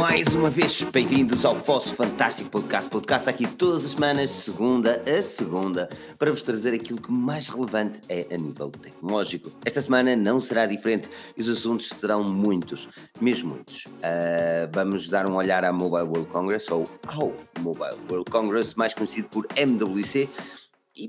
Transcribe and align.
mais 0.00 0.34
uma 0.34 0.48
vez, 0.48 0.80
bem-vindos 0.80 1.44
ao 1.44 1.54
vosso 1.54 1.94
fantástico 1.94 2.48
podcast. 2.50 2.88
Podcast 2.88 3.28
aqui 3.28 3.46
todas 3.46 3.84
as 3.84 3.90
semanas, 3.90 4.30
segunda 4.30 5.02
a 5.06 5.20
segunda, 5.20 5.90
para 6.18 6.30
vos 6.30 6.40
trazer 6.40 6.72
aquilo 6.72 7.02
que 7.02 7.12
mais 7.12 7.50
relevante 7.50 8.00
é 8.08 8.26
a 8.32 8.38
nível 8.38 8.70
tecnológico. 8.70 9.50
Esta 9.62 9.82
semana 9.82 10.16
não 10.16 10.40
será 10.40 10.64
diferente 10.64 11.10
e 11.36 11.42
os 11.42 11.50
assuntos 11.50 11.90
serão 11.90 12.24
muitos, 12.24 12.88
mesmo 13.20 13.50
muitos. 13.50 13.84
Uh, 13.84 14.70
vamos 14.72 15.06
dar 15.10 15.28
um 15.28 15.34
olhar 15.34 15.66
à 15.66 15.72
Mobile 15.72 16.04
World 16.04 16.28
Congress, 16.28 16.72
ou 16.72 16.84
ao 17.06 17.34
Mobile 17.60 18.00
World 18.10 18.30
Congress, 18.30 18.78
mais 18.78 18.94
conhecido 18.94 19.28
por 19.28 19.46
MWC, 19.54 20.30
e 21.00 21.06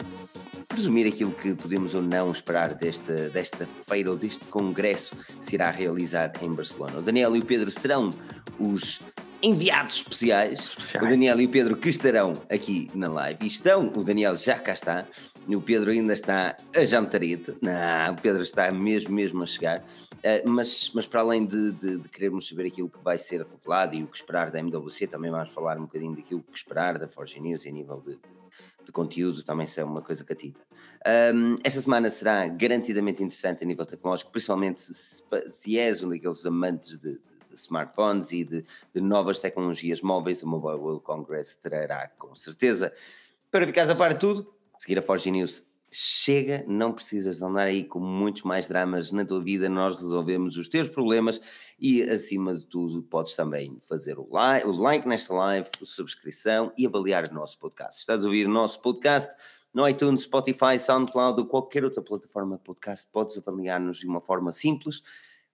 presumir 0.67 1.05
aquilo 1.07 1.31
que 1.31 1.53
podemos 1.53 1.93
ou 1.93 2.01
não 2.01 2.31
esperar 2.31 2.73
desta, 2.73 3.29
desta 3.29 3.65
feira 3.65 4.09
ou 4.09 4.17
deste 4.17 4.47
congresso 4.47 5.15
que 5.39 5.45
se 5.45 5.55
irá 5.55 5.69
realizar 5.69 6.31
em 6.41 6.51
Barcelona. 6.51 6.99
O 6.99 7.01
Daniel 7.01 7.35
e 7.35 7.39
o 7.39 7.45
Pedro 7.45 7.69
serão 7.69 8.09
os 8.57 9.01
enviados 9.43 9.95
especiais. 9.95 10.59
especiais. 10.59 11.05
O 11.05 11.09
Daniel 11.09 11.41
e 11.41 11.45
o 11.45 11.49
Pedro 11.49 11.75
que 11.75 11.89
estarão 11.89 12.33
aqui 12.49 12.87
na 12.95 13.09
live. 13.09 13.39
E 13.43 13.47
estão, 13.47 13.91
o 13.95 14.03
Daniel 14.03 14.35
já 14.35 14.57
cá 14.59 14.73
está, 14.73 15.05
e 15.47 15.55
o 15.55 15.61
Pedro 15.61 15.91
ainda 15.91 16.13
está 16.13 16.55
a 16.73 16.83
jantarito. 16.85 17.57
Não, 17.61 18.13
o 18.13 18.21
Pedro 18.21 18.43
está 18.43 18.71
mesmo, 18.71 19.13
mesmo 19.13 19.43
a 19.43 19.47
chegar. 19.47 19.79
Uh, 19.79 20.47
mas, 20.47 20.91
mas 20.93 21.07
para 21.07 21.21
além 21.21 21.45
de, 21.45 21.71
de, 21.71 21.97
de, 21.97 22.09
querermos 22.09 22.47
saber 22.47 22.67
aquilo 22.67 22.87
que 22.87 22.99
vai 23.03 23.17
ser 23.17 23.43
revelado 23.43 23.95
e 23.95 24.03
o 24.03 24.07
que 24.07 24.15
esperar 24.15 24.51
da 24.51 24.59
MWC, 24.59 25.07
também 25.07 25.31
vamos 25.31 25.51
falar 25.51 25.77
um 25.79 25.81
bocadinho 25.81 26.15
daquilo 26.15 26.43
que 26.43 26.55
esperar 26.55 26.99
da 26.99 27.07
Forge 27.07 27.39
News 27.39 27.65
em 27.65 27.71
nível 27.71 27.99
de, 28.05 28.11
de 28.11 28.40
conteúdo 28.91 29.43
também 29.43 29.67
é 29.75 29.83
uma 29.83 30.01
coisa 30.01 30.23
catita. 30.23 30.59
Um, 31.33 31.55
esta 31.63 31.81
semana 31.81 32.09
será 32.09 32.47
garantidamente 32.47 33.23
interessante 33.23 33.63
a 33.63 33.67
nível 33.67 33.85
tecnológico, 33.85 34.31
principalmente 34.31 34.81
se, 34.81 35.23
se 35.47 35.77
és 35.77 36.03
um 36.03 36.09
daqueles 36.09 36.45
amantes 36.45 36.97
de, 36.97 37.19
de 37.49 37.55
smartphones 37.55 38.31
e 38.31 38.43
de, 38.43 38.65
de, 38.93 39.01
novas 39.01 39.39
tecnologias 39.39 40.01
móveis, 40.01 40.43
a 40.43 40.45
Mobile 40.45 40.79
World 40.79 41.03
Congress 41.03 41.57
trará 41.57 42.09
com 42.17 42.35
certeza. 42.35 42.93
Para 43.49 43.65
ficares 43.65 43.89
a 43.89 43.95
par 43.95 44.13
de 44.13 44.19
tudo, 44.19 44.53
seguir 44.77 44.99
a 44.99 45.01
Forge 45.01 45.31
News 45.31 45.70
chega, 45.91 46.63
não 46.67 46.93
precisas 46.93 47.41
andar 47.41 47.63
aí 47.63 47.83
com 47.83 47.99
muitos 47.99 48.43
mais 48.43 48.67
dramas 48.69 49.11
na 49.11 49.25
tua 49.25 49.43
vida, 49.43 49.67
nós 49.67 49.95
resolvemos 49.95 50.55
os 50.55 50.69
teus 50.69 50.87
problemas 50.87 51.41
e 51.77 52.01
acima 52.03 52.55
de 52.55 52.65
tudo 52.65 53.03
podes 53.03 53.35
também 53.35 53.77
fazer 53.81 54.17
o 54.17 54.27
like, 54.31 54.65
o 54.65 54.71
like 54.71 55.07
nesta 55.07 55.33
live, 55.33 55.67
a 55.81 55.85
subscrição 55.85 56.71
e 56.77 56.87
avaliar 56.87 57.27
o 57.29 57.33
nosso 57.33 57.59
podcast. 57.59 57.99
Estás 57.99 58.23
a 58.23 58.27
ouvir 58.27 58.47
o 58.47 58.51
nosso 58.51 58.81
podcast 58.81 59.35
no 59.73 59.87
iTunes, 59.87 60.23
Spotify, 60.23 60.79
SoundCloud 60.79 61.41
ou 61.41 61.45
qualquer 61.45 61.83
outra 61.83 62.01
plataforma 62.01 62.55
de 62.55 62.63
podcast, 62.63 63.07
podes 63.11 63.37
avaliar-nos 63.37 63.99
de 63.99 64.07
uma 64.07 64.21
forma 64.21 64.53
simples 64.53 65.01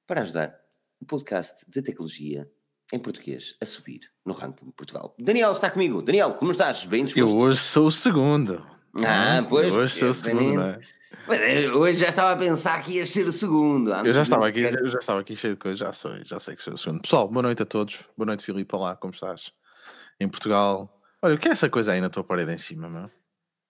para 0.05 0.21
ajudar 0.21 0.55
o 1.01 1.05
podcast 1.05 1.65
de 1.67 1.81
tecnologia 1.81 2.49
em 2.93 2.99
português 2.99 3.55
a 3.59 3.65
subir 3.65 4.01
no 4.23 4.33
ranking 4.33 4.65
de 4.65 4.71
Portugal. 4.71 5.15
Daniel 5.19 5.51
está 5.51 5.69
comigo. 5.69 6.01
Daniel, 6.01 6.35
como 6.35 6.51
estás? 6.51 6.85
Bem 6.85 7.03
disposto? 7.03 7.35
Eu 7.35 7.41
hoje 7.41 7.59
sou 7.59 7.87
o 7.87 7.91
segundo. 7.91 8.76
Ah, 9.05 9.45
pois. 9.47 9.75
Hoje 9.75 9.93
sou 9.93 10.09
o 10.09 10.13
segundo, 10.13 10.55
não 10.55 10.63
é? 10.63 10.79
Eh, 11.29 11.69
hoje 11.71 11.99
já 11.99 12.07
estava 12.07 12.31
a 12.31 12.37
pensar 12.37 12.81
que 12.83 12.93
ia 12.93 13.05
ser 13.05 13.25
o 13.25 13.31
segundo. 13.31 13.93
Eu 13.93 14.13
já, 14.13 14.21
estava 14.21 14.47
aqui, 14.47 14.61
eu 14.61 14.87
já 14.87 14.99
estava 14.99 15.19
aqui 15.19 15.35
cheio 15.35 15.53
de 15.53 15.59
coisas, 15.59 15.79
já, 15.79 15.91
sou, 15.91 16.23
já 16.23 16.39
sei 16.39 16.55
que 16.55 16.63
sou 16.63 16.73
o 16.73 16.77
segundo. 16.77 17.01
Pessoal, 17.01 17.27
boa 17.27 17.43
noite 17.43 17.61
a 17.61 17.65
todos. 17.65 18.03
Boa 18.17 18.25
noite, 18.25 18.43
Filipe. 18.43 18.73
Olá, 18.75 18.95
como 18.95 19.13
estás? 19.13 19.51
Em 20.19 20.27
Portugal. 20.27 21.01
Olha, 21.21 21.35
o 21.35 21.37
que 21.37 21.47
é 21.47 21.51
essa 21.51 21.69
coisa 21.69 21.91
aí 21.91 22.01
na 22.01 22.09
tua 22.09 22.23
parede 22.23 22.53
em 22.53 22.57
cima, 22.57 22.89
meu? 22.89 23.05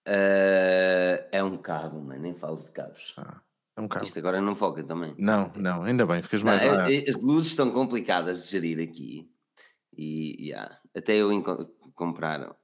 Uh, 0.06 1.18
é 1.32 1.42
um 1.42 1.56
cabo, 1.56 2.00
mas 2.00 2.20
nem 2.20 2.34
falo 2.34 2.56
de 2.56 2.70
cabos. 2.70 3.14
Ah, 3.18 3.40
é 3.76 3.80
um 3.80 3.88
cabo. 3.88 4.04
Isto 4.04 4.18
agora 4.20 4.40
não 4.40 4.54
foca 4.54 4.82
também. 4.84 5.14
Não, 5.18 5.52
não, 5.56 5.82
ainda 5.82 6.06
bem, 6.06 6.22
ficas 6.22 6.42
mais. 6.42 6.64
Não, 6.64 6.84
as 6.84 7.16
luzes 7.16 7.48
estão 7.48 7.70
complicadas 7.70 8.44
de 8.44 8.50
gerir 8.52 8.80
aqui. 8.80 9.28
E 9.96 10.48
yeah, 10.50 10.78
até 10.96 11.16
eu 11.16 11.28
comprar 11.94 12.54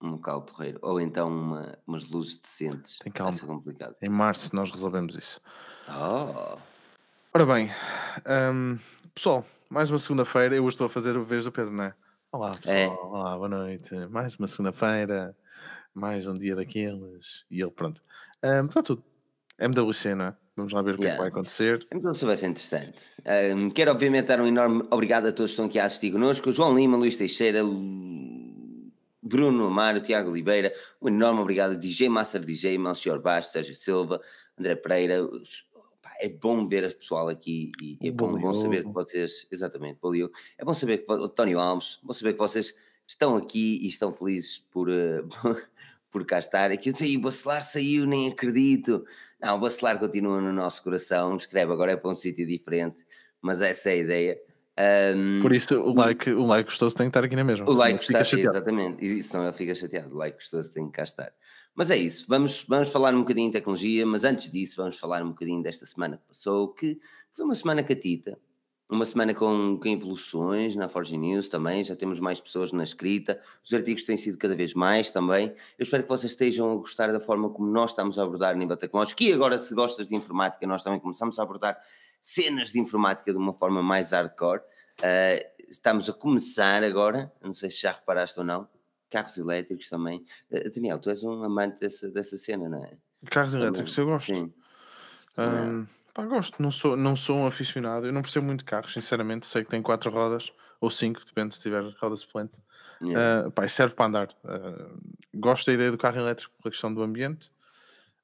um 0.00 0.16
cabo 0.18 0.42
porreiro, 0.42 0.78
ou 0.82 1.00
então 1.00 1.28
uma, 1.28 1.78
umas 1.86 2.10
luzes 2.10 2.36
decentes. 2.36 2.98
Tem 2.98 3.12
calma. 3.12 3.30
Vai 3.30 3.40
ser 3.40 3.46
complicado. 3.46 3.96
Em 4.00 4.08
março 4.08 4.54
nós 4.54 4.70
resolvemos 4.70 5.14
isso. 5.14 5.40
Oh. 5.88 6.58
Ora 7.32 7.46
bem, 7.46 7.70
um, 8.52 8.78
pessoal, 9.14 9.44
mais 9.68 9.90
uma 9.90 9.98
segunda-feira. 9.98 10.56
Eu 10.56 10.64
hoje 10.64 10.74
estou 10.74 10.86
a 10.86 10.90
fazer 10.90 11.16
o 11.16 11.22
vez 11.22 11.44
do 11.44 11.52
Pedro, 11.52 11.72
não 11.72 11.84
é? 11.84 11.94
Olá, 12.32 12.50
pessoal. 12.50 12.76
É. 12.76 12.88
Olá, 12.88 13.36
boa 13.36 13.48
noite. 13.48 13.94
Mais 14.08 14.36
uma 14.36 14.48
segunda-feira, 14.48 15.36
mais 15.94 16.26
um 16.26 16.34
dia 16.34 16.56
daqueles. 16.56 17.44
E 17.50 17.60
ele, 17.60 17.70
pronto. 17.70 18.02
Um, 18.42 18.66
está 18.66 18.82
tudo. 18.82 19.04
MWC, 19.58 20.14
não 20.14 20.26
é? 20.26 20.36
Vamos 20.56 20.72
lá 20.72 20.82
ver 20.82 20.94
o 20.94 20.98
que, 20.98 21.04
yeah. 21.04 21.14
é 21.14 21.16
que 21.16 21.20
vai 21.20 21.28
acontecer. 21.28 21.86
Então, 21.92 22.10
isso 22.10 22.26
vai 22.26 22.36
ser 22.36 22.48
interessante. 22.48 23.10
Um, 23.54 23.70
quero, 23.70 23.90
obviamente, 23.90 24.26
dar 24.26 24.40
um 24.40 24.46
enorme 24.46 24.82
obrigado 24.90 25.26
a 25.26 25.32
todos 25.32 25.50
que 25.50 25.52
estão 25.52 25.66
aqui 25.66 25.78
a 25.78 25.84
assistir 25.84 26.12
connosco. 26.12 26.50
João 26.50 26.74
Lima, 26.74 26.96
Luís 26.96 27.16
Teixeira, 27.16 27.62
Bruno 29.30 29.68
Amaro, 29.68 30.00
Tiago 30.00 30.28
Oliveira, 30.28 30.72
um 31.00 31.06
enorme 31.06 31.40
obrigado, 31.40 31.78
DJ 31.78 32.08
Master 32.08 32.44
DJ, 32.44 32.76
Melchior 32.76 33.20
Bastos, 33.20 33.52
Sérgio 33.52 33.76
Silva, 33.76 34.20
André 34.58 34.74
Pereira. 34.74 35.20
É 36.20 36.28
bom 36.28 36.66
ver 36.66 36.84
as 36.84 36.92
pessoal 36.92 37.28
aqui 37.28 37.70
e 37.80 37.96
é 38.02 38.10
bom, 38.10 38.32
bom, 38.32 38.52
saber 38.52 38.82
que 38.84 38.90
vocês, 38.90 39.46
exatamente, 39.50 40.00
Bolio, 40.02 40.30
é 40.58 40.64
bom 40.64 40.74
saber 40.74 40.98
que, 40.98 41.12
António 41.12 41.60
Alves, 41.60 42.00
bom 42.02 42.12
saber 42.12 42.32
que 42.32 42.40
vocês 42.40 42.74
estão 43.06 43.36
aqui 43.36 43.78
e 43.82 43.86
estão 43.86 44.12
felizes 44.12 44.58
por, 44.58 44.88
uh, 44.88 45.28
por 46.10 46.26
cá 46.26 46.40
estar. 46.40 46.72
Aqui 46.72 46.90
eu 46.90 46.96
sei, 46.96 47.16
o 47.16 47.20
Bacelar 47.20 47.62
saiu, 47.62 48.06
nem 48.06 48.28
acredito. 48.28 49.04
Não, 49.40 49.56
o 49.56 49.60
Bacelar 49.60 49.96
continua 49.98 50.40
no 50.40 50.52
nosso 50.52 50.82
coração, 50.82 51.36
escreve 51.36 51.72
agora 51.72 51.92
é 51.92 51.96
para 51.96 52.10
um 52.10 52.16
sítio 52.16 52.44
diferente, 52.44 53.06
mas 53.40 53.62
essa 53.62 53.90
é 53.90 53.92
a 53.92 53.96
ideia. 53.96 54.49
Um, 54.78 55.40
Por 55.42 55.52
isso 55.52 55.74
o 55.80 55.92
like, 55.92 56.30
o 56.30 56.42
like 56.44 56.64
gostoso 56.64 56.96
tem 56.96 57.06
que 57.06 57.10
estar 57.10 57.24
aqui 57.24 57.36
na 57.36 57.44
mesma. 57.44 57.68
O 57.68 57.72
like 57.72 57.98
gostoso, 57.98 58.36
exatamente, 58.36 59.04
e 59.04 59.22
senão 59.22 59.44
ele 59.44 59.52
fica 59.52 59.74
chateado. 59.74 60.14
O 60.14 60.18
like 60.18 60.36
gostoso 60.36 60.72
tem 60.72 60.86
que 60.86 60.92
cá 60.92 61.02
estar. 61.02 61.32
Mas 61.74 61.90
é 61.90 61.96
isso, 61.96 62.26
vamos, 62.28 62.64
vamos 62.68 62.90
falar 62.90 63.14
um 63.14 63.20
bocadinho 63.20 63.48
de 63.48 63.52
tecnologia, 63.52 64.06
mas 64.06 64.24
antes 64.24 64.50
disso 64.50 64.76
vamos 64.76 64.98
falar 64.98 65.22
um 65.22 65.28
bocadinho 65.28 65.62
desta 65.62 65.86
semana 65.86 66.16
que 66.16 66.26
passou, 66.26 66.72
que 66.74 66.98
foi 67.32 67.44
uma 67.44 67.54
semana 67.54 67.82
catita, 67.82 68.38
uma 68.90 69.06
semana 69.06 69.32
com, 69.32 69.78
com 69.78 69.88
evoluções 69.88 70.74
na 70.74 70.88
Forge 70.88 71.16
News 71.16 71.48
também, 71.48 71.84
já 71.84 71.94
temos 71.94 72.18
mais 72.18 72.40
pessoas 72.40 72.72
na 72.72 72.82
escrita, 72.82 73.40
os 73.64 73.72
artigos 73.72 74.02
têm 74.02 74.16
sido 74.16 74.36
cada 74.36 74.56
vez 74.56 74.74
mais 74.74 75.10
também. 75.10 75.48
Eu 75.78 75.82
espero 75.82 76.02
que 76.02 76.08
vocês 76.08 76.32
estejam 76.32 76.72
a 76.72 76.74
gostar 76.74 77.12
da 77.12 77.20
forma 77.20 77.48
como 77.50 77.70
nós 77.70 77.90
estamos 77.90 78.18
a 78.18 78.24
abordar 78.24 78.50
a 78.50 78.56
nível 78.56 78.76
tecnológico 78.76 79.22
e 79.22 79.32
agora, 79.32 79.56
se 79.58 79.74
gostas 79.74 80.08
de 80.08 80.16
informática, 80.16 80.66
nós 80.66 80.82
também 80.82 80.98
começamos 80.98 81.38
a 81.38 81.42
abordar 81.42 81.78
cenas 82.20 82.72
de 82.72 82.80
informática 82.80 83.30
de 83.30 83.38
uma 83.38 83.54
forma 83.54 83.82
mais 83.82 84.10
hardcore. 84.10 84.60
Uh, 84.98 85.62
estamos 85.68 86.10
a 86.10 86.12
começar 86.12 86.82
agora, 86.82 87.32
não 87.40 87.52
sei 87.52 87.70
se 87.70 87.82
já 87.82 87.92
reparaste 87.92 88.40
ou 88.40 88.44
não, 88.44 88.68
carros 89.08 89.36
elétricos 89.38 89.88
também. 89.88 90.24
Uh, 90.50 90.68
Daniel, 90.74 90.98
tu 90.98 91.10
és 91.10 91.22
um 91.22 91.42
amante 91.44 91.78
dessa, 91.78 92.10
dessa 92.10 92.36
cena, 92.36 92.68
não 92.68 92.84
é? 92.84 92.96
Carros 93.26 93.54
elétricos, 93.54 93.96
eu 93.96 94.06
gosto. 94.06 94.26
Sim. 94.26 94.52
Um, 95.38 95.86
Pá, 96.12 96.26
gosto, 96.26 96.60
não 96.60 96.72
sou, 96.72 96.96
não 96.96 97.16
sou 97.16 97.36
um 97.36 97.46
aficionado, 97.46 98.06
eu 98.06 98.12
não 98.12 98.22
percebo 98.22 98.46
muito 98.46 98.60
de 98.60 98.64
carros, 98.64 98.92
sinceramente. 98.92 99.46
Sei 99.46 99.64
que 99.64 99.70
tem 99.70 99.82
quatro 99.82 100.10
rodas 100.10 100.52
ou 100.80 100.90
cinco, 100.90 101.24
depende 101.24 101.54
se 101.54 101.60
tiver 101.60 101.82
rodas 102.00 102.24
plante. 102.24 102.60
Yeah. 103.02 103.48
Uh, 103.48 103.50
pá, 103.50 103.66
serve 103.68 103.94
para 103.94 104.06
andar. 104.06 104.28
Uh, 104.44 105.00
gosto 105.34 105.66
da 105.66 105.72
ideia 105.72 105.90
do 105.90 105.98
carro 105.98 106.18
elétrico 106.18 106.52
pela 106.60 106.70
questão 106.70 106.92
do 106.92 107.02
ambiente, 107.02 107.50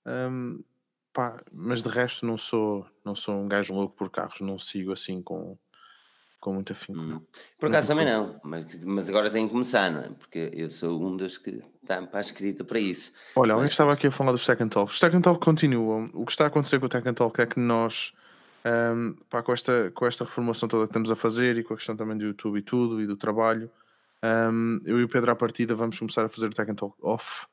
um, 0.06 0.62
pá, 1.12 1.42
mas 1.52 1.82
de 1.82 1.88
resto 1.88 2.26
não 2.26 2.36
sou, 2.36 2.86
não 3.04 3.16
sou 3.16 3.34
um 3.34 3.48
gajo 3.48 3.72
louco 3.72 3.96
por 3.96 4.10
carros, 4.10 4.40
não 4.40 4.58
sigo 4.58 4.92
assim 4.92 5.22
com, 5.22 5.56
com 6.40 6.52
muito 6.52 6.72
afinco. 6.72 6.98
Hum. 6.98 7.20
Por 7.58 7.68
acaso 7.68 7.88
também 7.88 8.06
não, 8.06 8.40
mas, 8.44 8.84
mas 8.84 9.08
agora 9.08 9.30
tenho 9.30 9.46
que 9.46 9.52
começar, 9.52 9.90
não 9.90 10.00
é? 10.00 10.08
Porque 10.10 10.50
eu 10.52 10.70
sou 10.70 11.02
um 11.02 11.16
dos 11.16 11.38
que 11.38 11.62
está 11.82 12.00
para 12.02 12.18
a 12.18 12.20
escrita 12.20 12.64
para 12.64 12.78
isso. 12.78 13.12
Olha, 13.34 13.52
alguém 13.52 13.64
mas... 13.64 13.72
estava 13.72 13.92
aqui 13.92 14.06
a 14.06 14.10
falar 14.10 14.32
dos 14.32 14.44
Tech 14.44 14.64
Talk. 14.68 14.92
Os 14.92 15.00
Tech 15.00 15.20
Talk 15.20 15.44
continuam. 15.44 16.10
O 16.14 16.24
que 16.24 16.32
está 16.32 16.44
a 16.44 16.46
acontecer 16.48 16.78
com 16.78 16.86
o 16.86 16.88
Tech 16.88 17.12
Talk 17.12 17.40
é 17.40 17.46
que 17.46 17.58
nós, 17.58 18.12
um, 18.64 19.14
pá, 19.28 19.42
com, 19.42 19.52
esta, 19.52 19.90
com 19.92 20.06
esta 20.06 20.24
reformulação 20.24 20.68
toda 20.68 20.84
que 20.84 20.90
estamos 20.90 21.10
a 21.10 21.16
fazer 21.16 21.58
e 21.58 21.64
com 21.64 21.74
a 21.74 21.76
questão 21.76 21.96
também 21.96 22.16
do 22.16 22.24
YouTube 22.24 22.58
e 22.58 22.62
tudo 22.62 23.00
e 23.00 23.06
do 23.06 23.16
trabalho, 23.16 23.70
um, 24.52 24.80
eu 24.84 25.00
e 25.00 25.04
o 25.04 25.08
Pedro 25.08 25.30
à 25.30 25.36
partida 25.36 25.74
vamos 25.74 25.98
começar 25.98 26.24
a 26.24 26.28
fazer 26.28 26.46
o 26.46 26.50
Tech 26.50 26.72
Talk 26.74 26.96
off 27.02 27.46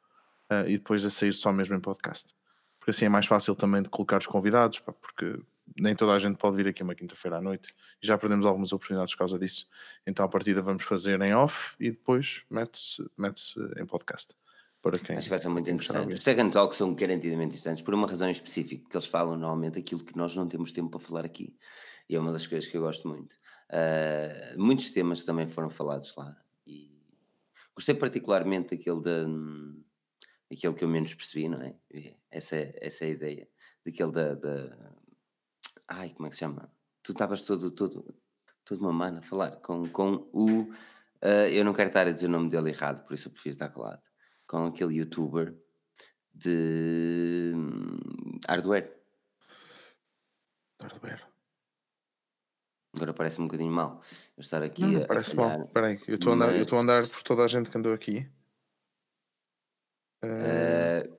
uh, 0.52 0.68
e 0.68 0.78
depois 0.78 1.04
a 1.06 1.10
sair 1.10 1.34
só 1.34 1.52
mesmo 1.52 1.76
em 1.76 1.80
podcast. 1.80 2.34
Porque 2.80 2.92
assim 2.92 3.06
é 3.06 3.10
mais 3.10 3.26
fácil 3.26 3.56
também 3.56 3.82
de 3.82 3.90
colocar 3.90 4.20
os 4.20 4.28
convidados, 4.28 4.80
pá, 4.80 4.92
porque 4.92 5.40
nem 5.78 5.96
toda 5.96 6.14
a 6.14 6.20
gente 6.20 6.38
pode 6.38 6.56
vir 6.56 6.68
aqui 6.68 6.84
uma 6.84 6.96
quinta-feira 6.96 7.38
à 7.38 7.42
noite 7.42 7.74
e 8.02 8.08
já 8.08 8.18
perdemos 8.18 8.46
algumas 8.46 8.72
oportunidades 8.74 9.14
por 9.14 9.20
causa 9.20 9.40
disso. 9.40 9.68
Então, 10.06 10.26
a 10.26 10.28
partida 10.28 10.62
vamos 10.62 10.84
fazer 10.84 11.22
em 11.22 11.34
off 11.34 11.76
e 11.80 11.92
depois 11.92 12.44
mete-se 12.50 13.04
mete 13.18 13.42
em 13.80 13.86
podcast. 13.86 14.36
Para 14.82 15.00
quem 15.00 15.16
Acho 15.16 15.28
que 15.28 15.30
vai 15.30 15.40
ser 15.40 15.48
muito 15.48 15.72
interessante. 15.72 16.14
Os 16.14 16.24
Tech 16.24 16.52
Talks 16.52 16.78
são 16.78 16.94
garantidamente 16.94 17.52
interessantes 17.52 17.82
por 17.82 17.94
uma 17.94 18.06
razão 18.06 18.30
específica, 18.30 18.82
porque 18.84 18.98
eles 18.98 19.08
falam 19.08 19.38
normalmente 19.38 19.80
aquilo 19.80 20.04
que 20.04 20.18
nós 20.18 20.36
não 20.36 20.46
temos 20.46 20.74
tempo 20.74 20.90
para 20.90 21.00
falar 21.00 21.24
aqui. 21.26 21.56
E 22.10 22.16
é 22.16 22.20
uma 22.20 22.34
das 22.34 22.46
coisas 22.46 22.70
que 22.70 22.76
eu 22.76 22.82
gosto 22.82 23.08
muito. 23.08 23.34
Uh, 23.70 24.60
muitos 24.60 24.92
temas 24.92 25.24
também 25.24 25.48
foram 25.48 25.70
falados 25.70 26.14
lá. 26.18 26.36
E 26.68 26.92
gostei 27.74 27.96
particularmente 27.96 28.76
daquele, 28.76 29.02
da, 29.02 29.26
daquele 30.52 30.74
que 30.74 30.84
eu 30.84 30.90
menos 30.90 31.16
percebi, 31.16 31.48
não 31.48 31.62
é? 31.62 31.76
Essa, 32.30 32.58
é, 32.58 32.76
essa 32.82 33.06
é 33.06 33.08
a 33.08 33.12
ideia. 33.12 33.48
Daquele 33.86 34.12
da, 34.12 34.36
da 34.36 34.94
Ai, 35.88 36.10
como 36.12 36.28
é 36.28 36.30
que 36.30 36.36
se 36.36 36.40
chama? 36.42 36.72
Tu 37.02 37.12
estavas 37.12 37.42
todo, 37.42 37.72
todo, 37.72 38.16
toda 38.64 38.82
uma 38.82 38.94
mana 38.94 39.20
a 39.20 39.22
falar 39.22 39.58
com, 39.58 39.88
com 39.90 40.30
o. 40.32 40.62
Uh, 41.22 41.48
eu 41.52 41.64
não 41.64 41.74
quero 41.74 41.88
estar 41.90 42.08
a 42.08 42.12
dizer 42.12 42.28
o 42.28 42.32
nome 42.32 42.50
dele 42.50 42.70
errado, 42.70 43.04
por 43.06 43.14
isso 43.14 43.28
eu 43.28 43.32
prefiro 43.32 43.54
estar 43.54 43.70
calado. 43.70 44.02
Com 44.48 44.66
aquele 44.66 44.96
youtuber 44.96 45.58
de 46.34 47.52
hum, 47.56 48.40
hardware. 48.48 48.94
Hardware. 50.82 51.28
Agora 52.96 53.14
parece 53.14 53.42
um 53.42 53.46
bocadinho 53.46 53.72
mal 53.72 54.02
eu 54.38 54.42
estar 54.42 54.62
aqui 54.62 54.84
Não, 54.84 55.04
a, 55.04 55.08
parece 55.08 55.36
falhar. 55.36 55.58
mal. 55.58 55.68
Espera 55.68 55.88
aí, 55.88 56.00
eu 56.08 56.16
estou 56.16 56.32
a 56.32 56.36
andar, 56.36 56.56
eu 56.56 56.62
estou 56.62 56.80
a 56.80 56.84
mas- 56.84 56.96
andar 56.96 57.10
por 57.10 57.24
toda 57.24 57.44
a 57.44 57.48
gente 57.48 57.70
que 57.70 57.78
andou 57.78 57.94
aqui. 57.94 58.30
Uh, 60.24 61.13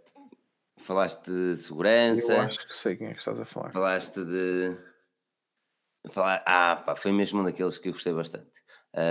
falaste 0.84 1.24
de 1.30 1.50
eu 1.52 1.56
segurança, 1.56 2.40
acho 2.40 2.68
que 2.68 2.76
sei 2.76 2.96
quem 2.96 3.08
é 3.08 3.12
que 3.12 3.18
estás 3.18 3.40
a 3.40 3.44
falar. 3.44 3.72
falaste 3.72 4.24
de. 4.24 4.76
Falar... 6.08 6.42
Ah, 6.46 6.76
pá, 6.84 6.94
foi 6.94 7.12
mesmo 7.12 7.40
um 7.40 7.44
daqueles 7.44 7.78
que 7.78 7.88
eu 7.88 7.92
gostei 7.92 8.12
bastante. 8.12 8.50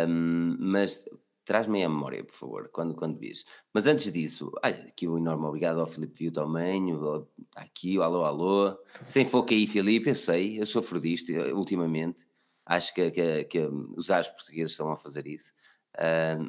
Um, 0.07 0.55
mas 0.59 1.03
traz-me 1.43 1.79
aí 1.79 1.83
a 1.85 1.89
memória, 1.89 2.23
por 2.23 2.35
favor, 2.35 2.69
quando, 2.71 2.95
quando 2.95 3.19
vis. 3.19 3.43
Mas 3.73 3.87
antes 3.87 4.11
disso, 4.11 4.51
olha, 4.63 4.75
aqui 4.83 5.07
um 5.07 5.17
enorme 5.17 5.45
obrigado 5.45 5.79
ao 5.79 5.85
Filipe 5.87 6.17
Viu 6.19 6.31
também. 6.31 6.93
o- 6.93 7.27
Está 7.49 7.61
aqui, 7.63 7.97
o 7.97 8.03
alô, 8.03 8.23
alô. 8.23 8.77
Sem 9.03 9.25
foco 9.25 9.51
aí, 9.53 9.65
Filipe, 9.67 10.09
eu 10.09 10.15
sei, 10.15 10.59
eu 10.61 10.65
sofro 10.65 10.99
disto 10.99 11.31
eh, 11.31 11.51
ultimamente. 11.53 12.25
Acho 12.65 12.93
que, 12.93 13.11
que, 13.11 13.43
que 13.45 13.59
os 13.97 14.09
ares 14.09 14.29
portugueses 14.29 14.71
estão 14.71 14.91
a 14.91 14.95
fazer 14.97 15.27
isso. 15.27 15.51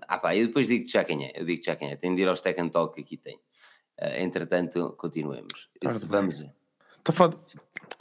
Ah, 0.06 0.18
pá, 0.18 0.36
eu 0.36 0.46
depois 0.46 0.68
digo-te 0.68 0.92
já 0.92 1.04
quem 1.04 1.24
é. 1.26 1.32
Eu 1.34 1.44
digo 1.44 1.62
já 1.64 1.74
quem 1.74 1.90
é. 1.90 1.96
Tem 1.96 2.14
de 2.14 2.22
ir 2.22 2.28
aos 2.28 2.40
Tech 2.40 2.58
and 2.60 2.68
Talk 2.68 2.94
que 2.94 3.00
aqui 3.00 3.16
tem. 3.16 3.40
Uh, 4.00 4.22
entretanto, 4.22 4.94
continuemos. 4.98 5.70
Se 5.88 6.06
vamos. 6.06 6.40
Está 6.40 7.10
a 7.10 7.12
falar. 7.12 7.34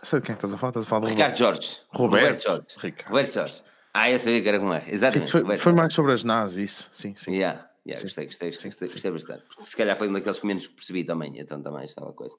Sei 0.02 0.20
de 0.20 0.26
quem 0.26 0.34
é 0.34 0.36
estás 0.36 0.54
a 0.54 0.58
falar? 0.58 0.72
Estás 0.72 0.86
a 0.86 0.90
falar 0.90 1.08
Ricardo 1.10 1.36
Jorge. 1.36 1.82
Roberto. 1.90 2.44
Jorge. 2.44 2.96
Roberto 3.06 3.34
Jorge. 3.34 3.64
Ah, 3.94 4.10
eu 4.10 4.18
sabia 4.18 4.42
que 4.42 4.50
era 4.50 4.60
como 4.60 4.74
é. 4.74 4.84
Exatamente. 4.88 5.32
foi, 5.32 5.74
mais 5.74 5.94
sobre 5.94 6.14
as 6.14 6.24
NAS, 6.24 6.56
isso. 6.56 6.90
Sim, 6.92 7.16
sim. 7.16 7.34
Yeah, 7.34 7.70
yeah, 7.86 8.02
gostei, 8.02 8.26
gostei, 8.26 8.50
gostei, 8.50 8.90
gostei, 8.90 9.12
bastante. 9.12 9.44
Se 9.62 9.78
calhar 9.78 9.96
foi 9.96 10.10
um 10.10 10.14
daqueles 10.14 10.40
que 10.40 10.48
menos 10.48 10.68
percebi 10.68 11.04
também, 11.04 11.40
então 11.40 11.62
também 11.62 11.86
estava 11.86 12.10
a 12.10 12.14
coisa. 12.14 12.36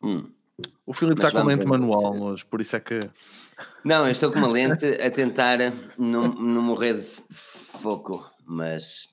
Hum. 0.00 0.30
O 0.86 0.94
Filipe 0.94 1.20
está 1.20 1.32
com 1.32 1.46
lente 1.46 1.66
manual 1.66 2.16
hoje, 2.22 2.46
por 2.46 2.60
isso 2.60 2.76
é 2.76 2.80
que. 2.80 3.00
Não, 3.84 4.06
eu 4.06 4.12
estou 4.12 4.30
com 4.30 4.38
uma 4.38 4.48
lente 4.48 4.86
a 5.02 5.10
tentar 5.10 5.58
não, 5.98 6.28
não 6.28 6.62
morrer 6.62 6.94
de 6.94 7.02
foco, 7.32 8.30
mas 8.46 9.08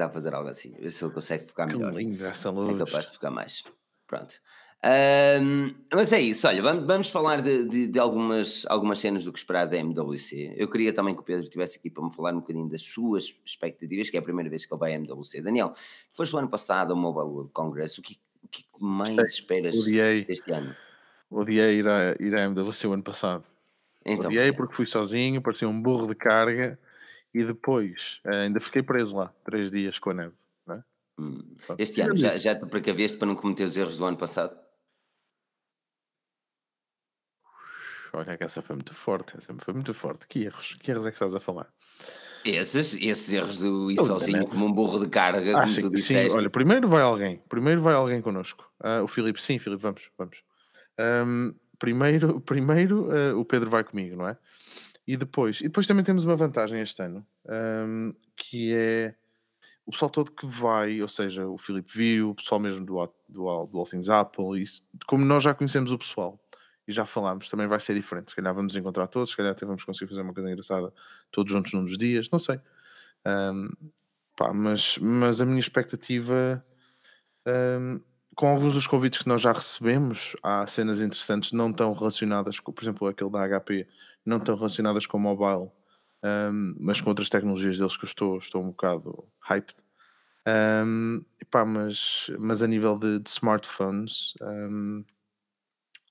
a 0.00 0.08
fazer 0.10 0.34
algo 0.34 0.48
assim, 0.48 0.74
ver 0.78 0.90
se 0.90 1.04
ele 1.04 1.12
consegue 1.12 1.46
focar 1.46 1.68
Que 1.68 1.74
melhor. 1.76 1.92
linda 1.94 2.28
essa 2.28 2.48
É 2.48 2.52
luz. 2.52 2.78
capaz 2.78 3.06
de 3.06 3.12
focar 3.12 3.30
mais. 3.32 3.62
Pronto. 4.06 4.34
Ahm, 4.86 5.74
mas 5.94 6.12
é 6.12 6.20
isso, 6.20 6.46
olha, 6.46 6.60
vamos, 6.60 6.86
vamos 6.86 7.08
falar 7.10 7.40
de, 7.40 7.66
de- 7.66 7.86
de 7.86 7.98
algumas, 7.98 8.66
algumas 8.68 8.98
cenas 8.98 9.24
do 9.24 9.32
que 9.32 9.38
esperar 9.38 9.66
da 9.66 9.78
MWC. 9.78 10.52
Eu 10.58 10.68
queria 10.68 10.92
também 10.92 11.14
que 11.14 11.20
o 11.22 11.24
Pedro 11.24 11.44
estivesse 11.44 11.78
aqui 11.78 11.88
para 11.88 12.04
me 12.04 12.12
falar 12.14 12.32
um 12.34 12.40
bocadinho 12.40 12.68
das 12.68 12.82
suas 12.82 13.34
expectativas, 13.46 14.10
que 14.10 14.16
é 14.16 14.20
a 14.20 14.22
primeira 14.22 14.50
vez 14.50 14.66
que 14.66 14.74
ele 14.74 14.78
vai 14.78 14.92
à 14.92 14.96
MWC. 14.96 15.40
Daniel, 15.40 15.72
foste 16.10 16.34
o 16.34 16.38
ano 16.38 16.48
passado 16.50 16.92
ao 16.92 16.98
Mobile 16.98 17.24
World 17.34 17.50
Congress, 17.52 17.98
o 17.98 18.02
que, 18.02 18.18
o 18.42 18.48
que 18.48 18.62
mais 18.78 19.14
Sei, 19.14 19.24
esperas 19.24 19.74
Odiei, 19.78 20.24
deste 20.26 20.52
ano? 20.52 20.76
odiei 21.30 21.78
ir, 21.78 21.88
a, 21.88 22.14
ir 22.20 22.34
à 22.36 22.42
MWC 22.42 22.86
o 22.86 22.92
ano 22.92 23.02
passado. 23.02 23.44
Então, 24.04 24.26
odiei 24.26 24.52
porque 24.52 24.74
fui 24.74 24.86
sozinho, 24.86 25.40
parecia 25.40 25.66
um 25.66 25.80
burro 25.80 26.06
de 26.06 26.14
carga 26.14 26.78
e 27.34 27.42
depois 27.44 28.20
eh, 28.24 28.42
ainda 28.44 28.60
fiquei 28.60 28.82
preso 28.82 29.16
lá, 29.16 29.34
três 29.44 29.70
dias 29.70 29.98
com 29.98 30.10
a 30.10 30.14
neve. 30.14 30.34
não 30.66 30.76
é? 30.76 30.84
Hum. 31.18 31.56
Este 31.78 32.00
ano 32.00 32.16
já, 32.16 32.36
já 32.36 32.54
te 32.54 32.64
precaveste 32.66 33.16
para 33.18 33.26
não 33.26 33.34
cometer 33.34 33.64
os 33.64 33.76
erros 33.76 33.96
do 33.96 34.04
ano 34.06 34.16
passado? 34.16 34.56
Olha 38.12 38.36
que 38.38 38.44
essa 38.44 38.62
foi 38.62 38.76
muito 38.76 38.94
forte, 38.94 39.36
essa 39.36 39.52
foi 39.58 39.74
muito 39.74 39.92
forte. 39.92 40.26
Que 40.28 40.44
erros? 40.44 40.76
Que 40.80 40.90
erros 40.92 41.04
é 41.06 41.10
que 41.10 41.16
estás 41.16 41.34
a 41.34 41.40
falar? 41.40 41.66
Esses, 42.44 42.94
esses 42.94 43.32
erros 43.32 43.56
do 43.58 43.90
ir 43.90 43.96
sozinho 43.96 44.38
também. 44.38 44.48
como 44.48 44.66
um 44.66 44.72
burro 44.72 45.00
de 45.00 45.08
carga, 45.10 45.52
Ah, 45.56 45.62
como 45.62 45.68
sim, 45.68 45.80
tu 45.80 45.88
sim, 45.88 45.94
disseste. 45.94 46.38
olha, 46.38 46.48
primeiro 46.50 46.86
vai 46.86 47.02
alguém, 47.02 47.42
primeiro 47.48 47.80
vai 47.80 47.94
alguém 47.94 48.20
connosco. 48.20 48.70
Ah, 48.78 49.02
o 49.02 49.08
Filipe, 49.08 49.42
sim, 49.42 49.58
Filipe, 49.58 49.82
vamos, 49.82 50.10
vamos. 50.16 50.42
Ahm, 50.98 51.54
primeiro, 51.78 52.40
primeiro 52.42 53.08
ah, 53.10 53.36
o 53.36 53.44
Pedro 53.44 53.68
vai 53.70 53.82
comigo, 53.82 54.14
não 54.14 54.28
é? 54.28 54.36
E 55.06 55.16
depois, 55.16 55.60
e 55.60 55.64
depois 55.64 55.86
também 55.86 56.04
temos 56.04 56.24
uma 56.24 56.36
vantagem 56.36 56.80
este 56.80 57.02
ano, 57.02 57.26
ahm, 57.48 58.12
que 58.36 58.72
é 58.74 59.14
o 59.86 59.90
pessoal 59.90 60.10
todo 60.10 60.32
que 60.32 60.46
vai, 60.46 61.02
ou 61.02 61.08
seja, 61.08 61.46
o 61.46 61.58
Filipe 61.58 61.90
viu, 61.94 62.30
o 62.30 62.34
pessoal 62.34 62.60
mesmo 62.60 62.84
do, 62.86 63.06
do, 63.28 63.66
do 63.66 63.78
All 63.78 63.86
Things 63.86 64.08
Apple, 64.08 64.62
isso, 64.62 64.82
como 65.06 65.24
nós 65.24 65.42
já 65.42 65.54
conhecemos 65.54 65.92
o 65.92 65.98
pessoal 65.98 66.40
e 66.88 66.92
já 66.92 67.04
falámos, 67.06 67.48
também 67.48 67.66
vai 67.66 67.80
ser 67.80 67.94
diferente. 67.94 68.30
Se 68.30 68.36
calhar 68.36 68.54
vamos 68.54 68.76
encontrar 68.76 69.06
todos, 69.08 69.30
se 69.30 69.36
calhar 69.36 69.52
até 69.52 69.66
vamos 69.66 69.84
conseguir 69.84 70.08
fazer 70.08 70.22
uma 70.22 70.34
coisa 70.34 70.50
engraçada 70.50 70.92
todos 71.30 71.52
juntos 71.52 71.72
num 71.72 71.84
dos 71.84 71.98
dias, 71.98 72.30
não 72.30 72.38
sei. 72.38 72.60
Ahm, 73.24 73.68
pá, 74.36 74.52
mas, 74.54 74.98
mas 74.98 75.40
a 75.40 75.46
minha 75.46 75.60
expectativa, 75.60 76.64
ahm, 77.46 78.00
com 78.36 78.48
alguns 78.48 78.74
dos 78.74 78.86
convites 78.86 79.20
que 79.20 79.28
nós 79.28 79.42
já 79.42 79.52
recebemos, 79.52 80.36
há 80.42 80.66
cenas 80.66 81.00
interessantes 81.00 81.52
não 81.52 81.72
tão 81.72 81.92
relacionadas 81.92 82.60
com, 82.60 82.72
por 82.72 82.82
exemplo, 82.84 83.06
aquele 83.08 83.30
da 83.30 83.46
HP, 83.60 83.86
não 84.24 84.40
tão 84.40 84.56
relacionadas 84.56 85.06
com 85.06 85.18
mobile, 85.18 85.70
ahm, 86.22 86.74
mas 86.78 87.00
com 87.00 87.10
outras 87.10 87.28
tecnologias 87.28 87.78
deles 87.78 87.96
que 87.96 88.04
eu 88.04 88.08
estou, 88.08 88.38
estou 88.38 88.62
um 88.62 88.68
bocado 88.70 89.24
hyped. 89.40 89.76
Ahm, 90.46 91.22
epá, 91.40 91.64
mas, 91.64 92.30
mas 92.38 92.62
a 92.62 92.66
nível 92.66 92.98
de, 92.98 93.20
de 93.20 93.30
smartphones, 93.30 94.34
ahm, 94.42 95.04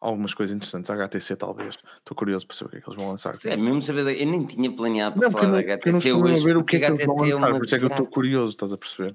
algumas 0.01 0.33
coisas 0.33 0.55
interessantes. 0.55 0.89
A 0.91 0.95
HTC, 0.95 1.35
talvez. 1.37 1.77
Estou 1.99 2.15
curioso 2.15 2.45
para 2.45 2.55
saber 2.57 2.67
o 2.67 2.71
que 2.71 2.77
é 2.77 2.81
que 2.81 2.89
eles 2.89 2.99
vão 2.99 3.09
lançar. 3.09 3.37
É, 3.45 3.55
mesmo 3.55 3.81
saber, 3.81 4.21
eu 4.21 4.27
nem 4.27 4.45
tinha 4.45 4.71
planeado 4.75 5.15
para 5.15 5.23
Não, 5.23 5.31
falar 5.31 5.45
não, 5.45 5.51
da 5.51 5.59
porque 5.61 5.89
eu 5.89 5.93
não 5.93 5.99
HTC 5.99 6.13
hoje, 6.13 6.43
ver 6.43 6.57
o 6.57 6.63
que 6.63 6.75
é 6.75 6.79
que 6.79 6.91
eles 6.91 7.03
vão 7.05 7.15
HTC 7.15 7.31
é 7.31 7.35
lançar, 7.35 7.37
uma 7.37 7.57
por 7.57 7.65
isso 7.65 7.75
é 7.75 7.79
que 7.79 7.85
eu 7.85 7.89
estou 7.89 8.05
curioso, 8.09 8.51
estás 8.51 8.73
a 8.73 8.77
perceber? 8.77 9.13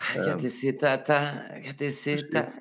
A 0.00 0.20
HTC 0.32 0.68
está 0.70 0.96
tá, 0.96 1.20
HTC 1.56 2.14
está 2.14 2.52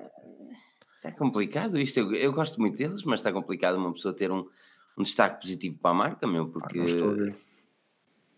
tá 1.02 1.12
complicado 1.14 1.80
isto. 1.80 2.00
Eu, 2.00 2.14
eu 2.14 2.34
gosto 2.34 2.60
muito 2.60 2.78
deles, 2.78 3.04
mas 3.04 3.22
está 3.22 3.32
complicado 3.32 3.78
uma 3.78 3.94
pessoa 3.94 4.14
ter 4.14 4.30
um, 4.32 4.46
um 4.98 5.04
destaque 5.04 5.42
positivo 5.42 5.78
para 5.80 5.92
a 5.92 5.94
marca, 5.94 6.28
meu, 6.28 6.44
Ah, 6.44 6.50
porque 6.52 6.78
não 6.80 6.86
estou 6.86 7.12
a 7.12 7.14
ver. 7.14 7.36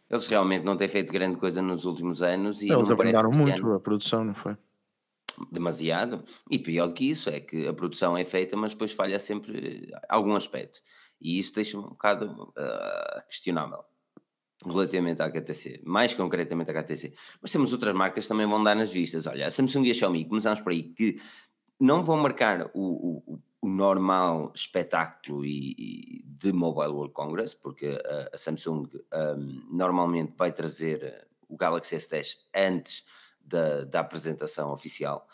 eles 0.10 0.28
realmente 0.28 0.64
não 0.64 0.78
têm 0.78 0.88
feito 0.88 1.12
grande 1.12 1.38
coisa 1.38 1.62
nos 1.62 1.86
últimos 1.86 2.22
anos 2.22 2.62
e 2.62 2.70
eles 2.70 2.88
não 2.88 2.96
muito 3.32 3.66
ano 3.66 3.76
a 3.76 3.80
produção, 3.80 4.24
não 4.24 4.36
foi? 4.36 4.56
demasiado. 5.52 6.24
E 6.50 6.60
pior 6.60 6.88
do 6.88 6.94
que 6.94 7.10
isso 7.10 7.30
é 7.30 7.40
que 7.40 7.68
a 7.68 7.74
produção 7.74 8.16
é 8.16 8.24
feita, 8.24 8.56
mas 8.56 8.74
depois 8.74 8.92
falha 8.92 9.18
sempre 9.18 9.92
algum 10.08 10.36
aspecto. 10.36 10.82
E 11.20 11.40
isso 11.40 11.54
deixa-me 11.56 11.84
um 11.84 11.90
bocado 11.90 12.54
ah, 12.56 13.24
questionável 13.28 13.84
relativamente 14.66 15.22
à 15.22 15.26
HTC, 15.26 15.82
mais 15.86 16.14
concretamente 16.14 16.70
à 16.72 16.74
HTC. 16.74 17.14
Mas 17.42 17.52
temos 17.52 17.74
outras 17.74 17.96
marcas 17.96 18.26
que 18.26 18.30
também 18.30 18.48
vão 18.48 18.64
dar 18.64 18.76
nas 18.76 18.92
vistas. 18.92 19.26
Olha, 19.28 19.48
a 19.48 19.50
Samsung 19.50 19.86
e 19.88 19.92
a 19.92 19.94
Xiaomi, 19.94 20.26
começamos 20.26 20.60
por 20.62 20.72
aí, 20.72 20.84
que 20.84 21.16
não 21.80 22.04
vão 22.04 22.18
marcar 22.18 22.70
o, 22.74 23.24
o- 23.34 23.40
o 23.64 23.70
normal 23.70 24.52
espetáculo 24.56 25.46
e, 25.46 25.76
e 25.78 26.24
de 26.26 26.52
Mobile 26.52 26.92
World 26.94 27.14
Congress, 27.14 27.56
porque 27.56 27.88
a, 28.06 28.36
a 28.36 28.38
Samsung 28.38 28.88
ahm, 29.12 29.62
normalmente 29.72 30.34
vai 30.36 30.52
trazer 30.52 31.04
eh, 31.04 31.26
o 31.48 31.56
Galaxy 31.56 31.96
S10 31.96 32.38
antes 32.56 33.04
da, 33.40 33.84
da 33.84 34.00
apresentação 34.00 34.72
oficial, 34.74 35.28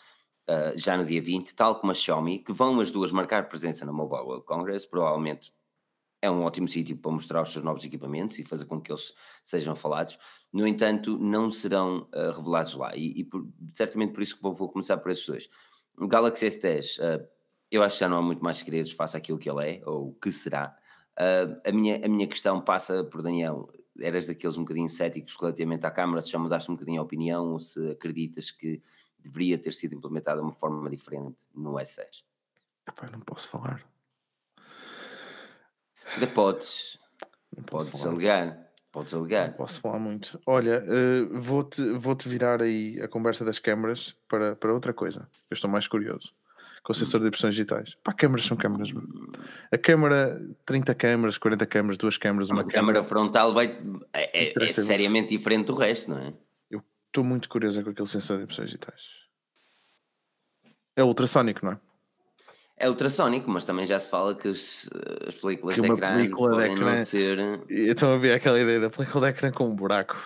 ah, 0.46 0.72
já 0.76 0.94
no 0.96 1.06
dia 1.06 1.22
20, 1.22 1.54
tal 1.54 1.76
como 1.80 1.90
a 1.90 1.94
Xiaomi, 1.94 2.38
que 2.40 2.52
vão 2.52 2.78
as 2.80 2.90
duas 2.90 3.12
marcar 3.12 3.48
presença 3.48 3.86
na 3.86 3.92
Mobile 3.92 4.22
World 4.22 4.44
Congress, 4.44 4.86
provavelmente 4.86 5.50
é 6.20 6.30
um 6.30 6.42
ótimo 6.42 6.66
sítio 6.66 6.96
para 6.96 7.12
mostrar 7.12 7.42
os 7.42 7.52
seus 7.52 7.64
novos 7.64 7.84
equipamentos 7.84 8.38
e 8.38 8.44
fazer 8.44 8.64
com 8.64 8.80
que 8.80 8.90
eles 8.90 9.14
sejam 9.42 9.74
falados. 9.76 10.18
No 10.52 10.66
entanto, 10.66 11.18
não 11.18 11.50
serão 11.50 12.08
ah, 12.12 12.32
revelados 12.34 12.74
lá. 12.74 12.94
E, 12.96 13.20
e 13.20 13.24
por- 13.24 13.46
certamente 13.72 14.12
por 14.12 14.22
isso 14.22 14.36
que 14.36 14.42
vou, 14.42 14.54
vou 14.54 14.68
começar 14.68 14.98
por 14.98 15.10
esses 15.10 15.26
dois. 15.26 15.48
O 15.96 16.08
Galaxy 16.08 16.46
S10, 16.46 17.00
ah, 17.00 17.28
eu 17.70 17.82
acho 17.82 17.96
que 17.96 18.00
já 18.00 18.08
não 18.08 18.18
há 18.18 18.22
muito 18.22 18.42
mais 18.42 18.58
segredos 18.58 18.92
face 18.92 19.16
àquilo 19.16 19.38
que 19.38 19.48
ele 19.48 19.70
é, 19.70 19.82
ou 19.86 20.14
que 20.14 20.32
será. 20.32 20.76
Ah, 21.16 21.60
a, 21.64 21.72
minha, 21.72 22.04
a 22.04 22.08
minha 22.08 22.26
questão 22.26 22.60
passa 22.60 23.04
por 23.04 23.22
Daniel. 23.22 23.68
Eras 24.00 24.26
daqueles 24.26 24.56
um 24.56 24.62
bocadinho 24.62 24.88
céticos 24.88 25.36
relativamente 25.40 25.84
à 25.84 25.90
câmara, 25.90 26.22
se 26.22 26.30
já 26.30 26.38
mudaste 26.38 26.70
um 26.70 26.74
bocadinho 26.74 27.00
a 27.00 27.04
opinião 27.04 27.52
ou 27.52 27.60
se 27.60 27.90
acreditas 27.90 28.50
que 28.50 28.80
deveria 29.18 29.58
ter 29.58 29.72
sido 29.72 29.94
implementada 29.94 30.40
de 30.40 30.46
uma 30.46 30.52
forma 30.52 30.88
diferente 30.88 31.48
no 31.52 31.74
S10? 31.74 32.24
Epá, 32.88 33.08
não 33.10 33.20
posso 33.20 33.48
falar. 33.48 33.84
Ainda 36.14 36.26
podes, 36.28 36.98
Não 37.56 37.64
podes 37.64 38.00
falar. 38.00 38.14
alegar, 38.14 38.58
podes 38.92 39.12
Não 39.12 39.20
alegar. 39.20 39.52
posso 39.56 39.80
falar 39.80 39.98
muito. 39.98 40.40
Olha, 40.46 40.82
eh, 40.86 41.22
vou-te 41.32 41.82
vou-te 41.92 42.28
virar 42.28 42.62
aí 42.62 43.00
a 43.00 43.08
conversa 43.08 43.44
das 43.44 43.58
câmaras 43.58 44.14
para, 44.28 44.56
para 44.56 44.72
outra 44.72 44.92
coisa. 44.92 45.28
Eu 45.50 45.54
estou 45.54 45.70
mais 45.70 45.86
curioso. 45.86 46.32
Com 46.82 46.92
o 46.92 46.94
sensor 46.94 47.20
de 47.20 47.26
impressões 47.26 47.54
digitais. 47.54 47.96
Pá, 48.02 48.12
câmaras 48.12 48.46
são 48.46 48.56
câmaras. 48.56 48.90
A 49.70 49.76
câmara, 49.76 50.40
30 50.64 50.94
câmaras, 50.94 51.36
40 51.36 51.66
câmaras, 51.66 51.98
duas 51.98 52.16
câmaras, 52.16 52.50
uma 52.50 52.62
Uma 52.62 52.70
câmara 52.70 53.02
frontal 53.04 53.52
vai, 53.52 53.78
é, 54.12 54.48
é- 54.48 54.64
é 54.64 54.68
seriamente 54.72 55.30
diferente 55.36 55.66
do 55.66 55.74
resto, 55.74 56.10
não 56.10 56.18
é? 56.18 56.32
Eu 56.70 56.82
estou 57.08 57.24
muito 57.24 57.48
curioso 57.48 57.82
com 57.82 57.90
aquele 57.90 58.08
sensor 58.08 58.38
de 58.38 58.44
impressões 58.44 58.68
digitais. 58.70 59.02
É 60.96 61.02
ultrassónico, 61.04 61.64
não 61.64 61.72
é? 61.72 61.80
É 62.80 62.88
ultrassónico, 62.88 63.50
mas 63.50 63.64
também 63.64 63.84
já 63.86 63.98
se 63.98 64.08
fala 64.08 64.34
que 64.36 64.48
as, 64.48 64.88
as 65.26 65.34
películas 65.34 65.74
Que 65.74 65.82
de 65.82 65.88
ecrã 65.92 66.16
película 66.16 66.48
de 66.50 66.54
podem 66.56 66.72
ecrã- 66.74 66.96
não 66.98 67.04
ser. 67.04 67.38
E 67.68 67.90
Então 67.90 68.12
havia 68.12 68.36
aquela 68.36 68.60
ideia 68.60 68.78
da 68.80 68.88
película 68.90 69.26
de 69.26 69.30
ecrã 69.36 69.50
com 69.50 69.68
um 69.68 69.74
buraco. 69.74 70.16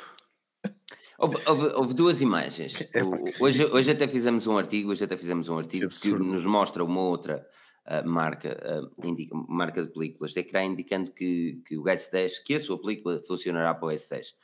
Houve, 1.19 1.39
houve- 1.47 1.73
houve 1.77 1.95
duas 1.95 2.21
imagens. 2.21 2.81
É, 2.93 3.01
que 3.01 3.43
hoje, 3.43 3.65
hoje 3.65 3.91
até 3.93 4.07
fizemos 4.09 4.47
um 4.47 4.59
artigo, 4.59 4.91
hoje 4.91 5.05
até 5.05 5.17
fizemos 5.17 5.49
um 5.49 5.57
artigo 5.57 5.89
que, 5.89 5.95
absurdo. 6.09 6.25
nos 6.25 6.45
mostra 6.45 6.83
uma 6.85 7.01
outra 7.01 7.47
ah, 7.87 8.03
marca, 8.03 8.59
ah, 8.63 9.07
indica- 9.07 9.35
marca 9.49 9.83
de 9.83 9.89
películas 9.93 10.33
de 10.33 10.41
ecrã, 10.41 10.65
indicando 10.65 11.13
que, 11.13 11.63
que 11.67 11.79
o 11.79 11.85
S10, 11.85 12.33
que 12.45 12.55
a 12.57 12.61
sua 12.61 12.79
película 12.81 13.21
funcionará 13.27 13.73
para 13.75 13.87
o 13.89 13.91
S10. 13.93 14.35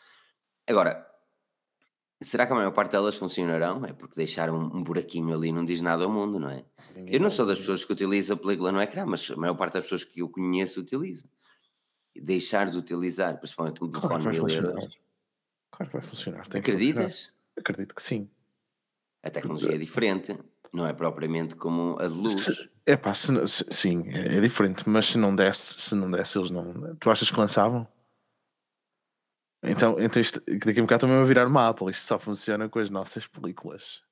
Agora, 0.68 1.04
será 2.20 2.46
que 2.46 2.52
a 2.52 2.56
maior 2.56 2.72
parte 2.72 2.92
delas 2.92 3.16
funcionarão? 3.16 3.84
É 3.84 3.92
porque 3.92 4.16
deixar 4.16 4.50
um, 4.50 4.60
um 4.76 4.82
buraquinho 4.82 5.34
ali 5.34 5.52
não 5.52 5.64
diz 5.64 5.80
nada 5.80 6.04
ao 6.04 6.10
mundo, 6.12 6.38
não 6.38 6.50
é? 6.50 6.64
Ninguém 6.96 7.14
Eu 7.14 7.20
não 7.20 7.30
sou 7.30 7.46
das 7.46 7.58
pessoas 7.58 7.84
que 7.84 7.92
utiliza 7.92 8.34
a 8.34 8.36
película 8.36 8.72
no 8.72 8.80
ecrã, 8.80 9.04
mas 9.06 9.30
a 9.30 9.36
maior 9.36 9.54
parte 9.54 9.74
das 9.74 9.84
pessoas 9.84 10.04
que 10.04 10.20
eu 10.20 10.28
conheço 10.28 10.80
utiliza. 10.80 11.28
Deixar 12.20 12.68
de 12.68 12.76
utilizar, 12.76 13.38
principalmente 13.38 13.82
um 13.84 13.90
Claro 13.90 14.08
telefone 14.22 14.24
que 14.24 14.40
de 14.40 14.60
mil 14.60 14.66
euros. 14.68 14.98
Claro 15.70 15.90
que 15.90 15.96
vai 15.98 16.02
funcionar. 16.02 16.46
tem 16.48 16.60
que. 16.62 16.70
Acreditas? 16.70 17.32
Acredito 17.56 17.94
que 17.94 18.02
sim. 18.02 18.28
A 19.22 19.30
tecnologia 19.30 19.74
é 19.74 19.78
diferente, 19.78 20.36
não 20.72 20.86
é 20.86 20.92
propriamente 20.92 21.54
como 21.56 21.98
a 22.00 22.06
de 22.08 22.14
luz. 22.14 22.32
Se, 22.40 22.70
epá, 22.86 23.12
se, 23.14 23.46
se- 23.48 23.64
sim, 23.70 24.04
é, 24.08 24.38
é 24.38 24.40
diferente, 24.40 24.88
mas 24.88 25.06
se 25.06 25.18
não 25.18 25.34
desse, 25.34 25.80
se 25.80 25.94
não 25.94 26.10
desse, 26.10 26.38
eles 26.38 26.50
não. 26.50 26.96
Tu 26.96 27.10
achas 27.10 27.30
que 27.30 27.38
lançavam? 27.38 27.86
Então, 29.62 29.96
então 29.98 30.20
isto, 30.20 30.40
daqui 30.64 30.78
a 30.78 30.82
um 30.82 30.86
bocado 30.86 31.00
também 31.02 31.16
vai 31.16 31.26
virar 31.26 31.46
uma 31.46 31.68
Apple. 31.68 31.90
Isto 31.90 32.06
só 32.06 32.18
funciona 32.18 32.68
com 32.68 32.78
as 32.78 32.90
nossas 32.90 33.26
películas. 33.26 34.02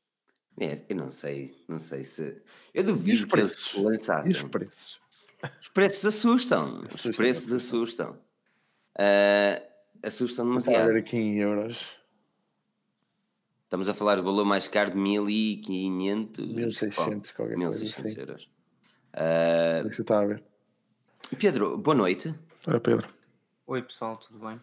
É, 0.58 0.82
eu 0.88 0.96
não 0.96 1.10
sei, 1.10 1.54
não 1.68 1.78
sei 1.78 2.02
se. 2.02 2.42
Eu 2.74 2.82
E 2.82 2.86
os 2.86 2.86
duvido 2.86 3.26
que 3.26 3.36
eles 3.36 3.50
preços? 3.50 3.74
lançassem. 3.82 4.32
E 4.32 4.34
os 4.34 4.42
preços? 4.42 5.00
Os 5.60 5.68
preços 5.68 6.06
assustam. 6.06 6.78
Os 6.78 6.84
Assustam, 6.94 7.12
preços 7.12 7.52
assustam. 7.52 8.16
Ah, 8.98 9.62
assustam 10.02 10.46
demasiado. 10.46 10.96
aqui 10.96 11.16
em 11.16 11.36
euros. 11.38 11.96
Estamos 13.64 13.88
a 13.88 13.94
falar 13.94 14.16
do 14.16 14.22
valor 14.22 14.44
mais 14.44 14.66
caro 14.66 14.90
de 14.92 14.96
1500. 14.96 16.46
1600, 16.46 17.32
qualquer 17.32 17.54
coisa 17.54 17.56
1600 17.58 18.06
assim. 18.10 18.20
euros. 18.20 18.50
Ah, 19.12 19.84
Isso 19.88 20.00
está 20.02 20.20
a 20.20 20.24
ver. 20.26 20.42
Pedro, 21.38 21.76
boa 21.76 21.94
noite. 21.94 22.34
Ora, 22.66 22.80
Pedro. 22.80 23.06
Oi 23.66 23.82
pessoal, 23.82 24.16
tudo 24.16 24.38
bem? 24.38 24.58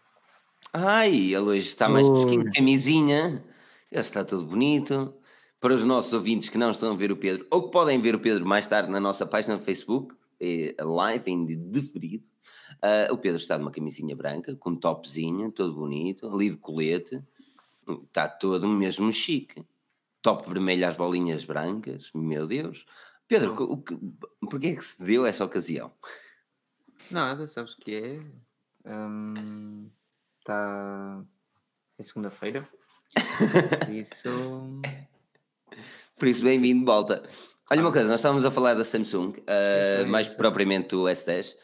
Ai, 0.75 1.13
ele 1.13 1.37
hoje 1.37 1.67
está 1.67 1.87
mais 1.87 2.07
fresquinho, 2.07 2.51
camisinha, 2.51 3.45
ele 3.91 4.01
está 4.01 4.25
todo 4.25 4.43
bonito. 4.43 5.13
Para 5.59 5.75
os 5.75 5.83
nossos 5.83 6.11
ouvintes 6.13 6.49
que 6.49 6.57
não 6.57 6.71
estão 6.71 6.91
a 6.91 6.95
ver 6.95 7.11
o 7.11 7.15
Pedro, 7.15 7.45
ou 7.51 7.63
que 7.63 7.71
podem 7.71 8.01
ver 8.01 8.15
o 8.15 8.19
Pedro 8.19 8.43
mais 8.43 8.65
tarde 8.65 8.89
na 8.91 8.99
nossa 8.99 9.23
página 9.23 9.55
no 9.55 9.61
Facebook, 9.61 10.15
é, 10.41 10.75
live, 10.83 11.31
em 11.31 11.45
deferido, 11.45 12.27
ah, 12.81 13.07
o 13.11 13.17
Pedro 13.17 13.37
está 13.37 13.57
numa 13.57 13.71
camisinha 13.71 14.15
branca, 14.15 14.55
com 14.55 14.71
um 14.71 14.75
topzinho, 14.75 15.51
todo 15.51 15.73
bonito, 15.73 16.27
ali 16.27 16.49
de 16.49 16.57
colete, 16.57 17.23
está 18.07 18.27
todo 18.27 18.67
mesmo 18.67 19.11
chique. 19.11 19.63
Top 20.21 20.49
vermelho 20.49 20.87
às 20.87 20.95
bolinhas 20.95 21.45
brancas, 21.45 22.09
meu 22.15 22.47
Deus. 22.47 22.85
Pedro, 23.27 23.55
o 23.63 23.77
que, 23.81 23.97
porquê 24.49 24.67
é 24.67 24.75
que 24.75 24.83
se 24.83 25.01
deu 25.03 25.25
essa 25.25 25.45
ocasião? 25.45 25.91
Nada, 27.11 27.47
sabes 27.47 27.73
o 27.73 27.77
que 27.77 27.95
é? 27.95 28.19
Hum, 28.89 29.89
Tá. 30.43 31.23
É 31.97 32.03
segunda-feira. 32.03 32.67
Por 33.85 33.93
Isso. 33.93 34.29
Por 36.17 36.27
isso, 36.27 36.43
bem-vindo 36.43 36.79
de 36.81 36.85
volta. 36.85 37.23
Olha 37.71 37.81
uma 37.81 37.91
coisa, 37.91 38.09
nós 38.09 38.19
estávamos 38.19 38.45
a 38.45 38.51
falar 38.51 38.75
da 38.75 38.83
Samsung, 38.83 39.33
ah, 39.47 39.97
sei, 39.97 40.05
mais 40.05 40.27
sei. 40.27 40.35
propriamente 40.37 40.89
do 40.89 41.03
S10. 41.05 41.55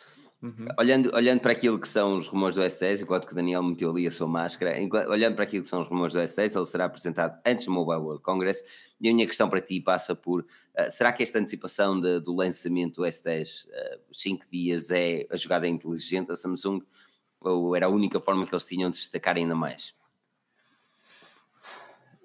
Uhum. 0.41 0.67
Olhando, 0.77 1.13
olhando 1.13 1.39
para 1.41 1.51
aquilo 1.51 1.77
que 1.79 1.87
são 1.87 2.15
os 2.15 2.27
rumores 2.27 2.55
do 2.55 2.61
S10, 2.61 3.03
enquanto 3.03 3.27
que 3.27 3.33
o 3.33 3.35
Daniel 3.35 3.61
meteu 3.61 3.91
ali 3.91 4.07
a 4.07 4.11
sua 4.11 4.27
máscara, 4.27 4.79
enquanto- 4.79 5.09
olhando 5.09 5.35
para 5.35 5.43
aquilo 5.43 5.63
que 5.63 5.69
são 5.69 5.81
os 5.81 5.87
rumores 5.87 6.13
do 6.13 6.19
S10, 6.19 6.55
ele 6.55 6.65
será 6.65 6.85
apresentado 6.85 7.37
antes 7.45 7.65
do 7.65 7.71
Mobile 7.71 7.99
World 8.01 8.23
Congress. 8.23 8.63
E 8.99 9.07
a 9.09 9.13
minha 9.13 9.27
questão 9.27 9.49
para 9.49 9.61
ti 9.61 9.79
passa 9.81 10.15
por: 10.15 10.45
ah, 10.75 10.89
será 10.89 11.11
que 11.13 11.21
esta 11.21 11.37
antecipação 11.39 11.99
de- 11.99 12.19
do 12.21 12.33
lançamento 12.35 13.01
do 13.01 13.03
S10, 13.07 13.67
ah, 13.71 13.97
os 14.09 14.19
5 14.21 14.49
dias, 14.49 14.89
é 14.89 15.27
a 15.29 15.37
jogada 15.37 15.67
inteligente 15.67 16.27
da 16.27 16.35
Samsung? 16.35 16.81
Ou 17.41 17.75
era 17.75 17.85
a 17.85 17.89
única 17.89 18.19
forma 18.19 18.45
que 18.45 18.53
eles 18.53 18.65
tinham 18.65 18.89
de 18.89 18.95
se 18.95 19.03
destacar 19.03 19.37
ainda 19.37 19.55
mais? 19.55 19.95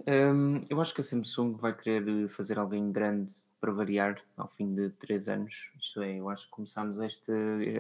Hum, 0.07 0.61
eu 0.69 0.81
acho 0.81 0.95
que 0.95 1.01
a 1.01 1.05
Samsung 1.05 1.57
vai 1.57 1.75
querer 1.75 2.29
fazer 2.29 2.59
algo 2.59 2.75
em 2.75 2.93
grande 2.93 3.35
para 3.61 3.73
variar 3.73 4.23
ao 4.37 4.49
fim 4.49 4.75
de 4.75 4.91
3 4.91 5.29
anos. 5.29 5.71
Isto 5.81 6.03
é, 6.03 6.19
eu 6.19 6.29
acho 6.29 6.45
que 6.45 6.51
começámos 6.51 6.99
este. 6.99 7.33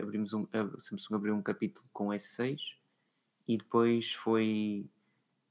Abrimos 0.02 0.32
um, 0.32 0.46
a 0.52 0.80
Samsung 0.80 1.14
abriu 1.16 1.34
um 1.34 1.42
capítulo 1.42 1.86
com 1.92 2.08
S6 2.08 2.58
e 3.46 3.58
depois 3.58 4.12
foi 4.14 4.86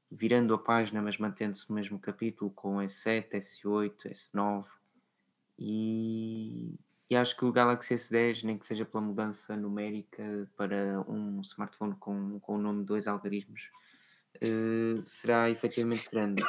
virando 0.09 0.53
a 0.53 0.57
página, 0.57 1.01
mas 1.01 1.17
mantendo-se 1.17 1.69
no 1.69 1.75
mesmo 1.75 1.99
capítulo 1.99 2.49
com 2.51 2.77
S7, 2.77 3.29
S8, 3.33 4.09
S9 4.09 4.65
e, 5.59 6.73
e 7.13 7.15
acho 7.15 7.37
que 7.37 7.45
o 7.45 7.51
Galaxy 7.51 7.93
S10, 7.93 8.43
nem 8.43 8.57
que 8.57 8.65
seja 8.65 8.83
pela 8.85 9.03
mudança 9.03 9.55
numérica 9.55 10.49
para 10.57 10.99
um 11.07 11.39
smartphone 11.41 11.95
com, 11.99 12.39
com 12.39 12.55
o 12.55 12.57
nome 12.57 12.79
de 12.79 12.85
dois 12.85 13.07
algarismos, 13.07 13.69
eh, 14.41 14.99
será 15.05 15.47
efetivamente 15.47 16.09
grande. 16.09 16.43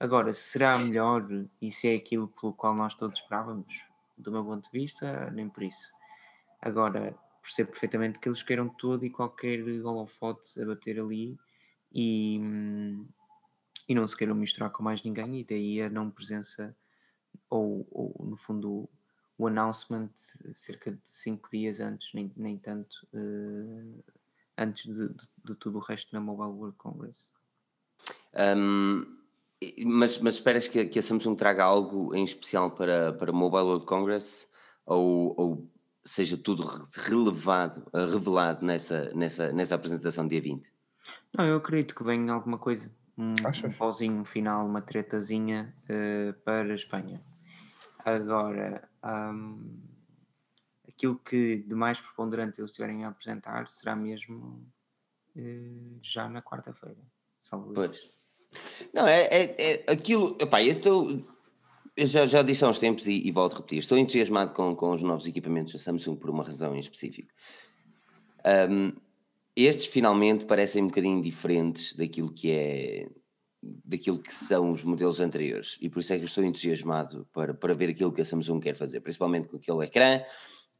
Agora, 0.00 0.32
se 0.32 0.40
será 0.40 0.76
melhor 0.76 1.24
e 1.60 1.70
se 1.70 1.86
é 1.86 1.94
aquilo 1.94 2.26
pelo 2.26 2.52
qual 2.52 2.74
nós 2.74 2.94
todos 2.94 3.16
esperávamos, 3.16 3.84
do 4.18 4.32
meu 4.32 4.44
ponto 4.44 4.64
de 4.64 4.76
vista, 4.76 5.30
nem 5.30 5.48
por 5.48 5.62
isso. 5.62 5.92
Agora, 6.60 7.16
percebo 7.40 7.70
perfeitamente 7.70 8.18
que 8.18 8.28
eles 8.28 8.42
queiram 8.42 8.68
todo 8.68 9.06
e 9.06 9.10
qualquer 9.10 9.60
holofote 9.84 10.60
a 10.60 10.66
bater 10.66 10.98
ali 10.98 11.38
e, 11.94 12.40
e 13.88 13.94
não 13.94 14.08
se 14.08 14.16
queiram 14.16 14.34
misturar 14.34 14.70
com 14.70 14.82
mais 14.82 15.04
ninguém, 15.04 15.38
e 15.38 15.44
daí 15.44 15.80
a 15.80 15.88
não 15.88 16.10
presença, 16.10 16.74
ou, 17.48 17.86
ou 17.88 18.26
no 18.26 18.36
fundo, 18.36 18.88
o 19.38 19.46
announcement 19.46 20.10
cerca 20.54 20.92
de 20.92 21.00
5 21.06 21.50
dias 21.50 21.80
antes, 21.80 22.12
nem, 22.14 22.32
nem 22.36 22.58
tanto, 22.58 23.06
eh, 23.14 24.12
antes 24.58 24.84
de, 24.84 25.08
de, 25.08 25.28
de 25.44 25.54
tudo 25.56 25.78
o 25.78 25.82
resto 25.82 26.12
na 26.14 26.20
Mobile 26.20 26.52
World 26.58 26.76
Congress. 26.76 27.28
E- 29.60 29.84
mas, 29.84 30.18
mas 30.18 30.34
esperas 30.34 30.66
que, 30.66 30.84
que 30.86 30.98
a 30.98 31.02
Samsung 31.02 31.36
traga 31.36 31.64
algo 31.64 32.14
em 32.14 32.24
especial 32.24 32.72
para, 32.72 33.12
para 33.12 33.32
Mobile 33.32 33.62
World 33.62 33.86
Congress 33.86 34.48
ou, 34.84 35.34
ou 35.38 35.70
seja 36.04 36.36
tudo 36.36 36.64
re- 36.64 36.84
relevado, 36.96 37.86
eh, 37.92 38.06
revelado 38.06 38.66
nessa, 38.66 39.10
nessa, 39.14 39.52
nessa 39.52 39.74
apresentação 39.76 40.26
dia 40.26 40.40
20? 40.40 40.72
Não, 41.32 41.46
eu 41.46 41.56
acredito 41.56 41.94
que 41.94 42.02
venha 42.02 42.32
alguma 42.32 42.58
coisa. 42.58 42.90
Um, 43.16 43.32
um 43.32 43.72
pauzinho 43.78 44.24
final, 44.24 44.66
uma 44.66 44.80
tretazinha 44.82 45.72
eh, 45.88 46.32
para 46.44 46.72
a 46.72 46.74
Espanha. 46.74 47.22
Agora, 48.04 48.88
hum, 49.04 49.80
aquilo 50.88 51.18
que 51.18 51.56
de 51.58 51.74
mais 51.74 52.00
preponderante 52.00 52.60
eles 52.60 52.72
tiverem 52.72 53.04
a 53.04 53.08
apresentar 53.08 53.66
será 53.68 53.96
mesmo 53.96 54.66
eh, 55.36 55.98
já 56.00 56.28
na 56.28 56.42
quarta-feira. 56.42 57.00
Pois. 57.74 58.22
Não, 58.92 59.06
é, 59.06 59.22
é, 59.24 59.84
é 59.86 59.92
aquilo. 59.92 60.36
Epá, 60.40 60.62
eu 60.62 60.72
estou. 60.72 61.24
Eu 61.96 62.06
já, 62.06 62.26
já 62.26 62.42
disse 62.42 62.64
há 62.64 62.68
uns 62.68 62.78
tempos 62.78 63.06
e, 63.06 63.26
e 63.26 63.30
volto 63.30 63.54
a 63.54 63.56
repetir. 63.56 63.78
Estou 63.78 63.98
entusiasmado 63.98 64.52
com, 64.52 64.74
com 64.74 64.92
os 64.92 65.02
novos 65.02 65.26
equipamentos 65.26 65.72
da 65.72 65.78
Samsung 65.78 66.16
por 66.16 66.30
uma 66.30 66.44
razão 66.44 66.74
em 66.74 66.78
específico. 66.78 67.28
Hum, 68.70 68.92
estes 69.54 69.86
finalmente 69.86 70.46
parecem 70.46 70.82
um 70.82 70.88
bocadinho 70.88 71.20
diferentes 71.20 71.94
daquilo 71.94 72.32
que 72.32 72.50
é 72.50 73.08
daquilo 73.62 74.18
que 74.18 74.34
são 74.34 74.72
os 74.72 74.82
modelos 74.82 75.20
anteriores 75.20 75.78
e 75.80 75.88
por 75.88 76.00
isso 76.00 76.12
é 76.12 76.16
que 76.16 76.22
eu 76.22 76.26
estou 76.26 76.42
entusiasmado 76.42 77.26
para, 77.32 77.54
para 77.54 77.74
ver 77.74 77.90
aquilo 77.90 78.12
que 78.12 78.20
a 78.20 78.24
Samsung 78.24 78.60
quer 78.60 78.74
fazer, 78.74 79.00
principalmente 79.00 79.48
com 79.48 79.56
aquele 79.56 79.84
ecrã, 79.84 80.20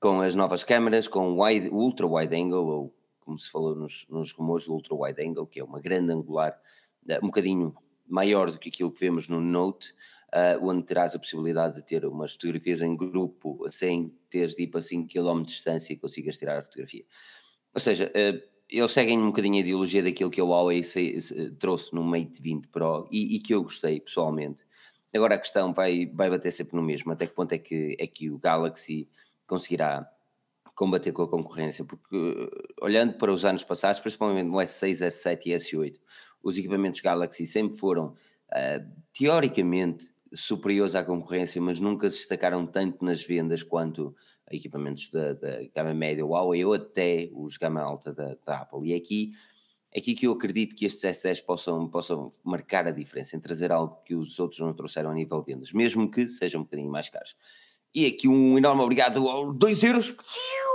com 0.00 0.20
as 0.20 0.34
novas 0.34 0.64
câmaras, 0.64 1.06
com 1.06 1.32
o 1.32 1.44
wide, 1.44 1.68
ultra 1.68 2.06
wide 2.06 2.34
angle, 2.34 2.66
ou 2.66 2.94
como 3.20 3.38
se 3.38 3.48
falou 3.48 3.76
nos, 3.76 4.04
nos 4.10 4.32
rumores 4.32 4.66
do 4.66 4.72
ultra 4.72 4.96
wide 4.96 5.22
angle, 5.22 5.46
que 5.46 5.60
é 5.60 5.64
uma 5.64 5.80
grande 5.80 6.12
angular, 6.12 6.58
eh, 7.08 7.18
um 7.22 7.26
bocadinho 7.26 7.72
maior 8.04 8.50
do 8.50 8.58
que 8.58 8.68
aquilo 8.68 8.90
que 8.90 8.98
vemos 8.98 9.28
no 9.28 9.40
Note, 9.40 9.94
eh, 10.32 10.58
onde 10.60 10.82
terás 10.82 11.14
a 11.14 11.20
possibilidade 11.20 11.76
de 11.76 11.86
ter 11.86 12.04
umas 12.04 12.32
fotografias 12.32 12.82
em 12.82 12.96
grupo 12.96 13.64
sem 13.70 14.12
teres 14.28 14.56
de 14.56 14.64
ir 14.64 14.66
para 14.68 14.82
5 14.82 15.08
km 15.08 15.42
de 15.42 15.46
distância 15.46 15.92
e 15.92 15.96
consigas 15.96 16.36
tirar 16.36 16.58
a 16.58 16.64
fotografia. 16.64 17.04
Ou 17.72 17.80
seja, 17.80 18.10
eh, 18.12 18.42
eles 18.78 18.90
seguem 18.92 19.18
um 19.18 19.26
bocadinho 19.26 19.56
a 19.56 19.60
ideologia 19.60 20.02
daquilo 20.02 20.30
que 20.30 20.40
a 20.40 20.44
Huawei 20.44 20.82
se- 20.82 21.20
se- 21.20 21.50
trouxe 21.52 21.94
no 21.94 22.02
Mate 22.02 22.40
20 22.40 22.68
Pro 22.68 23.06
e, 23.10 23.36
e 23.36 23.40
que 23.40 23.54
eu 23.54 23.62
gostei 23.62 24.00
pessoalmente. 24.00 24.64
Agora 25.14 25.34
a 25.34 25.38
questão 25.38 25.72
vai, 25.74 26.06
vai 26.06 26.30
bater 26.30 26.50
sempre 26.50 26.74
no 26.76 26.82
mesmo, 26.82 27.12
até 27.12 27.26
que 27.26 27.34
ponto 27.34 27.52
é 27.52 27.58
que, 27.58 27.96
é 27.98 28.06
que 28.06 28.30
o 28.30 28.38
Galaxy 28.38 29.08
conseguirá 29.46 30.08
combater 30.74 31.12
com 31.12 31.22
a 31.22 31.28
concorrência, 31.28 31.84
porque 31.84 32.16
olhando 32.80 33.14
para 33.18 33.30
os 33.30 33.44
anos 33.44 33.62
passados, 33.62 34.00
principalmente 34.00 34.46
no 34.46 34.56
S6, 34.56 35.06
S7 35.06 35.46
e 35.46 35.50
S8, 35.50 36.00
os 36.42 36.56
equipamentos 36.56 37.00
Galaxy 37.02 37.46
sempre 37.46 37.76
foram, 37.76 38.14
ah, 38.50 38.80
teoricamente, 39.12 40.06
superiores 40.34 40.94
à 40.94 41.04
concorrência, 41.04 41.60
mas 41.60 41.78
nunca 41.78 42.08
se 42.10 42.16
destacaram 42.16 42.66
tanto 42.66 43.04
nas 43.04 43.22
vendas 43.22 43.62
quanto 43.62 44.16
equipamentos 44.56 45.10
da, 45.10 45.32
da 45.34 45.62
gama 45.74 45.94
média 45.94 46.24
Huawei 46.24 46.64
ou 46.64 46.74
até 46.74 47.28
os 47.32 47.56
gama 47.56 47.80
alta 47.80 48.12
da, 48.12 48.36
da 48.44 48.60
Apple. 48.60 48.88
E 48.88 48.92
é 48.92 48.96
aqui, 48.96 49.32
é 49.92 49.98
aqui 49.98 50.14
que 50.14 50.26
eu 50.26 50.32
acredito 50.32 50.74
que 50.74 50.86
estes 50.86 51.02
S10 51.02 51.44
possam, 51.44 51.88
possam 51.88 52.30
marcar 52.44 52.86
a 52.86 52.90
diferença 52.90 53.36
em 53.36 53.40
trazer 53.40 53.72
algo 53.72 54.02
que 54.04 54.14
os 54.14 54.38
outros 54.38 54.60
não 54.60 54.72
trouxeram 54.72 55.10
a 55.10 55.14
nível 55.14 55.40
de 55.42 55.52
vendas, 55.52 55.72
mesmo 55.72 56.10
que 56.10 56.26
sejam 56.28 56.60
um 56.60 56.64
bocadinho 56.64 56.90
mais 56.90 57.08
caros. 57.08 57.36
E 57.94 58.06
aqui 58.06 58.26
um 58.26 58.56
enorme 58.56 58.82
obrigado 58.82 59.28
ao 59.28 59.52
2 59.52 59.82
euros 59.84 60.16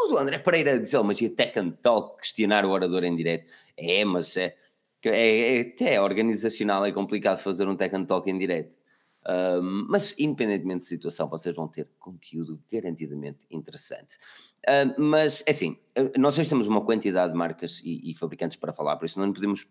do 0.08 0.18
André 0.18 0.38
Pereira, 0.40 0.80
diz 0.80 0.94
ele, 0.94 1.04
mas 1.04 1.20
e 1.20 1.30
Tech 1.30 1.58
and 1.60 1.72
Talk, 1.82 2.22
questionar 2.22 2.66
o 2.66 2.70
orador 2.70 3.04
em 3.04 3.16
direto? 3.16 3.52
É, 3.76 4.06
mas 4.06 4.38
é, 4.38 4.56
é, 5.04 5.58
é 5.58 5.62
até 5.62 6.02
organizacional, 6.02 6.86
é 6.86 6.92
complicado 6.92 7.40
fazer 7.40 7.68
um 7.68 7.76
Tech 7.76 7.96
and 7.96 8.06
Talk 8.06 8.30
em 8.30 8.38
direto. 8.38 8.78
Um, 9.28 9.86
mas, 9.90 10.16
independentemente 10.18 10.82
de 10.82 10.86
situação, 10.86 11.28
vocês 11.28 11.54
vão 11.54 11.68
ter 11.68 11.90
conteúdo 12.00 12.62
garantidamente 12.72 13.46
interessante. 13.52 14.16
Uh, 14.66 15.02
mas, 15.02 15.44
é 15.46 15.52
assim, 15.52 15.78
nós 16.18 16.40
hoje 16.40 16.48
temos 16.48 16.68
uma 16.68 16.82
quantidade 16.82 17.34
de 17.34 17.38
marcas 17.38 17.82
e, 17.84 18.10
e, 18.10 18.16
fabricantes 18.16 18.58
para 18.58 18.72
falar, 18.72 18.96
por 18.96 19.06
isso 19.06 19.20
não 19.20 19.34
podemos 19.34 19.68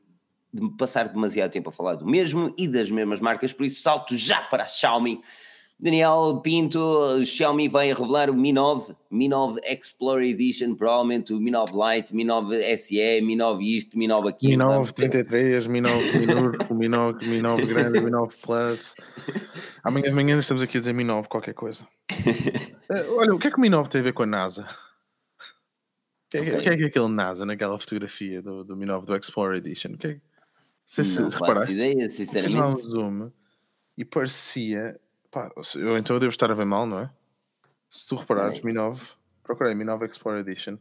passar 0.79 1.09
demasiado 1.09 1.51
tempo 1.51 1.71
a 1.71 1.73
falar 1.73 1.95
do 1.95 2.07
mesmo 2.07 2.55
e 2.59 2.69
das 2.69 2.91
mesmas 2.91 3.21
marcas, 3.21 3.53
por 3.53 3.65
isso 3.65 3.83
salto 3.83 4.15
já 4.15 4.43
para 4.43 4.65
a 4.65 4.69
Xiaomi. 4.69 5.21
Daniel 5.79 6.41
Pinto, 6.43 7.23
Xiaomi 7.23 7.69
vai 7.69 7.93
revelar 7.93 8.31
o 8.31 8.35
Mi 8.35 8.51
9, 8.51 8.97
Mi 9.11 9.29
9 9.29 9.61
Explorer 9.63 10.27
Edition, 10.27 10.75
provavelmente 10.75 11.35
o 11.35 11.39
Mi 11.39 11.51
9 11.51 11.73
Lite, 11.75 12.15
Mi 12.15 12.25
9 12.25 12.77
SE, 12.79 13.21
Mi 13.21 13.37
9 13.37 13.63
isto, 13.63 13.99
Mi 13.99 14.07
9 14.07 14.31
aquilo. 14.31 14.51
Mi 14.53 14.57
9 14.57 14.93
33, 14.93 15.67
Mi 15.67 15.81
9 15.83 16.19
minúsculo, 16.19 16.75
Mi 16.75 16.89
9, 16.89 17.27
Mi 17.27 17.43
9 17.43 17.67
grande, 17.67 18.01
Mi 18.01 18.11
9 18.11 18.35
Plus. 18.41 18.95
Amanhã 19.85 20.09
de 20.09 20.15
manhã 20.15 20.39
estamos 20.39 20.63
aqui 20.63 20.79
a 20.79 20.81
dizer 20.81 20.95
Mi 20.95 21.05
9 21.05 21.29
qualquer 21.29 21.55
coisa. 21.55 21.87
Eh, 22.89 23.05
olha, 23.19 23.35
o 23.35 23.39
que 23.39 23.49
é 23.49 23.51
que 23.51 23.59
o 23.59 23.61
Mi 23.61 23.69
9 23.69 23.89
tem 23.89 24.01
a 24.01 24.05
ver 24.05 24.13
com 24.13 24.23
a 24.23 24.27
NASA? 24.27 24.63
O 24.63 26.31
que, 26.31 26.39
é, 26.39 26.41
okay. 26.41 26.61
que 26.61 26.69
é 26.69 26.77
que 26.77 26.83
é 26.85 26.87
aquele 26.87 27.09
NASA 27.09 27.45
naquela 27.45 27.77
fotografia 27.77 28.41
do, 28.41 28.63
do 28.63 28.77
Mi 28.77 28.87
9 28.87 29.05
do 29.05 29.17
Explorer 29.17 29.59
Edition? 29.59 29.95
O 29.95 29.99
que 29.99 30.07
é, 30.07 30.21
se, 30.87 31.03
se 31.03 31.21
não 31.21 31.29
reparaste, 31.29 31.75
ideia, 31.75 32.09
sinceramente. 32.09 32.57
um 32.57 32.77
zoom 32.77 33.33
e 33.99 34.05
parecia 34.05 35.01
Pá, 35.37 35.53
eu 35.75 35.99
então 35.99 36.17
eu 36.17 36.21
devo 36.21 36.31
estar 36.31 36.51
a 36.51 36.55
ver 36.55 36.65
mal, 36.65 36.87
não 36.87 36.99
é? 36.99 37.11
Se 37.91 38.09
tu 38.09 38.17
reparares, 38.17 38.63
Mi 38.63 38.73
9, 38.73 39.07
procurei 39.43 39.75
Mi 39.75 39.85
9 39.85 40.07
Explorer 40.07 40.41
Edition. 40.41 40.79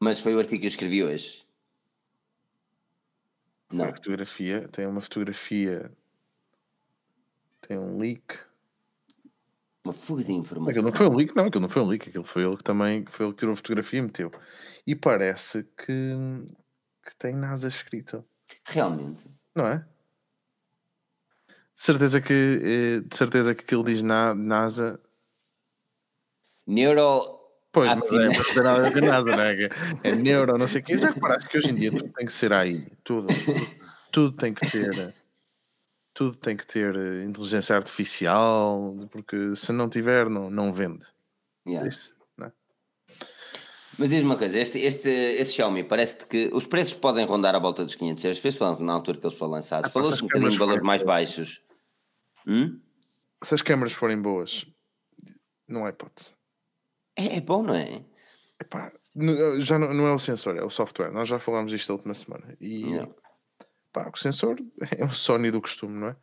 Mas 0.00 0.20
foi 0.20 0.34
o 0.34 0.38
artigo 0.38 0.60
que 0.60 0.66
eu 0.66 0.70
escrevi 0.70 1.04
hoje. 1.04 1.46
Não. 3.70 3.84
A 3.84 3.94
fotografia, 3.94 4.66
tem 4.68 4.86
uma 4.86 5.02
fotografia, 5.02 5.92
tem 7.60 7.76
um 7.76 7.98
leak. 7.98 8.38
Uma 9.84 9.92
fuga 9.92 10.24
de 10.24 10.32
informação. 10.32 10.70
Aquilo 10.70 10.86
não 10.86 10.96
foi 10.96 11.06
um 11.06 11.14
leak, 11.14 11.36
não, 11.36 11.44
aquilo 11.44 11.60
não 11.60 11.68
foi 11.68 11.82
um 11.82 11.88
leak, 11.88 12.08
aquilo 12.08 12.24
foi 12.24 12.44
ele 12.44 12.56
que 12.56 12.64
também 12.64 13.04
foi 13.04 13.26
ele 13.26 13.34
que 13.34 13.38
tirou 13.40 13.52
a 13.52 13.56
fotografia 13.56 13.98
e 13.98 14.02
meteu. 14.02 14.32
E 14.86 14.94
parece 14.94 15.64
que, 15.76 16.14
que 17.04 17.16
tem 17.18 17.34
NASA 17.34 17.68
escrito. 17.68 18.24
Realmente. 18.64 19.22
Não 19.54 19.66
é? 19.66 19.86
De 21.78 21.84
certeza 21.84 22.20
que, 22.20 22.32
eh, 22.34 23.00
de 23.08 23.16
certeza 23.16 23.54
que 23.54 23.62
aquilo 23.62 23.84
diz 23.84 24.02
na, 24.02 24.34
NASA. 24.34 25.00
Neuro. 26.66 27.38
Pois, 27.70 27.88
mas 27.94 28.12
é, 28.12 28.26
mas 28.26 28.52
tem 28.92 29.02
nada 29.02 29.30
com 29.30 29.36
não 29.36 29.42
é? 29.44 29.68
É 30.02 30.16
neuro, 30.16 30.58
não 30.58 30.66
sei 30.66 30.80
o 30.80 30.84
quê. 30.84 30.98
Já 30.98 31.10
reparaste 31.10 31.48
que 31.48 31.56
hoje 31.56 31.70
em 31.70 31.76
dia 31.76 31.92
tudo 31.92 32.12
tem 32.12 32.26
que 32.26 32.32
ser 32.32 32.52
aí. 32.52 32.84
Tudo. 33.04 33.28
Tudo, 34.10 34.36
tem 34.36 34.52
que 34.52 34.68
ter. 34.68 35.14
Tudo 36.12 36.36
tem 36.36 36.56
que 36.56 36.66
ter 36.66 36.96
eh, 36.96 37.22
inteligência 37.22 37.76
artificial, 37.76 38.96
porque 39.12 39.54
se 39.54 39.70
não 39.70 39.88
tiver, 39.88 40.28
não, 40.28 40.50
não 40.50 40.72
vende. 40.72 41.06
Yeah. 41.64 41.88
não 42.36 42.48
é? 42.48 42.52
Mas 43.96 44.08
diz-me 44.08 44.24
uma 44.24 44.36
coisa, 44.36 44.58
este, 44.58 44.80
este, 44.80 45.08
este 45.08 45.54
Xiaomi 45.54 45.84
parece-te 45.84 46.26
que 46.26 46.50
os 46.52 46.66
preços 46.66 46.94
podem 46.94 47.24
rondar 47.24 47.54
à 47.54 47.60
volta 47.60 47.84
dos 47.84 47.94
500 47.94 48.24
euros, 48.24 48.40
principalmente 48.40 48.82
na 48.82 48.94
altura 48.94 49.18
que 49.18 49.26
eles 49.26 49.38
foram 49.38 49.52
lançados. 49.52 49.86
Ah, 49.86 49.90
Falou-se 49.90 50.20
um 50.24 50.26
bocadinho 50.26 50.50
de 50.50 50.58
valores 50.58 50.82
mais 50.82 51.04
baixos. 51.04 51.67
Hum? 52.48 52.80
Se 53.44 53.54
as 53.54 53.62
câmaras 53.62 53.92
forem 53.92 54.20
boas, 54.20 54.66
não 55.68 55.86
é 55.86 55.90
hipótese. 55.90 56.34
É, 57.14 57.36
é 57.36 57.40
bom, 57.40 57.62
não 57.62 57.74
é? 57.74 58.02
Epá, 58.58 58.90
já 59.60 59.78
não, 59.78 59.92
não, 59.92 60.06
é 60.06 60.12
o 60.12 60.18
sensor, 60.18 60.56
é 60.56 60.64
o 60.64 60.70
software. 60.70 61.12
Nós 61.12 61.28
já 61.28 61.38
falámos 61.38 61.70
disto 61.70 61.90
a 61.90 61.96
última 61.96 62.14
semana. 62.14 62.56
E 62.60 62.84
pá, 63.92 64.10
o 64.12 64.16
sensor 64.16 64.56
é 64.96 65.04
o 65.04 65.10
Sony 65.10 65.50
do 65.50 65.60
costume, 65.60 65.94
não 65.94 66.08
é? 66.08 66.16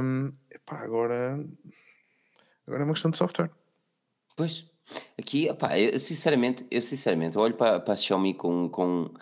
Um, 0.00 0.32
epá, 0.50 0.82
agora, 0.82 1.38
agora 2.66 2.82
é 2.82 2.84
uma 2.84 2.92
questão 2.92 3.10
de 3.10 3.16
software. 3.16 3.50
Pois, 4.36 4.66
aqui, 5.18 5.46
eu 5.46 6.00
sinceramente, 6.00 6.66
eu 6.70 6.82
sinceramente 6.82 7.38
olho 7.38 7.54
para, 7.54 7.80
para 7.80 7.94
a 7.94 7.96
Xiaomi 7.96 8.34
com, 8.34 8.68
com 8.68 9.14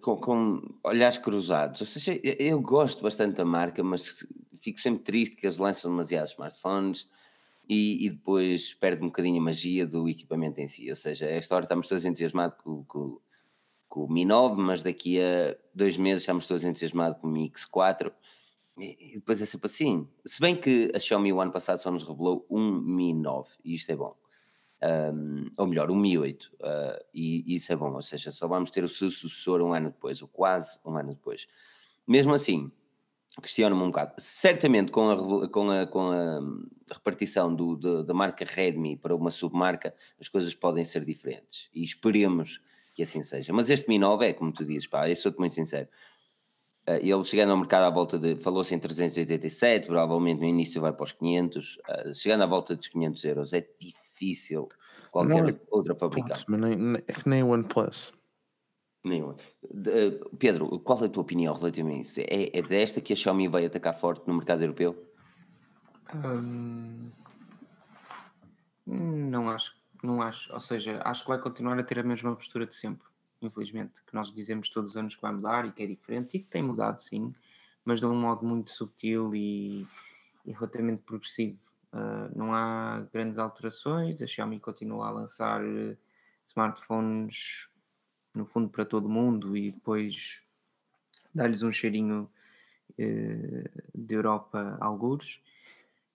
com, 0.00 0.16
com, 0.16 0.60
olhares 0.82 1.18
cruzados. 1.18 1.80
Ou 1.80 1.86
seja, 1.86 2.20
eu 2.22 2.60
gosto 2.60 3.02
bastante 3.02 3.36
da 3.36 3.44
marca, 3.44 3.82
mas 3.82 4.26
fico 4.64 4.80
sempre 4.80 5.04
triste 5.04 5.36
que 5.36 5.46
eles 5.46 5.58
lançam 5.58 5.90
demasiados 5.90 6.32
smartphones 6.32 7.08
e, 7.68 8.06
e, 8.06 8.10
depois 8.10 8.74
perde 8.74 9.02
um 9.02 9.06
bocadinho 9.06 9.40
a 9.40 9.44
magia 9.44 9.86
do 9.86 10.08
equipamento 10.08 10.60
em 10.60 10.66
si. 10.66 10.88
Ou 10.90 10.96
seja, 10.96 11.26
esta 11.26 11.54
hora 11.54 11.64
estamos 11.64 11.88
todos 11.88 12.04
entusiasmados 12.04 12.56
com, 12.62 12.84
com, 12.84 13.20
com 13.88 14.04
o 14.04 14.12
Mi 14.12 14.24
9, 14.24 14.60
mas 14.60 14.82
daqui 14.82 15.20
a 15.20 15.56
dois 15.74 15.96
meses 15.96 16.22
estamos 16.22 16.46
todos 16.46 16.64
entusiasmados 16.64 17.20
com 17.20 17.26
o 17.26 17.30
Mi 17.30 17.50
X4. 17.50 18.12
E, 18.78 19.12
e 19.12 19.14
depois 19.14 19.40
é 19.40 19.44
sempre 19.44 19.66
assim. 19.66 20.08
Se 20.26 20.40
bem 20.40 20.56
que 20.56 20.90
a 20.94 20.98
Xiaomi 20.98 21.32
o 21.32 21.40
ano 21.40 21.52
passado 21.52 21.78
só 21.78 21.90
nos 21.90 22.02
revelou 22.02 22.46
um 22.50 22.80
Mi 22.80 23.14
9, 23.14 23.56
e 23.64 23.74
isto 23.74 23.90
é 23.90 23.96
bom 23.96 24.16
um, 24.84 25.50
ou 25.56 25.66
melhor, 25.66 25.90
o 25.90 25.96
Mi 25.96 26.18
8, 26.18 26.44
uh, 26.44 26.58
ah, 26.62 27.04
e 27.14 27.54
isso 27.54 27.72
é 27.72 27.76
bom, 27.76 27.92
ou 27.92 28.02
seja, 28.02 28.30
só 28.30 28.46
vamos 28.46 28.70
ter 28.70 28.84
o 28.84 28.88
sucessor 28.88 29.62
um 29.62 29.72
ano 29.72 29.90
depois, 29.90 30.20
ou 30.20 30.28
quase 30.28 30.78
um 30.84 30.96
ano 30.96 31.14
depois. 31.14 31.46
Mesmo 32.06 32.34
assim, 32.34 32.70
questiono-me 33.40 33.82
um 33.82 33.86
bocado. 33.86 34.14
Certamente 34.18 34.92
com 34.92 35.10
a, 35.10 35.48
com 35.48 35.70
a, 35.70 35.86
com 35.86 36.10
a 36.10 36.40
repartição 36.92 37.54
do, 37.54 38.02
da 38.04 38.14
marca 38.14 38.44
Redmi 38.44 38.96
para 38.96 39.14
uma 39.14 39.30
submarca, 39.30 39.94
as 40.20 40.28
coisas 40.28 40.54
podem 40.54 40.84
ser 40.84 41.04
diferentes, 41.04 41.68
e 41.74 41.82
esperemos 41.82 42.60
que 42.94 43.02
assim 43.02 43.22
seja. 43.22 43.52
Mas 43.52 43.70
este 43.70 43.88
Mi 43.88 43.98
9 43.98 44.26
é, 44.26 44.32
como 44.32 44.52
tu 44.52 44.64
dizes, 44.64 44.86
pá, 44.86 45.08
eu 45.08 45.16
sou-te 45.16 45.38
muito 45.38 45.54
sincero, 45.54 45.88
Uh, 46.86 47.00
ele 47.00 47.24
chegando 47.24 47.50
ao 47.50 47.56
mercado 47.56 47.84
à 47.84 47.90
volta 47.90 48.18
de, 48.18 48.36
falou-se 48.36 48.74
em 48.74 48.78
387, 48.78 49.86
provavelmente 49.86 50.40
no 50.40 50.46
início 50.46 50.82
vai 50.82 50.92
para 50.92 51.04
os 51.04 51.12
500, 51.12 51.76
uh, 51.76 52.12
chegando 52.12 52.42
à 52.42 52.46
volta 52.46 52.76
dos 52.76 52.88
500 52.88 53.24
euros, 53.24 53.52
é 53.54 53.66
difícil 53.80 54.68
qualquer 55.10 55.48
é 55.48 55.56
outra 55.70 55.94
fabricante. 55.94 56.44
Mas 56.46 56.60
nem, 56.60 56.96
é 56.96 57.12
que 57.12 57.26
nem 57.26 57.42
o 57.42 57.48
OnePlus. 57.48 58.12
Nenhum. 59.04 59.36
Uh, 59.62 60.36
Pedro, 60.38 60.80
qual 60.80 61.02
é 61.02 61.04
a 61.04 61.08
tua 61.08 61.22
opinião 61.22 61.54
relativamente 61.54 61.98
a 61.98 62.00
isso? 62.00 62.20
É, 62.20 62.58
é 62.58 62.62
desta 62.62 63.02
que 63.02 63.12
a 63.12 63.16
Xiaomi 63.16 63.48
vai 63.48 63.66
atacar 63.66 63.94
forte 63.94 64.26
no 64.26 64.34
mercado 64.34 64.62
europeu? 64.62 64.96
Hum, 66.14 67.10
não 68.86 69.50
acho, 69.50 69.76
não 70.02 70.22
acho. 70.22 70.50
Ou 70.52 70.60
seja, 70.60 71.02
acho 71.04 71.22
que 71.22 71.28
vai 71.28 71.38
continuar 71.38 71.78
a 71.78 71.82
ter 71.82 71.98
a 71.98 72.02
mesma 72.02 72.34
postura 72.34 72.66
de 72.66 72.74
sempre. 72.74 73.06
Infelizmente, 73.42 74.02
que 74.02 74.14
nós 74.14 74.32
dizemos 74.32 74.70
todos 74.70 74.92
os 74.92 74.96
anos 74.96 75.14
que 75.14 75.20
vai 75.20 75.32
mudar 75.32 75.66
e 75.66 75.72
que 75.72 75.82
é 75.82 75.86
diferente 75.86 76.38
e 76.38 76.40
que 76.40 76.48
tem 76.48 76.62
mudado, 76.62 77.02
sim, 77.02 77.30
mas 77.84 78.00
de 78.00 78.06
um 78.06 78.14
modo 78.14 78.46
muito 78.46 78.70
subtil 78.70 79.34
e, 79.34 79.86
e 80.46 80.52
relativamente 80.52 81.02
progressivo. 81.02 81.58
Uh, 81.92 82.36
não 82.36 82.54
há 82.54 83.06
grandes 83.12 83.38
alterações, 83.38 84.22
a 84.22 84.26
Xiaomi 84.26 84.58
continua 84.58 85.08
a 85.08 85.10
lançar 85.10 85.62
uh, 85.62 85.96
smartphones 86.44 87.68
no 88.34 88.44
fundo 88.44 88.68
para 88.68 88.84
todo 88.84 89.08
mundo 89.08 89.56
e 89.56 89.70
depois 89.70 90.42
dar-lhes 91.34 91.62
um 91.62 91.72
cheirinho 91.72 92.30
uh, 92.90 93.82
de 93.94 94.14
Europa 94.14 94.76
a 94.80 94.84
algures. 94.84 95.40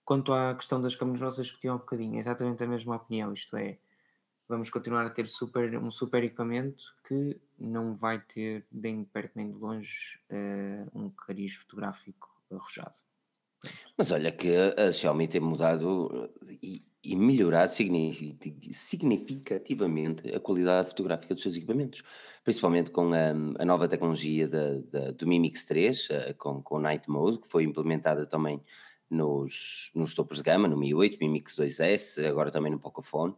Quanto 0.04 0.32
à 0.32 0.54
questão 0.54 0.80
das 0.80 0.96
câmaras, 0.96 1.20
vocês 1.20 1.46
discutiam 1.46 1.76
um 1.76 1.78
bocadinho, 1.78 2.16
é 2.16 2.20
exatamente 2.20 2.62
a 2.62 2.66
mesma 2.66 2.96
opinião, 2.96 3.32
isto 3.32 3.56
é, 3.56 3.78
vamos 4.48 4.68
continuar 4.68 5.06
a 5.06 5.10
ter 5.10 5.26
super, 5.26 5.78
um 5.78 5.90
super 5.90 6.24
equipamento 6.24 6.94
que 7.06 7.40
não 7.58 7.94
vai 7.94 8.18
ter 8.18 8.66
nem 8.72 9.02
de 9.02 9.08
perto 9.08 9.32
nem 9.36 9.52
de 9.52 9.56
longe 9.56 10.18
um 10.92 11.10
cariz 11.10 11.54
fotográfico 11.54 12.28
arrojado. 12.50 13.09
Mas 13.96 14.12
olha 14.12 14.32
que 14.32 14.48
a 14.56 14.90
Xiaomi 14.90 15.28
tem 15.28 15.40
mudado 15.40 16.30
e, 16.62 16.82
e 17.02 17.16
melhorado 17.16 17.72
significativamente 17.72 20.34
a 20.34 20.40
qualidade 20.40 20.90
fotográfica 20.90 21.32
dos 21.34 21.42
seus 21.42 21.56
equipamentos, 21.56 22.02
principalmente 22.44 22.90
com 22.90 23.10
a, 23.12 23.30
a 23.58 23.64
nova 23.64 23.88
tecnologia 23.88 24.46
da, 24.48 24.74
da, 24.90 25.10
do 25.10 25.26
Mi 25.26 25.38
Mix 25.38 25.64
3, 25.64 26.08
eh, 26.10 26.34
com, 26.34 26.62
com 26.62 26.76
o 26.76 26.80
Night 26.80 27.08
Mode, 27.08 27.40
que 27.40 27.48
foi 27.48 27.64
implementada 27.64 28.26
também 28.26 28.62
nos, 29.08 29.90
nos 29.94 30.12
topos 30.14 30.38
de 30.38 30.44
gama, 30.44 30.68
no 30.68 30.76
Mi 30.76 30.94
8, 30.94 31.18
Mi 31.20 31.28
Mix 31.28 31.56
2S, 31.56 32.26
agora 32.26 32.50
também 32.50 32.72
no 32.72 32.78
Pocophone. 32.78 33.34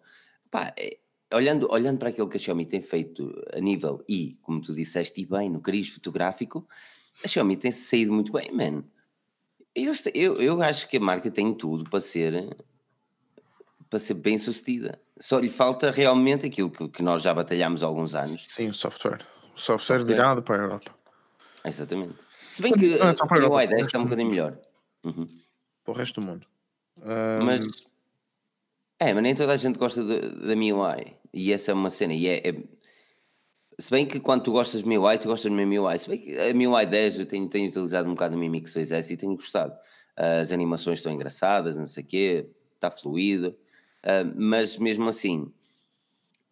Pá, 0.50 0.74
é, 0.76 0.98
olhando, 1.32 1.70
olhando 1.70 1.98
para 1.98 2.08
aquilo 2.10 2.28
que 2.28 2.36
a 2.36 2.40
Xiaomi 2.40 2.66
tem 2.66 2.82
feito 2.82 3.32
a 3.52 3.60
nível 3.60 4.04
e, 4.08 4.36
como 4.42 4.60
tu 4.60 4.74
disseste, 4.74 5.22
e 5.22 5.26
bem, 5.26 5.48
no 5.48 5.60
cariz 5.60 5.88
fotográfico, 5.88 6.66
a 7.24 7.28
Xiaomi 7.28 7.56
tem 7.56 7.70
saído 7.70 8.12
muito 8.12 8.32
bem, 8.32 8.50
man 8.52 8.84
Te- 9.74 10.12
Eu, 10.14 10.40
eu 10.40 10.60
acho 10.62 10.88
que 10.88 10.96
a 10.96 11.00
marca 11.00 11.30
tem 11.30 11.54
tudo 11.54 11.88
para 11.88 12.00
ser 12.00 12.56
para 13.88 13.98
ser 13.98 14.14
bem 14.14 14.38
sucedida. 14.38 14.98
Só 15.20 15.38
lhe 15.38 15.50
falta 15.50 15.90
realmente 15.90 16.46
aquilo 16.46 16.70
que, 16.70 16.88
que 16.88 17.02
nós 17.02 17.22
já 17.22 17.34
batalhámos 17.34 17.82
há 17.82 17.86
alguns 17.86 18.14
anos. 18.14 18.46
Sim, 18.46 18.70
o 18.70 18.74
software. 18.74 19.20
O 19.54 19.60
software, 19.60 19.98
Software. 19.98 20.04
virado 20.04 20.42
para 20.42 20.56
a 20.56 20.64
Europa. 20.64 20.94
Exatamente. 21.64 22.14
Se 22.48 22.62
bem 22.62 22.72
que 22.72 22.98
só 23.16 23.26
para 23.26 23.44
a 23.44 23.48
UI 23.50 23.66
10 23.66 23.68
para 23.68 23.76
o 23.76 23.80
está 23.86 23.98
um 23.98 24.04
bocadinho 24.04 24.30
melhor. 24.30 24.58
Uhum. 25.04 25.28
Para 25.84 25.92
o 25.92 25.96
resto 25.96 26.20
do 26.20 26.26
mundo. 26.26 26.46
Ahm, 27.02 27.44
Mas 27.44 27.66
é, 28.98 29.12
mas 29.12 29.22
nem 29.22 29.34
toda 29.34 29.52
a 29.52 29.56
gente 29.56 29.78
gosta 29.78 30.02
da- 30.02 30.46
da 30.46 30.56
MIUI. 30.56 31.16
E 31.34 31.52
essa 31.52 31.70
é 31.70 31.74
uma 31.74 31.90
cena. 31.90 32.14
E 32.14 32.28
é, 32.28 32.48
é- 32.48 32.62
Se 33.82 33.90
bem 33.90 34.06
que 34.06 34.20
quando 34.20 34.44
tu 34.44 34.52
gostas 34.52 34.84
de 34.84 34.88
MIUI, 34.88 35.18
tu 35.18 35.26
gostas 35.26 35.50
de 35.50 35.66
MIUI. 35.66 35.98
Se 35.98 36.08
bem 36.08 36.16
que 36.16 36.38
a 36.38 36.54
MIUI 36.54 36.86
10 36.86 37.18
eu 37.18 37.26
tenho, 37.26 37.48
tenho 37.48 37.68
utilizado 37.68 38.08
um 38.08 38.12
bocado 38.12 38.36
no 38.36 38.40
Mi 38.40 38.48
Mix 38.48 38.72
2S 38.72 39.10
e 39.10 39.16
tenho 39.16 39.34
gostado. 39.34 39.74
As 40.16 40.52
animações 40.52 41.00
estão 41.00 41.10
engraçadas, 41.10 41.76
não 41.76 41.86
sei 41.86 42.04
o 42.04 42.06
quê, 42.06 42.48
está 42.76 42.92
fluido. 42.92 43.56
Ah, 44.00 44.22
mas 44.36 44.78
mesmo 44.78 45.08
assim, 45.08 45.52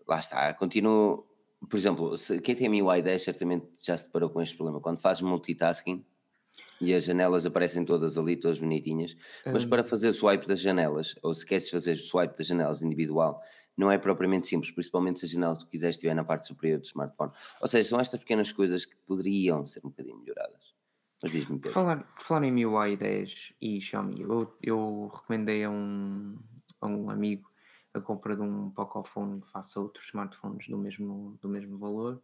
lá 0.09 0.19
está, 0.19 0.53
continuo. 0.55 1.25
Por 1.69 1.77
exemplo, 1.77 2.16
quem 2.43 2.57
tem 2.57 2.66
a 2.66 2.71
MIUI 2.71 3.01
10 3.01 3.23
certamente 3.23 3.66
já 3.81 3.97
se 3.97 4.07
deparou 4.07 4.29
com 4.29 4.43
este 4.43 4.57
problema. 4.57 4.81
Quando 4.81 5.01
fazes 5.01 5.23
multitasking 5.23 6.05
e 6.81 6.93
as 6.93 7.05
janelas 7.05 7.47
aparecem 7.47 7.85
todas 7.85 8.19
ali, 8.19 8.35
todas 8.35 8.59
bonitinhas, 8.59 9.16
mas 9.47 9.64
para 9.64 9.85
fazer 9.85 10.12
swipe 10.12 10.49
das 10.49 10.61
janelas, 10.61 11.14
ou 11.23 11.33
se 11.33 11.47
queres 11.47 11.71
fazer 11.71 11.95
swipe 11.95 12.37
das 12.37 12.49
janelas 12.49 12.83
individual, 12.83 13.40
não 13.76 13.90
é 13.90 13.98
propriamente 13.98 14.46
simples, 14.46 14.70
principalmente 14.70 15.20
se 15.20 15.26
a 15.26 15.28
janela 15.28 15.54
que 15.56 15.64
tu 15.64 15.68
quiseres 15.68 15.96
estiver 15.96 16.14
na 16.14 16.24
parte 16.24 16.46
superior 16.46 16.80
do 16.80 16.87
smartphone. 16.87 17.33
Ou 17.61 17.68
seja, 17.68 17.88
são 17.88 18.00
estas 18.00 18.20
pequenas 18.20 18.52
coisas 18.52 18.85
que 18.85 18.96
poderiam 19.06 19.66
ser 19.66 19.80
um 19.85 19.88
bocadinho 19.88 20.18
melhoradas. 20.18 20.74
Mas 21.22 21.33
diz-me, 21.33 21.59
Por 21.59 21.70
falar, 21.70 22.02
por 22.14 22.22
falar 22.22 22.44
em 22.44 22.52
MIUI 22.52 22.96
10 22.96 23.54
e 23.61 23.80
Xiaomi, 23.80 24.22
eu, 24.22 24.56
eu 24.62 25.06
recomendei 25.14 25.64
a 25.64 25.70
um, 25.70 26.38
a 26.80 26.87
um 26.87 27.11
amigo 27.11 27.50
a 27.92 28.00
compra 28.00 28.37
de 28.37 28.42
um 28.42 28.70
Pocophone 28.70 29.42
face 29.42 29.76
a 29.76 29.83
outros 29.83 30.06
smartphones 30.06 30.68
do 30.68 30.78
mesmo, 30.78 31.38
do 31.42 31.48
mesmo 31.48 31.76
valor 31.76 32.22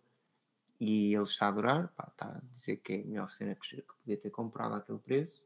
e 0.81 1.15
ele 1.15 1.25
está 1.25 1.47
a 1.47 1.49
adorar, 1.49 1.89
pá, 1.97 2.09
está 2.11 2.27
a 2.29 2.41
dizer 2.53 2.77
que 2.77 2.93
é 2.93 3.03
a 3.03 3.05
melhor 3.05 3.31
cena 3.31 3.55
que, 3.55 3.77
que 3.77 3.95
podia 4.01 4.17
ter 4.17 4.31
comprado 4.31 4.75
àquele 4.75 4.99
preço. 4.99 5.45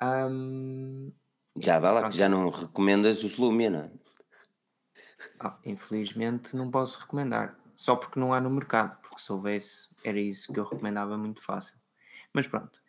Ahm, 0.00 1.10
Já 1.56 1.78
vai 1.78 1.92
lá, 1.92 2.08
que 2.08 2.16
já 2.16 2.28
não 2.28 2.48
recomendas 2.48 3.24
os 3.24 3.36
Lumia, 3.36 3.70
não 3.70 3.80
é? 3.80 3.90
Ah, 5.38 5.58
infelizmente 5.64 6.54
não 6.56 6.70
posso 6.70 7.00
recomendar, 7.00 7.58
só 7.76 7.96
porque 7.96 8.18
não 8.20 8.32
há 8.34 8.40
no 8.40 8.50
mercado, 8.50 8.96
porque 9.02 9.20
se 9.22 9.32
houvesse 9.32 9.88
era 10.04 10.18
isso 10.20 10.52
que 10.52 10.58
eu 10.60 10.64
recomendava 10.64 11.16
muito 11.18 11.42
fácil. 11.42 11.76
Mas 12.32 12.46
pronto, 12.46 12.80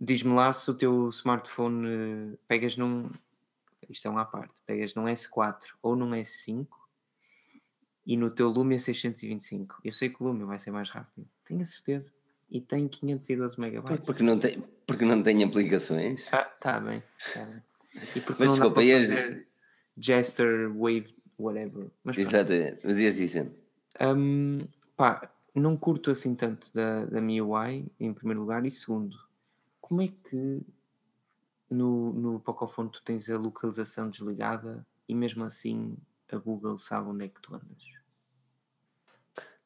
diz-me 0.00 0.34
lá 0.34 0.52
se 0.52 0.70
o 0.70 0.74
teu 0.74 1.08
smartphone 1.10 1.86
eh, 2.34 2.38
pegas 2.46 2.76
num. 2.76 3.08
Isto 3.88 4.06
é 4.08 4.10
uma 4.10 4.24
parte, 4.24 4.60
pegas 4.66 4.94
num 4.94 5.04
S4 5.04 5.66
ou 5.82 5.96
num 5.96 6.10
S5 6.10 6.66
e 8.06 8.16
no 8.16 8.30
teu 8.30 8.48
Lumia 8.48 8.78
625. 8.78 9.80
Eu 9.84 9.92
sei 9.92 10.08
que 10.10 10.22
o 10.22 10.26
Lumia 10.26 10.46
vai 10.46 10.58
ser 10.58 10.70
mais 10.70 10.90
rápido, 10.90 11.28
tenho 11.44 11.60
a 11.62 11.64
certeza. 11.64 12.12
E 12.50 12.62
tem 12.62 12.88
512 12.88 13.60
megabytes. 13.60 14.06
Porque 14.06 14.22
não 14.22 14.38
tem, 14.38 14.58
porque 14.86 15.04
não 15.04 15.22
tem 15.22 15.44
aplicações. 15.44 16.32
Ah, 16.32 16.44
tá 16.44 16.80
bem, 16.80 17.02
tá 17.34 17.44
bem. 17.44 17.62
E 18.16 18.20
porque 18.20 18.36
Mas 18.42 18.48
não 18.48 18.54
desculpa, 18.54 18.68
dá 18.68 18.74
para 18.74 18.82
ias- 18.84 19.46
gesture, 19.98 20.66
wave, 20.68 21.14
whatever. 21.38 21.90
Mas 22.04 22.16
pronto. 22.16 22.28
Exatamente, 22.28 22.86
mas 22.86 23.00
ias 23.00 23.16
dizendo. 23.16 23.54
Hum, 24.00 24.58
pá, 24.96 25.30
não 25.54 25.76
curto 25.76 26.10
assim 26.10 26.34
tanto 26.34 26.72
da, 26.72 27.04
da 27.06 27.20
MIUI, 27.20 27.86
em 27.98 28.12
primeiro 28.12 28.40
lugar, 28.40 28.64
e 28.64 28.70
segundo, 28.70 29.16
como 29.80 30.02
é 30.02 30.08
que 30.08 30.60
no, 31.70 32.12
no 32.12 32.40
Pocophone 32.40 32.90
tu 32.90 33.02
tens 33.02 33.28
a 33.30 33.36
localização 33.38 34.08
desligada 34.10 34.86
e 35.08 35.14
mesmo 35.14 35.44
assim 35.44 35.96
a 36.30 36.36
Google 36.36 36.78
sabe 36.78 37.08
onde 37.08 37.24
é 37.24 37.28
que 37.28 37.40
tu 37.40 37.54
andas? 37.54 37.82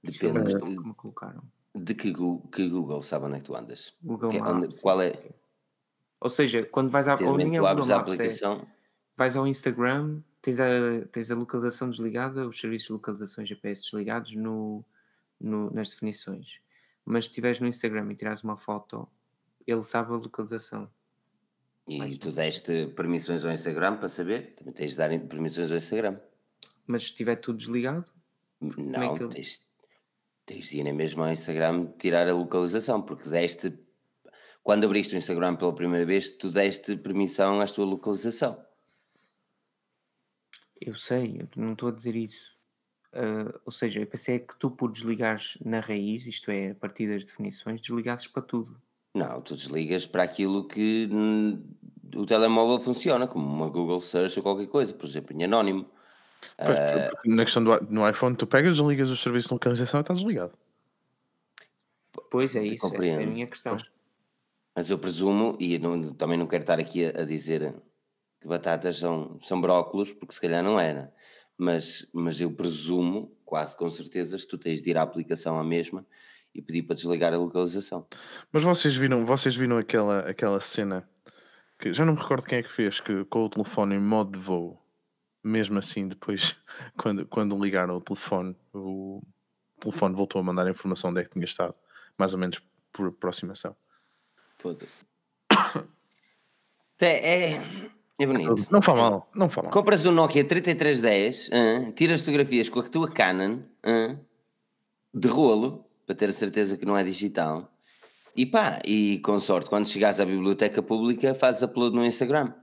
É 0.04 0.10
Depende 0.10 0.58
que 0.58 0.80
me 0.80 0.94
colocaram. 0.94 1.42
de 1.74 1.94
que, 1.94 2.12
que 2.52 2.68
Google 2.68 3.00
sabe 3.02 3.26
onde 3.26 3.36
é 3.36 3.38
que 3.40 3.44
tu 3.46 3.54
andas. 3.56 3.94
Google 4.02 4.30
Que- 4.30 4.40
onde- 4.40 4.66
Maps. 4.66 4.80
qual 4.80 4.96
não 4.96 5.04
é? 5.04 5.12
Ou 6.20 6.30
seja, 6.30 6.64
quando 6.64 6.90
vais 6.90 7.08
à, 7.08 7.14
ou 7.16 7.36
nem 7.36 7.56
é 7.56 7.60
Google 7.60 7.66
a 7.66 7.74
Maps, 7.74 7.90
é- 7.90 7.94
aplicação. 7.94 8.66
vais 9.16 9.36
ao 9.36 9.46
Instagram, 9.46 10.20
tens 10.42 10.60
a, 10.60 10.66
tens 11.10 11.30
a 11.30 11.34
localização 11.34 11.88
desligada, 11.88 12.46
os 12.46 12.60
serviços 12.60 12.88
de 12.88 12.92
localização 12.92 13.44
GPS 13.46 13.82
desligados 13.84 14.34
no, 14.34 14.84
no- 15.40 15.70
nas 15.70 15.90
definições. 15.90 16.60
Mas 17.04 17.24
se 17.24 17.30
estiveres 17.30 17.60
no 17.60 17.66
Instagram 17.66 18.12
e 18.12 18.16
tirares 18.16 18.42
uma 18.44 18.56
foto, 18.56 19.08
ele 19.66 19.84
sabe 19.84 20.12
a 20.12 20.16
localização. 20.16 20.90
E 21.88 21.98
Mais 21.98 22.16
tu 22.18 22.30
deste 22.30 22.88
permissões 22.94 23.44
ao 23.44 23.50
Instagram 23.52 23.96
para 23.96 24.08
saber? 24.08 24.54
Também 24.56 24.72
tens 24.72 24.92
de 24.92 24.96
dar 24.98 25.08
permissões 25.26 25.70
ao 25.72 25.78
Instagram. 25.78 26.20
Mas 26.86 27.02
se 27.04 27.08
estiver 27.10 27.36
tudo 27.36 27.58
desligado, 27.58 28.04
Não, 28.60 29.16
que 29.16 29.22
ele- 29.24 29.32
tens, 29.34 29.66
tens 30.46 30.68
de 30.68 30.78
ir 30.78 30.84
na 30.84 30.92
mesma 30.92 31.26
ao 31.26 31.32
Instagram 31.32 31.86
tirar 31.98 32.28
a 32.28 32.34
localização, 32.34 33.02
porque 33.02 33.28
deste. 33.28 33.76
Quando 34.62 34.84
abriste 34.84 35.14
o 35.16 35.18
Instagram 35.18 35.56
pela 35.56 35.74
primeira 35.74 36.06
vez, 36.06 36.28
tu 36.30 36.48
deste 36.50 36.96
permissão 36.96 37.60
à 37.60 37.66
tua 37.66 37.84
localização. 37.84 38.64
Eu 40.86 40.94
sei, 40.94 41.38
eu 41.40 41.48
não 41.56 41.72
estou 41.72 41.88
a 41.88 41.92
dizer 41.92 42.14
isso. 42.16 42.50
Ah, 43.12 43.60
ou 43.66 43.72
seja, 43.72 44.00
eu 44.00 44.06
pensei 44.06 44.38
que 44.38 44.56
tu 44.58 44.70
por 44.70 44.90
desligares 44.90 45.58
na 45.64 45.80
raiz, 45.80 46.26
isto 46.26 46.50
é, 46.50 46.70
a 46.70 46.74
partir 46.74 47.08
das 47.08 47.24
definições, 47.24 47.80
desligasses 47.80 48.26
para 48.26 48.42
tudo. 48.42 48.80
Não, 49.14 49.40
tu 49.42 49.54
desligas 49.54 50.06
para 50.06 50.22
aquilo 50.22 50.66
que 50.66 51.08
o 52.16 52.24
telemóvel 52.24 52.80
funciona, 52.80 53.26
como 53.28 53.46
uma 53.46 53.68
Google 53.68 54.00
Search 54.00 54.38
ou 54.38 54.42
qualquer 54.42 54.66
coisa, 54.68 54.94
por 54.94 55.06
exemplo, 55.06 55.36
em 55.36 55.44
anónimo. 55.44 55.86
Pois, 56.56 56.78
porque 56.80 57.28
na 57.28 57.44
questão 57.44 57.62
do 57.62 57.74
i- 57.74 57.86
no 57.90 58.08
iPhone, 58.08 58.34
tu 58.34 58.46
pegas, 58.46 58.76
desligas 58.78 59.10
os 59.10 59.20
serviços 59.22 59.48
de 59.48 59.54
localização 59.54 60.00
e 60.00 60.02
estás 60.02 60.18
desligado. 60.18 60.58
Pois 62.30 62.56
é 62.56 62.64
isso, 62.64 62.86
essa 62.86 63.06
é 63.06 63.22
a 63.22 63.26
minha 63.26 63.46
questão. 63.46 63.76
Mas 64.74 64.88
eu 64.90 64.98
presumo, 64.98 65.56
e 65.60 65.74
eu 65.74 65.80
não- 65.80 66.12
também 66.14 66.38
não 66.38 66.46
quero 66.46 66.62
estar 66.62 66.78
aqui 66.80 67.04
a, 67.06 67.20
a 67.20 67.24
dizer 67.24 67.74
que 68.42 68.48
batatas 68.48 68.98
são, 68.98 69.38
são 69.40 69.60
brócolos, 69.60 70.12
porque 70.12 70.34
se 70.34 70.40
calhar 70.40 70.62
não 70.64 70.78
era. 70.78 71.14
Mas, 71.56 72.08
mas 72.12 72.40
eu 72.40 72.50
presumo, 72.50 73.32
quase 73.44 73.76
com 73.76 73.88
certeza, 73.88 74.36
que 74.36 74.46
tu 74.46 74.58
tens 74.58 74.82
de 74.82 74.90
ir 74.90 74.98
à 74.98 75.02
aplicação 75.02 75.58
à 75.58 75.64
mesma 75.64 76.04
e 76.52 76.60
pedir 76.60 76.82
para 76.82 76.96
desligar 76.96 77.32
a 77.32 77.38
localização. 77.38 78.04
Mas 78.50 78.64
vocês 78.64 78.96
viram, 78.96 79.24
vocês 79.24 79.54
viram 79.54 79.78
aquela, 79.78 80.28
aquela 80.28 80.60
cena 80.60 81.08
que 81.78 81.92
já 81.92 82.04
não 82.04 82.14
me 82.14 82.20
recordo 82.20 82.44
quem 82.44 82.58
é 82.58 82.62
que 82.62 82.70
fez, 82.70 83.00
que 83.00 83.24
com 83.26 83.44
o 83.44 83.48
telefone 83.48 83.94
em 83.94 84.00
modo 84.00 84.32
de 84.32 84.44
voo, 84.44 84.84
mesmo 85.42 85.78
assim, 85.78 86.08
depois, 86.08 86.56
quando, 86.98 87.24
quando 87.26 87.56
ligaram 87.56 87.96
o 87.96 88.00
telefone, 88.00 88.56
o 88.74 89.22
telefone 89.78 90.16
voltou 90.16 90.40
a 90.40 90.44
mandar 90.44 90.66
a 90.66 90.70
informação 90.70 91.10
onde 91.10 91.20
é 91.20 91.24
que 91.24 91.30
tinha 91.30 91.44
estado, 91.44 91.74
mais 92.18 92.34
ou 92.34 92.40
menos 92.40 92.60
por 92.92 93.06
aproximação. 93.06 93.76
Foda-se. 94.58 95.04
É, 97.04 97.54
é, 97.54 97.62
é 98.22 98.26
bonito. 98.26 98.66
Não 98.70 98.80
faz 98.82 98.98
mal, 98.98 99.30
não 99.34 99.48
faz 99.50 99.64
mal. 99.64 99.72
Compras 99.72 100.06
um 100.06 100.12
Nokia 100.12 100.44
3310, 100.44 101.50
hã, 101.52 101.90
tiras 101.92 102.20
fotografias 102.20 102.68
com 102.68 102.80
a 102.80 102.82
tua 102.82 103.10
Canon 103.10 103.58
de 105.14 105.28
rolo, 105.28 105.84
para 106.06 106.14
ter 106.14 106.28
a 106.28 106.32
certeza 106.32 106.76
que 106.76 106.86
não 106.86 106.96
é 106.96 107.04
digital, 107.04 107.70
e 108.34 108.46
pá, 108.46 108.80
e 108.84 109.18
com 109.18 109.38
sorte, 109.38 109.68
quando 109.68 109.86
chegares 109.86 110.20
à 110.20 110.24
biblioteca 110.24 110.82
pública, 110.82 111.34
fazes 111.34 111.62
upload 111.62 111.94
no 111.94 112.04
Instagram. 112.04 112.54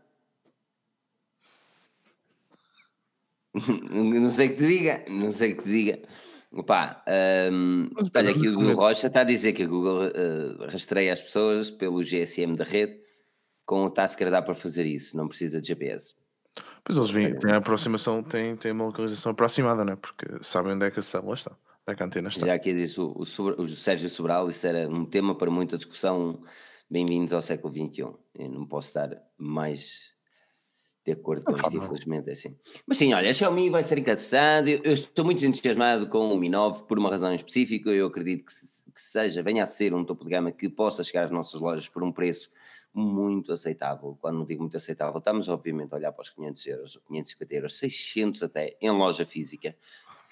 não 3.93 4.29
sei 4.29 4.47
o 4.47 4.49
que 4.51 4.55
te 4.55 4.67
diga, 4.67 5.05
não 5.07 5.31
sei 5.31 5.53
o 5.53 5.57
que 5.57 5.63
te 5.63 5.69
diga. 5.69 5.99
Hum, 6.51 7.89
Mas, 7.93 8.09
olha 8.15 8.31
aqui 8.31 8.47
o 8.47 8.51
do 8.51 8.57
como 8.57 8.73
Rocha 8.73 9.05
está 9.05 9.21
a 9.21 9.23
dizer 9.23 9.53
que 9.53 9.63
a 9.63 9.67
Google 9.67 10.05
eh, 10.05 10.65
rastreia 10.71 11.13
as 11.13 11.21
pessoas 11.21 11.69
pelo 11.69 12.01
GSM 12.01 12.55
da 12.55 12.63
rede 12.63 12.99
com 13.69 13.83
o 13.85 13.89
task 13.91 14.17
que 14.17 14.25
dá 14.27 14.41
para 14.41 14.55
fazer 14.55 14.83
isso, 14.83 15.15
não 15.15 15.27
precisa 15.27 15.61
de 15.61 15.67
GPS. 15.67 16.15
Pois 16.83 16.97
eles 16.97 17.11
vêm, 17.11 17.37
têm 17.37 17.51
a 17.51 17.57
aproximação, 17.57 18.23
têm, 18.23 18.55
têm 18.55 18.71
uma 18.71 18.85
localização 18.85 19.31
aproximada, 19.31 19.85
né? 19.85 19.95
Porque 19.95 20.25
sabem 20.41 20.73
onde 20.73 20.87
é 20.87 20.89
que 20.89 20.99
a 20.99 21.03
célula 21.03 21.35
está, 21.35 21.51
onde 21.51 21.93
é 21.93 21.95
que 21.95 22.01
a 22.01 22.05
antena 22.07 22.29
está. 22.29 22.47
Já 22.47 22.55
aqui 22.55 22.73
disse 22.73 22.99
o, 22.99 23.09
o, 23.15 23.61
o 23.61 23.67
Sérgio 23.67 24.09
Sobral, 24.09 24.49
isso 24.49 24.65
era 24.65 24.89
um 24.89 25.05
tema 25.05 25.35
para 25.35 25.51
muita 25.51 25.77
discussão. 25.77 26.41
Bem-vindos 26.89 27.31
ao 27.31 27.41
século 27.43 27.71
XXI. 27.71 27.99
Eu 28.39 28.49
não 28.49 28.65
posso 28.65 28.87
estar 28.87 29.15
mais 29.37 30.13
de 31.05 31.11
acordo 31.11 31.45
com 31.45 31.51
isto, 31.55 31.77
infelizmente, 31.77 32.27
é 32.27 32.33
assim. 32.33 32.57
Mas 32.87 32.97
sim, 32.97 33.13
olha, 33.13 33.29
a 33.29 33.33
Xiaomi 33.33 33.69
vai 33.69 33.83
ser 33.83 33.99
encaçado. 33.99 34.67
Eu, 34.67 34.81
eu 34.83 34.93
estou 34.93 35.23
muito 35.23 35.45
entusiasmado 35.45 36.07
com 36.07 36.33
o 36.33 36.37
Mi 36.37 36.49
9 36.49 36.85
por 36.85 36.97
uma 36.97 37.11
razão 37.11 37.31
específica. 37.35 37.91
Eu 37.91 38.07
acredito 38.07 38.43
que, 38.45 38.51
se- 38.51 38.91
que 38.91 38.99
seja, 38.99 39.43
venha 39.43 39.61
a 39.63 39.67
ser 39.67 39.93
um 39.93 40.03
topo 40.03 40.23
de 40.23 40.31
gama 40.31 40.51
que 40.51 40.67
possa 40.67 41.03
chegar 41.03 41.25
às 41.25 41.31
nossas 41.31 41.61
lojas 41.61 41.87
por 41.87 42.03
um 42.03 42.11
preço 42.11 42.49
muito 42.93 43.51
aceitável. 43.51 44.17
Quando 44.19 44.39
não 44.39 44.45
digo 44.45 44.61
muito 44.61 44.77
aceitável, 44.77 45.17
estamos 45.17 45.47
obviamente 45.47 45.93
a 45.93 45.97
olhar 45.97 46.11
para 46.11 46.21
os 46.21 46.29
500 46.29 46.65
euros, 46.67 46.99
550 47.07 47.55
euros, 47.55 47.77
600 47.77 48.43
até, 48.43 48.77
em 48.81 48.89
loja 48.89 49.25
física. 49.25 49.75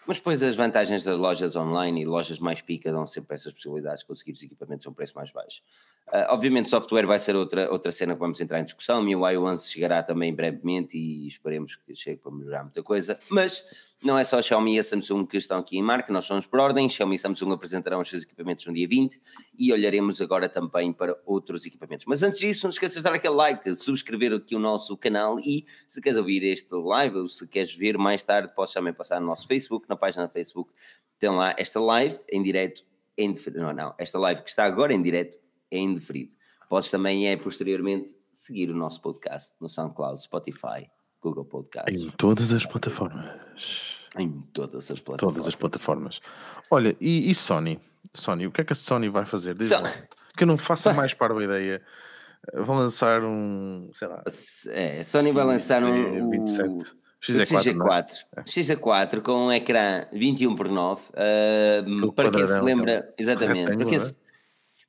Mas 0.05 0.17
depois 0.17 0.41
as 0.41 0.55
vantagens 0.55 1.03
das 1.03 1.19
lojas 1.19 1.55
online 1.55 2.01
e 2.01 2.05
lojas 2.05 2.39
mais 2.39 2.61
pica 2.61 2.91
dão 2.91 3.05
sempre 3.05 3.35
essas 3.35 3.51
possibilidades 3.51 4.01
de 4.01 4.07
conseguir 4.07 4.31
os 4.31 4.41
equipamentos 4.41 4.87
a 4.87 4.89
um 4.89 4.93
preço 4.93 5.13
mais 5.15 5.31
baixo. 5.31 5.61
Uh, 6.07 6.23
obviamente, 6.29 6.69
software 6.69 7.05
vai 7.05 7.19
ser 7.19 7.35
outra, 7.35 7.69
outra 7.69 7.91
cena 7.91 8.13
que 8.13 8.19
vamos 8.19 8.39
entrar 8.39 8.61
em 8.61 8.63
discussão. 8.63 9.03
MIUI 9.03 9.37
11 9.37 9.69
chegará 9.69 10.01
também 10.01 10.33
brevemente 10.33 10.97
e 10.97 11.27
esperemos 11.27 11.75
que 11.75 11.93
chegue 11.93 12.21
para 12.21 12.31
melhorar 12.31 12.63
muita 12.63 12.81
coisa. 12.81 13.19
Mas 13.29 13.87
não 14.01 14.17
é 14.17 14.23
só 14.23 14.39
a 14.39 14.41
Xiaomi 14.41 14.75
e 14.75 14.79
a 14.79 14.83
Samsung 14.83 15.25
que 15.25 15.35
estão 15.35 15.59
aqui 15.59 15.77
em 15.77 15.81
marca, 15.81 16.13
nós 16.13 16.23
somos 16.23 16.45
por 16.45 16.61
ordem. 16.61 16.87
Xiaomi 16.87 17.15
e 17.15 17.19
Samsung 17.19 17.51
apresentarão 17.51 17.99
os 17.99 18.07
seus 18.07 18.23
equipamentos 18.23 18.65
no 18.65 18.73
dia 18.73 18.87
20 18.87 19.19
e 19.59 19.73
olharemos 19.73 20.21
agora 20.21 20.47
também 20.47 20.93
para 20.93 21.17
outros 21.25 21.65
equipamentos. 21.65 22.05
Mas 22.05 22.23
antes 22.23 22.39
disso, 22.39 22.65
não 22.65 22.69
esqueças 22.69 22.97
de 22.97 23.03
dar 23.03 23.13
aquele 23.13 23.35
like, 23.35 23.75
subscrever 23.75 24.31
aqui 24.33 24.55
o 24.55 24.59
nosso 24.59 24.95
canal 24.95 25.37
e 25.39 25.65
se 25.89 25.99
queres 25.99 26.17
ouvir 26.17 26.41
este 26.43 26.73
live 26.73 27.17
ou 27.17 27.27
se 27.27 27.45
queres 27.47 27.75
ver 27.75 27.97
mais 27.97 28.23
tarde, 28.23 28.53
podes 28.55 28.73
também 28.73 28.93
passar 28.93 29.19
no 29.19 29.27
nosso 29.27 29.45
Facebook, 29.45 29.89
na 29.89 29.97
página 29.97 30.25
do 30.25 30.31
Facebook. 30.31 30.71
Tem 31.19 31.29
lá 31.31 31.53
esta 31.57 31.81
live 31.81 32.17
em 32.31 32.41
direto, 32.41 32.85
em 33.17 33.33
não, 33.55 33.73
não, 33.73 33.95
esta 33.97 34.17
live 34.17 34.41
que 34.41 34.49
está 34.49 34.63
agora 34.63 34.93
em 34.93 35.01
direto 35.01 35.37
é 35.71 35.79
indeferido. 35.79 36.35
Podes 36.69 36.91
também, 36.91 37.27
é 37.27 37.37
posteriormente, 37.37 38.15
seguir 38.31 38.69
o 38.69 38.75
nosso 38.75 39.01
podcast 39.01 39.55
no 39.59 39.69
SoundCloud, 39.69 40.21
Spotify, 40.21 40.89
Google 41.21 41.45
Podcasts. 41.45 42.01
Em 42.01 42.09
todas 42.09 42.51
as 42.51 42.65
plataformas. 42.65 43.97
Em 44.17 44.31
todas 44.53 44.91
as 44.91 44.99
plataformas. 44.99 45.35
Todas 45.35 45.47
as 45.47 45.55
plataformas. 45.55 46.21
Olha, 46.69 46.95
e, 46.99 47.29
e 47.29 47.35
Sony? 47.35 47.79
Sony, 48.13 48.47
o 48.47 48.51
que 48.51 48.61
é 48.61 48.63
que 48.63 48.73
a 48.73 48.75
Sony 48.75 49.09
vai 49.09 49.25
fazer? 49.25 49.53
Diz. 49.53 49.69
Que 50.35 50.43
eu 50.43 50.47
não 50.47 50.57
faça 50.57 50.93
mais 50.93 51.13
para 51.13 51.33
a 51.33 51.43
ideia. 51.43 51.81
Vão 52.53 52.77
lançar 52.77 53.23
um, 53.23 53.89
sei 53.93 54.07
lá. 54.07 54.23
É, 54.69 55.03
Sony 55.03 55.31
vai 55.31 55.45
lançar 55.45 55.83
um. 55.83 56.29
27. 56.29 56.95
XE4, 57.19 57.63
XE4, 57.63 58.07
é? 58.35 58.41
XE4 58.43 59.21
com 59.21 59.47
um 59.47 59.51
ecrã 59.51 60.05
21 60.13 60.53
por 60.53 60.69
9 60.69 61.01
uh, 61.09 62.13
para 62.13 62.29
quem 62.29 62.45
se 62.45 62.59
lembra, 62.61 63.11
exatamente, 63.17 63.75
para 63.75 63.85
quem 63.85 63.99
se, 63.99 64.15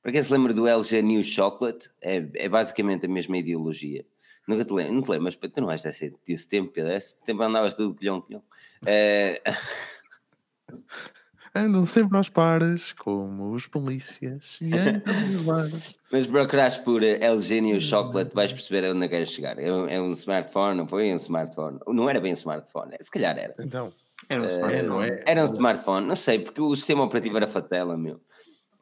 para 0.09 0.15
quem 0.15 0.23
se 0.23 0.33
lembra 0.33 0.55
do 0.55 0.67
LG 0.67 1.03
New 1.03 1.23
Chocolate, 1.23 1.91
é, 2.01 2.27
é 2.37 2.49
basicamente 2.49 3.05
a 3.05 3.09
mesma 3.11 3.37
ideologia. 3.37 4.07
Nunca 4.47 4.65
te 4.65 4.73
lembro, 4.73 4.95
não 4.95 5.03
te 5.03 5.11
lembro, 5.11 5.25
mas 5.25 5.37
tu 5.37 5.61
não 5.61 5.71
és 5.71 5.83
desse, 5.83 6.15
desse 6.27 6.49
tempo, 6.49 6.73
Pedro. 6.73 6.95
Esse 6.95 7.23
tempo 7.23 7.43
andavas 7.43 7.75
tudo 7.75 7.95
colhão, 7.95 8.23
colhão. 8.23 8.43
É... 8.87 9.43
Andam 11.55 11.85
sempre 11.85 12.17
aos 12.17 12.31
pares, 12.31 12.95
como 12.95 13.53
os 13.53 13.67
polícias, 13.67 14.57
e 14.63 14.73
andam 14.73 15.03
Mas 16.11 16.27
procuraste 16.27 16.83
por 16.83 17.03
LG 17.03 17.61
New 17.61 17.81
Chocolate, 17.81 18.35
vais 18.35 18.53
perceber 18.53 18.91
onde 18.91 19.05
é 19.05 19.09
queres 19.09 19.31
chegar. 19.31 19.59
É 19.59 19.71
um, 19.71 19.89
é 19.89 20.01
um 20.01 20.13
smartphone, 20.13 20.77
não 20.77 20.89
foi 20.89 21.13
um 21.13 21.17
smartphone. 21.17 21.81
Não 21.87 22.09
era 22.09 22.19
bem 22.19 22.33
um 22.33 22.35
smartphone, 22.35 22.97
se 22.99 23.11
calhar 23.11 23.37
era. 23.37 23.55
Então. 23.59 23.93
Era 24.27 24.43
um 24.43 24.47
smartphone. 24.47 25.11
Uh, 25.11 25.23
era 25.27 25.43
um 25.43 25.45
smartphone, 25.45 26.07
não 26.07 26.17
sei, 26.17 26.39
porque 26.39 26.61
o 26.61 26.75
sistema 26.75 27.05
operativo 27.05 27.37
era 27.37 27.47
fatela, 27.47 27.97
meu. 27.97 28.21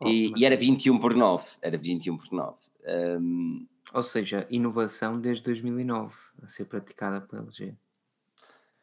E, 0.05 0.33
e, 0.37 0.45
era 0.45 0.57
21 0.57 0.99
por 0.99 1.15
9. 1.15 1.45
Era 1.63 1.79
21 1.79 2.17
por 2.17 2.33
9. 2.33 2.57
Um... 3.19 3.67
Ou 3.93 4.03
seja, 4.03 4.47
inovação 4.51 5.19
desde 5.19 5.45
2009 5.45 6.15
a 6.43 6.49
ser 6.49 6.67
praticada 6.67 7.21
pela 7.21 7.43
LG. 7.43 7.75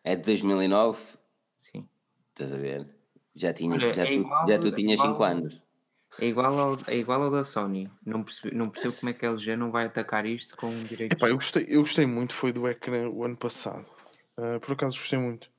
É 0.03 0.15
de 0.15 0.23
2009? 0.23 1.17
Sim. 1.57 1.87
Estás 2.29 2.53
a 2.53 2.57
ver? 2.57 2.87
Já, 3.35 3.53
tinha, 3.53 3.73
Olha, 3.73 3.93
já, 3.93 4.07
é 4.07 4.11
tu, 4.11 4.29
já 4.47 4.59
tu 4.59 4.71
tinhas 4.71 4.99
5 4.99 5.23
anos. 5.23 5.61
É 6.19 6.27
igual, 6.27 6.57
ao, 6.59 6.77
é 6.87 6.95
igual 6.95 7.23
ao 7.23 7.31
da 7.31 7.43
Sony. 7.43 7.89
Não 8.05 8.23
percebo, 8.23 8.55
não 8.55 8.69
percebo 8.69 8.93
como 8.95 9.09
é 9.09 9.13
que 9.13 9.25
a 9.25 9.29
LG 9.29 9.55
não 9.55 9.71
vai 9.71 9.85
atacar 9.85 10.25
isto 10.25 10.55
com 10.55 10.71
direitos. 10.83 11.15
Epá, 11.15 11.29
eu, 11.29 11.35
gostei, 11.35 11.65
eu 11.67 11.81
gostei 11.81 12.05
muito, 12.05 12.33
foi 12.33 12.51
do 12.51 12.67
ecrã 12.67 13.09
o 13.09 13.23
ano 13.23 13.35
passado. 13.35 13.85
Uh, 14.37 14.59
por 14.59 14.73
acaso 14.73 14.95
gostei 14.95 15.17
muito. 15.17 15.49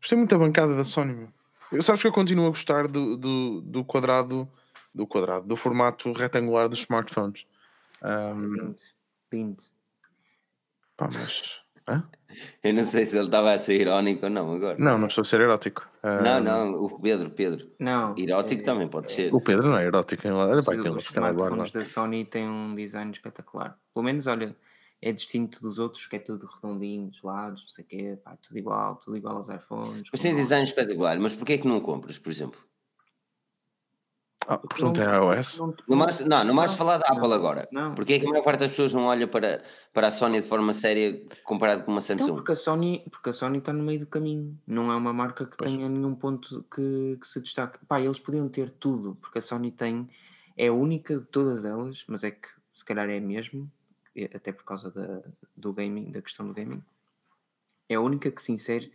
Gostei 0.00 0.18
muito 0.18 0.30
da 0.30 0.38
bancada 0.38 0.76
da 0.76 0.84
Sony. 0.84 1.14
Meu. 1.14 1.28
Eu, 1.70 1.82
sabes 1.82 2.00
que 2.00 2.08
eu 2.08 2.12
continuo 2.12 2.46
a 2.46 2.50
gostar 2.50 2.88
do, 2.88 3.16
do, 3.16 3.60
do 3.60 3.84
quadrado 3.84 4.48
do 4.98 5.06
quadrado, 5.06 5.46
do 5.46 5.56
formato 5.56 6.12
retangular 6.12 6.68
dos 6.68 6.80
smartphones. 6.80 7.46
Um, 8.02 8.74
lindo, 9.32 9.62
Pá, 10.96 11.08
mas. 11.12 11.60
Hã? 11.88 12.04
Eu 12.62 12.74
não 12.74 12.84
sei 12.84 13.06
se 13.06 13.16
ele 13.16 13.24
estava 13.24 13.52
a 13.52 13.58
ser 13.58 13.80
irónico 13.80 14.26
ou 14.26 14.30
não 14.30 14.52
agora. 14.52 14.76
Não, 14.78 14.98
não 14.98 15.06
estou 15.06 15.22
a 15.22 15.24
ser 15.24 15.40
erótico. 15.40 15.88
Um, 16.02 16.22
não, 16.22 16.40
não, 16.40 16.84
o 16.84 17.00
Pedro, 17.00 17.30
Pedro. 17.30 17.70
Não. 17.78 18.14
Erótico 18.18 18.60
é, 18.60 18.64
também 18.64 18.88
pode 18.88 19.12
é, 19.12 19.14
ser. 19.14 19.34
O 19.34 19.40
Pedro 19.40 19.68
não 19.68 19.78
é 19.78 19.84
erótico. 19.84 20.28
Olha 20.28 20.62
para 20.62 20.74
aquele 20.74 20.90
Os 20.90 21.04
smartphones 21.04 21.70
da 21.70 21.84
Sony 21.84 22.24
têm 22.24 22.48
um 22.48 22.74
design 22.74 23.10
espetacular. 23.12 23.78
Pelo 23.94 24.04
menos, 24.04 24.26
olha, 24.26 24.54
é 25.00 25.12
distinto 25.12 25.62
dos 25.62 25.78
outros, 25.78 26.06
que 26.06 26.16
é 26.16 26.18
tudo 26.18 26.46
redondinho, 26.46 27.08
dos 27.08 27.22
lados, 27.22 27.62
não 27.62 27.70
sei 27.70 27.84
o 27.84 27.86
quê, 27.86 28.18
pá, 28.22 28.36
tudo 28.36 28.58
igual, 28.58 28.96
tudo 28.96 29.16
igual 29.16 29.36
aos 29.36 29.48
iPhones. 29.48 30.08
Mas 30.10 30.20
tem 30.20 30.34
design 30.34 30.64
espetacular, 30.64 31.18
mas 31.18 31.34
porquê 31.34 31.54
é 31.54 31.58
que 31.58 31.68
não 31.68 31.80
compras, 31.80 32.18
por 32.18 32.30
exemplo? 32.30 32.60
Ah, 34.50 34.56
porque 34.56 34.80
não, 34.80 34.88
não 34.88 34.92
tem 34.94 35.04
iOS? 35.04 35.58
Não, 35.58 35.74
não, 35.86 35.96
mais, 35.98 36.20
não, 36.20 36.44
não 36.44 36.54
mais 36.54 36.72
falar 36.72 36.96
da 36.96 37.06
Apple 37.06 37.34
agora. 37.34 37.68
Não. 37.70 37.94
Porque 37.94 38.14
é 38.14 38.18
que 38.18 38.24
a 38.24 38.30
maior 38.30 38.42
parte 38.42 38.60
das 38.60 38.70
pessoas 38.70 38.94
não 38.94 39.04
olha 39.04 39.28
para, 39.28 39.62
para 39.92 40.06
a 40.06 40.10
Sony 40.10 40.40
de 40.40 40.46
forma 40.46 40.72
séria 40.72 41.22
comparado 41.44 41.84
com 41.84 41.92
uma 41.92 42.00
Samsung? 42.00 42.28
Não, 42.28 42.34
porque 42.36 42.52
a 42.52 42.56
Sony 42.56 43.04
porque 43.10 43.28
a 43.28 43.32
Sony 43.34 43.58
está 43.58 43.74
no 43.74 43.84
meio 43.84 44.00
do 44.00 44.06
caminho. 44.06 44.58
Não 44.66 44.90
é 44.90 44.96
uma 44.96 45.12
marca 45.12 45.44
que 45.44 45.54
pois. 45.54 45.70
tenha 45.70 45.86
nenhum 45.86 46.14
ponto 46.14 46.64
que, 46.74 47.18
que 47.20 47.28
se 47.28 47.42
destaque. 47.42 47.78
Pá, 47.86 48.00
eles 48.00 48.18
podiam 48.18 48.48
ter 48.48 48.70
tudo, 48.70 49.18
porque 49.20 49.38
a 49.38 49.42
Sony 49.42 49.70
tem, 49.70 50.08
é 50.56 50.68
a 50.68 50.72
única 50.72 51.18
de 51.18 51.26
todas 51.26 51.66
elas, 51.66 52.02
mas 52.08 52.24
é 52.24 52.30
que 52.30 52.48
se 52.72 52.82
calhar 52.86 53.10
é 53.10 53.20
mesmo, 53.20 53.70
até 54.34 54.50
por 54.50 54.64
causa 54.64 54.90
da, 54.90 55.20
do 55.54 55.74
gaming, 55.74 56.10
da 56.10 56.22
questão 56.22 56.46
do 56.46 56.54
gaming, 56.54 56.82
é 57.86 57.96
a 57.96 58.00
única 58.00 58.30
que 58.30 58.40
se 58.40 58.50
insere 58.50 58.90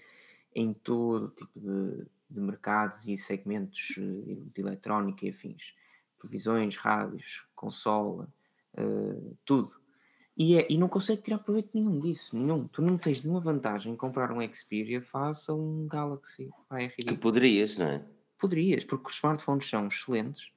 em 0.56 0.74
todo 0.74 1.30
tipo 1.30 1.60
de 1.60 2.08
de 2.34 2.42
mercados 2.42 3.08
e 3.08 3.16
segmentos 3.16 3.96
eh, 3.98 4.38
de 4.54 4.62
eletrónica 4.62 5.26
e 5.26 5.30
afins. 5.30 5.74
Televisões, 6.20 6.78
rádios, 6.78 7.46
consola, 7.56 8.28
uh, 8.78 9.38
tudo. 9.46 9.72
E, 10.36 10.58
é, 10.58 10.66
e 10.70 10.78
não 10.78 10.90
consegue 10.90 11.22
tirar 11.22 11.38
proveito 11.40 11.70
nenhum 11.74 12.00
disso. 12.00 12.36
Nenhum. 12.36 12.68
Tu 12.68 12.82
não 12.82 12.98
tens 12.98 13.24
nenhuma 13.24 13.40
vantagem 13.40 13.94
em 13.94 13.96
comprar 13.96 14.32
um 14.32 14.42
Xperia 14.54 15.02
face 15.02 15.52
a 15.52 15.54
um 15.54 15.88
Galaxy. 15.88 16.50
Ah, 16.70 16.82
é 16.82 16.88
que 16.88 17.16
poderias, 17.16 17.78
não 17.78 17.88
é? 17.88 18.06
Poderias, 18.40 18.84
porque 18.84 19.10
os 19.10 19.16
smartphones 19.16 19.70
são 19.70 19.88
excelentes, 19.88 20.52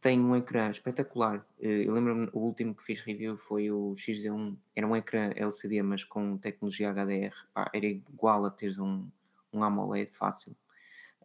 têm 0.00 0.18
um 0.18 0.34
ecrã 0.34 0.70
espetacular. 0.70 1.46
Eh, 1.60 1.86
eu 1.86 1.92
lembro-me, 1.92 2.28
o 2.32 2.40
último 2.40 2.74
que 2.74 2.82
fiz 2.82 3.00
review 3.00 3.36
foi 3.36 3.70
o 3.70 3.92
XZ1, 3.94 4.56
era 4.74 4.86
um 4.86 4.96
ecrã 4.96 5.30
LCD, 5.36 5.82
mas 5.82 6.04
com 6.04 6.38
tecnologia 6.38 6.90
HDR. 6.90 7.34
Pá, 7.52 7.70
era 7.74 7.86
igual 7.86 8.44
a 8.46 8.50
teres 8.50 8.78
um, 8.78 9.06
um 9.52 9.62
AMOLED 9.62 10.10
fácil. 10.12 10.56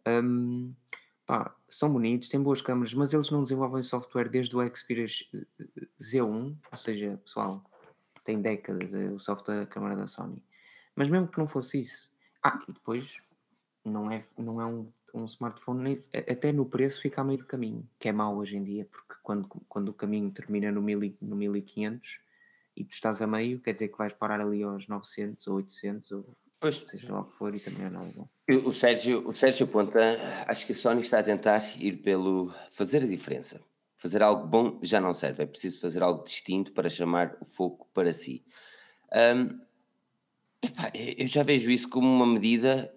Um, 0.06 0.74
pá, 1.26 1.54
são 1.68 1.92
bonitos, 1.92 2.28
têm 2.28 2.42
boas 2.42 2.60
câmaras, 2.60 2.94
mas 2.94 3.12
eles 3.14 3.30
não 3.30 3.42
desenvolvem 3.42 3.82
software 3.82 4.28
desde 4.28 4.56
o 4.56 4.76
Xperia 4.76 5.06
Z1, 6.00 6.56
ou 6.70 6.76
seja, 6.76 7.20
pessoal, 7.24 7.64
tem 8.24 8.40
décadas 8.40 8.94
é 8.94 9.10
o 9.10 9.18
software 9.18 9.60
da 9.60 9.66
câmara 9.66 9.96
da 9.96 10.06
Sony. 10.06 10.42
Mas 10.96 11.08
mesmo 11.08 11.28
que 11.28 11.38
não 11.38 11.46
fosse 11.46 11.80
isso, 11.80 12.10
ah, 12.42 12.58
e 12.68 12.72
depois 12.72 13.18
não 13.84 14.10
é, 14.10 14.24
não 14.38 14.60
é 14.60 14.66
um, 14.66 14.90
um 15.14 15.24
smartphone, 15.26 16.02
até 16.12 16.52
no 16.52 16.66
preço 16.66 17.00
fica 17.00 17.20
a 17.20 17.24
meio 17.24 17.38
do 17.38 17.46
caminho, 17.46 17.88
que 17.98 18.08
é 18.08 18.12
mau 18.12 18.36
hoje 18.36 18.56
em 18.56 18.64
dia, 18.64 18.86
porque 18.90 19.14
quando, 19.22 19.48
quando 19.68 19.88
o 19.88 19.94
caminho 19.94 20.30
termina 20.30 20.72
no, 20.72 20.82
mil, 20.82 21.00
no 21.20 21.36
1500 21.36 22.20
e 22.76 22.84
tu 22.84 22.92
estás 22.92 23.22
a 23.22 23.26
meio, 23.26 23.60
quer 23.60 23.72
dizer 23.72 23.88
que 23.88 23.98
vais 23.98 24.12
parar 24.12 24.40
ali 24.40 24.62
aos 24.62 24.88
900 24.88 25.46
ou 25.46 25.56
800 25.56 26.12
ou 26.12 26.36
Pois. 26.64 26.82
Seja 26.88 27.12
lá 27.12 27.20
o 27.20 27.24
que 27.26 27.36
for 27.36 27.54
e 27.54 27.60
também 27.60 27.84
é 27.84 27.90
nada 27.90 28.10
bom. 28.16 28.26
O 28.66 28.72
Sérgio, 28.72 29.28
o 29.28 29.34
Sérgio 29.34 29.66
Ponta, 29.66 30.00
acho 30.48 30.64
que 30.64 30.72
a 30.72 30.74
Sony 30.74 31.02
está 31.02 31.18
a 31.18 31.22
tentar 31.22 31.62
ir 31.78 31.98
pelo 31.98 32.54
fazer 32.70 33.02
a 33.02 33.06
diferença. 33.06 33.60
Fazer 33.98 34.22
algo 34.22 34.46
bom 34.46 34.80
já 34.82 34.98
não 34.98 35.12
serve, 35.12 35.42
é 35.42 35.46
preciso 35.46 35.78
fazer 35.78 36.02
algo 36.02 36.24
distinto 36.24 36.72
para 36.72 36.88
chamar 36.88 37.36
o 37.38 37.44
foco 37.44 37.86
para 37.92 38.14
si. 38.14 38.42
Um, 39.14 39.60
epá, 40.62 40.90
eu 40.94 41.28
já 41.28 41.42
vejo 41.42 41.70
isso 41.70 41.86
como 41.90 42.08
uma 42.08 42.26
medida 42.26 42.90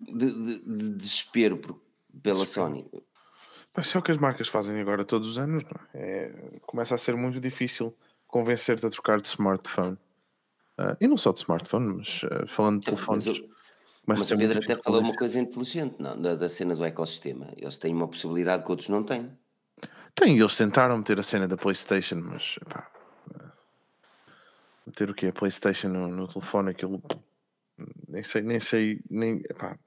de, 0.00 0.32
de, 0.32 0.58
de 0.64 0.90
desespero 0.96 1.58
por, 1.58 1.80
pela 2.20 2.40
desespero. 2.40 2.66
Sony. 2.66 2.90
Mas 3.72 3.94
é 3.94 3.98
o 4.00 4.02
que 4.02 4.10
as 4.10 4.18
marcas 4.18 4.48
fazem 4.48 4.80
agora 4.80 5.04
todos 5.04 5.28
os 5.28 5.38
anos. 5.38 5.62
É, 5.94 6.58
começa 6.62 6.96
a 6.96 6.98
ser 6.98 7.14
muito 7.14 7.38
difícil 7.38 7.96
convencer-te 8.26 8.84
a 8.84 8.90
trocar 8.90 9.20
de 9.20 9.28
smartphone. 9.28 9.96
Uh, 10.78 10.96
e 11.00 11.08
não 11.08 11.16
só 11.16 11.32
de 11.32 11.38
smartphone, 11.38 11.96
mas 11.96 12.22
uh, 12.24 12.46
falando 12.46 12.80
de 12.80 12.86
telefones. 12.86 13.26
Mas, 13.26 13.38
eu, 13.38 13.48
mas 14.04 14.30
o 14.30 14.36
Pedro 14.36 14.58
até 14.58 14.76
falou 14.76 15.00
uma 15.00 15.14
coisa 15.14 15.40
inteligente 15.40 15.96
não, 15.98 16.20
da, 16.20 16.34
da, 16.34 16.48
cena 16.48 16.76
do 16.76 16.84
ecossistema. 16.84 17.48
Eles 17.56 17.78
têm 17.78 17.94
uma 17.94 18.06
possibilidade 18.06 18.62
que 18.62 18.70
outros 18.70 18.88
não 18.88 19.02
têm. 19.02 19.30
Tem, 20.14 20.38
eles 20.38 20.56
tentaram 20.56 20.98
meter 20.98 21.18
a 21.18 21.22
cena 21.22 21.48
da 21.48 21.56
PlayStation, 21.56 22.16
mas 22.16 22.58
pá, 22.68 22.90
meter 24.86 25.10
o 25.10 25.14
que? 25.14 25.26
A 25.26 25.32
PlayStation 25.32 25.88
no, 25.88 26.08
no, 26.08 26.28
telefone, 26.28 26.70
aquilo 26.70 27.02
nem 28.08 28.22
sei, 28.22 28.42
nem 28.42 28.60
sei, 28.60 29.00
nem 29.10 29.42
pá, 29.42 29.78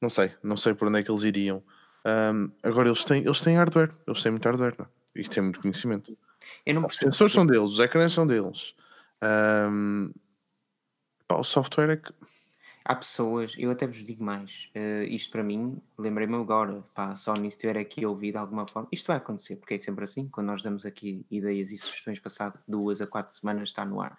não 0.00 0.10
sei, 0.10 0.32
não 0.42 0.56
sei 0.56 0.74
por 0.74 0.88
onde 0.88 1.00
é 1.00 1.02
que 1.02 1.10
eles 1.10 1.22
iriam. 1.22 1.62
Um, 2.04 2.50
agora 2.62 2.88
eles 2.88 3.04
têm, 3.04 3.22
eles 3.22 3.40
têm 3.40 3.56
hardware, 3.56 3.92
eles 4.06 4.22
têm 4.22 4.32
muito 4.32 4.44
hardware 4.44 4.74
não? 4.78 4.86
e 5.14 5.22
têm 5.22 5.42
muito 5.42 5.60
conhecimento. 5.60 6.16
Os 6.86 6.96
sensores 6.96 7.32
são 7.32 7.46
deles, 7.46 7.72
os 7.72 7.78
ecrãs 7.78 8.12
são 8.12 8.26
deles. 8.26 8.74
Um, 9.22 10.12
pá, 11.28 11.36
o 11.36 11.44
software 11.44 11.90
é 11.90 11.96
que. 11.96 12.12
há 12.84 12.94
pessoas, 12.94 13.54
eu 13.58 13.70
até 13.70 13.86
vos 13.86 14.02
digo 14.02 14.24
mais, 14.24 14.70
uh, 14.74 15.04
isto 15.04 15.30
para 15.30 15.42
mim, 15.42 15.80
lembrei-me 15.98 16.36
agora, 16.36 16.82
pá, 16.94 17.14
Sony, 17.16 17.50
se 17.50 17.56
estiver 17.56 17.76
aqui 17.76 18.04
a 18.04 18.08
ouvir 18.08 18.32
de 18.32 18.38
alguma 18.38 18.66
forma, 18.66 18.88
isto 18.90 19.06
vai 19.06 19.18
acontecer, 19.18 19.56
porque 19.56 19.74
é 19.74 19.80
sempre 19.80 20.04
assim, 20.04 20.28
quando 20.28 20.46
nós 20.46 20.62
damos 20.62 20.86
aqui 20.86 21.26
ideias 21.30 21.70
e 21.70 21.76
sugestões 21.76 22.18
passado 22.18 22.58
duas 22.66 23.00
a 23.00 23.06
quatro 23.06 23.34
semanas 23.34 23.68
está 23.68 23.84
no 23.84 24.00
ar. 24.00 24.18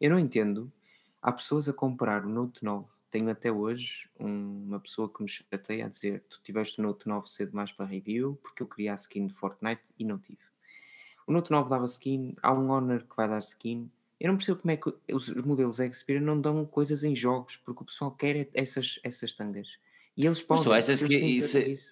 Eu 0.00 0.10
não 0.10 0.18
entendo, 0.18 0.72
há 1.20 1.30
pessoas 1.30 1.68
a 1.68 1.72
comprar 1.72 2.24
o 2.24 2.28
Note 2.28 2.64
9, 2.64 2.88
tenho 3.10 3.28
até 3.28 3.50
hoje 3.50 4.08
um, 4.18 4.64
uma 4.68 4.80
pessoa 4.80 5.12
que 5.12 5.22
me 5.22 5.28
chateia 5.28 5.86
a 5.86 5.88
dizer, 5.88 6.24
tu 6.28 6.40
tiveste 6.42 6.80
o 6.80 6.82
Note 6.82 7.08
9 7.08 7.28
cedo 7.28 7.54
mais 7.54 7.72
para 7.72 7.84
review, 7.84 8.38
porque 8.42 8.62
eu 8.62 8.66
queria 8.66 8.92
a 8.92 8.94
skin 8.94 9.26
de 9.26 9.34
Fortnite 9.34 9.92
e 9.98 10.04
não 10.04 10.18
tive. 10.18 10.38
O 11.26 11.32
Note 11.32 11.50
9 11.50 11.68
dava 11.68 11.84
skin, 11.86 12.34
há 12.42 12.52
um 12.52 12.70
Honor 12.70 13.04
que 13.04 13.16
vai 13.16 13.28
dar 13.28 13.40
skin, 13.40 13.90
eu 14.20 14.28
não 14.28 14.36
percebo 14.36 14.60
como 14.60 14.70
é 14.70 14.76
que 14.76 14.92
os 15.12 15.34
modelos 15.34 15.78
Xperia 15.78 16.20
não 16.20 16.38
dão 16.38 16.66
coisas 16.66 17.02
em 17.04 17.16
jogos, 17.16 17.56
porque 17.64 17.82
o 17.82 17.86
pessoal 17.86 18.10
quer 18.10 18.48
essas, 18.52 19.00
essas 19.02 19.32
tangas. 19.32 19.78
E 20.14 20.26
eles 20.26 20.42
podem. 20.42 20.64
Mas 20.68 20.84
tu 20.84 20.92
achas 20.92 21.02
que 21.02 21.16
isso. 21.16 21.56
É 21.56 21.68
isso. 21.68 21.90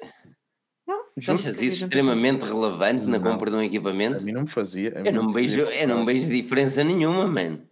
Não, 0.87 1.05
achas 1.17 1.63
isso 1.63 1.85
extremamente 1.85 2.45
relevante 2.45 3.07
na 3.07 3.19
não. 3.19 3.23
compra 3.23 3.51
de 3.51 3.57
um 3.57 3.63
equipamento? 3.63 4.23
A 4.23 4.27
mim 4.27 4.33
não 4.33 4.43
me 4.43 4.49
fazia. 4.49 4.91
Eu 5.05 5.13
não, 5.13 5.33
vejo, 5.33 5.63
eu 5.63 5.89
não 5.89 6.05
vejo 6.05 6.29
diferença 6.29 6.85
nenhuma, 6.85 7.27
mano. 7.27 7.67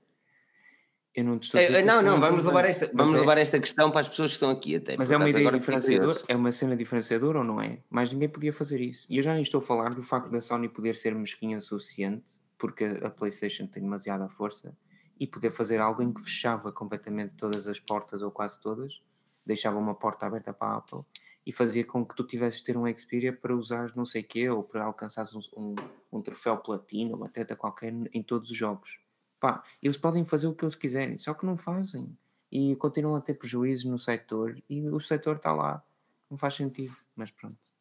Eu 1.14 1.24
não 1.24 1.36
estou 1.36 1.58
a 1.58 1.64
dizer 1.64 1.84
Não, 1.84 2.02
não, 2.02 2.20
vamos, 2.20 2.44
levar 2.44 2.64
esta, 2.64 2.90
vamos 2.92 3.14
é... 3.14 3.20
levar 3.20 3.38
esta 3.38 3.58
questão 3.58 3.90
para 3.90 4.02
as 4.02 4.08
pessoas 4.08 4.30
que 4.30 4.34
estão 4.36 4.50
aqui 4.50 4.76
até. 4.76 4.96
Mas 4.96 5.10
é 5.10 5.16
uma 5.16 5.28
ideia 5.28 5.50
diferenciadora? 5.50 6.22
É 6.28 6.36
uma 6.36 6.52
cena 6.52 6.76
diferenciadora 6.76 7.38
ou 7.38 7.44
não 7.44 7.60
é? 7.60 7.78
Mas 7.90 8.12
ninguém 8.12 8.28
podia 8.28 8.52
fazer 8.52 8.80
isso. 8.80 9.06
E 9.08 9.18
eu 9.18 9.22
já 9.22 9.32
nem 9.32 9.42
estou 9.42 9.60
a 9.60 9.62
falar 9.62 9.94
do 9.94 10.02
facto 10.02 10.30
da 10.30 10.40
Sony 10.40 10.68
poder 10.68 10.94
ser 10.94 11.14
mesquinha 11.14 11.58
o 11.58 11.62
suficiente 11.62 12.38
porque 12.58 12.84
a 12.84 13.10
PlayStation 13.10 13.66
tem 13.66 13.82
demasiada 13.82 14.28
força 14.28 14.76
e 15.18 15.26
poder 15.26 15.50
fazer 15.50 15.80
algo 15.80 16.02
em 16.02 16.12
que 16.12 16.20
fechava 16.20 16.70
completamente 16.72 17.34
todas 17.36 17.66
as 17.66 17.80
portas 17.80 18.22
ou 18.22 18.30
quase 18.30 18.60
todas, 18.60 19.02
deixava 19.44 19.78
uma 19.78 19.94
porta 19.94 20.26
aberta 20.26 20.52
para 20.52 20.68
a 20.68 20.76
Apple 20.76 21.00
e 21.46 21.52
fazia 21.52 21.84
com 21.84 22.04
que 22.04 22.14
tu 22.14 22.24
tivesses 22.24 22.58
de 22.58 22.66
ter 22.66 22.76
um 22.76 22.92
Xperia 22.94 23.32
para 23.32 23.54
usar 23.54 23.94
não 23.94 24.04
sei 24.04 24.22
quê 24.22 24.50
ou 24.50 24.64
para 24.64 24.84
alcançares 24.84 25.32
um, 25.34 25.40
um, 25.56 25.74
um 26.12 26.20
troféu 26.20 26.56
platino, 26.58 27.16
uma 27.16 27.28
treta 27.28 27.54
qualquer 27.54 27.92
em 28.12 28.22
todos 28.22 28.50
os 28.50 28.56
jogos. 28.56 28.98
Pá, 29.38 29.62
eles 29.80 29.96
podem 29.96 30.24
fazer 30.24 30.48
o 30.48 30.54
que 30.54 30.64
eles 30.64 30.74
quiserem, 30.74 31.18
só 31.18 31.32
que 31.32 31.46
não 31.46 31.56
fazem 31.56 32.16
e 32.50 32.74
continuam 32.76 33.16
a 33.16 33.20
ter 33.20 33.34
prejuízos 33.34 33.84
no 33.84 33.98
setor 33.98 34.60
e 34.68 34.88
o 34.88 34.98
setor 34.98 35.36
está 35.36 35.52
lá. 35.52 35.84
Não 36.28 36.36
faz 36.36 36.54
sentido, 36.54 36.96
mas 37.14 37.30
pronto. 37.30 37.76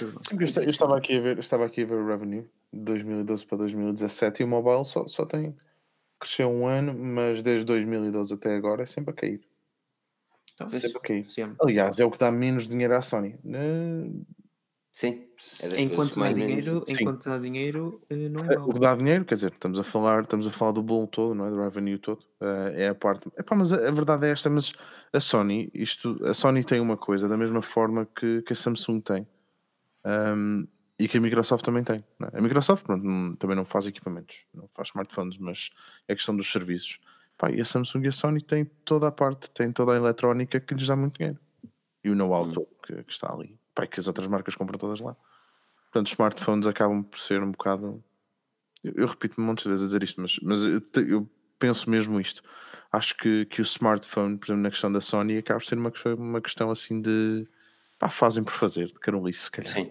Eu, 0.00 0.08
eu, 0.62 0.70
estava 0.70 0.96
aqui 0.96 1.18
a 1.18 1.20
ver, 1.20 1.38
estava 1.38 1.66
aqui 1.66 1.82
a 1.82 1.86
ver 1.86 1.96
o 1.96 2.06
revenue 2.06 2.48
2012 2.76 3.46
para 3.46 3.58
2017 3.58 4.42
e 4.42 4.44
o 4.44 4.48
mobile 4.48 4.84
só, 4.84 5.06
só 5.06 5.24
tem 5.24 5.56
cresceu 6.18 6.48
um 6.48 6.66
ano, 6.66 6.94
mas 6.94 7.42
desde 7.42 7.64
2012 7.64 8.34
até 8.34 8.56
agora 8.56 8.82
é 8.82 8.86
sempre 8.86 9.10
a 9.10 9.14
cair. 9.14 9.40
Então, 10.54 10.68
sempre 10.68 10.96
a 10.96 11.00
cair. 11.00 11.26
Sempre. 11.26 11.56
Aliás, 11.60 12.00
é 12.00 12.04
o 12.04 12.10
que 12.10 12.18
dá 12.18 12.30
menos 12.30 12.68
dinheiro 12.68 12.96
à 12.96 13.02
Sony. 13.02 13.38
Sim. 14.92 15.26
É 15.62 15.82
enquanto 15.82 16.18
dá 16.18 16.32
dinheiro, 16.32 16.82
enquanto 16.88 17.28
dá 17.28 17.38
dinheiro, 17.38 18.00
eh, 18.08 18.30
não 18.30 18.50
é, 18.50 18.54
é 18.54 18.58
O 18.58 18.72
que 18.72 18.80
dá 18.80 18.96
dinheiro, 18.96 19.26
quer 19.26 19.34
dizer, 19.34 19.52
estamos 19.52 19.78
a 19.78 19.82
falar, 19.82 20.22
estamos 20.22 20.46
a 20.46 20.50
falar 20.50 20.72
do 20.72 20.82
bolo 20.82 21.06
todo, 21.06 21.34
não 21.34 21.46
é? 21.46 21.50
Do 21.50 21.60
revenue 21.60 21.98
todo. 21.98 22.20
Uh, 22.40 22.72
é 22.74 22.88
a 22.88 22.94
parte. 22.94 23.28
Epá, 23.38 23.54
mas 23.54 23.74
a, 23.74 23.88
a, 23.88 23.90
verdade 23.90 24.26
é 24.26 24.30
esta, 24.30 24.48
mas 24.48 24.72
a 25.12 25.20
Sony, 25.20 25.70
isto, 25.74 26.18
a 26.24 26.32
Sony 26.32 26.64
tem 26.64 26.80
uma 26.80 26.96
coisa 26.96 27.28
da 27.28 27.36
mesma 27.36 27.60
forma 27.60 28.06
que, 28.06 28.40
que 28.40 28.54
a 28.54 28.56
Samsung 28.56 29.00
tem. 29.02 29.28
Um, 30.02 30.66
e 30.98 31.06
que 31.06 31.18
a 31.18 31.20
Microsoft 31.20 31.64
também 31.64 31.84
tem. 31.84 32.04
É? 32.32 32.38
A 32.38 32.40
Microsoft 32.40 32.84
pronto, 32.84 33.36
também 33.36 33.56
não 33.56 33.64
faz 33.64 33.86
equipamentos, 33.86 34.44
não 34.54 34.68
faz 34.74 34.88
smartphones, 34.88 35.36
mas 35.38 35.70
é 36.08 36.14
questão 36.14 36.36
dos 36.36 36.50
serviços. 36.50 36.98
Pá, 37.36 37.50
e 37.50 37.60
a 37.60 37.64
Samsung 37.64 38.04
e 38.04 38.08
a 38.08 38.12
Sony 38.12 38.40
têm 38.40 38.64
toda 38.64 39.08
a 39.08 39.12
parte, 39.12 39.50
têm 39.50 39.70
toda 39.70 39.92
a 39.92 39.96
eletrónica 39.96 40.58
que 40.58 40.74
lhes 40.74 40.86
dá 40.86 40.96
muito 40.96 41.18
dinheiro. 41.18 41.38
E 42.02 42.10
o 42.10 42.14
know-how 42.14 42.46
hum. 42.46 42.66
que, 42.82 43.02
que, 43.02 43.12
está 43.12 43.32
ali. 43.32 43.58
Pá, 43.74 43.84
e 43.84 43.88
que 43.88 44.00
as 44.00 44.06
outras 44.06 44.26
marcas 44.26 44.54
compram 44.54 44.78
todas 44.78 45.00
lá. 45.00 45.14
Portanto, 45.84 46.06
os 46.06 46.12
smartphones 46.12 46.66
acabam 46.66 47.02
por 47.02 47.18
ser 47.18 47.42
um 47.42 47.50
bocado. 47.50 48.02
Eu, 48.82 48.94
eu 48.96 49.06
repito 49.06 49.40
muitas 49.40 49.64
vezes 49.64 49.82
a 49.82 49.86
dizer 49.86 50.02
isto, 50.02 50.20
mas, 50.20 50.38
mas 50.42 50.62
eu, 50.62 50.82
eu, 51.06 51.30
penso 51.58 51.90
mesmo 51.90 52.18
isto. 52.18 52.42
Acho 52.90 53.14
que, 53.16 53.44
que 53.46 53.60
o 53.60 53.62
smartphone, 53.62 54.38
por 54.38 54.46
exemplo, 54.46 54.62
na 54.62 54.70
questão 54.70 54.90
da 54.90 55.00
Sony, 55.02 55.36
acaba 55.36 55.60
por 55.60 55.66
ser 55.66 55.76
uma 55.76 55.90
questão, 55.90 56.14
uma 56.14 56.40
questão 56.40 56.70
assim 56.70 57.02
de. 57.02 57.46
Pá, 57.98 58.08
fazem 58.08 58.44
por 58.44 58.52
fazer, 58.52 58.86
de 58.86 58.94
carolice, 58.94 59.44
se 59.44 59.50
calhar. 59.50 59.72
Sim. 59.72 59.90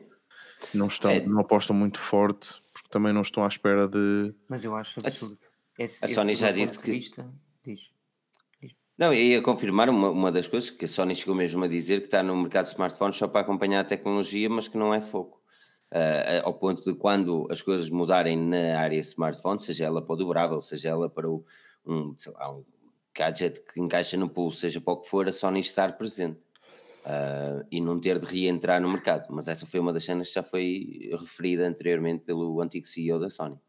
Não, 0.74 0.88
estão, 0.88 1.12
é. 1.12 1.22
não 1.22 1.42
apostam 1.42 1.76
muito 1.76 2.00
forte, 2.00 2.62
porque 2.74 2.90
também 2.90 3.14
não 3.14 3.22
estão 3.22 3.44
à 3.44 3.48
espera 3.48 3.88
de. 3.88 4.34
Mas 4.50 4.64
eu 4.64 4.76
acho 4.76 5.00
absurdo. 5.00 5.38
Esse, 5.78 6.04
a 6.04 6.08
Sony 6.08 6.34
já 6.34 6.52
disse 6.52 6.80
que. 6.80 6.92
Vista, 6.92 7.32
diz. 7.64 7.92
Não, 8.98 9.14
eu 9.14 9.22
ia 9.22 9.42
confirmar 9.42 9.90
uma, 9.90 10.10
uma 10.10 10.32
das 10.32 10.48
coisas 10.48 10.70
que 10.70 10.86
a 10.86 10.88
Sony 10.88 11.14
chegou 11.14 11.36
mesmo 11.36 11.64
a 11.66 11.68
dizer 11.68 12.00
que 12.00 12.08
está 12.08 12.24
no 12.24 12.36
mercado 12.38 12.64
de 12.64 12.72
smartphones 12.72 13.18
só 13.18 13.28
para 13.28 13.42
acompanhar 13.42 13.82
a 13.82 13.84
tecnologia, 13.84 14.50
mas 14.50 14.70
que 14.70 14.78
não 14.78 14.94
é 14.94 15.02
foco. 15.02 15.42
Uh, 15.92 16.44
ao 16.44 16.54
ponto 16.54 16.82
de 16.82 16.98
quando 16.98 17.46
as 17.52 17.62
coisas 17.62 17.90
mudarem 17.90 18.38
na 18.38 18.80
área 18.80 19.00
smartphone, 19.00 19.60
seja 19.62 19.86
ela 19.86 20.02
para 20.02 20.14
o 20.14 20.16
dobrável, 20.16 20.62
seja 20.62 20.90
ela 20.90 21.10
para 21.10 21.30
o, 21.30 21.46
um, 21.86 22.16
lá, 22.34 22.52
um 22.52 22.64
gadget 23.14 23.62
que 23.62 23.82
encaixa 23.82 24.16
no 24.16 24.30
pulso, 24.30 24.62
seja 24.62 24.80
para 24.80 24.94
o 24.94 24.98
que 24.98 25.10
for, 25.10 25.28
a 25.28 25.32
Sony 25.32 25.60
estar 25.60 25.98
presente 25.98 26.46
uh, 27.06 27.66
e 27.72 27.80
não 27.80 28.00
ter 28.00 28.20
de 28.20 28.26
reentrar 28.26 28.82
no 28.82 28.90
mercado. 28.90 29.28
Mas 29.30 29.48
essa 29.48 29.66
foi 29.66 29.80
uma 29.80 29.94
das 29.94 30.04
cenas 30.04 30.28
que 30.28 30.34
já 30.34 30.44
foi 30.44 31.10
referida 31.20 31.68
anteriormente 31.68 32.24
pelo 32.24 32.60
antigo 32.62 32.88
CEO 32.88 33.20
da 33.20 33.30
Sony. 33.30 33.60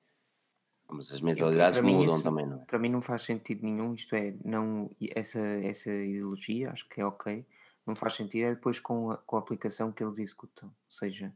Mas 0.89 1.13
as 1.13 1.21
mentalidades 1.21 1.81
mudam 1.81 2.15
isso, 2.15 2.23
também, 2.23 2.47
não 2.47 2.63
é? 2.63 2.65
Para 2.65 2.79
mim 2.79 2.89
não 2.89 3.03
faz 3.03 3.23
sentido 3.23 3.65
nenhum, 3.65 3.95
isto 3.95 4.15
é, 4.15 4.35
não, 4.45 4.89
essa, 5.11 5.41
essa 5.41 5.93
ideologia, 5.93 6.71
acho 6.71 6.89
que 6.89 7.01
é 7.01 7.05
ok, 7.05 7.45
não 7.85 7.97
faz 7.97 8.15
sentido, 8.15 8.47
é 8.47 8.55
depois 8.55 8.79
com 8.79 9.11
a, 9.11 9.17
com 9.17 9.37
a 9.37 9.41
aplicação 9.41 9.91
que 9.91 10.03
eles 10.05 10.21
executam. 10.21 10.69
Ou 10.69 10.91
seja, 10.97 11.35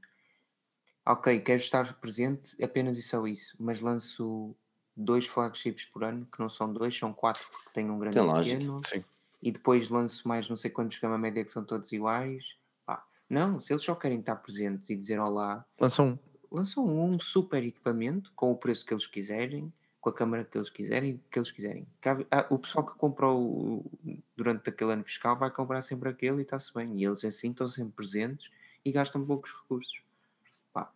ok, 1.04 1.40
quero 1.40 1.58
estar 1.58 2.00
presente, 2.00 2.62
apenas 2.62 2.96
e 2.96 3.02
só 3.02 3.26
isso, 3.26 3.56
mas 3.58 3.80
lanço 3.80 4.54
dois 4.96 5.26
flagships 5.26 5.84
por 5.84 6.04
ano, 6.04 6.28
que 6.32 6.38
não 6.38 6.48
são 6.48 6.72
dois, 6.72 6.96
são 6.96 7.12
quatro, 7.12 7.44
porque 7.50 7.70
tenho 7.74 7.92
um 7.92 7.98
grande 7.98 8.20
Tem 8.20 8.32
pequeno. 8.32 8.80
Sim 8.86 9.04
e 9.42 9.50
depois 9.50 9.88
lanço 9.88 10.26
mais 10.28 10.48
não 10.48 10.56
sei 10.56 10.70
quantos 10.70 10.98
gama 10.98 11.18
média 11.18 11.44
que 11.44 11.50
são 11.52 11.64
todos 11.64 11.92
iguais. 11.92 12.56
Pá, 12.84 13.04
não, 13.28 13.60
se 13.60 13.72
eles 13.72 13.82
só 13.82 13.94
querem 13.94 14.20
estar 14.20 14.36
presentes 14.36 14.90
e 14.90 14.96
dizer 14.96 15.18
olá, 15.18 15.64
lançam 15.78 16.08
um. 16.08 16.18
Lançam 16.52 16.84
um 16.84 17.18
super 17.20 17.62
equipamento 17.62 18.32
com 18.34 18.50
o 18.50 18.56
preço 18.56 18.84
que 18.84 18.92
eles 18.92 19.06
quiserem, 19.06 19.72
com 20.00 20.10
a 20.10 20.12
câmera 20.12 20.44
que 20.44 20.58
eles 20.58 20.68
quiserem, 20.68 21.22
que 21.30 21.38
eles 21.38 21.52
quiserem. 21.52 21.86
O 22.48 22.58
pessoal 22.58 22.84
que 22.84 22.94
comprou 22.96 23.84
durante 24.36 24.68
aquele 24.68 24.94
ano 24.94 25.04
fiscal 25.04 25.38
vai 25.38 25.48
comprar 25.50 25.80
sempre 25.82 26.08
aquele 26.08 26.38
e 26.38 26.42
está-se 26.42 26.74
bem. 26.74 26.98
E 26.98 27.04
eles 27.04 27.24
assim 27.24 27.50
estão 27.50 27.68
sempre 27.68 27.92
presentes 27.92 28.50
e 28.84 28.90
gastam 28.90 29.24
poucos 29.24 29.52
recursos. 29.52 30.02
Pá, 30.72 30.90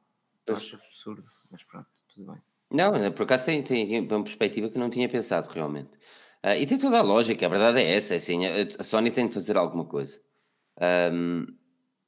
acho 0.48 0.74
absurdo, 0.74 1.22
mas 1.50 1.62
pronto, 1.62 1.86
tudo 2.12 2.32
bem. 2.32 2.42
Não, 2.70 3.12
por 3.12 3.22
acaso 3.22 3.44
tem, 3.44 3.62
tem 3.62 4.00
uma 4.00 4.24
perspectiva 4.24 4.68
que 4.68 4.78
não 4.78 4.90
tinha 4.90 5.08
pensado 5.08 5.48
realmente. 5.50 5.96
Uh, 6.44 6.60
e 6.60 6.66
tem 6.66 6.76
toda 6.76 6.98
a 6.98 7.02
lógica, 7.02 7.46
a 7.46 7.48
verdade 7.48 7.80
é 7.80 7.94
essa, 7.94 8.12
é 8.12 8.16
assim, 8.18 8.44
a, 8.44 8.82
Sony 8.82 9.10
tem 9.10 9.26
de 9.26 9.32
fazer 9.32 9.56
alguma 9.56 9.86
coisa. 9.86 10.20
Um, 11.10 11.46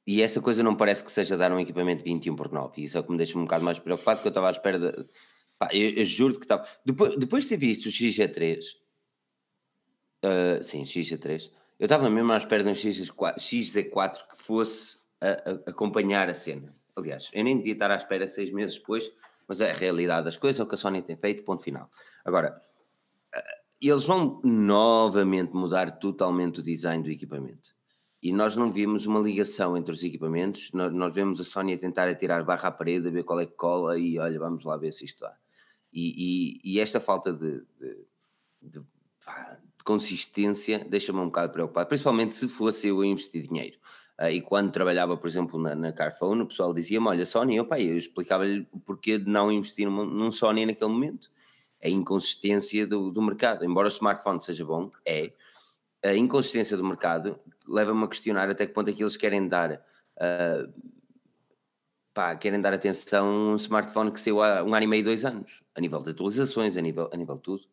e 0.05 0.21
essa 0.21 0.39
coisa 0.39 0.61
não 0.61 0.75
parece 0.75 1.03
que 1.03 1.11
seja 1.11 1.35
dar 1.35 1.51
um 1.51 1.59
equipamento 1.59 2.03
21 2.03 2.35
por 2.35 2.51
9. 2.51 2.79
E 2.79 2.83
isso 2.83 2.97
é 2.97 3.01
o 3.01 3.03
que 3.03 3.11
me 3.11 3.17
deixa 3.17 3.35
um 3.35 3.45
bocado 3.45 3.63
mais 3.65 3.79
preocupado, 3.79 4.17
porque 4.19 4.27
eu 4.27 4.29
estava 4.29 4.47
à 4.47 4.51
espera 4.51 4.77
de. 4.77 5.07
Pá, 5.57 5.69
eu, 5.73 5.89
eu 5.89 6.05
juro 6.05 6.35
que 6.35 6.45
estava. 6.45 6.67
Depois, 6.85 7.17
depois 7.17 7.43
de 7.45 7.49
ter 7.49 7.57
visto 7.57 7.87
o 7.87 7.89
XG3, 7.89 8.59
uh, 10.23 10.63
sim, 10.63 10.83
o 10.83 10.85
XG3, 10.85 11.51
eu 11.79 11.85
estava 11.85 12.07
mesmo 12.07 12.31
à 12.31 12.37
espera 12.37 12.63
de 12.63 12.69
um 12.69 12.73
XZ4, 12.73 13.37
XZ4 13.39 14.27
que 14.29 14.37
fosse 14.37 14.97
a, 15.19 15.29
a, 15.29 15.71
acompanhar 15.71 16.29
a 16.29 16.35
cena. 16.35 16.75
Aliás, 16.95 17.31
eu 17.33 17.43
nem 17.43 17.57
devia 17.57 17.73
estar 17.73 17.89
à 17.89 17.95
espera 17.95 18.27
seis 18.27 18.51
meses 18.53 18.77
depois, 18.77 19.11
mas 19.47 19.61
é 19.61 19.71
a 19.71 19.73
realidade 19.73 20.25
das 20.25 20.37
coisas, 20.37 20.59
é 20.59 20.63
o 20.63 20.67
que 20.67 20.75
a 20.75 20.77
Sony 20.77 21.01
tem 21.01 21.17
feito, 21.17 21.43
ponto 21.43 21.63
final. 21.63 21.89
Agora. 22.23 22.66
Eles 23.79 24.05
vão 24.05 24.41
novamente 24.43 25.53
mudar 25.53 25.99
totalmente 25.99 26.59
o 26.59 26.63
design 26.63 27.03
do 27.03 27.11
equipamento. 27.11 27.75
E 28.21 28.33
nós 28.33 28.55
não 28.55 28.71
vimos 28.71 29.05
uma 29.05 29.19
ligação 29.19 29.77
entre 29.77 29.93
os 29.93 30.03
equipamentos, 30.03 30.71
nós, 30.73 30.91
nós 30.91 31.13
vemos 31.13 31.39
a 31.39 31.43
Sony 31.43 31.73
a 31.73 31.77
tentar 31.77 32.09
atirar 32.09 32.43
barra 32.43 32.69
à 32.69 32.71
parede, 32.71 33.07
a 33.07 33.11
ver 33.11 33.23
qual 33.23 33.39
é 33.39 33.45
que 33.45 33.53
cola 33.53 33.97
e 33.97 34.17
olha, 34.17 34.39
vamos 34.39 34.63
lá 34.63 34.75
ver 34.75 34.91
se 34.91 35.05
isto 35.05 35.21
dá. 35.21 35.35
E, 35.93 36.59
e, 36.63 36.73
e 36.73 36.79
esta 36.79 36.99
falta 36.99 37.31
de, 37.31 37.61
de, 37.79 38.05
de, 38.61 38.79
de 38.79 39.83
consistência 39.85 40.85
deixa-me 40.89 41.19
um 41.19 41.25
bocado 41.25 41.53
preocupado, 41.53 41.87
principalmente 41.87 42.33
se 42.33 42.47
fosse 42.47 42.87
eu 42.87 43.01
a 43.01 43.05
investir 43.05 43.43
dinheiro. 43.43 43.77
Uh, 44.19 44.31
e 44.31 44.41
quando 44.41 44.71
trabalhava, 44.71 45.15
por 45.15 45.27
exemplo, 45.27 45.59
na, 45.59 45.75
na 45.75 45.93
Carphone, 45.93 46.41
o 46.41 46.47
pessoal 46.47 46.73
dizia-me: 46.73 47.07
Olha, 47.07 47.23
Sony, 47.23 47.59
opa, 47.59 47.79
eu 47.79 47.95
explicava-lhe 47.95 48.67
o 48.71 48.79
porquê 48.79 49.19
de 49.19 49.29
não 49.29 49.51
investir 49.51 49.87
num, 49.87 50.03
num 50.05 50.31
Sony 50.31 50.65
naquele 50.65 50.89
momento 50.89 51.29
a 51.83 51.89
inconsistência 51.89 52.87
do, 52.87 53.11
do 53.11 53.21
mercado. 53.21 53.65
Embora 53.65 53.87
o 53.87 53.91
smartphone 53.91 54.43
seja 54.43 54.65
bom, 54.65 54.91
é, 55.05 55.31
a 56.03 56.13
inconsistência 56.13 56.75
do 56.77 56.83
mercado 56.83 57.39
leva-me 57.67 58.03
a 58.03 58.07
questionar 58.07 58.49
até 58.49 58.65
que 58.65 58.73
ponto 58.73 58.89
é 58.89 58.93
que 58.93 59.03
eles 59.03 59.17
querem 59.17 59.47
dar 59.47 59.73
uh, 59.73 60.73
pá, 62.17 62.35
querem 62.35 62.59
dar 62.59 62.73
atenção 62.73 63.27
a 63.27 63.29
um 63.51 63.55
smartphone 63.55 64.11
que 64.11 64.19
saiu 64.19 64.41
há 64.41 64.63
um 64.63 64.73
ano 64.73 64.83
e 64.83 64.87
meio, 64.87 65.03
dois 65.03 65.23
anos, 65.23 65.61
a 65.75 65.79
nível 65.79 66.01
de 66.01 66.09
atualizações, 66.09 66.75
a 66.75 66.81
nível, 66.81 67.09
a 67.13 67.15
nível 67.15 67.35
de 67.35 67.41
tudo. 67.41 67.63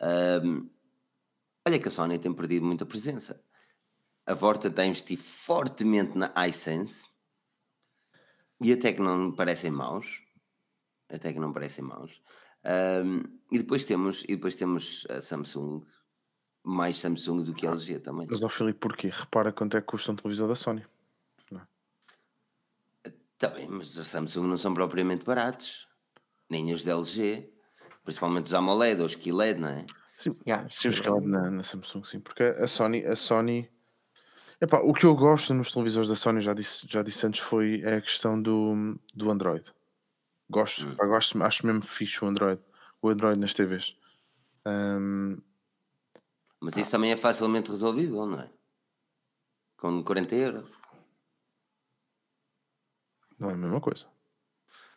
ahm, 0.00 0.68
olha 1.66 1.78
que 1.78 1.88
a 1.88 1.90
Sony 1.90 2.18
tem 2.18 2.32
perdido 2.34 2.66
muita 2.66 2.86
presença. 2.86 3.42
A 4.28 4.34
Vorta 4.34 4.68
está 4.68 4.82
a 4.82 4.86
investir 4.86 5.16
fortemente 5.16 6.18
na 6.18 6.30
iSense 6.46 7.08
e 8.60 8.70
até 8.70 8.92
que 8.92 9.00
não 9.00 9.32
parecem 9.32 9.70
maus. 9.70 10.20
Até 11.08 11.32
que 11.32 11.40
não 11.40 11.50
parecem 11.50 11.82
maus. 11.82 12.20
Ahm, 12.62 13.22
e 13.50 13.56
depois 13.56 13.86
temos 13.86 14.24
e 14.24 14.36
depois 14.36 14.54
temos 14.54 15.06
a 15.08 15.22
Samsung, 15.22 15.82
mais 16.62 16.98
Samsung 16.98 17.42
do 17.42 17.54
que 17.54 17.66
a 17.66 17.70
LG 17.70 18.00
também. 18.00 18.26
Mas, 18.28 18.42
ó 18.42 18.50
Filipe, 18.50 18.78
porquê? 18.78 19.08
Repara 19.08 19.50
quanto 19.50 19.78
é 19.78 19.80
que 19.80 19.86
custa 19.86 20.12
um 20.12 20.16
televisor 20.16 20.46
da 20.46 20.54
Sony. 20.54 20.84
Tá 23.38 23.48
bem, 23.48 23.66
mas 23.66 23.96
os 23.96 24.08
Samsung 24.08 24.46
não 24.46 24.58
são 24.58 24.74
propriamente 24.74 25.24
baratos, 25.24 25.88
nem 26.50 26.70
os 26.70 26.84
da 26.84 26.92
LG, 26.92 27.50
principalmente 28.04 28.48
os 28.48 28.54
AMOLED 28.54 29.00
ou 29.00 29.06
os 29.06 29.14
QLED, 29.14 29.58
não 29.58 29.68
é? 29.68 29.86
Sim, 30.14 30.36
Yeah, 30.46 30.68
sim, 30.68 30.88
os 30.88 30.96
escalado 30.96 31.26
na, 31.26 31.50
na 31.50 31.62
Samsung, 31.62 32.04
sim. 32.04 32.20
Porque 32.20 32.42
a 32.42 32.66
Sony, 32.66 33.06
a 33.06 33.16
Sony. 33.16 33.70
Epá, 34.60 34.78
o 34.80 34.92
que 34.92 35.06
eu 35.06 35.14
gosto 35.14 35.54
nos 35.54 35.70
televisores 35.70 36.08
da 36.08 36.16
Sony, 36.16 36.40
já 36.40 36.52
disse, 36.52 36.86
já 36.88 37.02
disse 37.02 37.24
antes, 37.26 37.40
foi 37.40 37.80
é 37.84 37.96
a 37.96 38.00
questão 38.00 38.40
do, 38.40 38.98
do 39.14 39.30
Android. 39.30 39.72
Gosto, 40.50 40.86
Hum. 40.86 40.96
gosto, 40.96 41.42
acho 41.42 41.66
mesmo 41.66 41.82
fixe 41.82 42.24
o 42.24 42.28
Android. 42.28 42.60
O 43.00 43.08
Android 43.08 43.38
nas 43.38 43.54
TVs. 43.54 43.96
Ahm, 44.64 45.36
Mas 46.60 46.76
isso 46.76 46.90
também 46.90 47.12
é 47.12 47.16
facilmente 47.16 47.70
resolvível, 47.70 48.26
não 48.26 48.40
é? 48.40 48.50
Com 49.76 50.02
40 50.02 50.34
euros. 50.34 50.70
não 53.38 53.50
é 53.50 53.54
a 53.54 53.56
mesma 53.56 53.80
coisa. 53.80 54.06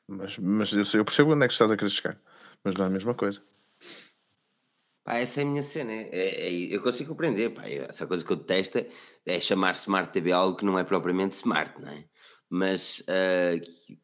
Mas, 0.08 0.38
mas 0.40 0.74
eu, 0.74 0.84
eu 1.00 1.06
percebo 1.06 1.34
onde 1.34 1.46
é 1.46 1.48
que 1.48 1.54
estás 1.54 1.70
a 1.70 1.78
querer 1.78 1.92
chegar. 1.92 2.20
Mas 2.64 2.74
não 2.76 2.86
é 2.86 2.88
a 2.88 2.92
mesma 2.92 3.14
coisa. 3.14 3.44
Pá, 5.04 5.18
essa 5.18 5.42
é 5.42 5.44
a 5.44 5.48
minha 5.48 5.64
cena. 5.64 5.92
É, 5.92 6.08
é- 6.12 6.48
é- 6.48 6.76
eu 6.76 6.82
consigo 6.82 7.10
compreender. 7.10 7.50
Pá, 7.52 7.64
essa 7.68 8.06
coisa 8.06 8.24
que 8.24 8.32
eu 8.32 8.36
detesto 8.38 8.78
é- 8.78 8.88
é 9.26 9.40
chamar 9.40 9.72
Smart 9.74 10.12
TV 10.12 10.32
algo 10.32 10.56
que 10.58 10.66
não 10.66 10.78
é 10.78 10.84
propriamente 10.84 11.36
smart, 11.36 11.74
não 11.82 11.90
é? 11.90 12.06
Mas 12.50 13.02
que- 13.02 14.00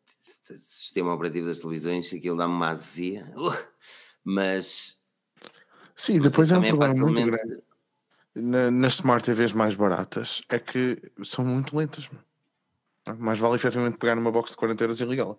o 0.49 0.53
sistema 0.57 1.13
operativo 1.13 1.45
das 1.47 1.59
televisões, 1.59 2.13
aquilo 2.13 2.37
dá-me 2.37 2.53
uma 2.53 2.69
azia. 2.69 3.25
Uh, 3.35 3.51
mas, 4.23 4.97
Sim, 5.95 6.19
depois 6.21 6.49
é 6.51 6.53
um 6.57 6.61
também 6.61 6.75
problema 6.75 6.95
muito 6.95 7.15
facilmente- 7.19 7.45
grande. 7.47 7.63
Na- 8.39 8.69
nas 8.71 8.93
Smart 8.93 9.25
TVs 9.25 9.51
mais 9.51 9.73
baratas 9.75 10.41
é 10.47 10.59
que 10.59 11.01
são 11.23 11.43
muito 11.43 11.75
lentas. 11.75 12.07
Mais 13.17 13.39
vale 13.39 13.55
efetivamente 13.55 13.97
pegar 13.97 14.15
numa 14.15 14.31
box 14.31 14.51
de 14.51 14.57
40 14.57 14.83
euros 14.83 15.01
e 15.01 15.05
ligá-la. 15.05 15.35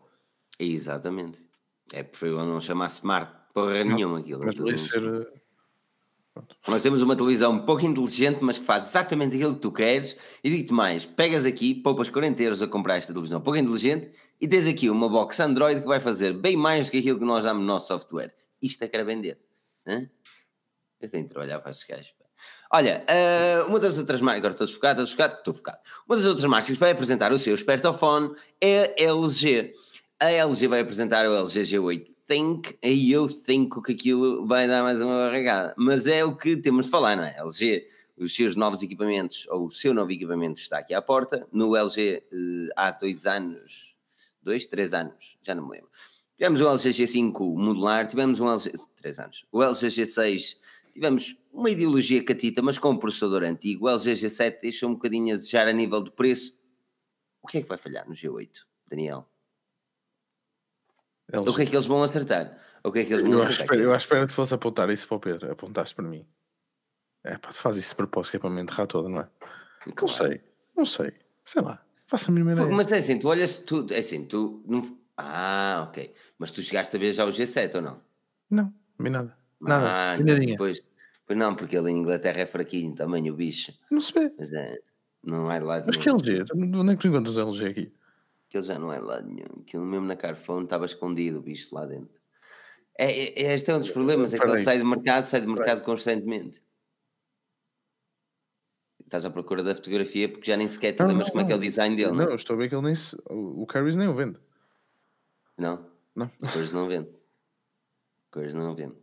Exatamente. 0.58 1.46
É 1.92 2.02
preferível 2.02 2.44
não 2.44 2.60
chamar 2.60 2.88
smart 2.88 3.32
porra 3.54 3.84
nenhuma 3.84 4.18
aquilo. 4.18 4.44
Mas 4.44 4.56
não- 4.56 4.76
ser. 4.76 5.32
Eh, 6.38 6.70
Nós 6.70 6.82
temos 6.82 7.02
uma 7.02 7.16
televisão 7.16 7.58
pouco 7.58 7.84
inteligente, 7.84 8.38
mas 8.40 8.58
que 8.58 8.64
faz 8.64 8.88
exatamente 8.88 9.36
aquilo 9.36 9.54
que 9.54 9.60
tu 9.60 9.72
queres. 9.72 10.16
E 10.42 10.50
digo-te 10.50 10.72
mais: 10.72 11.06
pegas 11.06 11.44
aqui, 11.46 11.74
poupas 11.74 12.10
40 12.10 12.42
euros 12.42 12.62
a 12.62 12.66
comprar 12.66 12.96
esta 12.96 13.12
televisão 13.12 13.40
pouco 13.40 13.58
inteligente 13.58 14.10
e 14.40 14.46
tens 14.46 14.66
aqui 14.66 14.88
uma 14.88 15.08
box 15.08 15.40
Android 15.40 15.80
que 15.80 15.86
vai 15.86 16.00
fazer 16.00 16.32
bem 16.32 16.56
mais 16.56 16.86
do 16.86 16.92
que 16.92 16.98
aquilo 16.98 17.18
que 17.18 17.24
nós 17.24 17.44
damos 17.44 17.60
no 17.60 17.66
nosso 17.66 17.88
software. 17.88 18.34
Isto 18.62 18.84
é 18.84 18.88
que 18.88 18.96
era 18.96 19.04
vender. 19.04 19.38
Hã? 19.86 20.08
Eu 21.00 21.08
tenho 21.08 21.24
de 21.24 21.30
trabalhar 21.30 21.60
para 21.60 21.70
estes 21.70 21.86
gajos. 21.86 22.14
Olha, 22.70 23.04
ah, 23.08 23.66
uma 23.66 23.80
das 23.80 23.98
outras 23.98 24.20
marcas, 24.20 24.38
agora 24.38 24.52
estou 24.52 24.68
focado, 24.68 25.02
estou 25.02 25.16
focado, 25.16 25.38
estou 25.38 25.54
focado. 25.54 25.78
Uma 26.06 26.16
das 26.16 26.26
outras 26.26 26.46
marcas 26.46 26.68
que 26.68 26.74
vai 26.74 26.90
apresentar 26.90 27.32
o 27.32 27.38
seu 27.38 27.54
espertofone 27.54 28.34
é 28.60 28.82
a 28.82 29.10
LG. 29.10 29.72
A 30.20 30.32
LG 30.32 30.66
vai 30.66 30.80
apresentar 30.80 31.24
o 31.28 31.32
LG 31.32 31.62
G8 31.62 32.16
Think 32.26 32.76
e 32.82 33.12
eu 33.12 33.28
think 33.28 33.80
que 33.80 33.92
aquilo 33.92 34.44
vai 34.48 34.66
dar 34.66 34.82
mais 34.82 35.00
uma 35.00 35.16
barrigada. 35.16 35.72
Mas 35.78 36.08
é 36.08 36.24
o 36.24 36.36
que 36.36 36.56
temos 36.56 36.86
de 36.86 36.90
falar, 36.90 37.16
não 37.16 37.22
é? 37.22 37.36
LG, 37.38 37.86
os 38.16 38.34
seus 38.34 38.56
novos 38.56 38.82
equipamentos, 38.82 39.46
ou 39.48 39.66
o 39.66 39.70
seu 39.70 39.94
novo 39.94 40.10
equipamento 40.10 40.60
está 40.60 40.78
aqui 40.78 40.92
à 40.92 41.00
porta. 41.00 41.46
No 41.52 41.76
LG 41.76 42.24
eh, 42.32 42.68
há 42.74 42.90
dois 42.90 43.26
anos, 43.26 43.96
dois, 44.42 44.66
três 44.66 44.92
anos, 44.92 45.38
já 45.40 45.54
não 45.54 45.68
me 45.68 45.76
lembro. 45.76 45.90
Tivemos 46.36 46.60
o 46.62 46.68
LG 46.68 46.90
G5 46.90 47.54
modular, 47.54 48.08
tivemos 48.08 48.40
um 48.40 48.50
LG, 48.50 48.72
três 48.96 49.20
anos. 49.20 49.46
O 49.52 49.62
LG 49.62 49.86
G6 49.86 50.56
tivemos 50.92 51.36
uma 51.52 51.70
ideologia 51.70 52.24
catita, 52.24 52.60
mas 52.60 52.76
com 52.76 52.90
um 52.90 52.98
processador 52.98 53.44
antigo. 53.44 53.86
O 53.86 53.88
LG 53.88 54.14
G7 54.14 54.62
deixou 54.62 54.90
um 54.90 54.94
bocadinho 54.94 55.34
a 55.34 55.36
desejar 55.36 55.68
a 55.68 55.72
nível 55.72 56.02
de 56.02 56.10
preço. 56.10 56.58
O 57.40 57.46
que 57.46 57.58
é 57.58 57.62
que 57.62 57.68
vai 57.68 57.78
falhar 57.78 58.04
no 58.08 58.14
G8, 58.14 58.64
Daniel? 58.88 59.28
LG. 61.32 61.50
O 61.50 61.54
que 61.54 61.62
é 61.62 61.66
que 61.66 61.74
eles 61.74 61.86
vão 61.86 62.02
acertar? 62.02 62.58
O 62.82 62.92
que 62.92 63.00
é 63.00 63.04
que 63.04 63.12
eles 63.12 63.22
vão 63.24 63.32
Eu, 63.34 63.42
acertar? 63.42 63.76
eu 63.78 63.92
à 63.92 63.96
espera 63.96 64.26
que 64.26 64.32
fosse 64.32 64.54
apontar 64.54 64.88
isso 64.90 65.06
para 65.06 65.16
o 65.16 65.20
Pedro. 65.20 65.50
Apontaste 65.52 65.94
para 65.94 66.04
mim. 66.06 66.26
É 67.24 67.36
pá, 67.36 67.52
fazes 67.52 67.84
isso 67.84 67.90
de 67.90 67.96
propósito 67.96 68.30
que 68.32 68.36
é 68.36 68.40
para 68.40 68.50
me 68.50 68.60
enterrar 68.62 68.86
toda, 68.86 69.08
não 69.08 69.20
é? 69.20 69.28
Não 69.86 69.92
Claro. 69.94 70.14
sei, 70.14 70.40
não 70.76 70.86
sei. 70.86 71.12
Sei 71.44 71.60
lá, 71.62 71.82
faça 72.06 72.30
a 72.30 72.34
mínima 72.34 72.54
Pô, 72.54 72.62
ideia. 72.62 72.76
Mas 72.76 72.92
é 72.92 72.96
assim, 72.98 73.18
tu 73.18 73.28
olhas, 73.28 73.56
tu, 73.56 73.86
é 73.90 73.98
assim, 73.98 74.24
tu 74.24 74.62
não. 74.66 74.98
Ah, 75.16 75.86
ok. 75.88 76.14
Mas 76.38 76.50
tu 76.52 76.62
chegaste 76.62 76.96
a 76.96 76.98
ver 77.00 77.12
já 77.12 77.24
o 77.24 77.28
G7 77.28 77.74
ou 77.76 77.82
não? 77.82 78.00
Não, 78.50 78.72
vi 78.98 79.10
nada. 79.10 79.36
Nada, 79.60 79.86
Ah, 80.12 80.16
não, 80.18 80.24
nadinha. 80.26 80.56
pois, 80.56 80.86
não, 81.30 81.54
porque 81.56 81.76
ele 81.76 81.90
em 81.90 81.96
Inglaterra 81.98 82.42
é 82.42 82.46
fraquinho 82.46 82.94
também, 82.94 83.28
o 83.28 83.34
bicho. 83.34 83.72
Não 83.90 84.00
se 84.00 84.12
vê. 84.12 84.32
Mas 84.38 84.52
é, 84.52 84.78
não 85.24 85.50
é 85.50 85.58
de 85.58 85.64
lado 85.64 85.86
Mas 85.86 85.96
nenhum. 85.96 86.16
que 86.18 86.30
LG? 86.30 86.44
Onde 86.54 86.92
é 86.92 86.96
que 86.96 87.00
tu 87.02 87.08
encontras 87.08 87.36
LG 87.36 87.66
aqui? 87.66 87.92
Aquilo 88.48 88.62
já 88.62 88.78
não 88.78 88.92
é 88.92 88.98
lado 88.98 89.26
nenhum. 89.28 89.60
Aquilo 89.62 89.84
mesmo 89.84 90.06
na 90.06 90.16
Carphone 90.16 90.64
estava 90.64 90.86
escondido 90.86 91.38
o 91.38 91.42
bicho 91.42 91.74
lá 91.74 91.84
dentro. 91.86 92.18
É, 92.98 93.06
é- 93.42 93.54
este 93.54 93.70
é 93.70 93.76
um 93.76 93.80
dos 93.80 93.90
problemas, 93.90 94.32
é 94.34 94.38
que 94.38 94.44
ele 94.46 94.58
sai 94.58 94.78
do 94.78 94.84
mercado, 94.86 95.24
sai 95.26 95.40
do 95.40 95.52
mercado 95.52 95.82
constantemente. 95.82 96.62
Estás 99.04 99.24
à 99.24 99.30
procura 99.30 99.62
da 99.62 99.74
fotografia 99.74 100.28
porque 100.28 100.50
já 100.50 100.56
nem 100.56 100.68
sequer 100.68 100.92
te 100.92 101.00
Não, 101.00 101.08
lembras 101.08 101.28
não, 101.28 101.32
como 101.32 101.42
é 101.42 101.46
que 101.46 101.52
é 101.52 101.54
o 101.54 101.58
não. 101.58 101.64
design 101.66 101.96
dele, 101.96 102.10
não 102.10 102.16
Não, 102.16 102.24
é? 102.28 102.30
eu 102.32 102.36
estou 102.36 102.54
a 102.54 102.58
ver 102.58 102.68
que 102.68 102.74
ele 102.74 102.84
nem 102.84 102.94
se... 102.94 103.16
O 103.30 103.62
o 103.62 103.66
Carries 103.66 103.96
nem 103.96 104.08
o 104.08 104.14
vende. 104.14 104.38
Não? 105.56 105.86
Não. 106.14 106.28
Cores 106.52 106.72
não 106.72 106.86
vende. 106.86 107.08
Cores 108.30 108.52
não 108.54 108.74
vende. 108.74 108.94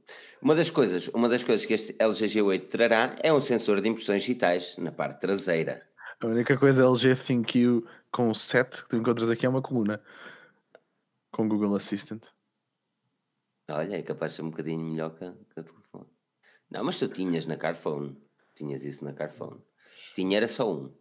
Uma 0.41 0.53
das 0.53 0.69
coisas, 0.69 1.07
uma 1.07 1.27
das 1.27 1.43
coisas 1.43 1.65
que 1.65 1.73
este 1.73 1.95
LG 1.99 2.25
G8 2.27 2.67
trará 2.67 3.15
é 3.23 3.33
um 3.33 3.41
sensor 3.41 3.81
de 3.81 3.89
impressões 3.89 4.21
digitais 4.21 4.77
na 4.77 4.91
parte 4.91 5.19
traseira. 5.21 5.87
A 6.22 6.28
única 6.28 6.57
coisa 6.57 6.84
LG 6.84 7.16
ThinQ 7.16 7.84
com 8.11 8.34
7 8.34 8.84
que 8.84 8.89
tu 8.89 8.95
encontras 8.95 9.30
aqui 9.30 9.45
é 9.45 9.49
uma 9.49 9.61
coluna 9.61 10.01
com 11.32 11.47
Google 11.47 11.76
Assistant. 11.76 12.26
Olha, 13.70 13.97
é 13.97 14.01
capaz 14.01 14.32
de 14.32 14.36
ser 14.38 14.41
um 14.43 14.49
bocadinho 14.49 14.80
melhor 14.80 15.09
que, 15.11 15.26
que 15.26 15.59
o 15.59 15.63
telefone. 15.63 16.05
Não, 16.70 16.84
mas 16.84 16.99
tu 16.99 17.07
tinhas 17.07 17.45
na 17.45 17.57
Carphone. 17.57 18.16
Tinhas 18.53 18.86
isso 18.86 19.03
na 19.03 19.11
Carphone. 19.11 19.61
Tinha 20.13 20.38
era 20.38 20.47
só 20.47 20.72
um. 20.74 20.93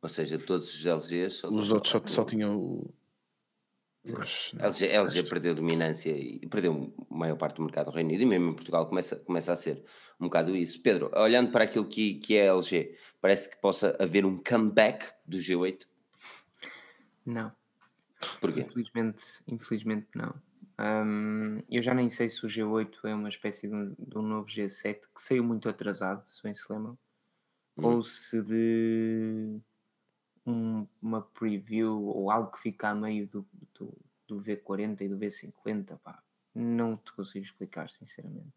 Ou 0.00 0.08
seja, 0.08 0.38
todos 0.38 0.72
os 0.72 0.86
LGs. 0.86 1.36
Só, 1.36 1.48
Os 1.48 1.70
outros 1.70 1.92
só, 1.92 2.02
só 2.06 2.24
tinham 2.24 2.56
o. 2.56 2.94
Mas, 4.18 4.52
LG, 4.58 4.86
LG 4.86 5.22
perdeu 5.24 5.54
dominância 5.54 6.10
e 6.10 6.46
perdeu 6.48 6.94
a 7.10 7.14
maior 7.14 7.36
parte 7.36 7.56
do 7.56 7.62
mercado 7.62 7.86
do 7.86 7.94
Reino 7.94 8.08
Unido 8.08 8.22
e 8.22 8.26
mesmo 8.26 8.50
em 8.50 8.54
Portugal 8.54 8.88
começa, 8.88 9.16
começa 9.16 9.52
a 9.52 9.56
ser 9.56 9.84
um 10.18 10.24
bocado 10.24 10.56
isso. 10.56 10.82
Pedro, 10.82 11.10
olhando 11.14 11.50
para 11.52 11.64
aquilo 11.64 11.86
que, 11.86 12.14
que 12.14 12.36
é 12.36 12.48
a 12.48 12.54
LG, 12.54 12.96
parece 13.20 13.50
que 13.50 13.60
possa 13.60 13.96
haver 14.00 14.24
um 14.24 14.38
comeback 14.42 15.12
do 15.26 15.36
G8? 15.36 15.86
Não. 17.26 17.52
Porquê? 18.40 18.60
Infelizmente, 18.60 19.22
infelizmente 19.46 20.08
não. 20.14 20.34
Um, 20.78 21.62
eu 21.68 21.82
já 21.82 21.92
nem 21.94 22.08
sei 22.08 22.28
se 22.28 22.44
o 22.44 22.48
G8 22.48 23.04
é 23.04 23.14
uma 23.14 23.28
espécie 23.28 23.68
de 23.68 23.74
um, 23.74 23.94
de 23.98 24.18
um 24.18 24.22
novo 24.22 24.46
G7 24.48 25.00
que 25.14 25.20
saiu 25.20 25.44
muito 25.44 25.68
atrasado, 25.68 26.26
se 26.26 26.42
bem 26.42 26.54
se 26.54 26.64
lembram, 26.72 26.98
Hum. 27.76 27.84
ou 27.86 28.02
se 28.02 28.42
de 28.42 29.60
um- 30.46 30.86
uma 31.00 31.22
preview 31.22 32.02
ou 32.04 32.30
algo 32.30 32.50
que 32.50 32.60
fica 32.60 32.88
a 32.90 32.94
meio 32.94 33.26
do, 33.26 33.46
do, 33.74 33.96
do 34.26 34.40
V40 34.40 35.02
e 35.02 35.08
do 35.08 35.18
V50, 35.18 35.98
pá, 35.98 36.22
não 36.54 36.96
te 36.96 37.12
consigo 37.12 37.44
explicar, 37.44 37.90
sinceramente. 37.90 38.52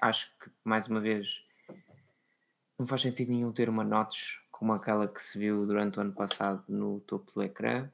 Acho 0.00 0.30
que, 0.38 0.50
mais 0.64 0.86
uma 0.86 1.00
vez, 1.00 1.42
não 2.78 2.86
faz 2.86 3.02
sentido 3.02 3.30
nenhum 3.30 3.52
ter 3.52 3.68
uma 3.68 3.84
notch 3.84 4.38
como 4.50 4.72
aquela 4.72 5.06
que 5.08 5.22
se 5.22 5.38
viu 5.38 5.66
durante 5.66 5.98
o 5.98 6.00
ano 6.00 6.12
passado 6.12 6.64
no 6.68 7.00
topo 7.00 7.32
do 7.32 7.42
ecrã, 7.42 7.90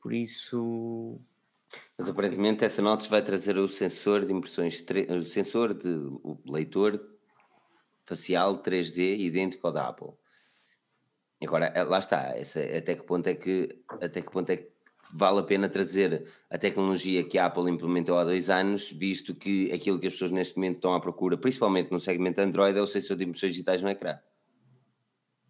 por 0.00 0.12
isso 0.12 1.20
Mas 1.98 2.08
aparentemente 2.08 2.64
essa 2.64 2.82
Notes 2.82 3.06
vai 3.06 3.22
trazer 3.22 3.56
o 3.58 3.68
sensor 3.68 4.24
de 4.24 4.32
impressões, 4.32 4.84
o 5.08 5.22
sensor 5.22 5.74
de 5.74 5.88
o 6.22 6.38
leitor 6.46 6.98
facial 8.04 8.58
3D 8.58 9.18
idêntico 9.18 9.66
ao 9.66 9.72
da 9.72 9.88
Apple. 9.88 10.12
Agora, 11.42 11.66
eh, 11.74 11.84
lá 11.84 11.98
está, 11.98 12.36
essa, 12.36 12.60
até 12.60 12.94
que 12.94 13.02
ponto 13.02 13.26
é 13.26 13.34
que 13.34 13.82
até 13.88 14.20
que 14.20 14.30
ponto 14.30 14.50
é 14.50 14.56
que 14.56 14.70
vale 15.12 15.40
a 15.40 15.42
pena 15.42 15.68
trazer 15.68 16.28
a 16.50 16.58
tecnologia 16.58 17.24
que 17.24 17.38
a 17.38 17.46
Apple 17.46 17.70
implementou 17.70 18.18
há 18.18 18.24
dois 18.24 18.50
anos, 18.50 18.90
visto 18.90 19.34
que 19.34 19.72
aquilo 19.72 19.98
que 19.98 20.06
as 20.06 20.12
pessoas 20.12 20.30
neste 20.30 20.56
momento 20.56 20.76
estão 20.76 20.94
à 20.94 21.00
procura, 21.00 21.38
principalmente 21.38 21.90
no 21.90 21.98
segmento 21.98 22.40
Android, 22.40 22.78
é 22.78 22.82
o 22.82 22.86
sensor 22.86 23.16
de 23.16 23.24
impressões 23.24 23.52
digitais 23.52 23.82
no 23.82 23.88
ecrã. 23.88 24.18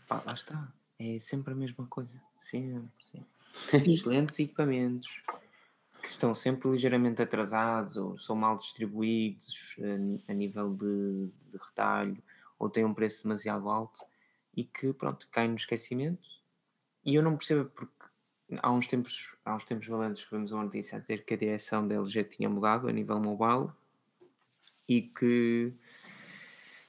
Pá, 0.06 0.22
lá 0.24 0.34
está. 0.34 0.72
É 0.98 1.18
sempre 1.18 1.52
a 1.52 1.56
mesma 1.56 1.86
coisa. 1.86 2.20
Sempre, 2.38 2.90
sempre. 3.00 3.90
Excelentes 3.90 4.38
equipamentos 4.40 5.22
que 6.00 6.08
estão 6.08 6.34
sempre 6.34 6.70
ligeiramente 6.70 7.20
atrasados 7.20 7.96
ou 7.96 8.16
são 8.16 8.34
mal 8.34 8.56
distribuídos 8.56 9.76
a, 10.28 10.32
a 10.32 10.34
nível 10.34 10.74
de, 10.74 11.30
de 11.52 11.58
retalho 11.58 12.22
ou 12.58 12.70
têm 12.70 12.84
um 12.84 12.94
preço 12.94 13.22
demasiado 13.24 13.68
alto 13.68 14.00
e 14.54 14.64
que, 14.64 14.92
pronto, 14.92 15.28
caem 15.30 15.50
no 15.50 15.56
esquecimento. 15.56 16.28
E 17.04 17.14
eu 17.14 17.22
não 17.22 17.36
percebo 17.36 17.70
porque 17.70 18.06
há 18.58 18.70
uns 18.70 18.86
tempos, 18.86 19.36
há 19.44 19.54
uns 19.54 19.64
tempos 19.64 19.86
valentes 19.86 20.24
que 20.24 20.30
vemos 20.30 20.52
uma 20.52 20.64
notícia 20.64 20.98
a 20.98 21.00
dizer 21.00 21.24
que 21.24 21.34
a 21.34 21.36
direção 21.36 21.86
da 21.86 21.94
LG 21.94 22.24
tinha 22.24 22.48
mudado 22.48 22.88
a 22.88 22.92
nível 22.92 23.20
mobile 23.20 23.70
e 24.88 25.02
que 25.02 25.72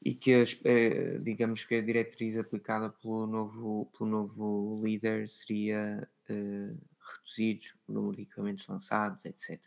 e 0.03 0.15
que 0.15 0.33
as, 0.33 0.59
eh, 0.65 1.19
digamos 1.19 1.63
que 1.63 1.75
a 1.75 1.81
diretriz 1.81 2.35
aplicada 2.35 2.89
pelo 2.89 3.27
novo, 3.27 3.85
pelo 3.95 4.09
novo 4.09 4.81
líder 4.83 5.29
seria 5.29 6.09
eh, 6.27 6.73
reduzir 6.97 7.75
o 7.87 7.93
número 7.93 8.15
de 8.15 8.23
equipamentos 8.23 8.67
lançados, 8.67 9.25
etc. 9.25 9.59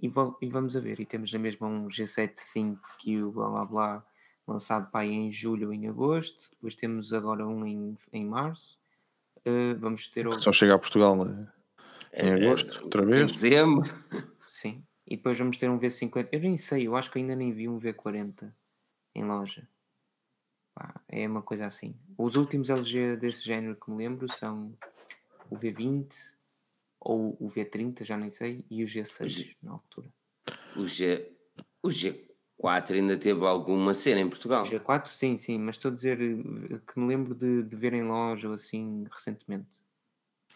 E, 0.00 0.06
e 0.06 0.48
vamos 0.48 0.74
a 0.74 0.80
ver, 0.80 1.00
e 1.00 1.06
temos 1.06 1.32
na 1.34 1.38
mesma 1.38 1.68
um 1.68 1.86
G7 1.86 2.34
Think 2.52 2.80
que 2.98 3.22
o 3.22 3.30
blá 3.30 3.48
blá 3.50 3.64
blá 3.66 4.06
lançado 4.46 4.90
para 4.90 5.00
aí 5.00 5.12
em 5.12 5.30
julho 5.30 5.68
ou 5.68 5.72
em 5.72 5.88
agosto, 5.88 6.50
depois 6.52 6.74
temos 6.74 7.12
agora 7.12 7.46
um 7.46 7.64
em, 7.66 7.96
em 8.12 8.24
março, 8.26 8.78
eh, 9.44 9.74
vamos 9.74 10.08
ter 10.08 10.26
outro, 10.26 10.42
Só 10.42 10.52
chega 10.52 10.74
a 10.74 10.78
Portugal 10.78 11.16
né? 11.24 11.48
em 12.14 12.28
É, 12.28 12.46
agosto, 12.46 12.82
outra 12.84 13.02
Em 13.02 13.06
vez. 13.06 13.32
dezembro. 13.32 13.88
sim, 14.48 14.84
e 15.06 15.16
depois 15.16 15.38
vamos 15.38 15.56
ter 15.56 15.70
um 15.70 15.78
V50, 15.78 16.28
eu 16.32 16.40
nem 16.40 16.56
sei, 16.56 16.86
eu 16.86 16.96
acho 16.96 17.10
que 17.10 17.18
ainda 17.18 17.34
nem 17.36 17.52
vi 17.52 17.68
um 17.68 17.78
V40 17.78 18.52
em 19.14 19.24
loja. 19.24 19.68
Pá, 20.74 20.94
é 21.08 21.26
uma 21.28 21.42
coisa 21.42 21.66
assim. 21.66 21.94
Os 22.16 22.34
últimos 22.34 22.70
LG 22.70 23.16
desse 23.16 23.44
género 23.44 23.76
que 23.76 23.90
me 23.90 23.98
lembro 23.98 24.26
são 24.32 24.72
o 25.50 25.54
V20 25.54 26.14
ou 26.98 27.36
o 27.38 27.46
V30, 27.46 28.04
já 28.04 28.16
nem 28.16 28.30
sei, 28.30 28.64
e 28.70 28.82
o 28.82 28.86
G6 28.86 29.54
na 29.62 29.72
altura. 29.72 30.08
O, 30.76 30.86
G, 30.86 31.30
o 31.82 31.90
G4 32.62 32.94
ainda 32.94 33.16
teve 33.16 33.44
alguma 33.44 33.92
cena 33.92 34.20
em 34.20 34.28
Portugal. 34.28 34.62
O 34.62 34.66
G4, 34.66 35.08
sim, 35.08 35.36
sim, 35.36 35.58
mas 35.58 35.76
estou 35.76 35.90
a 35.90 35.94
dizer 35.94 36.20
eh, 36.20 36.78
que 36.86 36.98
me 36.98 37.08
lembro 37.08 37.34
de, 37.34 37.62
de 37.62 37.76
ver 37.76 37.92
em 37.92 38.02
loja 38.04 38.48
ou 38.48 38.54
assim 38.54 39.04
recentemente. 39.10 39.82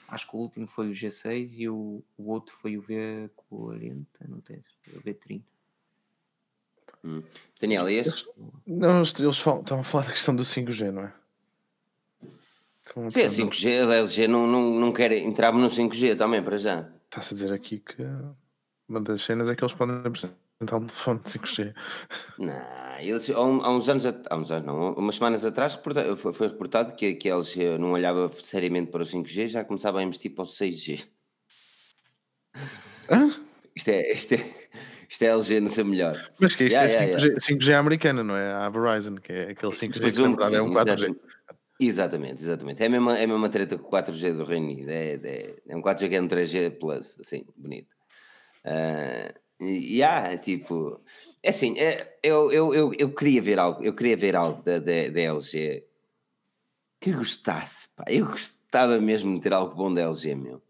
Acho 0.08 0.30
que 0.30 0.36
o 0.36 0.38
último 0.38 0.68
foi 0.68 0.88
o 0.88 0.92
G6 0.92 1.58
e 1.58 1.68
o, 1.68 2.02
o 2.16 2.30
outro 2.30 2.56
foi 2.56 2.76
o 2.78 2.82
V40, 2.82 4.06
não 4.28 4.40
tenho 4.40 4.62
certeza, 4.62 4.98
o 4.98 5.02
V30. 5.02 5.42
Hum. 7.04 7.22
Daniel, 7.60 7.90
e 7.90 7.94
esse? 7.96 8.24
Não, 8.66 8.98
eles, 9.02 9.38
falam, 9.38 9.60
estão 9.60 9.80
a 9.80 9.84
falar 9.84 10.06
da 10.06 10.12
questão 10.12 10.34
do 10.34 10.44
5G, 10.44 10.90
não 10.92 11.02
é? 11.02 11.12
Como 12.94 13.10
Sim, 13.10 13.22
quando- 13.22 13.52
5G, 13.52 13.90
a 13.90 13.94
LG 13.96 14.28
não, 14.28 14.46
não, 14.46 14.70
não 14.78 14.92
quer 14.92 15.10
entrar 15.12 15.52
no 15.52 15.68
5G 15.68 16.16
também, 16.16 16.42
para 16.42 16.56
já. 16.56 16.88
Está-se 17.06 17.34
a 17.34 17.36
dizer 17.36 17.52
aqui 17.52 17.80
que 17.80 18.02
uma 18.88 19.00
das 19.00 19.22
cenas 19.22 19.48
é 19.48 19.56
que 19.56 19.62
eles 19.64 19.74
podem 19.74 19.96
apresentar 19.96 20.45
um 20.62 20.66
telefone 20.66 21.20
de 21.20 21.30
5G. 21.30 21.74
Não, 22.38 22.98
eles, 22.98 23.30
há, 23.30 23.42
uns 23.42 23.88
anos, 23.88 24.06
há 24.06 24.36
uns 24.36 24.50
anos 24.50 24.66
não, 24.66 24.94
umas 24.94 25.16
semanas 25.16 25.44
atrás 25.44 25.74
foi, 26.16 26.32
foi 26.32 26.48
reportado 26.48 26.94
que, 26.94 27.14
que 27.14 27.30
a 27.30 27.34
LG 27.34 27.78
não 27.78 27.92
olhava 27.92 28.30
seriamente 28.42 28.90
para 28.90 29.02
o 29.02 29.06
5G, 29.06 29.48
já 29.48 29.64
começava 29.64 29.98
a 29.98 30.02
investir 30.02 30.34
para 30.34 30.44
o 30.44 30.46
6G. 30.46 31.06
Hã? 33.10 33.34
Isto 33.74 33.90
é, 33.90 34.12
isto 34.12 34.34
é, 34.34 34.54
isto 35.08 35.22
é 35.22 35.26
LG 35.26 35.60
no 35.60 35.68
seu 35.68 35.84
melhor. 35.84 36.32
Mas 36.40 36.54
que 36.54 36.64
isto 36.64 36.74
Yeah, 36.74 36.90
é 36.90 37.04
yeah, 37.04 37.34
5G, 37.34 37.58
5G 37.58 37.74
americana, 37.74 38.24
não 38.24 38.36
é? 38.36 38.52
A 38.54 38.68
Verizon, 38.70 39.16
que 39.16 39.32
é 39.32 39.50
aquele 39.50 39.72
5G 39.72 39.92
que 39.92 40.00
Presumo 40.00 40.36
que 40.36 40.42
verdade 40.42 40.56
é 40.56 40.58
sim, 40.58 40.64
um 40.64 40.72
4G. 40.72 41.16
exatamente. 41.18 41.20
Exatamente, 41.78 42.42
exatamente. 42.42 42.82
É 42.82 42.86
a 42.86 42.88
mesma, 42.88 43.18
é 43.18 43.24
a 43.24 43.26
mesma 43.26 43.50
treta 43.50 43.76
com 43.76 43.86
o 43.86 43.90
4G 43.90 44.34
do 44.34 44.44
Reino 44.44 44.64
Unido. 44.64 44.88
É, 44.88 45.12
é, 45.22 45.54
é 45.68 45.76
um 45.76 45.82
4G 45.82 46.08
que 46.08 46.16
é 46.16 46.22
um 46.22 46.26
3G 46.26 46.78
Plus, 46.78 47.18
assim, 47.20 47.44
bonito. 47.54 47.94
Ah, 48.64 49.34
e 49.60 50.02
há, 50.02 50.36
tipo. 50.36 50.96
É 51.42 51.50
assim, 51.50 51.78
é, 51.78 52.18
eu, 52.22 52.50
eu, 52.52 52.74
eu, 52.74 52.92
eu 52.98 53.14
queria 53.14 53.40
ver 53.40 53.58
algo, 53.58 53.82
eu 53.82 53.94
queria 53.94 54.16
ver 54.16 54.36
algo 54.36 54.62
da, 54.62 54.78
da, 54.78 55.08
da 55.08 55.20
LG 55.20 55.84
que 57.00 57.12
gostasse, 57.12 57.88
pá. 57.94 58.04
Eu 58.08 58.26
gostava 58.26 59.00
mesmo 59.00 59.34
de 59.36 59.42
ter 59.42 59.52
algo 59.52 59.74
bom 59.74 59.92
da 59.92 60.02
LG, 60.02 60.34
meu. 60.34 60.62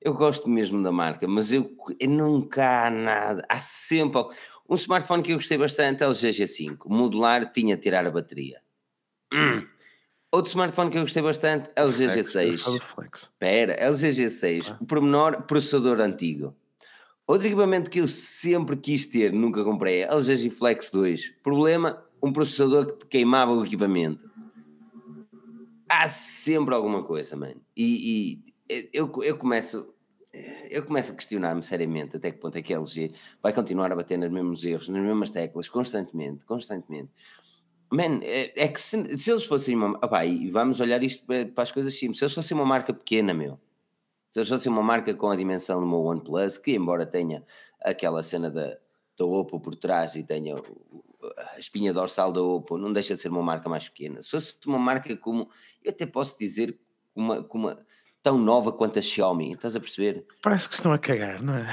Eu 0.00 0.14
gosto 0.14 0.48
mesmo 0.48 0.82
da 0.82 0.92
marca, 0.92 1.26
mas 1.26 1.52
eu, 1.52 1.70
eu 1.98 2.08
nunca 2.08 2.86
há 2.86 2.90
nada. 2.90 3.44
Há 3.48 3.60
sempre 3.60 4.18
algo. 4.18 4.34
Um 4.68 4.74
smartphone 4.74 5.22
que 5.22 5.32
eu 5.32 5.36
gostei 5.36 5.58
bastante, 5.58 6.02
LG 6.02 6.30
G5. 6.30 6.78
Modular, 6.86 7.52
tinha 7.52 7.76
de 7.76 7.82
tirar 7.82 8.06
a 8.06 8.10
bateria. 8.10 8.60
Hum. 9.32 9.66
Outro 10.32 10.50
smartphone 10.50 10.90
que 10.90 10.98
eu 10.98 11.02
gostei 11.02 11.22
bastante, 11.22 11.70
LG 11.76 12.08
Flex, 12.08 12.34
eu 12.34 12.48
gostava 12.48 12.76
G6. 12.76 12.78
do 12.78 12.84
Flex. 12.84 13.22
Espera, 13.22 13.72
LG 13.74 14.08
G6. 14.08 14.76
O 14.80 14.86
pormenor, 14.86 15.42
processador 15.42 16.00
antigo. 16.00 16.54
Outro 17.26 17.48
equipamento 17.48 17.90
que 17.90 18.00
eu 18.00 18.06
sempre 18.06 18.76
quis 18.76 19.06
ter, 19.06 19.32
nunca 19.32 19.64
comprei, 19.64 20.02
é 20.02 20.12
LG 20.12 20.36
G 20.36 20.50
Flex 20.50 20.90
2. 20.92 21.30
Problema, 21.42 22.04
um 22.22 22.32
processador 22.32 22.86
que 22.86 23.06
queimava 23.06 23.52
o 23.52 23.64
equipamento. 23.64 24.30
Há 25.88 26.06
sempre 26.06 26.74
alguma 26.74 27.02
coisa, 27.02 27.36
mano. 27.36 27.60
E, 27.76 28.44
e 28.68 28.88
eu, 28.92 29.10
eu 29.22 29.36
começo... 29.36 29.92
Eu 30.70 30.84
começo 30.84 31.12
a 31.12 31.14
questionar-me 31.14 31.62
seriamente 31.62 32.18
até 32.18 32.30
que 32.30 32.38
ponto 32.38 32.58
é 32.58 32.62
que 32.62 32.74
a 32.74 32.76
LG 32.76 33.10
vai 33.42 33.54
continuar 33.54 33.90
a 33.90 33.96
bater 33.96 34.18
nos 34.18 34.30
mesmos 34.30 34.64
erros, 34.64 34.86
nas 34.90 35.02
mesmas 35.02 35.30
teclas, 35.30 35.66
constantemente, 35.66 36.44
constantemente. 36.44 37.10
Man, 37.90 38.20
é, 38.22 38.52
é 38.54 38.68
que 38.68 38.78
se, 38.78 39.16
se 39.16 39.30
eles 39.30 39.46
fossem 39.46 39.74
uma. 39.74 39.96
Opá, 40.04 40.26
e 40.26 40.50
vamos 40.50 40.78
olhar 40.80 41.02
isto 41.02 41.24
para, 41.24 41.46
para 41.46 41.62
as 41.62 41.72
coisas 41.72 41.94
simples. 41.98 42.18
Se 42.18 42.24
eles 42.24 42.34
fossem 42.34 42.54
uma 42.54 42.66
marca 42.66 42.92
pequena, 42.92 43.32
meu. 43.32 43.58
Se 44.36 44.40
eles 44.40 44.50
fossem 44.50 44.70
uma 44.70 44.82
marca 44.82 45.14
com 45.14 45.30
a 45.30 45.34
dimensão 45.34 45.80
do 45.80 45.86
meu 45.86 46.02
OnePlus, 46.02 46.58
que 46.58 46.72
embora 46.74 47.06
tenha 47.06 47.42
aquela 47.80 48.22
cena 48.22 48.50
da, 48.50 48.76
da 49.18 49.24
Oppo 49.24 49.58
por 49.58 49.74
trás 49.74 50.14
e 50.14 50.24
tenha 50.24 50.56
a 51.54 51.58
espinha 51.58 51.90
dorsal 51.90 52.30
da 52.30 52.42
Oppo, 52.42 52.76
não 52.76 52.92
deixa 52.92 53.14
de 53.14 53.20
ser 53.22 53.30
uma 53.30 53.42
marca 53.42 53.66
mais 53.66 53.88
pequena. 53.88 54.20
Se 54.20 54.28
fosse 54.28 54.58
uma 54.66 54.78
marca 54.78 55.16
como. 55.16 55.48
Eu 55.82 55.90
até 55.90 56.04
posso 56.04 56.38
dizer 56.38 56.78
uma. 57.14 57.48
uma 57.50 57.78
tão 58.22 58.36
nova 58.36 58.72
quanto 58.72 58.98
a 58.98 59.02
Xiaomi, 59.02 59.52
estás 59.52 59.74
a 59.74 59.80
perceber? 59.80 60.26
Parece 60.42 60.68
que 60.68 60.74
estão 60.74 60.92
a 60.92 60.98
cagar, 60.98 61.40
não 61.42 61.54
é? 61.54 61.66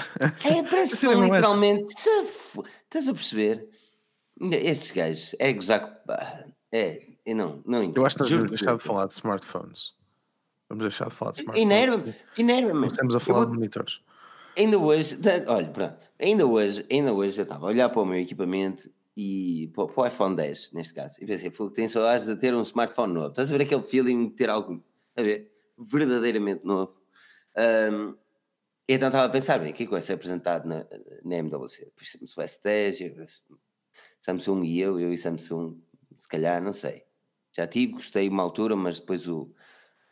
É, 0.45 0.63
parece 0.63 0.99
que 1.01 1.07
é? 1.07 1.15
literalmente. 1.15 1.93
Estás 1.93 3.09
a 3.09 3.13
perceber? 3.13 3.67
Estes 4.39 4.91
gajos, 4.91 5.35
é 5.37 5.51
gozar. 5.51 6.01
ah, 6.07 6.45
É, 6.71 6.97
eu 7.25 7.35
não, 7.35 7.61
não 7.65 7.83
entendo. 7.83 7.97
Eu 7.97 8.05
acho 8.05 8.15
que 8.15 8.23
vamos 8.23 8.37
por 8.37 8.49
deixar 8.51 8.77
de 8.77 8.83
falar 8.83 9.05
de 9.07 9.11
smartphones. 9.11 10.01
Vamos 10.73 10.85
deixar 10.85 11.07
de 11.09 11.13
falar 11.15 11.31
de 11.33 11.41
smartphones. 11.41 11.67
Estamos 12.87 13.15
a 13.15 13.19
falar 13.19 13.39
vou- 13.41 13.45
de 13.47 13.53
monitores. 13.53 14.01
Ainda 14.57 14.77
hoje, 14.79 15.17
olha, 15.47 15.67
pronto, 15.69 15.97
ainda 16.19 16.45
hoje, 16.47 16.85
ainda 16.91 17.13
hoje 17.13 17.39
eu 17.39 17.43
estava 17.43 17.65
a 17.65 17.69
olhar 17.69 17.89
para 17.89 18.01
o 18.01 18.05
meu 18.05 18.19
equipamento 18.19 18.89
e 19.15 19.71
para, 19.75 19.87
para 19.87 20.03
o 20.03 20.07
iPhone 20.07 20.35
10, 20.35 20.71
neste 20.73 20.93
caso, 20.95 21.17
e 21.21 21.25
pensei, 21.27 21.51
"Fogo, 21.51 21.71
tenho 21.71 21.87
saudades 21.89 22.25
de 22.25 22.35
ter 22.35 22.55
um 22.55 22.61
smartphone 22.63 23.13
novo. 23.13 23.29
Estás 23.29 23.51
a 23.51 23.57
ver 23.57 23.63
aquele 23.63 23.83
feeling 23.83 24.29
de 24.29 24.35
ter 24.35 24.49
algo, 24.49 24.83
a 25.15 25.21
ver, 25.21 25.51
verdadeiramente 25.77 26.65
novo. 26.65 26.95
Ahm, 27.55 28.15
então 28.89 29.09
estava 29.09 29.25
a 29.25 29.29
pensar, 29.29 29.59
bem, 29.59 29.71
o 29.71 29.73
que 29.75 29.83
é 29.83 29.85
que 29.85 29.91
vai 29.91 30.01
ser 30.01 30.13
apresentado 30.13 30.67
na, 30.67 30.85
na 31.23 31.35
MWC? 31.35 31.85
Depois 31.85 32.11
temos 32.11 32.35
o 32.37 32.41
S10, 32.41 33.01
eu- 33.01 33.25
Samsung 34.19 34.63
e 34.65 34.79
eu, 34.79 34.99
eu 34.99 35.13
e 35.13 35.17
Samsung, 35.17 35.79
se 36.17 36.27
calhar, 36.27 36.61
não 36.63 36.73
sei. 36.73 37.03
Já 37.55 37.67
tive, 37.67 37.93
gostei 37.93 38.27
uma 38.27 38.41
altura, 38.41 38.75
mas 38.75 38.99
depois 38.99 39.27
o 39.27 39.51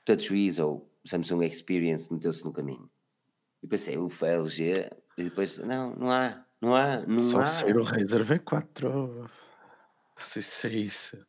TouchWiz 0.05 0.59
ou 0.59 0.89
Samsung 1.05 1.43
Experience 1.45 2.11
meteu-se 2.11 2.43
no 2.43 2.51
caminho. 2.53 2.89
E 3.63 3.67
pensei, 3.67 3.97
ufa, 3.97 4.27
LG, 4.27 4.89
e 5.17 5.23
depois, 5.23 5.57
não, 5.59 5.95
não 5.95 6.11
há, 6.11 6.43
não 6.59 6.75
há, 6.75 6.97
não 7.01 7.17
Só 7.19 7.41
há. 7.41 7.45
ser 7.45 7.77
o 7.77 7.83
Razer 7.83 8.23
V4. 8.25 9.29
Se 10.17 10.39
isso 10.39 10.67
é 10.67 10.69
isso. 10.71 11.25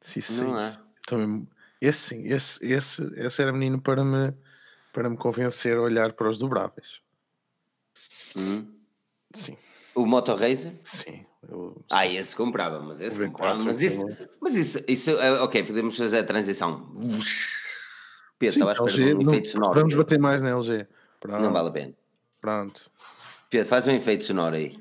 Se 0.00 0.18
isso 0.18 0.42
Não 0.44 0.58
é 0.58 0.68
isso. 0.68 0.86
Mesmo- 1.12 1.48
Esse 1.80 1.98
sim, 2.00 2.24
esse, 2.26 2.64
esse, 2.64 3.02
esse 3.16 3.42
era 3.42 3.52
menino 3.52 3.80
para 3.80 4.04
me, 4.04 4.32
para 4.92 5.10
me 5.10 5.16
convencer 5.16 5.76
a 5.76 5.80
olhar 5.82 6.12
para 6.12 6.28
os 6.30 6.38
dobráveis. 6.38 7.00
Hum. 8.36 8.72
Sim, 9.34 9.56
O 9.94 10.06
Moto 10.06 10.34
Razer? 10.34 10.78
sim. 10.84 11.26
Eu, 11.48 11.82
Ah, 11.90 12.06
esse 12.06 12.36
comprava, 12.36 12.80
mas 12.80 13.00
esse 13.00 13.20
O 13.20 13.24
V4 13.26 13.32
comprava. 13.32 13.64
Mas 13.64 13.80
isso, 13.82 14.00
bom. 14.06 14.16
mas 14.40 14.56
isso, 14.56 14.80
isso 14.86 15.10
eh, 15.10 15.40
ok, 15.40 15.64
podemos 15.64 15.96
fazer 15.96 16.18
a 16.18 16.24
transição. 16.24 16.88
Pedro, 18.38 18.54
estava 18.58 18.70
à 18.70 18.86
espera 18.86 19.16
um 19.16 19.22
não- 19.22 19.32
efeito 19.32 19.48
sonoro. 19.48 19.74
vamos 19.80 19.94
bater 19.94 20.18
mais 20.20 20.40
na 20.42 20.50
LG. 20.50 20.86
Pronto, 21.20 21.42
Não 21.42 21.52
vale 21.52 21.68
a 21.68 21.72
pena. 21.72 21.94
pronto. 22.40 22.90
Pedro, 23.50 23.68
faz 23.68 23.86
um 23.88 23.92
efeito 23.92 24.24
sonoro 24.24 24.54
aí. 24.56 24.78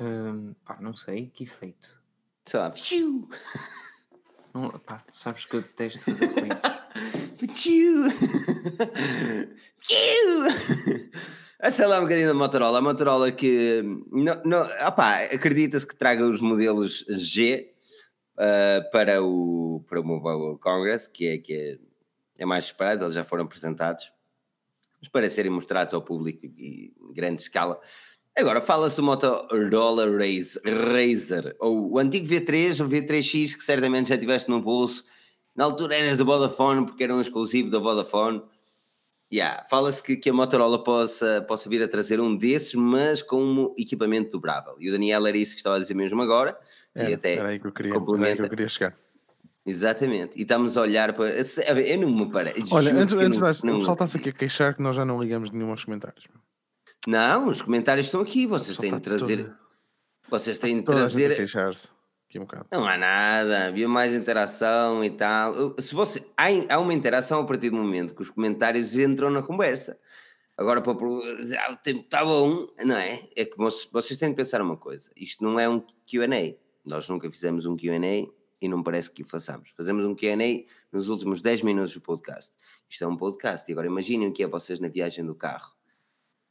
Hum, 0.00 0.54
pá, 0.64 0.76
não 0.80 0.94
sei, 0.94 1.30
que 1.34 1.44
efeito. 1.44 1.88
Sei 2.44 2.60
lá. 2.60 2.72
Não, 4.54 4.70
pá, 4.80 5.02
sabes 5.10 5.44
que 5.44 5.56
eu 5.56 5.62
detesto 5.62 6.00
fazer 6.00 6.24
efeitos. 6.24 6.70
fiu, 7.60 8.10
fiu. 9.82 10.42
Acha 11.60 11.86
lá 11.86 11.98
um 11.98 12.02
bocadinho 12.02 12.28
da 12.28 12.34
Motorola. 12.34 12.78
A 12.78 12.82
Motorola 12.82 13.32
que. 13.32 13.82
Não, 14.12 14.42
não, 14.44 14.62
opá, 14.86 15.22
acredita-se 15.24 15.86
que 15.86 15.96
traga 15.96 16.26
os 16.26 16.40
modelos 16.40 17.04
G 17.08 17.72
ah, 18.38 18.86
para, 18.92 19.22
o, 19.22 19.82
para 19.88 20.00
o 20.00 20.04
Mobile 20.04 20.58
Congress, 20.58 21.08
que 21.10 21.26
é, 21.26 21.38
que 21.38 21.54
é, 21.54 21.78
é 22.38 22.46
mais 22.46 22.66
esperado, 22.66 23.04
eles 23.04 23.14
já 23.14 23.24
foram 23.24 23.44
apresentados, 23.44 24.12
mas 25.00 25.08
para 25.08 25.28
serem 25.30 25.50
mostrados 25.50 25.94
ao 25.94 26.02
público 26.02 26.44
em 26.44 26.92
grande 27.12 27.42
escala. 27.42 27.80
Agora, 28.36 28.60
fala-se 28.60 28.96
do 28.96 29.02
Motorola 29.02 30.04
Razer, 30.04 31.56
ou 31.58 31.92
o 31.92 31.98
antigo 31.98 32.26
V3 32.26 32.82
ou 32.82 32.90
V3X, 32.90 33.56
que 33.56 33.64
certamente 33.64 34.10
já 34.10 34.18
tiveste 34.18 34.50
no 34.50 34.60
bolso. 34.60 35.04
Na 35.54 35.64
altura 35.64 35.94
eras 35.94 36.18
da 36.18 36.24
Vodafone, 36.24 36.84
porque 36.84 37.02
era 37.02 37.14
um 37.14 37.20
exclusivo 37.22 37.70
da 37.70 37.78
Vodafone. 37.78 38.42
Yeah, 39.32 39.64
Fala-se 39.68 40.00
que, 40.02 40.16
que 40.16 40.30
a 40.30 40.32
Motorola 40.32 40.84
possa, 40.84 41.44
possa 41.48 41.68
vir 41.68 41.82
a 41.82 41.88
trazer 41.88 42.20
um 42.20 42.36
desses, 42.36 42.74
mas 42.74 43.22
com 43.22 43.42
um 43.42 43.74
equipamento 43.76 44.30
dobrável. 44.30 44.76
E 44.78 44.88
o 44.88 44.92
Daniel 44.92 45.26
era 45.26 45.36
isso 45.36 45.52
que 45.54 45.58
estava 45.58 45.76
a 45.76 45.78
dizer 45.80 45.94
mesmo 45.94 46.22
agora. 46.22 46.56
Era, 46.94 47.10
e 47.10 47.14
até 47.14 47.34
era 47.34 47.48
aí 47.48 47.58
que 47.58 47.66
eu 47.66 47.72
queria, 47.72 47.90
era 47.90 47.98
aí 47.98 48.00
que 48.00 48.06
complementa. 48.06 48.42
eu 48.44 48.48
queria 48.50 48.68
chegar. 48.68 48.96
Exatamente. 49.66 50.38
E 50.38 50.42
estamos 50.42 50.76
a 50.78 50.82
olhar 50.82 51.12
para. 51.12 51.32
ver, 51.74 51.90
Eu 51.90 51.98
não 51.98 52.08
me 52.08 52.30
parei. 52.30 52.54
Olha, 52.70 52.90
juro 52.90 53.02
antes, 53.02 53.16
antes 53.42 53.62
não- 53.64 53.70
não 53.70 53.76
o 53.76 53.78
pessoal 53.80 53.94
está-se 53.94 54.16
aqui 54.18 54.28
a 54.28 54.32
queixar 54.32 54.74
que 54.74 54.80
nós 54.80 54.94
já 54.94 55.04
não 55.04 55.20
ligamos 55.20 55.50
nenhum 55.50 55.70
aos 55.70 55.84
comentários. 55.84 56.24
Não, 57.08 57.48
os 57.48 57.60
comentários 57.62 58.06
estão 58.06 58.20
aqui. 58.20 58.46
Vocês 58.46 58.76
têm 58.78 58.90
de 58.92 58.96
está 58.98 59.10
trazer. 59.10 59.38
toda- 59.38 59.58
Vocês 60.30 60.56
têm 60.58 60.76
de 60.78 60.84
trazer. 60.84 61.48
Um 62.38 62.44
bocado. 62.44 62.66
Não 62.72 62.86
há 62.86 62.96
nada, 62.96 63.66
havia 63.66 63.88
mais 63.88 64.14
interação 64.14 65.04
e 65.04 65.10
tal. 65.10 65.74
Se 65.78 65.94
você, 65.94 66.24
há, 66.36 66.46
há 66.74 66.78
uma 66.78 66.94
interação 66.94 67.40
a 67.40 67.44
partir 67.44 67.70
do 67.70 67.76
momento 67.76 68.14
que 68.14 68.22
os 68.22 68.30
comentários 68.30 68.98
entram 68.98 69.30
na 69.30 69.42
conversa. 69.42 69.98
Agora, 70.56 70.80
para 70.80 70.94
dizer, 71.36 71.58
ah, 71.58 71.72
o 71.72 71.76
tempo 71.76 72.00
está 72.00 72.24
bom, 72.24 72.66
não 72.84 72.96
é? 72.96 73.20
É 73.36 73.44
que 73.44 73.56
vocês 73.58 74.16
têm 74.16 74.30
de 74.30 74.34
pensar 74.34 74.62
uma 74.62 74.76
coisa: 74.76 75.10
isto 75.14 75.44
não 75.44 75.60
é 75.60 75.68
um 75.68 75.80
QA. 75.80 76.56
Nós 76.84 77.08
nunca 77.08 77.30
fizemos 77.30 77.66
um 77.66 77.76
QA 77.76 78.30
e 78.62 78.68
não 78.68 78.82
parece 78.82 79.10
que 79.10 79.22
o 79.22 79.26
façamos. 79.26 79.70
Fazemos 79.76 80.06
um 80.06 80.14
QA 80.14 80.64
nos 80.90 81.08
últimos 81.08 81.42
10 81.42 81.62
minutos 81.62 81.92
do 81.92 82.00
podcast. 82.00 82.52
Isto 82.88 83.04
é 83.04 83.06
um 83.06 83.16
podcast. 83.16 83.70
E 83.70 83.72
agora 83.72 83.86
imaginem 83.86 84.28
o 84.28 84.32
que 84.32 84.42
é 84.42 84.46
vocês 84.46 84.80
na 84.80 84.88
viagem 84.88 85.26
do 85.26 85.34
carro. 85.34 85.75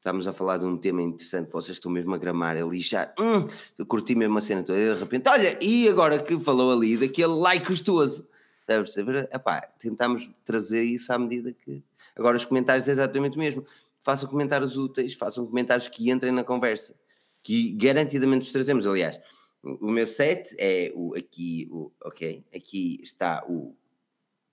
Estamos 0.06 0.28
a 0.28 0.34
falar 0.34 0.60
de 0.60 0.66
um 0.66 0.78
tema 0.78 1.02
interessante, 1.02 1.52
vocês 1.52 1.78
estão 1.78 1.92
mesmo 1.92 2.14
a 2.14 2.20
gramar 2.20 2.56
ali 2.56 2.80
já. 2.80 3.12
Hum, 3.20 3.48
curti 3.88 4.14
mesmo 4.14 4.38
a 4.38 4.42
cena 4.42 4.62
toda. 4.62 4.78
E 4.78 4.94
de 4.94 5.00
repente, 5.00 5.28
olha, 5.28 5.58
e 5.60 5.90
agora 5.90 6.22
que 6.22 6.40
falou 6.40 6.72
ali 6.72 6.96
daquele 6.96 7.34
like 7.34 7.66
gostoso? 7.66 8.30
Deve 8.68 8.84
perceber? 8.84 9.28
Epá, 9.34 9.62
tentámos 9.80 10.30
trazer 10.46 10.84
isso 10.84 11.12
à 11.12 11.18
medida 11.18 11.52
que. 11.52 11.84
Agora, 12.16 12.38
os 12.38 12.46
comentários 12.46 12.88
é 12.88 12.92
exatamente 12.92 13.36
o 13.36 13.40
mesmo. 13.40 13.66
Façam 14.00 14.30
comentários 14.30 14.78
úteis, 14.78 15.16
façam 15.16 15.44
comentários 15.44 15.88
que 15.88 16.12
entrem 16.12 16.32
na 16.32 16.44
conversa, 16.44 16.94
que 17.42 17.72
garantidamente 17.72 18.46
os 18.46 18.52
trazemos. 18.52 18.86
Aliás, 18.86 19.20
o 19.64 19.88
o 19.88 19.90
meu 19.90 20.06
set 20.06 20.56
é 20.60 20.94
o, 20.94 21.16
aqui, 21.16 21.68
o, 21.72 21.92
ok? 22.04 22.46
Aqui 22.56 23.00
está 23.02 23.44
o, 23.50 23.76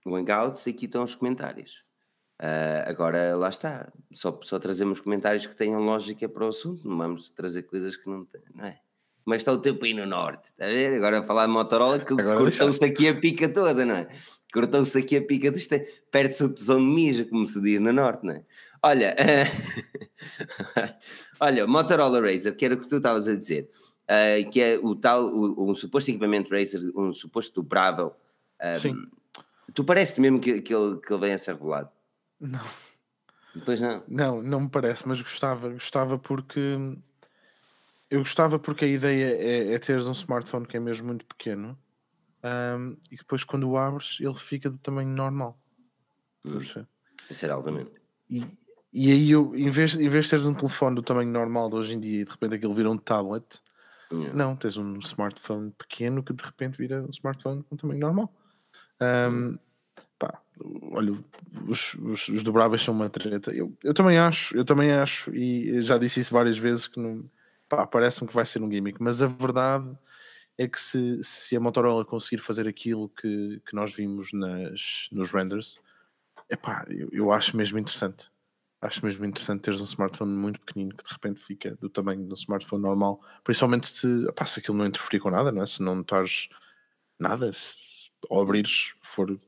o 0.07 0.17
Hangouts, 0.17 0.67
aqui 0.67 0.87
estão 0.87 1.05
os 1.05 1.15
comentários. 1.15 1.85
Ah, 2.45 2.91
agora, 2.91 3.37
lá 3.37 3.49
está. 3.49 3.89
Só, 4.13 4.37
só 4.43 4.59
trazemos 4.59 4.99
comentários 4.99 5.47
que 5.47 5.55
tenham 5.55 5.81
lógica 5.81 6.29
para 6.29 6.45
o 6.45 6.49
assunto. 6.49 6.87
Não 6.89 6.99
vamos 6.99 7.31
trazer 7.31 7.63
coisas 7.63 7.97
que 7.97 8.11
não 8.11 8.25
têm, 8.25 8.43
não 8.57 8.65
é? 8.65 8.79
Como 9.25 9.35
é 9.35 9.37
está 9.37 9.53
o 9.53 9.59
tempo 9.59 9.85
aí 9.85 9.95
no 9.95 10.05
norte? 10.05 10.47
Está 10.51 10.65
a 10.65 10.69
ver? 10.69 10.93
Agora 10.95 11.21
a 11.21 11.23
falar 11.23 11.47
de 11.47 11.53
Motorola, 11.53 12.01
que 12.01 12.13
cortou-se 12.17 12.85
aqui 12.85 13.07
a 13.07 13.15
pica 13.15 13.49
toda, 13.49 13.85
não 13.85 13.95
é? 13.95 14.09
Cortou-se 14.53 14.99
aqui 14.99 15.17
a 15.17 15.23
pica, 15.23 15.47
é- 15.49 15.79
perde-se 16.11 16.43
o 16.43 16.53
tesão 16.53 16.79
de 16.79 16.85
mijo, 16.85 17.25
como 17.29 17.47
se 17.47 17.63
diz 17.63 17.81
no 17.81 17.93
norte, 17.93 18.27
não 18.27 18.35
é? 18.35 18.43
Olha, 18.83 19.15
olha, 21.41 21.67
Motorola 21.67 22.21
Razer, 22.21 22.57
que 22.57 22.65
era 22.65 22.75
o 22.75 22.81
que 22.81 22.89
tu 22.89 22.97
estavas 22.97 23.29
a 23.29 23.37
dizer, 23.37 23.71
ah, 24.09 24.51
que 24.51 24.61
é 24.61 24.79
o 24.83 24.95
tal, 24.97 25.27
o- 25.27 25.71
um 25.71 25.75
suposto 25.75 26.11
equipamento 26.11 26.51
Razer, 26.51 26.81
um 26.97 27.13
suposto 27.13 27.63
dobrável. 27.63 28.15
ah, 28.59 28.75
Sim. 28.75 28.95
Tu 29.75 29.85
parece 29.85 30.21
mesmo 30.21 30.39
que, 30.41 30.61
que, 30.61 30.75
ele, 30.75 30.99
que 31.01 31.13
ele 31.13 31.21
venha 31.21 31.35
a 31.37 31.39
ser 31.39 31.55
regulado? 31.55 31.89
Não. 32.43 32.65
Pois 33.65 33.81
não. 33.81 34.03
Não, 34.09 34.43
não 34.43 34.61
me 34.63 34.69
parece, 34.69 35.07
mas 35.07 35.23
gostava, 35.23 35.69
gostava 35.69 36.19
porque 36.19 36.79
eu 38.11 38.19
gostava 38.19 38.59
porque 38.59 38.85
a 38.85 38.89
ideia 38.89 39.37
é, 39.37 39.75
é 39.75 39.79
teres 39.79 40.07
um 40.07 40.13
smartphone 40.13 40.67
que 40.67 40.77
é 40.77 40.81
mesmo 40.81 41.07
muito 41.07 41.25
pequeno 41.25 41.79
ahm, 42.43 42.97
e 43.11 43.17
depois 43.17 43.45
quando 43.45 43.69
o 43.69 43.77
abres 43.77 44.19
ele 44.21 44.35
fica 44.35 44.69
do 44.69 44.79
tamanho 44.79 45.09
normal. 45.09 45.59
Estás 46.45 46.57
a 46.57 46.59
perceber? 46.59 46.89
Vai 47.29 47.35
ser 47.35 47.51
altamente. 47.51 47.93
E, 48.29 48.47
e 48.93 49.13
aí 49.13 49.31
eu, 49.31 49.55
em 49.55 49.71
vez, 49.71 49.95
em 49.95 50.09
vez 50.09 50.25
de 50.25 50.31
teres 50.31 50.47
um 50.47 50.55
telefone 50.55 50.97
do 50.97 51.03
tamanho 51.03 51.31
normal 51.31 51.71
de 51.71 51.77
hoje 51.77 51.95
em 51.95 52.01
dia 52.01 52.23
e 52.23 52.25
de 52.25 52.31
repente 52.31 52.57
aquilo 52.57 52.75
vira 52.75 52.91
um 52.91 52.99
tablet, 52.99 53.63
Yeah. 54.13 54.35
não, 54.35 54.55
tens 54.55 54.77
um 54.77 54.99
smartphone 54.99 55.71
pequeno 55.71 56.23
que 56.23 56.35
de 56.35 56.45
repente 56.45 56.77
vira 56.77 57.03
um 57.03 57.09
smartphone 57.09 57.63
com 57.63 57.77
tamanho 57.77 58.01
normal. 58.01 58.31
Ahm, 59.01 59.59
pá, 60.23 60.41
olha, 60.93 61.19
os, 61.67 61.95
os, 61.95 62.29
os 62.29 62.43
dobráveis 62.45 62.83
são 62.83 62.95
uma 62.95 63.11
treta. 63.11 63.53
Eu, 63.53 63.77
eu 63.83 63.93
também 63.93 64.19
acho, 64.19 64.57
eu 64.57 64.65
também 64.65 64.93
acho, 64.93 65.35
e 65.35 65.83
já 65.83 65.99
disse 65.99 66.21
isso 66.21 66.33
várias 66.33 66.57
vezes 66.57 66.87
que 66.87 67.01
não 67.01 67.29
pá, 67.69 67.87
parece-me 67.87 68.29
que 68.29 68.35
vai 68.35 68.47
ser 68.47 68.63
um 68.63 68.71
gimmick, 68.71 69.03
mas 69.03 69.21
a 69.23 69.27
verdade 69.27 69.91
é 70.57 70.69
que 70.69 70.79
se, 70.79 71.23
se 71.23 71.57
a 71.57 71.61
Motorola 71.61 72.05
conseguir 72.05 72.41
fazer 72.41 72.69
aquilo 72.69 73.09
que, 73.09 73.61
que 73.67 73.75
nós 73.75 73.95
vimos 73.95 74.33
nas, 74.33 75.09
nos 75.11 75.33
renders, 75.33 75.81
epá, 76.49 76.85
eu, 76.89 77.09
eu 77.13 77.33
acho 77.33 77.57
mesmo 77.57 77.79
interessante. 77.79 78.31
Acho 78.81 79.05
mesmo 79.05 79.25
interessante 79.25 79.63
teres 79.63 79.81
um 79.81 79.85
smartphone 79.85 80.33
muito 80.33 80.61
pequenino 80.61 80.95
que 80.95 81.05
de 81.05 81.11
repente 81.11 81.41
fica 81.41 81.77
do 81.77 81.89
tamanho 81.89 82.25
de 82.25 82.31
um 82.31 82.35
smartphone 82.35 82.83
normal, 82.83 83.21
principalmente 83.43 83.87
se, 83.87 84.27
epá, 84.29 84.45
se 84.47 84.61
aquilo 84.61 84.77
não 84.77 84.87
interferir 84.87 85.21
com 85.21 85.31
nada, 85.31 85.51
não 85.51 85.63
é? 85.63 85.67
se 85.67 85.83
não 85.83 85.95
notares 85.97 86.49
nada, 87.19 87.53
se 87.53 88.11
ao 88.31 88.43
abrires 88.43 88.95
for, 89.01 89.39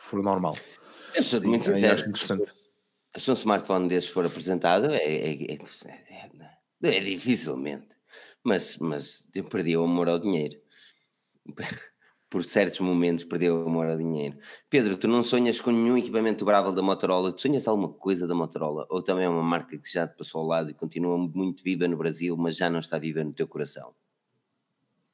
for 0.00 0.22
normal. 0.22 0.56
Eu 1.14 1.22
sou 1.22 1.40
muito 1.42 1.68
Aí 1.68 1.74
sincero. 1.74 1.94
acho 1.94 2.08
interessante. 2.08 2.52
Se 3.16 3.30
um 3.30 3.34
smartphone 3.34 3.88
desses 3.88 4.10
for 4.10 4.24
apresentado, 4.24 4.86
é, 4.94 4.98
é, 4.98 5.32
é, 5.32 5.54
é- 5.54 6.96
é 6.96 7.00
dificilmente. 7.00 7.88
Mas, 8.44 8.78
mas 8.78 9.28
eu 9.34 9.44
perdi 9.44 9.76
o 9.76 9.84
amor 9.84 10.08
ao 10.08 10.18
dinheiro. 10.18 10.58
por 12.28 12.44
certos 12.44 12.78
momentos 12.78 13.24
perdeu 13.24 13.66
amor 13.66 13.86
ao 13.88 13.98
dinheiro. 13.98 14.38
Pedro, 14.68 14.96
tu 14.96 15.08
não 15.08 15.22
sonhas 15.22 15.60
com 15.60 15.72
nenhum 15.72 15.98
equipamento 15.98 16.38
dobrável 16.40 16.72
da 16.72 16.80
Motorola? 16.82 17.32
Tu 17.32 17.42
sonhas 17.42 17.66
alguma 17.66 17.92
coisa 17.92 18.26
da 18.26 18.34
Motorola? 18.36 18.86
Ou 18.88 19.02
também 19.02 19.24
é 19.24 19.28
uma 19.28 19.42
marca 19.42 19.76
que 19.76 19.90
já 19.92 20.06
te 20.06 20.16
passou 20.16 20.40
ao 20.42 20.46
lado 20.46 20.70
e 20.70 20.74
continua 20.74 21.18
muito 21.18 21.64
viva 21.64 21.88
no 21.88 21.96
Brasil, 21.96 22.36
mas 22.36 22.56
já 22.56 22.70
não 22.70 22.78
está 22.78 22.98
viva 22.98 23.24
no 23.24 23.32
teu 23.32 23.48
coração? 23.48 23.92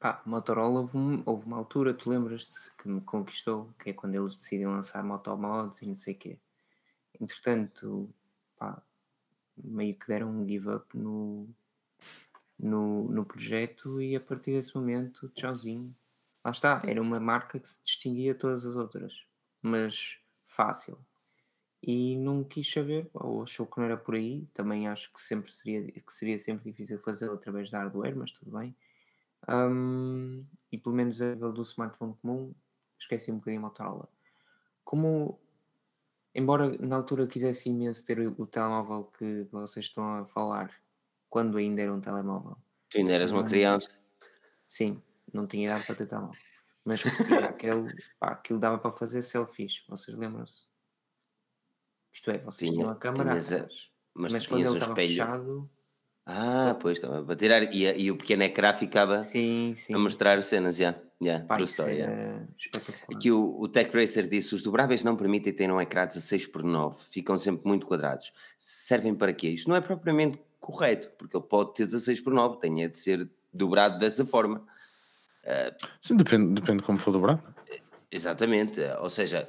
Pá, 0.06 0.22
Motorola 0.24 0.82
houve, 0.82 0.96
um, 0.96 1.20
houve 1.26 1.46
uma 1.46 1.56
altura, 1.56 1.92
tu 1.92 2.08
lembras-te, 2.08 2.72
que 2.78 2.88
me 2.88 3.00
conquistou, 3.00 3.74
que 3.76 3.90
é 3.90 3.92
quando 3.92 4.14
eles 4.14 4.36
decidem 4.36 4.64
lançar 4.64 5.02
motomods 5.02 5.82
e 5.82 5.86
não 5.86 5.96
sei 5.96 6.14
o 6.14 6.16
quê. 6.16 6.38
Entretanto, 7.20 8.08
pá, 8.56 8.80
meio 9.56 9.96
que 9.98 10.06
deram 10.06 10.30
um 10.30 10.48
give 10.48 10.70
up 10.70 10.96
no, 10.96 11.48
no, 12.56 13.08
no 13.10 13.24
projeto 13.24 14.00
e 14.00 14.14
a 14.14 14.20
partir 14.20 14.52
desse 14.52 14.76
momento, 14.76 15.28
tchauzinho, 15.30 15.92
Lá 16.44 16.52
está, 16.52 16.80
era 16.86 17.02
uma 17.02 17.18
marca 17.18 17.58
que 17.58 17.68
se 17.68 17.80
distinguia 17.82 18.32
de 18.32 18.38
todas 18.38 18.64
as 18.64 18.76
outras, 18.76 19.26
mas 19.60 20.20
fácil. 20.44 20.96
E 21.82 22.16
não 22.16 22.44
quis 22.44 22.72
saber, 22.72 23.10
ou 23.12 23.42
achou 23.42 23.66
que 23.66 23.78
não 23.78 23.86
era 23.86 23.96
por 23.96 24.14
aí. 24.14 24.46
Também 24.54 24.86
acho 24.86 25.12
que 25.12 25.20
sempre 25.20 25.50
seria, 25.50 25.90
que 25.90 26.12
seria 26.12 26.38
sempre 26.38 26.70
difícil 26.70 27.00
fazê-lo 27.00 27.34
através 27.34 27.72
da 27.72 27.80
hardware, 27.80 28.14
mas 28.14 28.30
tudo 28.30 28.56
bem. 28.56 28.72
Um, 29.48 30.44
e 30.70 30.78
pelo 30.78 30.94
menos 30.94 31.20
a 31.22 31.34
nível 31.34 31.52
do 31.52 31.62
smartphone 31.62 32.14
comum, 32.20 32.54
esqueci 32.98 33.30
um 33.30 33.36
bocadinho 33.36 33.62
a 33.62 33.68
Motorola. 33.68 34.08
Como, 34.84 35.38
embora 36.34 36.76
na 36.78 36.96
altura 36.96 37.26
quisesse 37.26 37.68
imenso 37.68 38.04
ter 38.04 38.18
o, 38.20 38.46
telemóvel 38.46 39.04
que 39.18 39.46
vocês 39.50 39.86
estão 39.86 40.18
a 40.18 40.26
falar, 40.26 40.70
quando 41.28 41.58
ainda 41.58 41.82
era 41.82 41.92
um 41.92 42.00
telemóvel. 42.00 42.56
Tu 42.90 42.98
ainda 42.98 43.12
eras 43.12 43.32
uma 43.32 43.44
criança. 43.44 43.90
Sim, 44.66 45.02
não 45.32 45.46
tinha 45.46 45.66
idade 45.66 45.86
para 45.86 45.94
ter 45.94 46.14
mal 46.14 46.32
Mas 46.84 47.02
aquele, 47.44 47.92
pá, 48.18 48.28
aquilo 48.28 48.58
dava 48.58 48.78
para 48.78 48.92
fazer 48.92 49.22
selfies, 49.22 49.84
vocês 49.88 50.16
lembram-se? 50.16 50.66
Isto 52.12 52.30
é, 52.30 52.38
vocês 52.38 52.70
tinha, 52.70 52.80
tinham 52.80 52.90
a 52.90 52.96
câmera 52.96 53.38
atrás, 53.38 53.90
mas, 54.14 54.32
mas 54.32 54.46
quando 54.46 54.66
ele 54.66 54.74
estava 54.74 54.94
fechado. 54.94 55.70
Ah, 56.26 56.76
pois 56.80 56.98
estava 56.98 57.22
para 57.22 57.36
tirar. 57.36 57.62
E, 57.72 57.84
e, 57.84 58.10
o 58.10 58.16
pequeno 58.16 58.42
ecrã 58.42 58.74
ficava 58.74 59.22
sim, 59.22 59.74
sim, 59.76 59.94
a 59.94 59.98
mostrar 59.98 60.42
sim. 60.42 60.48
cenas, 60.48 60.76
já. 60.76 60.94
Yeah, 61.22 61.46
yeah, 61.48 61.64
história. 61.64 61.92
Yeah. 61.92 62.46
Aqui 63.10 63.30
o, 63.30 63.58
o 63.58 63.68
Tech 63.68 63.96
Racer 63.96 64.28
disse: 64.28 64.54
os 64.54 64.60
dobráveis 64.60 65.04
não 65.04 65.16
permitem 65.16 65.52
ter 65.52 65.70
um 65.70 65.80
ecrã 65.80 66.04
16 66.04 66.48
por 66.48 66.64
9, 66.64 67.04
ficam 67.08 67.38
sempre 67.38 67.66
muito 67.66 67.86
quadrados. 67.86 68.32
Servem 68.58 69.14
para 69.14 69.32
quê? 69.32 69.48
Isto 69.48 69.70
não 69.70 69.76
é 69.76 69.80
propriamente 69.80 70.38
correto, 70.58 71.08
porque 71.16 71.36
ele 71.36 71.44
pode 71.44 71.74
ter 71.74 71.84
16 71.84 72.20
por 72.20 72.34
9, 72.34 72.58
tem 72.58 72.82
é 72.82 72.88
de 72.88 72.98
ser 72.98 73.30
dobrado 73.54 73.98
dessa 73.98 74.26
forma. 74.26 74.62
Sim, 76.00 76.16
depende, 76.16 76.54
depende 76.54 76.80
de 76.80 76.84
como 76.84 76.98
for 76.98 77.12
dobrado. 77.12 77.40
Exatamente, 78.10 78.80
ou 79.00 79.10
seja, 79.10 79.48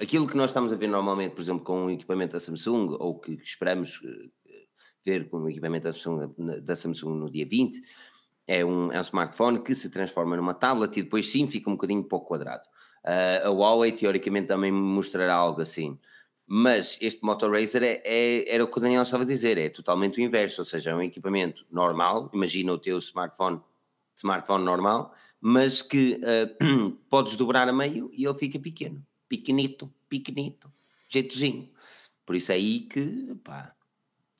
aquilo 0.00 0.26
que 0.26 0.36
nós 0.36 0.50
estamos 0.50 0.72
a 0.72 0.76
ver 0.76 0.88
normalmente, 0.88 1.34
por 1.34 1.40
exemplo, 1.40 1.64
com 1.64 1.84
um 1.84 1.90
equipamento 1.90 2.32
da 2.32 2.40
Samsung, 2.40 2.96
ou 2.98 3.18
que 3.18 3.32
esperamos 3.34 4.00
ver 5.04 5.28
com 5.28 5.38
um 5.38 5.48
equipamento 5.48 5.84
da 5.84 5.92
Samsung, 5.92 6.32
da 6.62 6.76
Samsung 6.76 7.14
no 7.18 7.30
dia 7.30 7.46
20, 7.46 7.80
é 8.46 8.64
um, 8.64 8.92
é 8.92 8.98
um 8.98 9.02
smartphone 9.02 9.60
que 9.60 9.74
se 9.74 9.90
transforma 9.90 10.36
numa 10.36 10.54
tablet 10.54 10.96
e 10.98 11.02
depois 11.02 11.30
sim 11.30 11.46
fica 11.46 11.70
um 11.70 11.74
bocadinho 11.74 12.04
pouco 12.04 12.28
quadrado. 12.28 12.64
Uh, 13.04 13.46
a 13.46 13.50
Huawei 13.50 13.92
teoricamente 13.92 14.48
também 14.48 14.70
mostrará 14.70 15.34
algo 15.34 15.60
assim. 15.60 15.98
Mas 16.46 16.98
este 17.00 17.24
Moto 17.24 17.48
Razer 17.48 17.82
é, 17.82 18.02
é, 18.04 18.54
era 18.54 18.64
o 18.64 18.68
que 18.68 18.76
o 18.76 18.80
Daniel 18.80 19.02
estava 19.02 19.22
a 19.22 19.26
dizer, 19.26 19.56
é 19.58 19.68
totalmente 19.68 20.20
o 20.20 20.22
inverso, 20.22 20.60
ou 20.60 20.64
seja, 20.64 20.90
é 20.90 20.94
um 20.94 21.02
equipamento 21.02 21.64
normal, 21.70 22.30
imagina 22.34 22.72
o 22.72 22.78
teu 22.78 22.98
smartphone 22.98 23.60
smartphone 24.14 24.64
normal, 24.64 25.14
mas 25.40 25.80
que 25.82 26.20
uh, 26.20 26.90
podes 27.08 27.36
dobrar 27.36 27.68
a 27.68 27.72
meio 27.72 28.10
e 28.12 28.24
ele 28.24 28.34
fica 28.34 28.58
pequeno, 28.58 29.04
pequenito, 29.28 29.92
pequenito, 30.08 30.70
jeitozinho. 31.08 31.70
Por 32.24 32.36
isso 32.36 32.52
é 32.52 32.56
aí 32.56 32.80
que, 32.80 33.34
pá, 33.42 33.74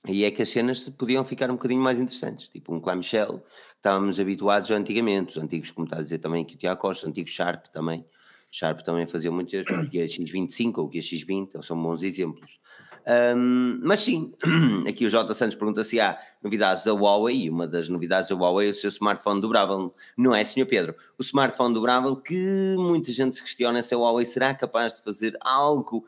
aí 0.06 0.24
é 0.24 0.30
que 0.30 0.42
as 0.42 0.48
cenas 0.48 0.88
podiam 0.90 1.24
ficar 1.24 1.50
um 1.50 1.54
bocadinho 1.54 1.80
mais 1.80 2.00
interessantes, 2.00 2.48
tipo 2.48 2.74
um 2.74 2.80
clamshell, 2.80 3.38
que 3.38 3.76
estávamos 3.76 4.18
habituados 4.18 4.70
antigamente, 4.70 5.36
os 5.36 5.42
antigos, 5.42 5.70
como 5.70 5.86
está 5.86 5.98
a 5.98 6.00
dizer 6.02 6.18
também 6.18 6.42
aqui 6.42 6.54
o 6.54 6.58
Tiago 6.58 6.80
Costa, 6.80 7.04
os 7.04 7.10
antigos 7.10 7.32
Sharp 7.32 7.66
também, 7.66 8.04
Sharp 8.52 8.80
também 8.80 9.06
fazia 9.06 9.32
muitas, 9.32 9.66
o 9.66 9.88
X25 9.88 10.76
ou 10.76 10.86
o 10.86 10.90
X20, 10.90 11.62
são 11.62 11.82
bons 11.82 12.02
exemplos. 12.02 12.60
Um, 13.34 13.80
mas 13.82 14.00
sim, 14.00 14.34
aqui 14.86 15.06
o 15.06 15.10
J. 15.10 15.32
Santos 15.32 15.56
pergunta 15.56 15.82
se 15.82 15.98
há 15.98 16.18
novidades 16.42 16.84
da 16.84 16.92
Huawei, 16.92 17.44
e 17.44 17.50
uma 17.50 17.66
das 17.66 17.88
novidades 17.88 18.28
da 18.28 18.36
Huawei 18.36 18.68
é 18.68 18.70
o 18.70 18.74
seu 18.74 18.88
smartphone 18.88 19.40
dobrável. 19.40 19.94
Não 20.18 20.34
é, 20.34 20.44
Sr. 20.44 20.66
Pedro? 20.66 20.94
O 21.18 21.22
smartphone 21.22 21.72
dobrável 21.72 22.14
que 22.14 22.76
muita 22.78 23.10
gente 23.10 23.36
se 23.36 23.42
questiona 23.42 23.82
se 23.82 23.94
a 23.94 23.98
Huawei 23.98 24.26
será 24.26 24.52
capaz 24.52 24.94
de 24.94 25.02
fazer 25.02 25.34
algo 25.40 26.04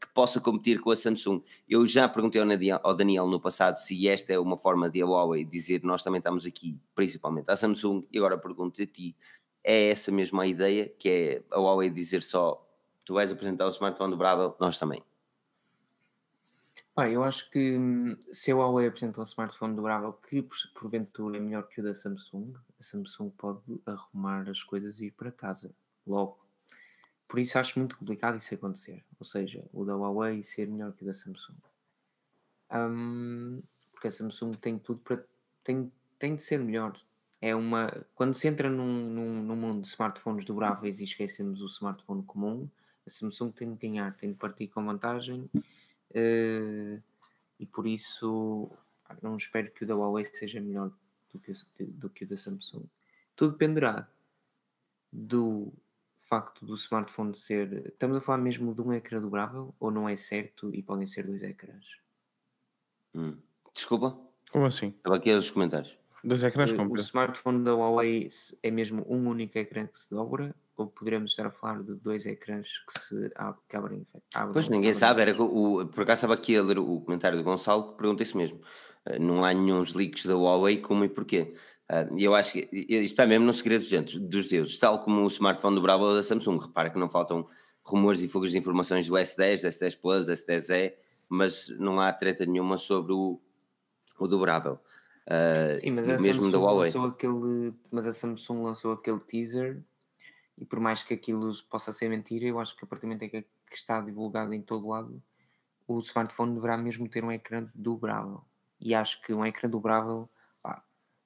que 0.00 0.06
possa 0.14 0.40
competir 0.40 0.80
com 0.80 0.90
a 0.90 0.96
Samsung. 0.96 1.42
Eu 1.68 1.84
já 1.86 2.08
perguntei 2.08 2.40
ao 2.82 2.94
Daniel 2.94 3.26
no 3.26 3.40
passado 3.40 3.76
se 3.76 4.08
esta 4.08 4.32
é 4.32 4.38
uma 4.38 4.56
forma 4.56 4.88
de 4.88 5.02
a 5.02 5.06
Huawei 5.06 5.44
dizer 5.44 5.82
nós 5.82 6.02
também 6.02 6.18
estamos 6.18 6.46
aqui, 6.46 6.78
principalmente 6.94 7.50
a 7.50 7.56
Samsung, 7.56 8.04
e 8.10 8.18
agora 8.18 8.38
pergunto 8.38 8.82
a 8.82 8.86
ti 8.86 9.16
é 9.64 9.90
essa 9.90 10.10
mesma 10.10 10.46
ideia, 10.46 10.88
que 10.88 11.08
é 11.08 11.42
a 11.50 11.60
Huawei 11.60 11.88
dizer 11.88 12.22
só 12.22 12.66
tu 13.04 13.14
vais 13.14 13.30
apresentar 13.30 13.66
o 13.66 13.70
smartphone 13.70 14.10
dobrável, 14.10 14.56
nós 14.60 14.78
também. 14.78 15.02
Ah, 16.94 17.08
eu 17.08 17.24
acho 17.24 17.50
que 17.50 17.78
hum, 17.78 18.16
se 18.32 18.52
a 18.52 18.54
Huawei 18.56 18.86
apresenta 18.86 19.20
um 19.20 19.24
smartphone 19.24 19.74
dobrável 19.74 20.12
que 20.12 20.46
porventura 20.74 21.38
é 21.38 21.40
melhor 21.40 21.66
que 21.66 21.80
o 21.80 21.84
da 21.84 21.94
Samsung, 21.94 22.52
a 22.78 22.82
Samsung 22.82 23.30
pode 23.30 23.60
arrumar 23.86 24.48
as 24.50 24.62
coisas 24.62 25.00
e 25.00 25.06
ir 25.06 25.12
para 25.12 25.32
casa 25.32 25.74
logo. 26.06 26.41
Por 27.32 27.38
isso 27.38 27.58
acho 27.58 27.78
muito 27.78 27.96
complicado 27.96 28.36
isso 28.36 28.54
acontecer. 28.54 29.02
Ou 29.18 29.24
seja, 29.24 29.64
o 29.72 29.86
da 29.86 29.96
Huawei 29.96 30.42
ser 30.42 30.68
melhor 30.68 30.92
que 30.92 31.02
o 31.02 31.06
da 31.06 31.14
Samsung. 31.14 31.56
Um, 32.70 33.62
porque 33.90 34.08
a 34.08 34.10
Samsung 34.10 34.52
tem 34.52 34.78
tudo 34.78 35.00
para. 35.00 35.24
tem, 35.64 35.90
tem 36.18 36.36
de 36.36 36.42
ser 36.42 36.58
melhor 36.58 36.92
é 37.40 37.56
uma. 37.56 37.90
Quando 38.14 38.34
se 38.34 38.46
entra 38.46 38.68
num, 38.68 39.08
num, 39.08 39.42
num, 39.44 39.56
mundo 39.56 39.80
de 39.80 39.86
smartphones 39.86 40.44
dobráveis 40.44 41.00
e 41.00 41.04
esquecemos 41.04 41.62
o 41.62 41.66
smartphone 41.68 42.22
comum, 42.22 42.68
a 43.06 43.08
Samsung 43.08 43.50
tem 43.50 43.72
de 43.72 43.78
ganhar, 43.78 44.14
tem 44.14 44.32
de 44.32 44.36
partir 44.36 44.68
com 44.68 44.84
vantagem 44.84 45.48
uh, 45.54 47.02
e 47.58 47.64
por 47.64 47.86
isso 47.86 48.70
não 49.22 49.38
espero 49.38 49.70
que 49.70 49.84
o 49.84 49.86
da 49.86 49.96
Huawei 49.96 50.26
seja 50.30 50.60
melhor 50.60 50.92
do 51.32 51.38
que, 51.38 51.50
o, 51.50 51.54
do 51.78 52.10
que 52.10 52.24
o 52.24 52.28
da 52.28 52.36
Samsung. 52.36 52.84
Tudo 53.34 53.52
dependerá 53.52 54.06
do 55.10 55.72
facto 56.22 56.64
do 56.64 56.74
smartphone 56.74 57.34
ser. 57.34 57.88
Estamos 57.88 58.16
a 58.16 58.20
falar 58.20 58.38
mesmo 58.38 58.74
de 58.74 58.80
um 58.80 58.92
ecrã 58.92 59.20
dobrável 59.20 59.74
ou 59.78 59.90
não 59.90 60.08
é 60.08 60.16
certo 60.16 60.74
e 60.74 60.82
podem 60.82 61.06
ser 61.06 61.26
dois 61.26 61.42
ecrãs? 61.42 61.84
Hum. 63.14 63.36
Desculpa? 63.74 64.18
Como 64.50 64.64
assim? 64.66 64.88
Estava 64.88 65.16
aqui 65.16 65.32
os 65.32 65.50
comentários. 65.50 65.96
Dois 66.24 66.44
ecrãs 66.44 66.72
eh, 66.72 66.76
O 66.76 66.96
smartphone 66.96 67.64
da 67.64 67.74
Huawei 67.74 68.28
é 68.62 68.70
mesmo 68.70 69.04
um 69.08 69.28
único 69.28 69.58
ecrã 69.58 69.86
que 69.86 69.98
se 69.98 70.10
dobra 70.10 70.54
ou 70.76 70.86
poderemos 70.86 71.32
estar 71.32 71.46
a 71.46 71.50
falar 71.50 71.82
de 71.82 71.94
dois 71.96 72.24
ecrãs 72.26 72.78
que 72.78 73.00
se 73.00 73.30
que 73.68 73.76
abrem, 73.76 74.06
abrem 74.32 74.52
Pois 74.52 74.68
ninguém 74.68 74.94
sabe, 74.94 75.20
era 75.22 75.42
o, 75.42 75.86
por 75.86 76.02
acaso 76.02 76.20
estava 76.20 76.34
aqui 76.34 76.56
a 76.56 76.62
ler 76.62 76.78
o 76.78 77.00
comentário 77.00 77.36
do 77.36 77.44
Gonçalo 77.44 77.90
que 77.90 77.98
pergunta 77.98 78.22
isso 78.22 78.36
mesmo. 78.36 78.60
Eh, 79.04 79.18
não 79.18 79.44
há 79.44 79.52
nenhum 79.52 79.82
leaks 79.94 80.24
da 80.26 80.34
Huawei, 80.34 80.78
como 80.78 81.04
e 81.04 81.08
porquê? 81.08 81.54
Eh, 81.92 82.08
e 82.16 82.24
eu 82.24 82.34
acho 82.34 82.54
que 82.54 82.68
isto 82.72 82.94
está 82.94 83.26
mesmo 83.26 83.44
no 83.44 83.52
segredo 83.52 83.84
dos 84.20 84.46
deuses, 84.48 84.78
tal 84.78 85.04
como 85.04 85.22
o 85.22 85.26
smartphone 85.26 85.76
do 85.76 85.82
Bravo 85.82 86.14
da 86.14 86.22
Samsung. 86.22 86.58
Repara 86.58 86.88
que 86.88 86.98
não 86.98 87.10
faltam 87.10 87.46
rumores 87.84 88.22
e 88.22 88.28
fugas 88.28 88.50
de 88.52 88.58
informações 88.58 89.06
do 89.06 89.14
S10, 89.14 89.68
S10 89.68 90.00
Plus, 90.00 90.28
S10e, 90.28 90.94
mas 91.28 91.68
não 91.78 92.00
há 92.00 92.10
treta 92.12 92.46
nenhuma 92.46 92.78
sobre 92.78 93.12
o, 93.12 93.38
o 94.18 94.26
dobrável. 94.26 94.80
Uh, 95.26 95.76
Sim, 95.76 95.90
mas 95.92 96.08
a 96.08 96.18
mesmo 96.18 96.44
Samsung 96.44 96.50
da 96.50 96.58
Huawei. 96.58 96.86
Lançou 96.86 97.04
aquele, 97.06 97.74
mas 97.92 98.06
a 98.06 98.12
Samsung 98.12 98.62
lançou 98.62 98.92
aquele 98.92 99.20
teaser 99.20 99.82
e 100.56 100.64
por 100.64 100.80
mais 100.80 101.02
que 101.02 101.14
aquilo 101.14 101.52
possa 101.68 101.92
ser 101.92 102.08
mentira, 102.08 102.46
eu 102.46 102.58
acho 102.58 102.76
que 102.76 102.84
a 102.84 102.86
partir 102.86 103.02
do 103.02 103.08
momento 103.08 103.30
que, 103.30 103.42
que 103.42 103.76
está 103.76 104.00
divulgado 104.00 104.54
em 104.54 104.62
todo 104.62 104.88
lado, 104.88 105.22
o 105.86 105.98
smartphone 106.00 106.54
deverá 106.54 106.76
mesmo 106.76 107.08
ter 107.08 107.22
um 107.24 107.32
ecrã 107.32 107.68
dobrável. 107.74 108.42
E 108.80 108.94
acho 108.94 109.20
que 109.22 109.32
um 109.32 109.44
ecrã 109.44 109.68
dobrável, 109.68 110.28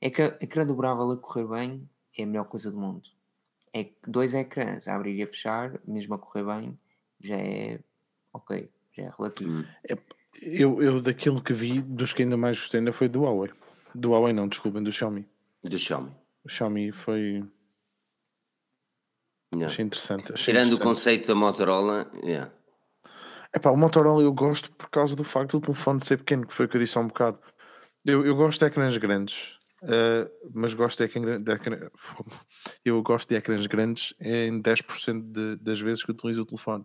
ecrã, 0.00 0.36
ecrã 0.40 0.66
dobrável 0.66 1.10
a 1.10 1.16
correr 1.16 1.46
bem 1.46 1.88
é 2.16 2.22
a 2.22 2.26
melhor 2.26 2.44
coisa 2.44 2.70
do 2.70 2.78
mundo. 2.78 3.08
É 3.72 3.90
dois 4.06 4.34
ecrãs 4.34 4.88
a 4.88 4.96
abrir 4.96 5.16
e 5.16 5.22
a 5.22 5.26
fechar, 5.26 5.78
mesmo 5.86 6.14
a 6.14 6.18
correr 6.18 6.44
bem, 6.44 6.78
já 7.20 7.36
é 7.36 7.80
ok, 8.32 8.70
já 8.96 9.02
é 9.04 9.10
relativo. 9.16 9.50
Hum. 9.50 9.64
É, 9.88 9.98
eu, 10.42 10.82
eu 10.82 11.00
daquilo 11.00 11.42
que 11.42 11.52
vi, 11.52 11.80
dos 11.80 12.12
que 12.12 12.22
ainda 12.22 12.36
mais 12.36 12.58
gostei 12.58 12.80
ainda 12.80 12.92
foi 12.92 13.08
do 13.08 13.22
Huawei. 13.22 13.50
Do 13.94 14.10
Huawei 14.10 14.32
não, 14.32 14.48
desculpem, 14.48 14.82
do 14.82 14.92
Xiaomi. 14.92 15.26
Do 15.62 15.78
Xiaomi. 15.78 16.12
O 16.44 16.48
Xiaomi 16.48 16.92
foi. 16.92 17.44
Yeah. 19.52 19.66
Achei 19.72 19.84
interessante. 19.84 20.32
Achei 20.32 20.52
Tirando 20.52 20.66
interessante. 20.66 20.80
o 20.80 20.84
conceito 20.84 21.28
da 21.28 21.34
Motorola, 21.34 22.10
yeah. 22.22 22.52
Epá, 23.54 23.70
o 23.70 23.76
Motorola 23.76 24.22
eu 24.22 24.32
gosto 24.32 24.70
por 24.72 24.90
causa 24.90 25.16
do 25.16 25.24
facto 25.24 25.58
do 25.58 25.64
telefone 25.66 26.04
ser 26.04 26.18
pequeno, 26.18 26.46
que 26.46 26.52
foi 26.52 26.66
o 26.66 26.68
que 26.68 26.76
eu 26.76 26.80
disse 26.80 26.98
há 26.98 27.00
um 27.00 27.08
bocado. 27.08 27.38
Eu, 28.04 28.24
eu 28.26 28.36
gosto 28.36 28.58
de 28.58 28.66
ecrãs 28.66 28.96
grandes. 28.98 29.55
Uh, 29.86 30.50
mas 30.52 30.74
gosto 30.74 30.98
de 30.98 31.04
ecrã, 31.04 31.40
de 31.40 31.52
ecrã, 31.52 31.88
eu 32.84 33.00
gosto 33.04 33.28
de 33.28 33.36
ecrãs 33.36 33.64
grandes 33.68 34.14
em 34.20 34.60
10% 34.60 35.22
de, 35.30 35.56
das 35.62 35.80
vezes 35.80 36.02
que 36.02 36.10
utilizo 36.10 36.42
o 36.42 36.46
telefone. 36.46 36.84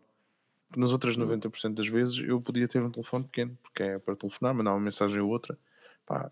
Nas 0.77 0.91
outras 0.91 1.17
90% 1.17 1.71
hum. 1.71 1.73
das 1.73 1.87
vezes 1.87 2.19
eu 2.19 2.39
podia 2.39 2.67
ter 2.67 2.79
um 2.79 2.91
telefone 2.91 3.23
pequeno, 3.23 3.57
porque 3.63 3.81
é 3.81 3.99
para 3.99 4.15
telefonar, 4.15 4.53
mandar 4.53 4.71
uma 4.71 4.79
mensagem 4.79 5.19
ou 5.19 5.29
outra. 5.29 5.57
Pá. 6.05 6.31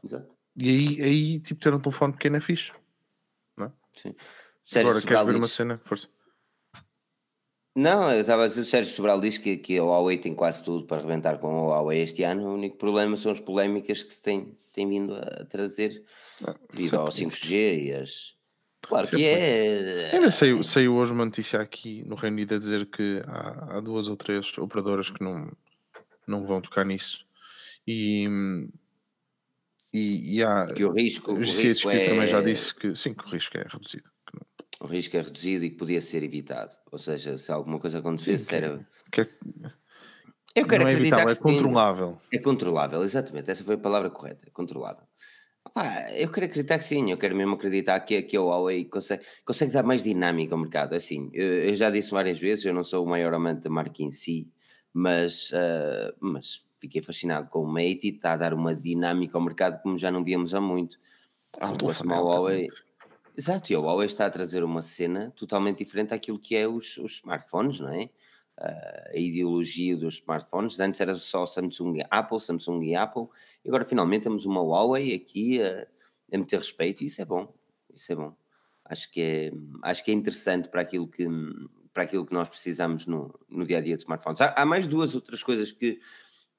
E 0.56 0.70
aí, 0.70 1.02
aí, 1.02 1.40
tipo, 1.40 1.60
ter 1.60 1.74
um 1.74 1.80
telefone 1.80 2.14
pequeno 2.14 2.38
é 2.38 2.40
fixe. 2.40 2.72
Não 3.58 3.66
é? 3.66 3.72
Sim. 3.96 4.16
Sérgio 4.64 4.92
Agora, 4.92 5.06
queres 5.06 5.26
ver 5.26 5.36
uma 5.36 5.48
cena? 5.48 5.82
Força. 5.84 6.08
Não, 7.76 8.12
eu 8.12 8.22
estava 8.22 8.44
a 8.44 8.48
dizer, 8.48 8.62
o 8.62 8.66
Sérgio 8.66 8.94
Sobral 8.94 9.20
diz 9.20 9.38
que, 9.38 9.58
que 9.58 9.78
a 9.80 9.84
Huawei 9.84 10.18
tem 10.18 10.36
quase 10.36 10.64
tudo 10.64 10.86
para 10.86 10.98
arrebentar 10.98 11.40
com 11.40 11.48
a 11.48 11.78
Huawei 11.78 12.02
este 12.02 12.24
ano. 12.24 12.48
O 12.48 12.54
único 12.54 12.78
problema 12.78 13.16
são 13.18 13.32
as 13.32 13.40
polémicas 13.40 14.04
que 14.04 14.14
se 14.14 14.22
tem, 14.22 14.56
tem 14.72 14.88
vindo 14.88 15.16
a 15.16 15.46
trazer 15.46 16.04
devido 16.72 16.98
ao 16.98 17.08
5G 17.08 17.84
e 17.84 17.94
as. 17.94 18.36
Claro 18.82 19.08
que 19.08 19.24
é. 19.24 20.12
Ainda 20.14 20.32
saiu, 20.32 20.64
saiu 20.64 20.96
hoje 20.96 21.12
uma 21.12 21.26
notícia 21.26 21.60
aqui 21.60 22.04
no 22.06 22.16
Reino 22.16 22.38
Unido 22.38 22.56
a 22.56 22.58
dizer 22.58 22.86
que 22.86 23.22
há, 23.26 23.78
há 23.78 23.80
duas 23.82 24.08
ou 24.08 24.16
três 24.16 24.58
operadoras 24.58 25.10
que 25.10 25.24
não, 25.24 25.52
não 26.26 26.46
vão 26.46 26.62
tocar 26.62 26.86
nisso. 26.86 27.26
E, 27.86 28.28
e, 29.94 30.38
e 30.38 30.44
há. 30.44 30.66
Que 30.66 30.86
o 30.86 30.94
risco. 30.94 31.34
O, 31.34 31.40
risco 31.40 31.90
é... 31.90 32.08
também 32.08 32.28
já 32.28 32.42
disse 32.42 32.74
que 32.74 32.96
sim, 32.96 33.14
que 33.14 33.26
o 33.26 33.30
risco 33.30 33.58
é 33.58 33.66
reduzido 33.70 34.10
o 34.80 34.88
risco 34.88 35.18
é 35.18 35.22
reduzido 35.22 35.66
e 35.66 35.70
que 35.70 35.76
podia 35.76 36.02
ser 36.02 36.24
evitado. 36.24 36.76
Ou 36.92 36.98
seja, 36.98 37.38
se 37.38 37.52
alguma 37.52 37.80
coisa 37.80 38.00
acontecesse, 38.00 38.46
Sim, 38.46 38.56
era. 38.56 38.88
Que 39.12 39.22
é... 39.22 39.30
Eu 40.56 40.68
quero 40.68 40.84
não 40.84 40.90
é 40.90 40.94
evitável, 40.94 41.30
é 41.30 41.36
controlável. 41.36 42.22
É 42.34 42.40
controlável, 42.40 43.04
exatamente. 43.04 43.52
Essa 43.52 43.64
foi 43.64 43.76
a 43.76 43.78
palavra 43.78 44.10
correta, 44.10 44.48
é 44.48 44.50
controlável. 44.50 45.04
Opa, 45.80 46.12
eu 46.14 46.30
quero 46.30 46.46
acreditar 46.46 46.78
que 46.78 46.84
sim, 46.84 47.10
eu 47.10 47.18
quero 47.18 47.36
mesmo 47.36 47.56
acreditar 47.56 48.00
que, 48.02 48.22
que 48.22 48.36
a 48.36 48.42
Huawei 48.42 48.84
consegue, 48.86 49.26
consegue 49.46 49.72
dar 49.72 49.84
mais 49.84 50.04
dinâmica 50.04 50.54
ao 50.54 50.60
mercado. 50.60 50.94
Assim, 50.94 51.30
eu, 51.34 51.48
eu, 51.66 51.76
já 51.76 51.90
disse 51.90 52.12
várias 52.12 52.38
vezes, 52.38 52.66
eu 52.66 52.74
não 52.74 52.84
sou 52.84 53.06
o 53.06 53.10
maior 53.10 53.34
amante 53.34 53.62
da 53.62 53.70
marca 53.70 54.04
em 54.04 54.12
si, 54.12 54.48
mas, 54.94 55.52
uh, 55.52 56.14
mas 56.20 56.68
fiquei 56.80 57.02
fascinado 57.02 57.50
com 57.50 57.64
o 57.64 57.68
Mate 57.68 58.00
e 58.04 58.10
está 58.10 58.34
a 58.34 58.38
dar 58.38 58.54
uma 58.54 58.76
dinâmica 58.76 59.38
ao 59.38 59.44
mercado 59.44 59.82
como 59.82 59.98
já 59.98 60.12
não 60.12 60.24
víamos 60.24 60.54
há 60.54 60.60
muito. 60.60 61.00
Ah, 61.60 61.68
Se 61.68 62.06
Huawei, 62.06 62.68
Exato, 63.38 63.72
e 63.72 63.76
a 63.76 63.80
Huawei 63.80 64.06
está 64.06 64.26
a 64.26 64.30
trazer 64.30 64.66
uma 64.66 64.82
cena 64.82 65.32
totalmente 65.32 65.78
diferente 65.78 66.10
daquilo 66.10 66.38
que 66.38 66.58
é 66.58 66.68
os, 66.68 66.98
os 66.98 67.14
smartphones, 67.14 67.80
não 67.80 67.88
é? 67.88 68.10
A 68.62 69.18
ideologia 69.18 69.96
dos 69.96 70.16
smartphones. 70.16 70.80
Antes 70.80 71.00
era 71.00 71.16
só 71.16 71.46
Samsung 71.46 72.00
e 72.00 72.06
Apple, 72.10 72.40
Samsung 72.40 72.84
e 72.84 72.96
Apple, 72.96 73.28
e 73.64 73.70
agora 73.70 73.86
finalmente 73.86 74.24
temos 74.24 74.46
uma 74.46 74.62
Huawei 74.62 75.16
aqui 75.16 75.62
a, 75.62 75.88
a 76.34 76.38
meter 76.38 76.60
respeito, 76.60 77.02
e 77.02 77.08
isso 77.08 77.22
é 77.22 77.26
bom. 77.26 77.54
Isso 77.94 78.12
é 78.12 78.16
bom. 78.16 78.36
Acho 78.84 79.12
que 79.12 79.22
é, 79.22 79.52
acho 79.84 80.04
que 80.04 80.12
é 80.12 80.14
interessante 80.14 80.68
para 80.68 80.82
aquilo 80.82 81.08
que, 81.08 81.26
para 81.94 82.04
aquilo 82.04 82.26
que 82.26 82.34
nós 82.34 82.50
precisamos 82.50 83.08
no, 83.08 83.34
no 83.48 83.66
dia 83.66 83.78
a 83.78 83.82
dia 83.82 83.96
de 83.96 84.02
smartphones. 84.02 84.42
Há, 84.42 84.54
há 84.58 84.66
mais 84.66 84.88
duas 84.88 85.16
outras 85.16 85.42
coisas 85.42 85.72
que, 85.72 86.00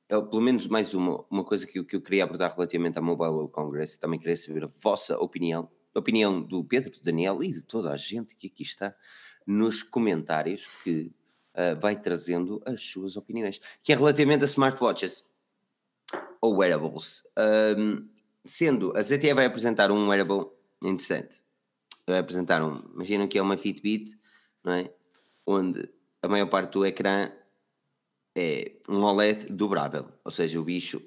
pelo 0.08 0.40
menos 0.40 0.66
mais 0.66 0.94
uma, 0.94 1.24
uma 1.30 1.44
coisa 1.44 1.66
que, 1.66 1.84
que 1.84 1.96
eu 1.96 2.00
queria 2.00 2.24
abordar 2.24 2.54
relativamente 2.54 2.98
à 2.98 3.02
Mobile 3.02 3.30
World 3.30 3.52
Congress, 3.52 3.98
também 3.98 4.18
queria 4.18 4.36
saber 4.36 4.64
a 4.64 4.68
vossa 4.68 5.18
opinião 5.18 5.68
opinião 5.98 6.40
do 6.40 6.64
Pedro, 6.64 6.90
do 6.90 7.02
Daniel 7.02 7.42
e 7.42 7.50
de 7.50 7.62
toda 7.62 7.90
a 7.92 7.96
gente 7.96 8.36
que 8.36 8.46
aqui 8.46 8.62
está 8.62 8.94
nos 9.46 9.82
comentários 9.82 10.66
que 10.84 11.12
uh, 11.54 11.78
vai 11.80 11.96
trazendo 11.96 12.62
as 12.66 12.82
suas 12.82 13.16
opiniões, 13.16 13.60
que 13.82 13.92
é 13.92 13.96
relativamente 13.96 14.42
a 14.42 14.46
smartwatches 14.46 15.28
ou 16.40 16.56
wearables. 16.56 17.22
Um, 17.76 18.08
sendo, 18.44 18.96
a 18.96 19.02
ZTE 19.02 19.34
vai 19.34 19.46
apresentar 19.46 19.90
um 19.90 20.08
wearable 20.08 20.46
interessante. 20.82 21.40
Vai 22.06 22.18
apresentar 22.18 22.62
um, 22.62 22.78
imaginem 22.94 23.28
que 23.28 23.38
é 23.38 23.42
uma 23.42 23.56
Fitbit, 23.56 24.18
não 24.64 24.72
é? 24.72 24.92
Onde 25.46 25.88
a 26.22 26.28
maior 26.28 26.46
parte 26.46 26.72
do 26.72 26.86
ecrã 26.86 27.30
é 28.36 28.76
um 28.88 29.02
OLED 29.02 29.52
dobrável, 29.52 30.12
ou 30.24 30.30
seja, 30.30 30.58
o 30.60 30.64
bicho 30.64 31.02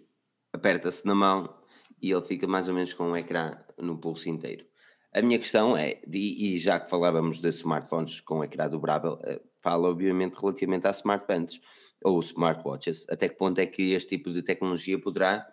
aperta-se 0.52 1.06
na 1.06 1.16
mão 1.16 1.54
e 2.02 2.12
ele 2.12 2.22
fica 2.22 2.46
mais 2.46 2.68
ou 2.68 2.74
menos 2.74 2.94
com 2.94 3.12
o 3.12 3.18
ecrã 3.18 3.58
no 3.78 3.98
pulso 3.98 4.30
inteiro. 4.30 4.66
A 5.14 5.22
minha 5.22 5.40
questão 5.40 5.78
é, 5.78 6.02
e, 6.12 6.58
já 6.58 6.80
que 6.80 6.90
falávamos 6.90 7.40
de 7.40 7.48
smartphones 7.50 8.20
com 8.20 8.44
ecrã 8.44 8.68
dobrável, 8.68 9.20
eh, 9.24 9.40
fala 9.64 9.90
obviamente 9.90 10.36
relativamente 10.36 10.86
a 10.86 10.92
smartbands 10.92 11.62
ou 12.04 12.20
smartwatches. 12.20 13.08
Até 13.10 13.30
que 13.30 13.36
ponto 13.36 13.60
é 13.60 13.66
que 13.66 13.94
este 13.94 14.18
tipo 14.18 14.30
de 14.30 14.44
tecnologia 14.44 15.00
poderá 15.00 15.48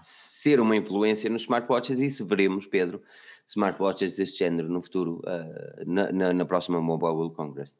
ser 0.00 0.60
uma 0.60 0.74
influência 0.74 1.30
nos 1.30 1.42
smartwatches 1.42 2.00
e 2.00 2.10
se 2.10 2.24
veremos, 2.24 2.66
Pedro, 2.66 3.02
smartwatches 3.46 4.16
deste 4.16 4.38
género 4.38 4.68
no 4.68 4.82
futuro, 4.82 5.20
uh, 5.20 5.84
na, 5.86 6.10
na, 6.10 6.32
na, 6.32 6.44
próxima 6.44 6.80
Mobile 6.80 7.12
World 7.12 7.34
Congress? 7.36 7.78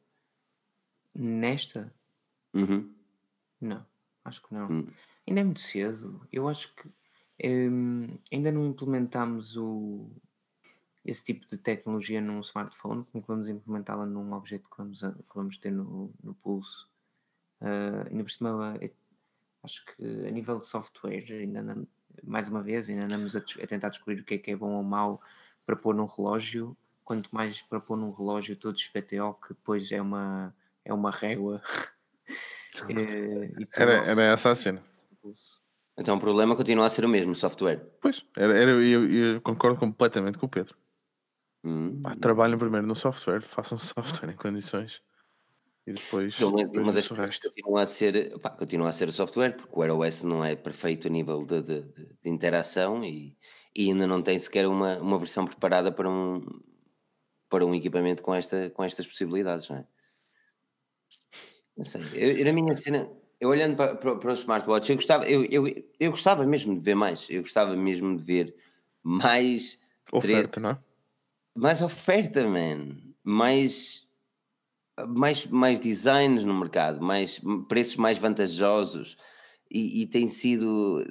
Nesta? 1.13 1.93
Uhum. 2.53 2.93
Não, 3.59 3.85
acho 4.23 4.41
que 4.43 4.53
não. 4.53 4.69
Uhum. 4.69 4.87
Ainda 5.27 5.41
é 5.41 5.43
muito 5.43 5.59
cedo. 5.59 6.21
Eu 6.31 6.47
acho 6.47 6.73
que 6.75 6.89
um, 7.43 8.17
ainda 8.31 8.51
não 8.51 8.67
implementámos 8.67 9.57
o, 9.57 10.09
esse 11.05 11.23
tipo 11.23 11.47
de 11.47 11.57
tecnologia 11.57 12.19
num 12.19 12.41
smartphone, 12.41 13.05
como 13.05 13.17
é 13.17 13.21
que 13.21 13.27
vamos 13.27 13.47
implementá-la 13.47 14.05
num 14.07 14.33
objeto 14.33 14.69
que 14.69 14.77
vamos, 14.77 15.01
que 15.01 15.35
vamos 15.35 15.57
ter 15.57 15.71
no, 15.71 16.11
no 16.23 16.33
pulso. 16.33 16.89
Uh, 17.61 18.09
ainda 18.09 18.23
por 18.23 18.31
cima, 18.31 18.77
é, 18.81 18.89
acho 19.63 19.85
que 19.85 20.03
a 20.27 20.31
nível 20.31 20.59
de 20.59 20.65
software, 20.65 21.25
ainda 21.29 21.59
andamos, 21.59 21.87
mais 22.23 22.47
uma 22.47 22.63
vez, 22.63 22.89
ainda 22.89 23.05
andamos 23.05 23.35
a, 23.35 23.39
a, 23.39 23.67
tentar 23.67 23.89
descobrir 23.89 24.19
o 24.19 24.23
que 24.23 24.33
é 24.33 24.37
que 24.39 24.51
é 24.51 24.55
bom 24.55 24.71
ou 24.71 24.83
mau 24.83 25.21
para 25.63 25.75
pôr 25.75 25.93
num 25.93 26.05
relógio, 26.05 26.75
quanto 27.03 27.29
mais 27.33 27.61
para 27.61 27.79
pôr 27.79 27.97
num 27.97 28.11
relógio 28.11 28.55
todo 28.55 28.79
XPTO, 28.79 29.35
que 29.35 29.49
depois 29.49 29.91
é 29.91 30.01
uma, 30.01 30.55
é 30.83 30.91
uma 30.91 31.11
régua. 31.11 31.61
e, 32.89 33.67
era, 33.75 33.93
era 33.93 34.23
essa 34.23 34.49
a 34.49 34.55
cena. 34.55 34.83
Então 35.97 36.17
o 36.17 36.19
problema 36.19 36.55
continua 36.55 36.87
a 36.87 36.89
ser 36.89 37.05
o 37.05 37.09
mesmo, 37.09 37.35
software. 37.35 37.79
Pois, 38.01 38.25
era, 38.35 38.57
era, 38.57 38.71
eu, 38.71 39.07
eu 39.07 39.41
concordo 39.41 39.79
completamente 39.79 40.39
com 40.39 40.47
o 40.47 40.49
Pedro. 40.49 40.75
Hum. 41.65 41.99
Pá, 42.03 42.15
trabalhem 42.15 42.59
primeiro 42.59 42.85
no 42.85 42.95
software, 42.95 43.41
façam 43.41 43.79
software 43.79 44.29
em 44.31 44.35
condições 44.35 45.01
e 45.87 45.93
depois. 45.93 46.39
Uma, 46.39 46.63
uma 46.63 46.93
das 46.93 47.07
coisas 47.07 47.39
continua 47.39 47.81
a, 47.81 47.85
ser, 47.87 48.37
pá, 48.39 48.51
continua 48.51 48.89
a 48.89 48.91
ser 48.91 49.07
o 49.07 49.11
software, 49.11 49.55
porque 49.55 49.73
o 49.75 49.79
Wear 49.79 49.95
OS 49.95 50.21
não 50.21 50.45
é 50.45 50.55
perfeito 50.55 51.07
a 51.07 51.09
nível 51.09 51.43
de, 51.43 51.61
de, 51.63 51.81
de, 51.81 52.05
de 52.21 52.29
interação 52.29 53.03
e, 53.03 53.35
e, 53.75 53.89
ainda 53.89 54.05
não 54.05 54.21
tem 54.21 54.37
sequer 54.37 54.67
uma, 54.67 54.97
uma 54.97 55.17
versão 55.17 55.45
preparada 55.45 55.91
para 55.91 56.07
um, 56.07 56.41
para 57.49 57.65
um 57.65 57.73
equipamento 57.73 58.21
com, 58.21 58.33
esta, 58.33 58.69
com 58.69 58.83
estas 58.83 59.07
possibilidades, 59.07 59.67
não 59.67 59.77
é? 59.77 59.87
Não 61.77 61.83
sei, 61.83 62.03
eu, 62.13 62.45
na 62.45 62.53
minha 62.53 62.73
cena, 62.73 63.09
eu 63.39 63.49
olhando 63.49 63.75
para, 63.75 63.95
para, 63.95 64.15
para 64.15 64.29
o 64.29 64.33
smartwatch, 64.33 64.89
eu 64.91 64.95
gostava, 64.95 65.27
eu, 65.27 65.43
eu, 65.45 65.67
eu 65.99 66.11
gostava 66.11 66.45
mesmo 66.45 66.73
de 66.73 66.79
ver 66.79 66.95
mais, 66.95 67.27
eu 67.29 67.41
gostava 67.41 67.75
mesmo 67.75 68.15
de 68.15 68.23
ver 68.23 68.55
mais 69.03 69.79
oferta, 70.11 70.59
não 70.59 70.69
é? 70.69 70.79
Mais 71.55 71.81
oferta, 71.81 72.45
man. 72.47 72.97
Mais, 73.23 74.07
mais, 75.07 75.47
mais 75.47 75.79
designs 75.79 76.43
no 76.43 76.53
mercado, 76.53 77.01
mais 77.01 77.41
preços 77.67 77.95
mais 77.95 78.19
vantajosos 78.19 79.17
e, 79.71 80.03
e 80.03 80.07
tem 80.07 80.27
sido 80.27 81.03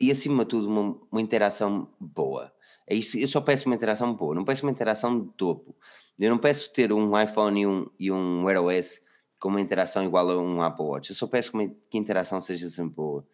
e 0.00 0.10
acima 0.10 0.44
de 0.44 0.50
tudo 0.50 0.68
uma, 0.68 0.98
uma, 1.12 1.20
interação 1.20 1.88
boa. 2.00 2.52
É 2.88 2.94
isso, 2.96 3.16
eu 3.16 3.28
só 3.28 3.40
peço 3.40 3.66
uma 3.66 3.74
interação 3.76 4.12
boa, 4.14 4.34
não 4.34 4.44
peço 4.44 4.64
uma 4.66 4.72
interação 4.72 5.20
de 5.20 5.30
topo. 5.34 5.76
Eu 6.18 6.30
não 6.30 6.38
peço 6.38 6.72
ter 6.72 6.92
um 6.92 7.20
iPhone 7.20 7.60
e 7.60 7.66
um, 7.66 7.90
e 7.98 8.10
um 8.10 8.44
Wear 8.44 8.62
OS 8.62 9.02
com 9.38 9.48
uma 9.48 9.60
interação 9.60 10.04
igual 10.04 10.28
a 10.30 10.38
um 10.38 10.60
Apple 10.62 10.84
Watch. 10.84 11.10
Eu 11.10 11.16
só 11.16 11.26
peço 11.26 11.52
que, 11.52 11.68
que 11.88 11.98
a 11.98 12.00
interação 12.00 12.40
seja 12.40 12.68
sempre 12.68 12.94
boa 12.94 13.26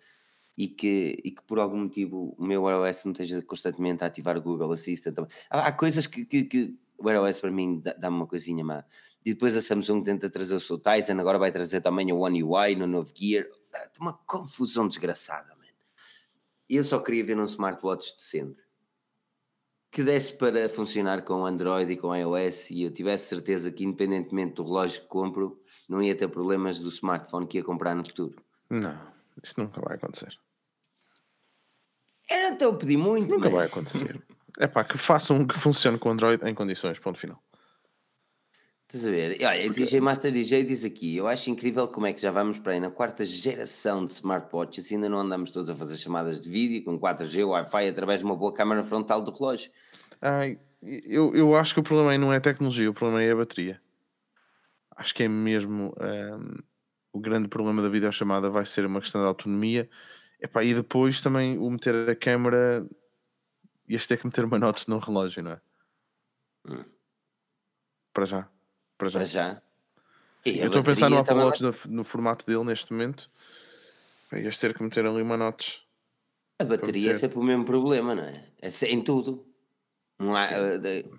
e 0.56 0.68
que, 0.68 1.20
e 1.22 1.30
que 1.30 1.42
por 1.42 1.58
algum 1.58 1.78
motivo 1.78 2.34
o 2.38 2.44
meu 2.44 2.68
iOS 2.68 3.04
não 3.04 3.12
esteja 3.12 3.42
constantemente 3.42 4.02
a 4.02 4.06
ativar 4.06 4.36
o 4.36 4.42
Google 4.42 4.72
Assistant. 4.72 5.18
Há, 5.50 5.68
há 5.68 5.72
coisas 5.72 6.06
que, 6.06 6.24
que, 6.24 6.44
que, 6.44 6.74
o 6.98 7.10
iOS 7.10 7.40
para 7.40 7.50
mim 7.50 7.82
dá-me 7.98 8.16
uma 8.16 8.26
coisinha 8.26 8.64
má. 8.64 8.84
E 9.24 9.34
depois 9.34 9.54
a 9.56 9.60
Samsung 9.60 10.02
tenta 10.02 10.30
trazer 10.30 10.54
o 10.54 10.60
seu 10.60 10.78
Tizen, 10.78 11.20
agora 11.20 11.38
vai 11.38 11.52
trazer 11.52 11.80
também 11.80 12.10
o 12.12 12.20
One 12.20 12.42
UI 12.42 12.74
no 12.74 12.86
novo 12.86 13.12
Gear. 13.14 13.46
Uma 14.00 14.14
confusão 14.14 14.88
desgraçada, 14.88 15.54
man. 15.56 15.66
Eu 16.68 16.82
só 16.82 16.98
queria 17.00 17.24
ver 17.24 17.38
um 17.38 17.44
smartwatch 17.44 18.16
decente 18.16 18.66
que 19.96 20.02
desse 20.02 20.34
para 20.34 20.68
funcionar 20.68 21.22
com 21.22 21.46
Android 21.46 21.90
e 21.90 21.96
com 21.96 22.14
iOS 22.14 22.70
e 22.70 22.82
eu 22.82 22.90
tivesse 22.90 23.28
certeza 23.28 23.70
que 23.70 23.82
independentemente 23.82 24.56
do 24.56 24.64
relógio 24.64 25.00
que 25.00 25.08
compro, 25.08 25.58
não 25.88 26.02
ia 26.02 26.14
ter 26.14 26.28
problemas 26.28 26.78
do 26.78 26.90
smartphone 26.90 27.46
que 27.46 27.56
ia 27.56 27.64
comprar 27.64 27.94
no 27.94 28.04
futuro. 28.04 28.36
Não, 28.68 29.00
isso 29.42 29.54
nunca 29.56 29.80
vai 29.80 29.96
acontecer. 29.96 30.38
Era 32.28 32.50
até 32.50 32.64
eu 32.64 32.76
pedir 32.76 32.96
muito. 32.96 33.20
Isso 33.20 33.28
nunca 33.28 33.44
mas... 33.48 33.54
vai 33.54 33.66
acontecer. 33.66 34.20
É 34.58 34.66
pá, 34.66 34.82
que 34.82 34.96
façam 34.96 35.46
que 35.46 35.58
funcione 35.58 35.98
com 35.98 36.08
Android 36.08 36.42
em 36.42 36.54
condições, 36.54 36.98
ponto 36.98 37.18
final. 37.18 37.38
Estás 38.88 39.06
a 39.06 39.10
ver? 39.10 39.36
Olha, 39.44 39.68
DJ 39.68 40.00
Master 40.00 40.32
DJ 40.32 40.64
diz 40.64 40.84
aqui: 40.84 41.16
Eu 41.16 41.26
acho 41.28 41.50
incrível 41.50 41.86
como 41.88 42.06
é 42.06 42.12
que 42.12 42.22
já 42.22 42.30
vamos 42.30 42.58
para 42.58 42.72
aí 42.72 42.80
na 42.80 42.90
quarta 42.90 43.26
geração 43.26 44.04
de 44.06 44.12
smartwatches 44.12 44.90
e 44.90 44.94
ainda 44.94 45.08
não 45.08 45.18
andamos 45.18 45.50
todos 45.50 45.68
a 45.68 45.74
fazer 45.74 45.98
chamadas 45.98 46.40
de 46.40 46.48
vídeo 46.48 46.84
com 46.84 46.98
4G 46.98 47.46
Wi-Fi 47.46 47.88
através 47.88 48.20
de 48.20 48.24
uma 48.24 48.36
boa 48.36 48.54
câmera 48.54 48.82
frontal 48.82 49.20
do 49.20 49.30
relógio. 49.32 49.70
Ai, 50.22 50.58
eu, 50.80 51.34
eu 51.34 51.56
acho 51.56 51.74
que 51.74 51.80
o 51.80 51.82
problema 51.82 52.12
aí 52.12 52.18
não 52.18 52.32
é 52.32 52.36
a 52.36 52.40
tecnologia, 52.40 52.88
o 52.88 52.94
problema 52.94 53.20
aí 53.20 53.26
é 53.26 53.32
a 53.32 53.36
bateria. 53.36 53.80
Acho 54.96 55.14
que 55.14 55.24
é 55.24 55.28
mesmo 55.28 55.92
um, 56.00 56.58
o 57.12 57.20
grande 57.20 57.48
problema 57.48 57.82
da 57.82 57.88
videochamada 57.88 58.48
vai 58.48 58.64
ser 58.64 58.86
uma 58.86 59.00
questão 59.00 59.20
de 59.20 59.26
autonomia. 59.26 59.90
Epá, 60.40 60.62
e 60.62 60.74
depois 60.74 61.20
também 61.20 61.58
o 61.58 61.70
meter 61.70 62.08
a 62.10 62.14
câmera 62.16 62.86
ias 63.88 64.06
ter 64.06 64.18
que 64.18 64.26
meter 64.26 64.44
uma 64.44 64.58
nota 64.58 64.82
no 64.88 64.98
relógio, 64.98 65.42
não 65.42 65.52
é? 65.52 65.60
Hum. 66.68 66.84
Para 68.12 68.24
já. 68.26 68.48
Para 68.98 69.08
já. 69.08 69.18
Para 69.18 69.24
já. 69.24 69.62
Sim, 70.42 70.58
eu 70.58 70.66
estou 70.66 70.80
a 70.80 70.84
pensar 70.84 71.08
no 71.10 71.16
bateria 71.16 71.20
Apple 71.20 71.34
também 71.34 71.44
Watch 71.72 71.88
no, 71.88 71.96
no 71.96 72.04
formato 72.04 72.46
dele 72.46 72.64
neste 72.64 72.92
momento. 72.92 73.30
Pá, 74.30 74.38
Ias 74.38 74.58
ter 74.58 74.74
que 74.74 74.82
meter 74.82 75.06
ali 75.06 75.22
uma. 75.22 75.84
A 76.58 76.64
bateria 76.64 77.10
é 77.10 77.14
sempre 77.14 77.38
o 77.38 77.42
mesmo 77.42 77.64
problema, 77.64 78.14
não 78.14 78.22
é? 78.24 78.44
É 78.60 78.68
em 78.86 79.02
tudo. 79.02 79.46
Não 80.18 80.34
há. 80.34 80.46
Sim. 80.48 80.80
de- 80.80 81.10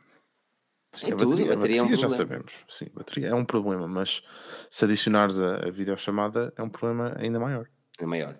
Sim, 0.93 1.07
Em 1.07 1.13
a 1.13 1.15
tudo, 1.17 1.29
bateria, 1.29 1.53
a 1.53 1.55
bateria 1.55 1.79
é 1.79 1.83
um 1.83 1.89
já 1.89 2.07
problema. 2.07 2.15
sabemos. 2.15 2.65
Sim, 2.67 2.85
a 2.85 2.97
bateria 2.97 3.27
é 3.27 3.33
um 3.35 3.45
problema, 3.45 3.87
mas 3.87 4.23
se 4.69 4.83
adicionares 4.85 5.37
a, 5.39 5.67
a 5.67 5.69
videochamada 5.69 6.51
é 6.57 6.63
um 6.63 6.69
problema 6.69 7.13
ainda 7.19 7.39
maior. 7.39 7.69
É 7.99 8.05
maior? 8.05 8.39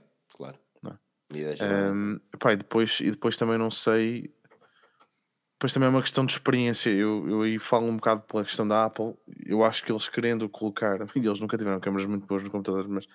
E 1.34 1.44
Um, 1.64 2.20
epá, 2.34 2.54
e, 2.54 2.58
depois, 2.58 3.00
e 3.02 3.12
depois 3.12 3.36
também 3.38 3.58
não 3.58 3.70
sei. 3.70 4.34
Depois 5.54 5.74
também 5.74 5.88
é 5.88 5.90
uma 5.90 6.02
questão 6.02 6.26
de 6.26 6.34
experiência. 6.34 6.90
Eu, 6.90 7.28
eu 7.28 7.42
aí 7.42 7.58
falo 7.58 7.88
um 7.88 7.96
bocado 7.96 8.22
pela 8.22 8.44
questão 8.44 8.68
da 8.68 8.86
Apple. 8.86 9.16
Eu 9.46 9.64
acho 9.64 9.84
que 9.84 9.92
eles 9.92 10.08
querendo 10.08 10.48
colocar. 10.48 11.00
e 11.16 11.20
Eles 11.20 11.40
nunca 11.40 11.58
tiveram 11.58 11.80
câmaras 11.80 12.06
muito 12.06 12.26
boas 12.26 12.44
no 12.44 12.52
computador, 12.52 12.88
mas 12.88 13.08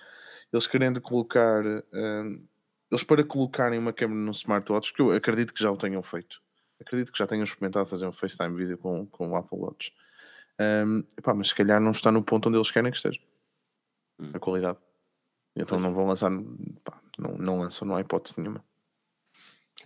eles 0.53 0.67
querendo 0.67 1.01
colocar. 1.01 1.65
um, 1.65 2.47
eles 2.91 3.05
para 3.05 3.25
colocarem 3.25 3.79
uma 3.79 3.93
câmera 3.93 4.21
num 4.21 4.33
smartwatch, 4.33 4.93
que 4.93 5.01
eu 5.01 5.13
acredito 5.13 5.55
que 5.55 5.63
já 5.63 5.71
o 5.71 5.77
tenham 5.79 6.03
feito. 6.03 6.43
Acredito 6.79 7.11
que 7.11 7.19
já 7.19 7.27
tenham 7.27 7.45
experimentado 7.45 7.87
fazer 7.87 8.07
um 8.07 8.13
FaceTime 8.13 8.55
vídeo 8.55 8.77
com, 8.77 9.07
com 9.07 9.31
o 9.31 9.37
Apple 9.37 9.59
Watch. 9.59 9.95
Um, 10.61 11.03
epá, 11.17 11.33
mas 11.33 11.49
se 11.49 11.55
calhar 11.55 11.81
não 11.81 11.93
está 11.93 12.13
no 12.13 12.23
ponto 12.23 12.49
onde 12.49 12.59
eles 12.59 12.71
querem 12.71 12.91
que 12.91 12.97
esteja. 12.97 13.21
Hum. 14.19 14.31
A 14.35 14.39
qualidade. 14.39 14.79
Então 15.57 15.79
não 15.79 15.93
vão 15.95 16.07
lançar. 16.07 16.31
pá, 16.85 17.01
não, 17.19 17.33
não 17.39 17.59
lançam, 17.61 17.87
não 17.87 17.97
há 17.97 18.01
hipótese 18.01 18.41
nenhuma. 18.41 18.65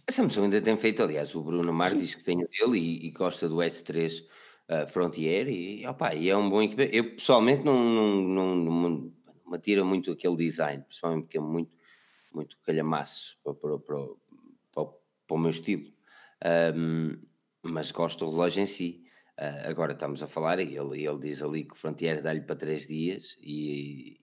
A 0.09 0.13
Samsung 0.13 0.45
ainda 0.45 0.61
tem 0.63 0.77
feito, 0.77 1.03
aliás, 1.03 1.35
o 1.35 1.43
Bruno 1.43 1.73
Mar 1.73 1.95
diz 1.95 2.15
que 2.15 2.23
tem 2.23 2.43
o 2.43 2.49
dele 2.49 2.79
e, 2.79 3.07
e 3.07 3.11
gosta 3.11 3.49
do 3.49 3.61
S3 3.63 4.21
uh, 4.69 4.87
Frontier 4.89 5.49
e, 5.49 5.87
opa, 5.87 6.15
e 6.15 6.29
é 6.29 6.37
um 6.37 6.49
bom 6.49 6.63
equipamento. 6.63 6.95
Eu 6.95 7.15
pessoalmente 7.17 7.65
não, 7.65 7.77
não, 7.79 8.17
não, 8.25 8.57
não, 8.57 8.91
me- 8.91 9.13
atira 9.55 9.85
muito 9.85 10.13
aquele 10.13 10.37
design, 10.37 10.83
principalmente 10.85 11.25
porque 11.25 11.39
é 11.39 11.41
muito, 11.41 11.73
muito 12.33 12.59
calhamaço 12.63 13.39
para, 13.43 13.55
para, 13.55 13.79
para, 13.79 13.99
o- 13.99 14.21
para, 14.73 14.85
para 14.85 15.35
o 15.37 15.39
meu 15.39 15.51
estilo. 15.51 15.93
Um, 16.77 17.19
mas 17.63 17.91
gosto 17.91 18.25
do 18.25 18.31
relógio 18.31 18.63
em 18.63 18.67
si. 18.67 19.03
Uh, 19.39 19.69
agora 19.69 19.93
estamos 19.93 20.23
a 20.23 20.29
falar, 20.29 20.61
e 20.61 20.77
ele, 20.77 21.05
ele 21.05 21.19
diz 21.19 21.43
ali 21.43 21.65
que 21.65 21.75
o 21.75 21.77
Frontier 21.77 22.23
dá-lhe 22.23 22.43
para 22.43 22.57
3 22.57 22.87
dias 22.87 23.37
e 23.41 24.21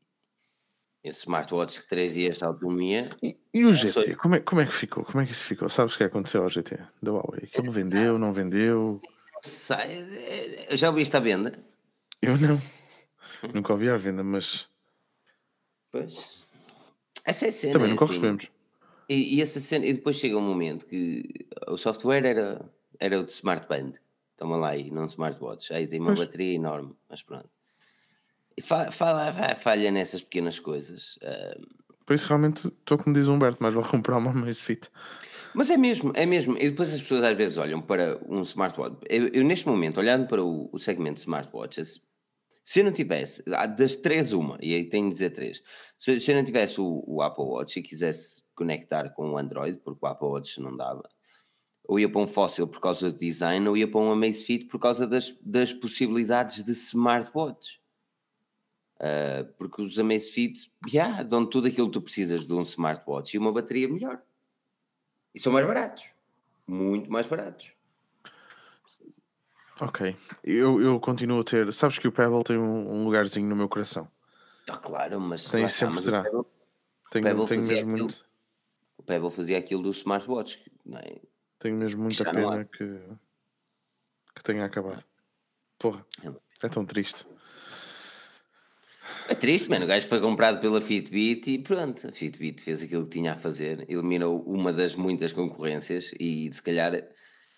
esse 1.04 1.20
smartwatch 1.20 1.82
que 1.82 1.88
3 1.88 2.14
dias 2.14 2.38
de 2.38 2.44
autonomia 2.46 3.10
E, 3.22 3.36
e 3.54 3.66
o 3.66 3.74
GT, 3.74 4.04
sei. 4.06 4.16
como 4.16 4.36
é, 4.36 4.40
como 4.40 4.62
é 4.62 4.66
que 4.66 4.72
ficou? 4.74 5.04
Como 5.04 5.22
é 5.22 5.26
que 5.26 5.32
isso 5.32 5.44
ficou? 5.44 5.68
Sabes 5.70 5.96
o 5.96 5.98
que 5.98 6.04
aconteceu 6.06 6.42
ao 6.44 6.50
GT 6.50 6.78
da 7.02 7.12
Huawei? 7.12 7.48
Que 7.48 7.60
ele 7.60 7.70
vendeu, 7.70 8.18
não 8.18 8.32
vendeu? 8.34 9.02
É, 9.78 10.74
é, 10.74 10.78
já 10.78 10.90
ouviste 10.90 11.16
à 11.18 11.20
venda? 11.20 11.52
Eu 12.22 12.38
não. 12.38 12.62
Nunca 13.54 13.74
ouvi 13.74 13.90
à 13.90 13.98
venda, 13.98 14.24
mas 14.24 14.70
Pois. 15.92 16.46
Essa 17.26 17.46
é 17.46 17.50
a 17.50 17.52
cena. 17.52 17.74
também 17.74 17.90
nunca 17.90 18.04
o 18.04 18.06
assim. 18.06 18.14
recebemos. 18.16 18.50
E, 19.10 19.36
e 19.36 19.42
essa 19.42 19.60
cena, 19.60 19.86
e 19.86 19.94
depois 19.94 20.16
chega 20.16 20.38
um 20.38 20.42
momento 20.42 20.86
que 20.86 21.24
o 21.68 21.78
software 21.78 22.26
era, 22.26 22.70
era 23.00 23.20
o 23.20 23.24
de 23.24 23.32
Smart 23.34 23.68
Band. 23.68 23.94
Toma 24.38 24.58
lá 24.58 24.70
aí, 24.70 24.90
não 24.90 25.06
smartwatch. 25.06 25.74
Aí 25.74 25.86
tem 25.88 26.00
uma 26.00 26.16
Pois. 26.16 26.20
bateria 26.26 26.56
enorme, 26.56 26.96
mas 27.10 27.22
pronto. 27.22 27.50
Fa- 28.62 28.92
fala, 28.92 29.34
fa- 29.34 29.56
falha 29.56 29.92
nessas 29.92 30.22
pequenas 30.22 30.60
coisas. 30.60 31.18
ah, 31.24 31.58
Por 32.06 32.14
isso 32.14 32.28
realmente 32.28 32.68
estou 32.68 32.98
como 32.98 33.16
diz 33.16 33.28
o 33.28 33.34
Humberto, 33.34 33.58
mas 33.62 33.74
vou 33.74 33.84
comprar 33.84 34.18
uma 34.18 34.32
Amazfit. 34.32 34.90
Mas 35.54 35.70
é 35.70 35.78
mesmo, 35.78 36.12
é 36.16 36.26
mesmo. 36.26 36.58
E 36.58 36.70
depois 36.70 36.94
as 36.94 37.02
pessoas 37.02 37.24
às 37.24 37.38
vezes 37.38 37.58
olham 37.58 37.82
para 37.82 38.20
um 38.28 38.42
smartwatch. 38.42 38.98
Eu, 39.10 39.28
eu, 39.30 39.44
neste 39.44 39.68
momento, 39.68 40.00
olhando 40.00 40.28
para 40.28 40.44
o, 40.44 40.70
o 40.72 40.80
segmento 40.80 41.16
de 41.16 41.22
smartwatches, 41.22 42.02
se 42.64 42.80
eu 42.80 42.86
não 42.86 42.92
tivesse, 42.92 43.44
ah, 43.54 43.66
das 43.66 43.96
três, 43.96 44.34
uma, 44.34 44.58
e 44.62 44.74
aí 44.76 44.86
tenho 44.90 45.08
de 45.08 45.14
dizer 45.14 45.32
três, 45.32 45.62
se, 45.98 46.20
se 46.20 46.32
eu 46.32 46.36
não 46.36 46.44
tivesse 46.44 46.80
o, 46.80 47.04
o 47.06 47.22
Apple 47.22 47.44
Watch 47.44 47.80
e 47.80 47.84
quisesse 47.84 48.44
conectar 48.56 49.10
com 49.10 49.32
o 49.32 49.38
Android, 49.38 49.80
porque 49.84 50.06
o 50.06 50.08
Apple 50.08 50.28
Watch 50.28 50.62
não 50.62 50.76
dava, 50.76 51.04
ou 51.88 52.00
ia 52.00 52.10
para 52.10 52.22
um 52.22 52.28
fóssil 52.28 52.68
por 52.68 52.80
causa 52.80 53.12
do 53.12 53.18
design, 53.18 53.68
ou 53.68 53.76
ia 53.78 53.88
para 53.90 54.00
um 54.00 54.12
Amazfit 54.12 54.66
por 54.66 54.80
causa 54.80 55.06
das, 55.06 55.38
das 55.42 55.74
possibilidades 55.74 56.64
de 56.64 56.72
smartwatch. 56.72 57.82
Ah, 59.00 59.46
porque 59.58 59.82
os 59.82 59.98
Amazfit, 60.00 60.72
yeah, 60.88 61.24
dão 61.24 61.46
tudo 61.46 61.68
aquilo 61.68 61.88
que 61.88 61.94
tu 61.94 62.02
precisas 62.02 62.46
de 62.46 62.54
um 62.54 62.62
smartwatch 62.62 63.36
e 63.36 63.40
uma 63.40 63.52
bateria 63.52 63.88
melhor. 63.88 64.22
E 65.34 65.40
são 65.40 65.52
mais 65.52 65.66
baratos. 65.66 66.14
Muito 66.68 67.12
mais 67.12 67.28
baratos. 67.28 67.74
Ok. 69.82 70.16
Eu, 70.44 70.82
eu 70.82 71.00
continuo 71.00 71.42
a 71.42 71.44
ter. 71.44 71.74
Sabes 71.74 71.98
que 71.98 72.08
o 72.08 72.12
Pebble 72.12 72.44
tem 72.44 72.58
um, 72.58 72.90
um 72.94 73.04
lugarzinho 73.04 73.48
no 73.48 73.56
meu 73.56 73.68
coração. 73.68 74.08
Ah, 74.70 74.78
claro, 74.78 75.20
mas, 75.20 75.50
Tem, 75.50 75.66
está, 75.66 75.88
sempre 75.88 75.96
mas 75.96 76.06
terá. 76.06 76.20
o, 76.22 76.24
Pebble, 76.24 76.46
Tenho, 77.12 77.26
Pebble 77.26 77.48
tenho 77.48 77.60
fazia 77.62 77.76
mesmo 77.76 77.92
aquilo. 77.92 78.08
muito. 78.08 78.26
o 78.98 79.04
Pebble 79.04 79.32
fazia 79.32 79.58
aquilo 79.58 79.82
do 79.84 79.90
smartwatch. 79.90 80.72
Não 80.86 81.00
é? 81.00 81.20
Tenho 81.60 81.76
mesmo 81.76 82.04
muita 82.04 82.24
pena 82.32 82.64
que, 82.66 83.00
que 84.36 84.44
tenha 84.44 84.64
acabado. 84.64 85.04
Porra, 85.78 86.06
é 86.62 86.70
tão 86.70 86.86
triste. 86.86 87.26
É 89.30 89.36
triste, 89.36 89.70
mano. 89.70 89.86
O 89.86 89.88
gajo 89.88 90.08
foi 90.08 90.20
comprado 90.20 90.60
pela 90.60 90.82
Fitbit 90.82 91.50
e 91.52 91.60
pronto. 91.60 92.08
A 92.08 92.12
Fitbit 92.12 92.62
fez 92.62 92.84
aquilo 92.84 93.04
que 93.06 93.12
tinha 93.12 93.34
a 93.34 93.38
fazer, 93.38 93.86
eliminou 93.90 94.44
uma 94.44 94.74
das 94.74 94.96
muitas 94.96 95.32
concorrências 95.32 96.12
e 96.20 96.50
se 96.52 96.62
calhar 96.62 96.92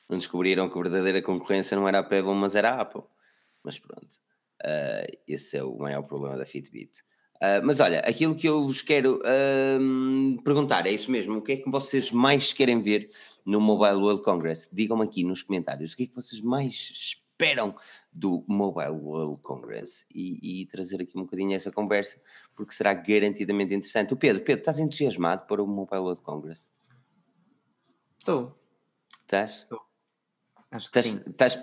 não 0.10 0.18
descobriram 0.18 0.70
que 0.70 0.78
a 0.78 0.82
verdadeira 0.82 1.22
concorrência 1.22 1.76
não 1.76 1.88
era 1.88 2.00
a 2.00 2.04
Pebble, 2.04 2.36
mas 2.36 2.56
era 2.56 2.72
a 2.72 2.82
Apple. 2.82 3.04
Mas 3.64 3.80
pronto, 3.80 4.08
Ah, 4.64 5.06
esse 5.28 5.58
é 5.58 5.64
o 5.64 5.78
maior 5.78 6.04
problema 6.04 6.38
da 6.38 6.46
Fitbit. 6.46 7.04
Ah, 7.42 7.62
mas 7.64 7.80
olha, 7.80 8.00
aquilo 8.00 8.36
que 8.36 8.48
eu 8.48 8.66
vos 8.66 8.82
quero 8.82 9.22
ahm, 9.26 10.38
perguntar 10.44 10.88
é 10.88 10.92
isso 10.92 11.12
mesmo: 11.12 11.38
o 11.38 11.42
que 11.42 11.54
é 11.54 11.58
que 11.58 11.70
vocês 11.70 12.12
mais 12.12 12.54
querem 12.54 12.82
ver 12.82 13.10
no 13.46 13.60
Mobile 13.60 14.02
World 14.02 14.24
Congress? 14.24 14.70
Digam-me 14.74 15.04
aqui 15.04 15.24
nos 15.24 15.42
comentários 15.44 15.94
o 15.94 15.98
que 15.98 16.04
é 16.04 16.08
que 16.08 16.16
vocês 16.16 16.42
mais 16.42 17.16
esperam 17.36 17.76
do 18.12 18.46
Mobile 18.48 18.92
World 18.92 19.42
Congress 19.42 20.06
e, 20.14 20.62
e 20.62 20.66
trazer 20.68 21.02
aqui 21.02 21.18
um 21.18 21.24
bocadinho 21.24 21.54
essa 21.54 21.72
conversa, 21.72 22.20
porque 22.56 22.74
será 22.74 22.94
garantidamente 22.94 23.74
interessante. 23.74 24.14
O 24.14 24.18
Pedro, 24.18 24.42
Pedro, 24.42 24.62
estás 24.62 24.80
entusiasmado 24.80 25.46
para 25.46 25.62
o 25.62 25.68
Mobile 25.68 26.02
World 26.02 26.22
Congress? 26.22 26.74
Estou. 28.18 28.58
Estás? 29.22 29.68
Acho 30.72 30.92
que 30.92 31.00
Estás, 31.00 31.06
sim. 31.06 31.30
estás, 31.30 31.56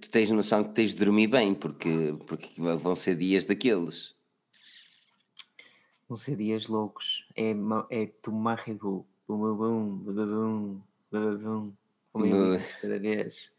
tu 0.00 0.10
tens 0.10 0.30
noção 0.30 0.64
que 0.64 0.74
tens 0.74 0.90
de 0.90 1.04
dormir 1.04 1.26
bem, 1.26 1.54
porque, 1.54 2.16
porque 2.26 2.60
vão 2.60 2.94
ser 2.94 3.14
dias 3.14 3.46
daqueles. 3.46 4.14
Vão 6.08 6.16
ser 6.16 6.36
dias 6.36 6.66
loucos. 6.66 7.28
É, 7.36 7.54
é 7.90 8.06
tomar 8.06 8.58
Red 8.58 8.74
Bull. 8.74 9.06
Bum, 9.26 9.38
bum, 9.38 9.56
bum, 9.56 9.96
bum, 9.98 10.82
bum, 11.12 11.72
bum, 12.12 12.30
bum. 12.30 12.58
Cada 12.80 12.98
vez. 12.98 13.50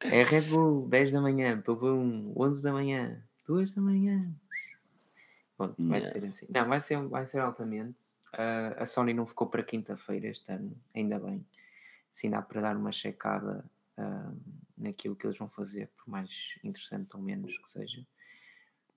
É 0.00 0.22
Red 0.22 0.42
Bull, 0.42 0.88
10 0.88 1.12
da 1.12 1.20
manhã, 1.20 1.62
bum, 1.64 1.76
bum, 1.76 2.32
11 2.36 2.62
da 2.62 2.72
manhã, 2.72 3.22
2 3.46 3.74
da 3.74 3.82
manhã. 3.82 4.20
Bom, 5.58 5.74
vai 5.78 6.00
ser 6.02 6.24
assim. 6.24 6.46
Não, 6.50 6.68
vai 6.68 6.80
ser, 6.80 7.02
vai 7.08 7.26
ser 7.26 7.38
altamente. 7.38 7.98
Ah, 8.32 8.74
a 8.78 8.86
Sony 8.86 9.14
não 9.14 9.26
ficou 9.26 9.46
para 9.46 9.62
quinta-feira 9.62 10.28
este 10.28 10.52
ano, 10.52 10.76
ainda 10.94 11.18
bem. 11.18 11.46
Se 12.10 12.28
dá 12.28 12.42
para 12.42 12.60
dar 12.60 12.76
uma 12.76 12.92
checada 12.92 13.64
ah, 13.96 14.32
naquilo 14.76 15.16
que 15.16 15.26
eles 15.26 15.38
vão 15.38 15.48
fazer, 15.48 15.90
por 15.96 16.10
mais 16.10 16.58
interessante 16.62 17.16
ou 17.16 17.22
menos 17.22 17.56
que 17.56 17.70
seja. 17.70 18.06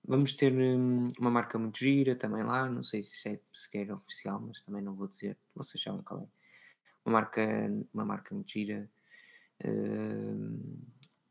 Vamos 0.04 0.32
ter 0.34 0.52
hum, 0.52 1.08
uma 1.18 1.30
marca 1.30 1.58
muito 1.58 1.78
gira 1.78 2.14
também 2.14 2.42
lá, 2.42 2.68
não 2.68 2.82
sei 2.82 3.02
se 3.02 3.28
é 3.28 3.40
sequer 3.52 3.92
oficial, 3.92 4.40
mas 4.40 4.60
também 4.60 4.82
não 4.82 4.94
vou 4.94 5.08
dizer, 5.08 5.36
vocês 5.54 5.82
sabem 5.82 6.02
qual 6.02 6.20
é. 6.20 6.26
Uma 7.04 7.20
marca, 7.20 7.42
uma 7.92 8.04
marca 8.04 8.34
muito 8.34 8.50
gira, 8.50 8.88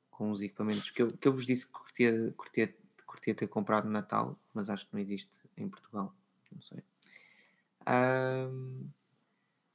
com 0.10 0.32
os 0.32 0.42
equipamentos 0.42 0.92
que 0.92 1.02
eu, 1.02 1.08
que 1.08 1.28
eu 1.28 1.34
vos 1.34 1.46
disse 1.46 1.66
que 1.66 1.72
curtia, 1.72 2.34
curtia, 2.36 2.76
curtia 3.06 3.36
ter 3.36 3.48
comprado 3.48 3.86
no 3.86 3.92
Natal, 3.92 4.38
mas 4.54 4.70
acho 4.70 4.86
que 4.86 4.94
não 4.94 5.00
existe 5.00 5.38
em 5.58 5.68
Portugal, 5.70 6.14
não 6.52 6.62
sei. 6.62 6.84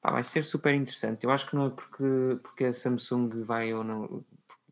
Pá, 0.00 0.11
vai 0.11 0.22
ser 0.22 0.44
super 0.44 0.74
interessante. 0.74 1.24
Eu 1.24 1.30
acho 1.30 1.48
que 1.48 1.57
não 1.57 1.66
é 1.66 1.70
porque, 1.70 2.38
porque 2.42 2.66
a 2.66 2.72
Samsung 2.74 3.42
vai 3.42 3.72
ou 3.72 3.82
não. 3.82 4.24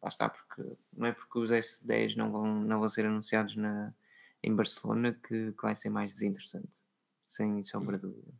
lá 0.03 0.09
está, 0.09 0.29
porque 0.29 0.77
não 0.93 1.07
é 1.07 1.13
porque 1.13 1.39
os 1.39 1.51
S10 1.51 2.17
não 2.17 2.31
vão, 2.31 2.61
não 2.61 2.79
vão 2.79 2.91
ser 2.91 3.07
anunciados 3.07 3.57
na, 3.57 3.95
em 4.43 4.55
Barcelona 4.55 5.15
que, 5.15 5.53
que 5.53 5.63
vai 5.63 5.75
ser 5.75 5.89
mais 5.89 6.13
desinteressante, 6.13 6.85
sem 7.27 7.65
sombra 7.65 7.97
de 7.97 8.03
dúvida. 8.03 8.33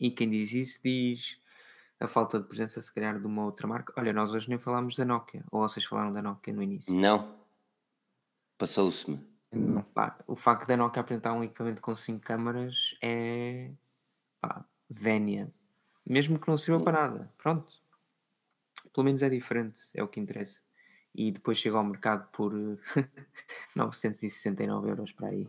E 0.00 0.10
quem 0.10 0.30
diz 0.30 0.52
isso 0.52 0.80
diz 0.82 1.38
a 2.04 2.08
falta 2.08 2.38
de 2.38 2.44
presença, 2.44 2.80
se 2.80 2.92
calhar, 2.92 3.18
de 3.18 3.26
uma 3.26 3.44
outra 3.44 3.66
marca. 3.66 3.92
Olha, 3.96 4.12
nós 4.12 4.32
hoje 4.32 4.48
nem 4.48 4.58
falámos 4.58 4.96
da 4.96 5.04
Nokia, 5.04 5.44
ou 5.50 5.60
vocês 5.60 5.84
falaram 5.84 6.12
da 6.12 6.22
Nokia 6.22 6.52
no 6.52 6.62
início? 6.62 6.94
Não. 6.94 7.36
Passou-se-me. 8.56 9.20
Pá, 9.94 10.18
o 10.26 10.34
facto 10.34 10.66
da 10.66 10.76
Nokia 10.76 11.00
apresentar 11.00 11.32
um 11.32 11.44
equipamento 11.44 11.80
com 11.80 11.94
5 11.94 12.20
câmaras 12.24 12.96
é. 13.02 13.70
pá, 14.40 14.64
vénia. 14.88 15.52
Mesmo 16.06 16.38
que 16.38 16.48
não 16.48 16.58
sirva 16.58 16.82
para 16.82 17.08
nada. 17.08 17.32
Pronto. 17.38 17.82
Pelo 18.92 19.04
menos 19.04 19.22
é 19.22 19.28
diferente, 19.28 19.82
é 19.94 20.02
o 20.02 20.08
que 20.08 20.20
interessa. 20.20 20.60
E 21.14 21.30
depois 21.30 21.58
chega 21.58 21.76
ao 21.76 21.84
mercado 21.84 22.28
por 22.30 22.52
969 23.74 24.90
euros 24.90 25.12
para 25.12 25.28
aí. 25.28 25.48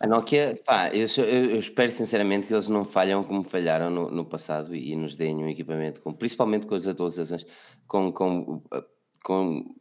A. 0.00 0.06
Nokia, 0.06 0.60
pá, 0.64 0.88
eu, 0.88 1.06
eu- 1.24 1.58
espero 1.58 1.90
sinceramente 1.90 2.46
que 2.46 2.54
eles 2.54 2.68
não 2.68 2.84
falham 2.84 3.22
como 3.24 3.42
falharam 3.42 3.90
no, 3.90 4.10
no 4.10 4.24
passado 4.24 4.74
e 4.74 4.94
nos 4.96 5.16
deem 5.16 5.36
um 5.36 5.48
equipamento, 5.48 6.00
com, 6.00 6.12
principalmente 6.12 6.66
com 6.66 6.74
as 6.74 6.86
atualizações, 6.86 7.46
com, 7.86 8.12
com, 8.12 8.40
uh, 8.72 8.84
com 9.22 9.74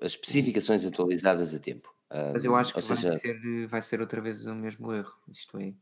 as 0.00 0.12
especificações 0.12 0.84
atualizadas 0.84 1.54
a 1.54 1.58
tempo. 1.58 1.94
Mas 2.32 2.44
eu 2.44 2.56
acho 2.56 2.74
que 2.74 2.82
seja, 2.82 3.08
vai, 3.08 3.16
ser, 3.16 3.66
vai 3.68 3.82
ser 3.82 4.00
outra 4.00 4.20
vez 4.20 4.44
o 4.44 4.54
mesmo 4.54 4.92
erro. 4.92 5.14
Isto 5.30 5.58
é, 5.58 5.72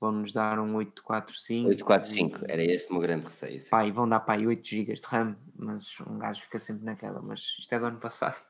vão-nos 0.00 0.32
dar 0.32 0.58
um 0.58 0.74
845. 0.74 1.68
845, 1.68 2.44
era 2.48 2.64
este 2.64 2.90
o 2.90 2.94
meu 2.94 3.02
grande 3.02 3.26
receio. 3.26 3.60
sim. 3.60 3.70
Pá, 3.70 3.86
e 3.86 3.92
vão 3.92 4.08
dar 4.08 4.24
aí 4.26 4.46
8 4.46 4.66
GB 4.66 4.94
de 4.94 5.06
RAM, 5.06 5.36
mas 5.56 5.94
um 6.06 6.18
gajo 6.18 6.42
fica 6.42 6.58
sempre 6.58 6.84
naquela. 6.84 7.22
Mas 7.22 7.56
isto 7.58 7.72
é 7.72 7.78
do 7.78 7.86
ano 7.86 8.00
passado. 8.00 8.40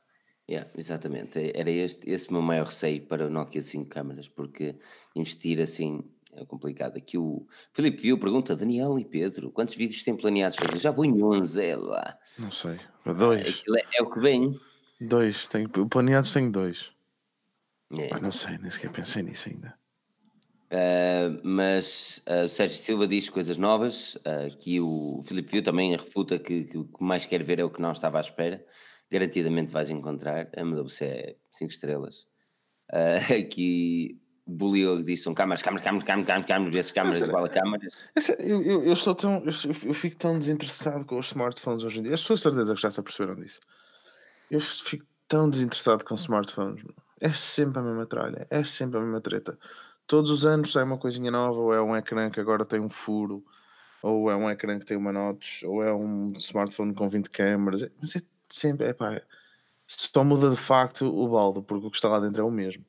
Yeah, 0.51 0.71
exatamente, 0.77 1.53
era 1.55 1.71
este 1.71 2.09
esse 2.11 2.31
o 2.31 2.33
meu 2.33 2.43
maior 2.43 2.67
receio 2.67 3.03
para 3.03 3.27
o 3.27 3.31
Nokia 3.31 3.61
5 3.61 3.87
câmaras, 3.91 4.29
porque 4.29 4.77
investir 5.15 5.61
assim 5.61 6.03
é 6.41 6.45
complicado. 6.45 6.97
Aqui 6.97 7.19
o 7.19 7.47
Filipe 7.73 8.01
viu, 8.01 8.19
pergunta, 8.19 8.57
Daniel 8.57 8.99
e 8.99 9.05
Pedro, 9.05 9.51
quantos 9.51 9.75
vídeos 9.75 10.03
têm 10.03 10.17
planeados 10.17 10.57
fazer? 10.57 10.79
Já 10.79 10.91
vou 10.91 11.05
em 11.05 11.23
11, 11.23 11.65
é 11.65 11.77
lá. 11.77 12.19
Não 12.39 12.51
sei. 12.51 12.77
Dois. 13.05 13.63
É, 13.77 13.99
é 13.99 14.03
o 14.03 14.11
que 14.11 14.21
vem. 14.21 14.59
Dois. 15.01 15.47
Tenho, 15.49 15.69
planeados 15.69 16.33
tenho 16.33 16.51
dois. 16.51 16.93
É. 17.97 18.09
Pá, 18.09 18.21
não 18.21 18.33
sei, 18.33 18.59
nem 18.59 18.71
sequer 18.71 18.91
pensei 18.91 19.23
nisso 19.23 19.49
ainda. 19.49 19.75
Uh, 20.71 21.41
mas 21.43 22.23
uh, 22.29 22.45
o 22.45 22.49
Sérgio 22.49 22.77
Silva 22.77 23.07
diz 23.07 23.29
coisas 23.31 23.57
novas. 23.57 24.17
Uh, 24.17 24.47
aqui 24.53 24.81
o 24.81 25.23
Filipe 25.25 25.51
Viu 25.51 25.63
também 25.63 25.93
refuta 25.93 26.39
que, 26.39 26.65
que 26.65 26.77
o 26.77 26.85
que 26.85 27.03
mais 27.03 27.25
quer 27.25 27.43
ver 27.43 27.59
é 27.59 27.65
o 27.65 27.71
que 27.71 27.81
não 27.81 27.93
estava 27.93 28.19
à 28.19 28.21
espera. 28.21 28.65
Garantidamente 29.11 29.73
vais 29.73 29.91
encontrar. 29.91 30.49
A 30.57 30.61
MWC 30.61 31.05
é 31.05 31.37
5 31.51 31.73
estrelas. 31.73 32.27
Uh, 32.93 33.19
aqui 33.41 34.21
Bulio 34.47 35.03
diz: 35.03 35.23
são 35.23 35.35
câmaras, 35.35 35.61
câmaras, 35.63 35.85
câmaras, 35.85 36.05
câmaras, 36.05 36.27
câmaras, 36.27 36.47
câmaras, 36.47 36.75
vezes 36.75 36.91
câmaras, 36.93 37.21
igual 37.21 37.45
a 37.45 37.49
câmaras. 37.49 37.99
Essa- 38.15 38.35
Eu, 38.41 38.63
eu, 38.63 38.83
eu, 38.85 38.97
sou 38.97 39.15
tão, 39.15 39.45
eu, 39.45 39.53
eu 39.85 39.95
fico 39.95 40.17
tão 40.17 40.39
desinteressado 40.39 41.05
com 41.05 41.19
os 41.19 41.27
smartphones 41.27 41.85
hoje 41.85 42.01
em 42.01 42.03
dia. 42.05 42.15
As 42.15 42.23
pessoas, 42.23 42.41
certeza, 42.41 42.75
que 42.75 42.81
já 42.81 42.91
se 42.91 42.99
aperceberam 43.01 43.35
disso. 43.37 43.61
Eu 44.51 44.61
fico 44.61 45.05
tão 45.27 45.51
desinteressado 45.51 46.05
com 46.05 46.15
smartphones. 46.15 46.83
É 47.21 47.31
sempre 47.33 47.81
a 47.81 47.83
mesma 47.83 48.07
tralha, 48.07 48.47
é 48.49 48.65
sempre 48.65 48.99
a 48.99 49.03
mesma 49.03 49.21
treta. 49.21 49.59
Todos 50.07 50.31
os 50.31 50.47
anos 50.47 50.73
sai 50.73 50.85
uma 50.85 50.97
coisinha 50.97 51.31
nova, 51.31 51.59
ou 51.61 51.75
é 51.75 51.83
um 51.83 51.95
ecrã 51.95 52.31
que 52.31 52.41
agora 52.41 52.65
tem 52.65 52.81
um 52.81 52.89
furo, 52.89 53.45
ou 54.03 54.31
é 54.31 54.37
um 54.37 54.49
ecrã 54.49 54.79
que 54.79 54.87
tem 54.87 54.97
uma 54.97 55.13
notch, 55.13 55.63
ou 55.65 55.83
é 55.83 55.93
um 55.93 56.33
smartphone 56.39 56.95
com 56.95 57.07
20 57.09 57.29
câmaras. 57.29 57.85
Mas 58.01 58.17
é 58.17 58.23
sempre, 58.49 58.87
é 58.89 58.93
pá, 58.93 59.21
só 59.87 60.23
muda 60.25 60.51
de 60.51 60.57
facto 60.57 61.07
o 61.07 61.29
balde, 61.29 61.63
porque 61.63 61.87
o 61.87 61.91
que 61.91 61.97
está 61.97 62.09
lá 62.09 62.21
dentro 62.21 62.43
é 62.43 62.45
o 62.45 62.51
mesmo. 62.51 62.85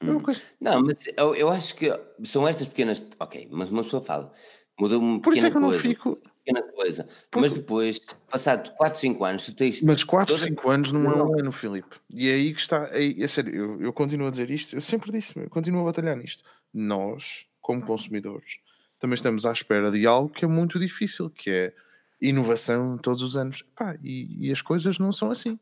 É 0.00 0.20
coisa. 0.20 0.42
Não, 0.60 0.82
mas 0.82 1.06
eu, 1.16 1.34
eu 1.34 1.48
acho 1.48 1.74
que 1.74 1.90
são 2.24 2.46
estas 2.46 2.66
pequenas. 2.68 3.06
Ok, 3.18 3.48
mas 3.50 3.70
uma 3.70 3.82
pessoa 3.82 4.02
fala, 4.02 4.32
muda 4.78 4.98
uma 4.98 5.20
Por 5.20 5.32
isso 5.34 5.42
pequena 5.42 5.48
é 5.48 5.50
que 5.50 5.56
eu 5.56 5.60
não 5.60 5.68
coisa. 5.68 5.82
fico. 5.82 6.18
Pequena 6.44 6.62
coisa. 6.72 7.08
Mas 7.34 7.52
depois, 7.52 7.98
passado 8.30 8.70
4, 8.76 9.00
5 9.00 9.24
anos, 9.24 9.46
tu 9.46 9.54
tens. 9.54 9.82
Mas 9.82 10.04
4, 10.04 10.34
toda- 10.36 10.46
5 10.46 10.70
anos 10.70 10.92
não 10.92 11.10
é 11.10 11.14
um 11.24 11.38
ano, 11.40 11.50
Filipe. 11.50 11.96
E 12.10 12.28
é 12.28 12.34
aí 12.34 12.54
que 12.54 12.60
está. 12.60 12.88
É, 12.92 13.20
é 13.20 13.26
sério, 13.26 13.52
eu, 13.54 13.80
eu 13.82 13.92
continuo 13.92 14.28
a 14.28 14.30
dizer 14.30 14.48
isto, 14.50 14.76
eu 14.76 14.80
sempre 14.80 15.10
disse, 15.10 15.36
eu 15.36 15.48
continuo 15.50 15.80
a 15.80 15.84
batalhar 15.86 16.14
nisto. 16.16 16.44
Nós, 16.72 17.46
como 17.60 17.80
consumidores, 17.84 18.58
também 19.00 19.14
estamos 19.14 19.44
à 19.44 19.50
espera 19.52 19.90
de 19.90 20.06
algo 20.06 20.28
que 20.28 20.44
é 20.44 20.48
muito 20.48 20.78
difícil, 20.78 21.30
que 21.30 21.50
é 21.50 21.74
inovação 22.20 22.96
todos 22.98 23.22
os 23.22 23.36
anos. 23.36 23.62
Pá, 23.74 23.96
e, 24.02 24.48
e 24.48 24.52
as 24.52 24.62
coisas 24.62 24.98
não 24.98 25.12
são 25.12 25.30
assim. 25.30 25.58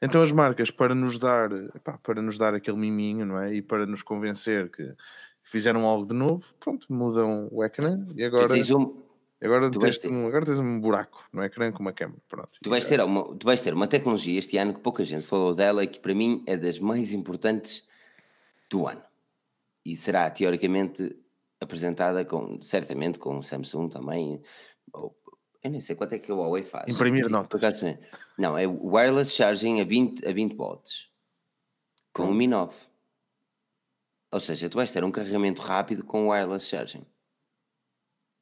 Então 0.00 0.22
as 0.22 0.30
marcas, 0.30 0.70
para 0.70 0.94
nos 0.94 1.18
dar, 1.18 1.48
pá, 1.82 1.98
para 1.98 2.20
nos 2.20 2.36
dar 2.36 2.54
aquele 2.54 2.76
miminho, 2.76 3.24
não 3.24 3.38
é? 3.38 3.54
E 3.54 3.62
para 3.62 3.86
nos 3.86 4.02
convencer 4.02 4.70
que, 4.70 4.84
que 4.84 4.96
fizeram 5.50 5.86
algo 5.86 6.06
de 6.06 6.14
novo, 6.14 6.46
pronto, 6.60 6.86
mudam 6.90 7.48
o 7.50 7.64
ecrã 7.64 8.04
e 8.14 8.22
agora, 8.22 8.54
um, 8.54 9.02
agora, 9.42 9.70
tu 9.70 9.78
tens 9.78 9.98
ter- 9.98 10.10
um, 10.10 10.26
agora 10.26 10.44
tens 10.44 10.58
um 10.58 10.80
buraco 10.80 11.24
no 11.32 11.42
ecrã 11.42 11.72
com 11.72 11.80
uma 11.80 11.92
câmera. 11.92 12.20
Pronto. 12.28 12.50
Tu 12.62 12.68
vais, 12.68 12.86
ter 12.86 13.00
uma, 13.00 13.34
tu 13.36 13.44
vais 13.46 13.60
ter 13.60 13.72
uma 13.72 13.86
tecnologia 13.86 14.38
este 14.38 14.58
ano 14.58 14.74
que 14.74 14.80
pouca 14.80 15.02
gente 15.02 15.26
falou 15.26 15.54
dela 15.54 15.82
e 15.82 15.86
que 15.86 15.98
para 15.98 16.14
mim 16.14 16.42
é 16.46 16.58
das 16.58 16.78
mais 16.78 17.14
importantes 17.14 17.88
do 18.70 18.86
ano. 18.86 19.02
E 19.84 19.96
será 19.96 20.28
teoricamente 20.28 21.16
apresentada 21.58 22.24
com, 22.24 22.60
certamente 22.60 23.18
com 23.18 23.38
o 23.38 23.42
Samsung 23.42 23.88
também. 23.88 24.42
Eu 25.66 25.70
nem 25.70 25.80
sei 25.80 25.94
quanto 25.96 26.14
é 26.14 26.18
que 26.18 26.30
a 26.30 26.34
Huawei 26.34 26.64
faz. 26.64 26.92
Imprimir 26.92 27.28
notas. 27.28 27.62
acaso, 27.62 27.98
Não, 28.38 28.56
é 28.56 28.66
wireless 28.66 29.32
charging 29.32 29.80
a 29.80 29.84
20, 29.84 30.26
a 30.26 30.32
20 30.32 30.54
watts 30.56 31.10
com 32.12 32.24
o 32.30 32.34
Mi 32.34 32.46
9. 32.46 32.74
Ou 34.32 34.40
seja, 34.40 34.68
tu 34.68 34.76
vais 34.76 34.90
ter 34.90 35.04
um 35.04 35.10
carregamento 35.10 35.62
rápido 35.62 36.04
com 36.04 36.28
wireless 36.28 36.66
charging. 36.68 37.04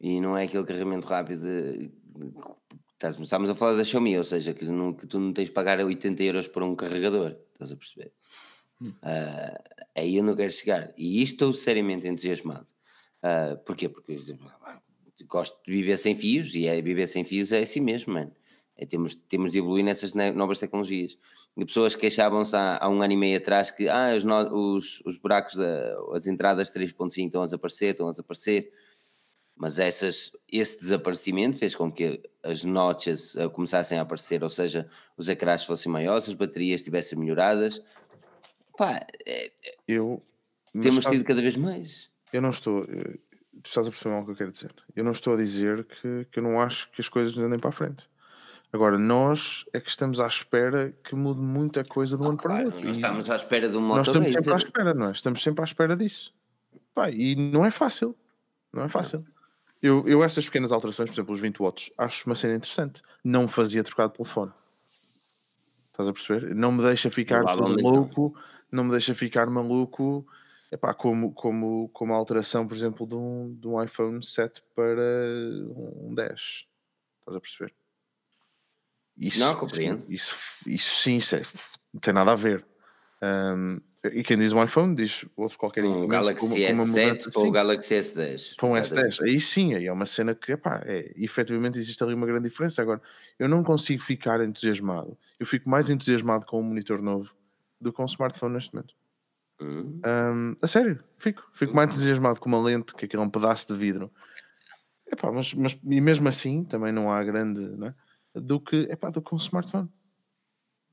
E 0.00 0.20
não 0.20 0.36
é 0.36 0.44
aquele 0.44 0.64
carregamento 0.64 1.06
rápido 1.06 1.42
de, 1.42 1.90
estás- 2.92 3.18
estamos 3.18 3.48
a 3.50 3.54
falar 3.54 3.76
da 3.76 3.84
Xiaomi, 3.84 4.16
ou 4.18 4.24
seja, 4.24 4.52
que, 4.54 4.64
não- 4.64 4.92
que 4.92 5.06
tu 5.06 5.18
não 5.18 5.32
tens 5.32 5.46
de 5.48 5.52
pagar 5.52 5.78
80 5.80 6.22
euros 6.22 6.48
por 6.48 6.62
um 6.62 6.74
carregador, 6.74 7.36
estás 7.52 7.72
a 7.72 7.76
perceber? 7.76 8.12
Ah, 9.02 9.62
aí 9.94 10.16
eu 10.16 10.24
não 10.24 10.34
quero 10.36 10.52
chegar. 10.52 10.92
E 10.96 11.22
isto 11.22 11.34
estou 11.34 11.52
seriamente 11.52 12.06
entusiasmado. 12.08 12.66
Ah, 13.22 13.56
porquê? 13.64 13.88
Porque 13.88 14.18
gosto 15.28 15.62
de 15.64 15.72
viver 15.72 15.96
sem 15.96 16.14
fios 16.16 16.54
e 16.54 16.66
é, 16.66 16.80
viver 16.82 17.06
sem 17.06 17.22
fios 17.24 17.52
é 17.52 17.60
assim 17.60 17.80
mesmo, 17.80 18.12
mano. 18.14 18.32
É, 18.76 18.84
temos, 18.84 19.14
temos 19.14 19.52
de 19.52 19.58
evoluir 19.58 19.84
nessas 19.84 20.14
ne- 20.14 20.32
novas 20.32 20.58
tecnologias. 20.58 21.16
E 21.56 21.64
pessoas 21.64 21.94
queixavam-se 21.94 22.56
há, 22.56 22.78
há 22.82 22.88
um 22.88 23.00
ano 23.02 23.12
e 23.12 23.16
meio 23.16 23.38
atrás 23.38 23.70
que 23.70 23.88
ah, 23.88 24.12
os, 24.16 24.24
no- 24.24 24.74
os, 24.74 25.00
os 25.06 25.16
buracos, 25.18 25.54
da- 25.54 25.94
as 26.12 26.26
entradas 26.26 26.72
3.5 26.72 27.26
estão 27.26 27.42
a 27.42 27.44
desaparecer, 27.44 27.90
estão 27.92 28.08
a 28.08 28.10
desaparecer. 28.10 28.72
Mas 29.56 29.78
essas, 29.78 30.32
esse 30.50 30.80
desaparecimento 30.80 31.56
fez 31.56 31.76
com 31.76 31.92
que 31.92 32.20
as 32.42 32.64
notches 32.64 33.36
eh, 33.36 33.48
começassem 33.48 33.96
a 33.96 34.02
aparecer, 34.02 34.42
ou 34.42 34.48
seja, 34.48 34.90
os 35.16 35.28
ecrãs 35.28 35.62
fossem 35.64 35.92
maiores, 35.92 36.28
as 36.28 36.34
baterias 36.34 36.80
estivessem 36.80 37.16
melhoradas. 37.16 37.80
Pá, 38.76 39.06
é, 39.24 39.52
Eu, 39.86 40.20
mas 40.74 40.82
temos 40.82 41.04
sabe- 41.04 41.18
tido 41.18 41.24
cada 41.24 41.40
vez 41.40 41.56
mais. 41.56 42.10
eu 42.32 42.42
não 42.42 42.50
estou. 42.50 42.84
Tu 43.64 43.68
estás 43.68 43.86
a 43.86 43.90
perceber 43.90 44.14
o 44.14 44.24
que 44.26 44.30
eu 44.30 44.36
quero 44.36 44.50
dizer. 44.52 44.74
Eu 44.94 45.02
não 45.02 45.12
estou 45.12 45.32
a 45.32 45.36
dizer 45.38 45.84
que, 45.84 46.26
que 46.30 46.38
eu 46.38 46.42
não 46.42 46.60
acho 46.60 46.90
que 46.90 47.00
as 47.00 47.08
coisas 47.08 47.36
andem 47.38 47.58
para 47.58 47.70
a 47.70 47.72
frente. 47.72 48.06
Agora, 48.70 48.98
nós 48.98 49.64
é 49.72 49.80
que 49.80 49.88
estamos 49.88 50.20
à 50.20 50.26
espera 50.26 50.94
que 51.02 51.14
mude 51.14 51.40
muita 51.40 51.82
coisa 51.82 52.16
de 52.18 52.22
um 52.22 52.26
ano 52.26 52.36
para 52.36 52.62
o 52.62 52.64
outro. 52.66 52.84
nós 52.84 52.96
estamos 52.96 53.30
à 53.30 53.36
espera 53.36 53.68
de 53.68 53.76
um 53.76 53.80
nós 53.80 53.98
Moto 53.98 54.06
estamos 54.08 54.32
sempre 54.32 54.52
à 54.52 54.56
espera, 54.56 54.94
não 54.94 55.08
é? 55.08 55.12
Estamos 55.12 55.42
sempre 55.42 55.62
à 55.62 55.64
espera 55.64 55.96
disso. 55.96 56.34
Pá, 56.94 57.10
e 57.10 57.34
não 57.34 57.64
é 57.64 57.70
fácil. 57.70 58.14
Não 58.70 58.82
é 58.82 58.88
fácil. 58.88 59.24
Eu, 59.80 60.04
eu 60.06 60.22
essas 60.22 60.44
pequenas 60.44 60.70
alterações, 60.70 61.08
por 61.08 61.14
exemplo, 61.14 61.34
os 61.34 61.40
20 61.40 61.58
watts, 61.58 61.90
acho 61.96 62.26
uma 62.26 62.34
cena 62.34 62.56
interessante. 62.56 63.00
Não 63.24 63.48
fazia 63.48 63.82
trocar 63.82 64.08
de 64.08 64.14
telefone. 64.14 64.52
Estás 65.92 66.08
a 66.08 66.12
perceber? 66.12 66.54
Não 66.54 66.70
me 66.70 66.82
deixa 66.82 67.10
ficar 67.10 67.42
todo 67.44 67.80
louco, 67.80 68.34
não 68.70 68.84
me 68.84 68.90
deixa 68.90 69.14
ficar 69.14 69.48
maluco. 69.48 70.26
Epá, 70.74 70.92
como, 70.92 71.32
como, 71.32 71.88
como 71.90 72.12
a 72.12 72.16
alteração, 72.16 72.66
por 72.66 72.76
exemplo, 72.76 73.06
de 73.06 73.14
um, 73.14 73.54
de 73.54 73.68
um 73.68 73.80
iPhone 73.80 74.20
7 74.24 74.60
para 74.74 75.00
um 76.02 76.12
10. 76.12 76.66
Estás 77.20 77.36
a 77.36 77.40
perceber? 77.40 77.72
Isso, 79.16 79.38
Não, 79.38 79.54
compreendo. 79.54 80.02
Isso, 80.08 80.34
isso 80.66 80.96
sim, 81.00 81.14
isso 81.14 81.36
é- 81.36 81.42
não 81.92 82.00
tem 82.00 82.12
nada 82.12 82.32
a 82.32 82.34
ver. 82.34 82.66
Um, 83.22 83.80
e 84.12 84.24
quem 84.24 84.36
diz 84.36 84.52
um 84.52 84.62
iPhone 84.64 84.96
diz 84.96 85.24
outro 85.36 85.56
qualquer 85.56 85.84
Um 85.84 86.08
Galaxy 86.08 86.40
com 86.40 86.46
uma- 86.46 86.66
com 86.66 86.72
uma 86.72 86.84
S7 86.84 87.06
mudança, 87.14 87.30
para 87.30 87.48
o. 87.48 87.50
Galaxy 87.52 87.94
S10. 87.94 88.56
Para 88.56 88.66
um 88.68 88.76
Exatamente. 88.76 89.14
S10, 89.20 89.28
aí 89.28 89.40
sim, 89.40 89.74
aí 89.74 89.86
é 89.86 89.92
uma 89.92 90.06
cena 90.06 90.34
que, 90.34 90.50
epá, 90.52 90.82
é, 90.84 91.12
efetivamente 91.16 91.78
existe 91.78 92.02
ali 92.02 92.12
uma 92.14 92.26
grande 92.26 92.48
diferença. 92.48 92.82
Agora, 92.82 93.00
eu 93.38 93.48
não 93.48 93.62
consigo 93.62 94.02
ficar 94.02 94.40
entusiasmado. 94.44 95.16
Eu 95.38 95.46
fico 95.46 95.70
mais 95.70 95.88
entusiasmado 95.88 96.44
com 96.46 96.58
um 96.60 96.64
monitor 96.64 97.00
novo 97.00 97.32
do 97.80 97.92
que 97.92 97.96
com 97.96 98.02
um 98.02 98.06
smartphone 98.06 98.54
neste 98.54 98.74
momento. 98.74 98.92
Hum. 99.64 100.00
Ahm, 100.04 100.56
a 100.60 100.66
sério, 100.66 100.98
fico. 101.16 101.48
Fico 101.54 101.74
mais 101.74 101.88
entusiasmado 101.88 102.38
com 102.38 102.48
uma 102.48 102.60
lente, 102.60 102.94
que 102.94 103.06
aquilo 103.06 103.22
é 103.22 103.26
um 103.26 103.30
pedaço 103.30 103.66
de 103.66 103.74
vidro. 103.74 104.12
Epá, 105.06 105.32
mas, 105.32 105.54
mas, 105.54 105.78
e 105.82 106.00
mesmo 106.00 106.28
assim, 106.28 106.64
também 106.64 106.92
não 106.92 107.10
há 107.10 107.22
grande, 107.24 107.60
não 107.60 107.88
é? 107.88 107.94
do 108.34 108.60
que, 108.60 108.88
epá, 108.90 109.10
do 109.10 109.22
que 109.22 109.34
um 109.34 109.38
smartphone. 109.38 109.88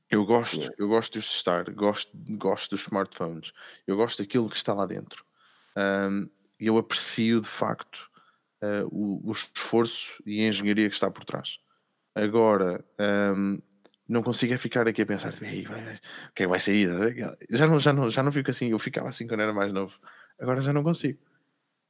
Eu 0.08 0.24
gosto, 0.24 0.70
eu 0.78 0.88
gosto 0.88 1.14
de 1.14 1.18
os 1.20 1.32
testar, 1.32 1.70
gosto, 1.72 2.10
gosto 2.36 2.70
dos 2.70 2.82
smartphones, 2.82 3.52
eu 3.86 3.96
gosto 3.96 4.22
daquilo 4.22 4.48
que 4.48 4.56
está 4.56 4.74
lá 4.74 4.84
dentro. 4.84 5.24
E 6.60 6.66
eu 6.66 6.76
aprecio 6.76 7.40
de 7.40 7.48
facto 7.48 8.10
ah, 8.60 8.84
o, 8.90 9.26
o 9.28 9.32
esforço 9.32 10.22
e 10.24 10.44
a 10.44 10.48
engenharia 10.48 10.88
que 10.88 10.94
está 10.94 11.10
por 11.10 11.24
trás. 11.24 11.58
Agora, 12.14 12.84
ahm, 12.98 13.58
não 14.12 14.22
consigo 14.22 14.52
é 14.54 14.58
ficar 14.58 14.86
aqui 14.86 15.02
a 15.02 15.06
pensar, 15.06 15.32
tipo, 15.32 15.44
"Ei, 15.46 15.64
vai- 15.64 15.94
o 15.94 16.32
que 16.34 16.46
vai 16.46 16.60
sair? 16.60 16.88
Já 17.50 17.66
não, 17.66 17.80
já, 17.80 17.92
não, 17.92 18.10
já 18.10 18.22
não 18.22 18.32
fico 18.32 18.50
assim, 18.50 18.70
eu 18.70 18.78
ficava 18.78 19.08
assim 19.08 19.26
quando 19.26 19.40
era 19.40 19.52
mais 19.52 19.72
novo. 19.72 19.92
Agora 20.38 20.60
já 20.60 20.72
não 20.72 20.82
consigo. 20.82 21.18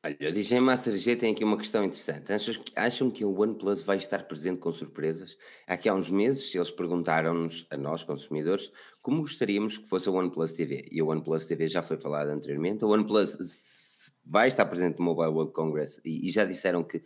Olha, 0.05 0.17
o 0.31 0.33
DJ 0.33 0.61
Master 0.61 0.97
G 0.97 1.15
tem 1.15 1.33
aqui 1.33 1.45
uma 1.45 1.57
questão 1.57 1.85
interessante. 1.85 2.33
Acham 2.33 2.55
que, 2.55 2.73
acham 2.75 3.11
que 3.11 3.25
o 3.25 3.41
OnePlus 3.41 3.83
vai 3.83 3.99
estar 3.99 4.25
presente 4.25 4.59
com 4.59 4.73
surpresas? 4.73 5.37
Aqui 5.65 5.89
há 5.89 5.95
uns 5.95 6.11
meses 6.11 6.53
eles 6.55 6.73
perguntaram-nos, 6.73 7.67
a 7.71 7.77
nós 7.77 8.03
consumidores, 8.03 8.73
como 9.01 9.21
gostaríamos 9.23 9.79
que 9.79 9.89
fosse 9.89 10.09
a 10.09 10.13
OnePlus 10.13 10.53
TV. 10.55 10.89
E 10.91 11.01
a 11.01 11.05
OnePlus 11.05 11.45
TV 11.47 11.69
já 11.69 11.85
foi 11.85 12.01
falado 12.01 12.31
anteriormente. 12.31 12.83
A 12.83 12.87
OnePlus 12.89 13.37
vai 14.25 14.49
estar 14.49 14.65
presente 14.67 14.99
no 14.99 15.05
Mobile 15.05 15.29
World 15.29 15.53
Congress 15.53 16.01
e, 16.05 16.29
e 16.29 16.33
já 16.33 16.45
disseram 16.45 16.83
que, 16.83 17.01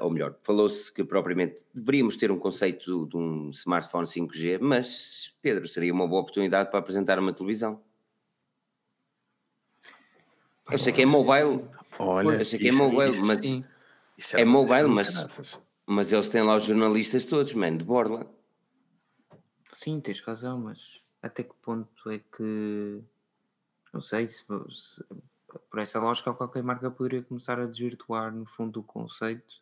ou 0.00 0.10
melhor, 0.10 0.36
falou-se 0.42 0.92
que 0.92 1.02
propriamente 1.04 1.62
deveríamos 1.74 2.16
ter 2.16 2.30
um 2.30 2.38
conceito 2.38 3.06
de 3.06 3.16
um 3.16 3.50
smartphone 3.50 4.06
5G, 4.06 4.58
mas, 4.60 5.34
Pedro, 5.42 5.66
seria 5.66 5.92
uma 5.92 6.06
boa 6.06 6.20
oportunidade 6.22 6.70
para 6.70 6.78
apresentar 6.78 7.18
uma 7.18 7.32
televisão. 7.32 7.82
Eu 10.70 10.78
sei 10.78 10.92
que 10.92 11.02
é 11.02 11.06
mobile, 11.06 11.68
Olha, 11.98 12.36
eu 12.36 12.44
sei 12.44 12.58
que 12.58 12.68
é 12.68 12.72
mobile, 12.72 13.10
isso 13.10 13.24
mas. 13.26 13.40
Isso 14.16 14.36
é 14.36 14.44
uma 14.44 14.52
mobile, 14.52 14.88
mas-. 14.88 15.58
Mas 15.84 16.12
eles 16.12 16.28
têm 16.28 16.42
lá 16.42 16.54
os 16.56 16.64
jornalistas 16.64 17.24
todos, 17.24 17.52
mano, 17.54 17.78
de 17.78 17.84
borla. 17.84 18.24
Sim, 19.72 20.00
tens 20.00 20.20
razão, 20.20 20.58
mas 20.58 21.00
até 21.20 21.42
que 21.42 21.54
ponto 21.60 22.08
é 22.10 22.18
que. 22.18 23.02
Não 23.92 24.00
sei 24.00 24.26
se, 24.26 24.44
se- 24.70 25.04
por 25.70 25.80
essa 25.80 25.98
lógica 25.98 26.32
qualquer 26.32 26.62
marca 26.62 26.90
poderia 26.90 27.22
começar 27.22 27.58
a 27.58 27.66
desvirtuar 27.66 28.32
no 28.34 28.46
fundo 28.46 28.80
o 28.80 28.84
conceito 28.84 29.60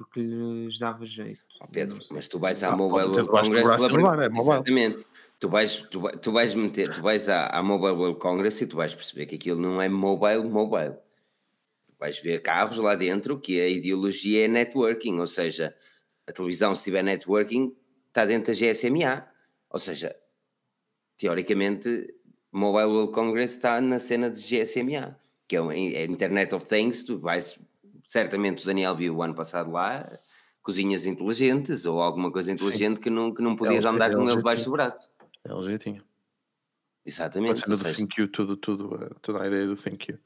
porque 0.00 0.20
lhes 0.22 0.78
dava 0.78 1.04
jeito. 1.04 1.40
Ó, 1.60 1.66
Pedro, 1.66 1.98
mas 2.10 2.26
tu 2.26 2.38
vais 2.38 2.62
à 2.64 2.72
Ah, 2.72 2.76
Mobile 2.76 3.08
World 3.10 3.28
Congress 3.28 3.68
pela 3.68 4.20
e 4.20 4.24
é 4.24 4.28
mobile. 4.30 4.40
Exatamente. 4.40 5.06
Tu 5.38 5.48
vais, 5.48 5.82
tu, 5.90 6.00
vai- 6.00 6.16
tu 6.16 6.32
vais 6.32 6.54
meter, 6.54 6.88
tu 6.88 7.02
vais 7.02 7.28
à, 7.28 7.46
à 7.48 7.62
Mobile 7.62 7.92
World 7.92 8.18
Congress 8.18 8.62
e 8.62 8.66
tu 8.66 8.76
vais 8.76 8.94
perceber 8.94 9.26
que 9.26 9.34
aquilo 9.34 9.60
não 9.60 9.80
é 9.80 9.88
mobile, 9.90 10.44
mobile. 10.44 10.94
Tu 11.86 11.94
vais 11.98 12.18
ver 12.18 12.40
carros 12.40 12.78
lá 12.78 12.94
dentro 12.94 13.38
que 13.38 13.60
a 13.60 13.68
ideologia 13.68 14.46
é 14.46 14.48
networking, 14.48 15.18
ou 15.18 15.26
seja, 15.26 15.74
a 16.26 16.32
televisão 16.32 16.74
se 16.74 16.84
tiver 16.84 17.02
networking 17.02 17.76
está 18.08 18.24
dentro 18.24 18.52
da 18.54 18.58
GSMA. 18.58 19.26
Ou 19.68 19.78
seja, 19.78 20.16
teoricamente, 21.18 22.14
Mobile 22.50 22.86
World 22.86 23.12
Congress 23.12 23.54
está 23.56 23.80
na 23.82 23.98
cena 23.98 24.30
de 24.30 24.40
GSMA, 24.40 25.18
que 25.46 25.56
é, 25.56 25.62
um, 25.62 25.70
é 25.70 26.04
Internet 26.04 26.54
of 26.54 26.66
Things. 26.66 27.04
Tu 27.04 27.18
vais, 27.18 27.58
certamente 28.10 28.64
o 28.64 28.66
Daniel 28.66 28.96
viu 28.96 29.14
o 29.14 29.22
ano 29.22 29.36
passado 29.36 29.70
lá, 29.70 30.10
cozinhas 30.60 31.06
inteligentes 31.06 31.86
ou 31.86 32.02
alguma 32.02 32.32
coisa 32.32 32.50
inteligente 32.50 32.98
que 32.98 33.08
não, 33.08 33.32
que 33.32 33.40
não 33.40 33.54
podias 33.54 33.84
LG, 33.84 33.94
andar 33.94 34.16
com 34.16 34.28
ele 34.28 34.36
debaixo 34.36 34.64
do 34.64 34.72
braço. 34.72 35.08
A 35.48 35.52
LG 35.52 35.78
tinha. 35.78 36.00
A 36.00 36.04
Exatamente. 37.06 37.60
cena 37.60 37.76
ou 37.76 37.78
do 37.78 37.94
Thank 37.94 38.20
You, 38.20 38.26
tudo, 38.26 38.56
tudo, 38.56 39.04
eh, 39.04 39.10
toda 39.22 39.40
a 39.40 39.46
ideia 39.46 39.64
do 39.64 39.76
Thank 39.76 40.10
You. 40.10 40.18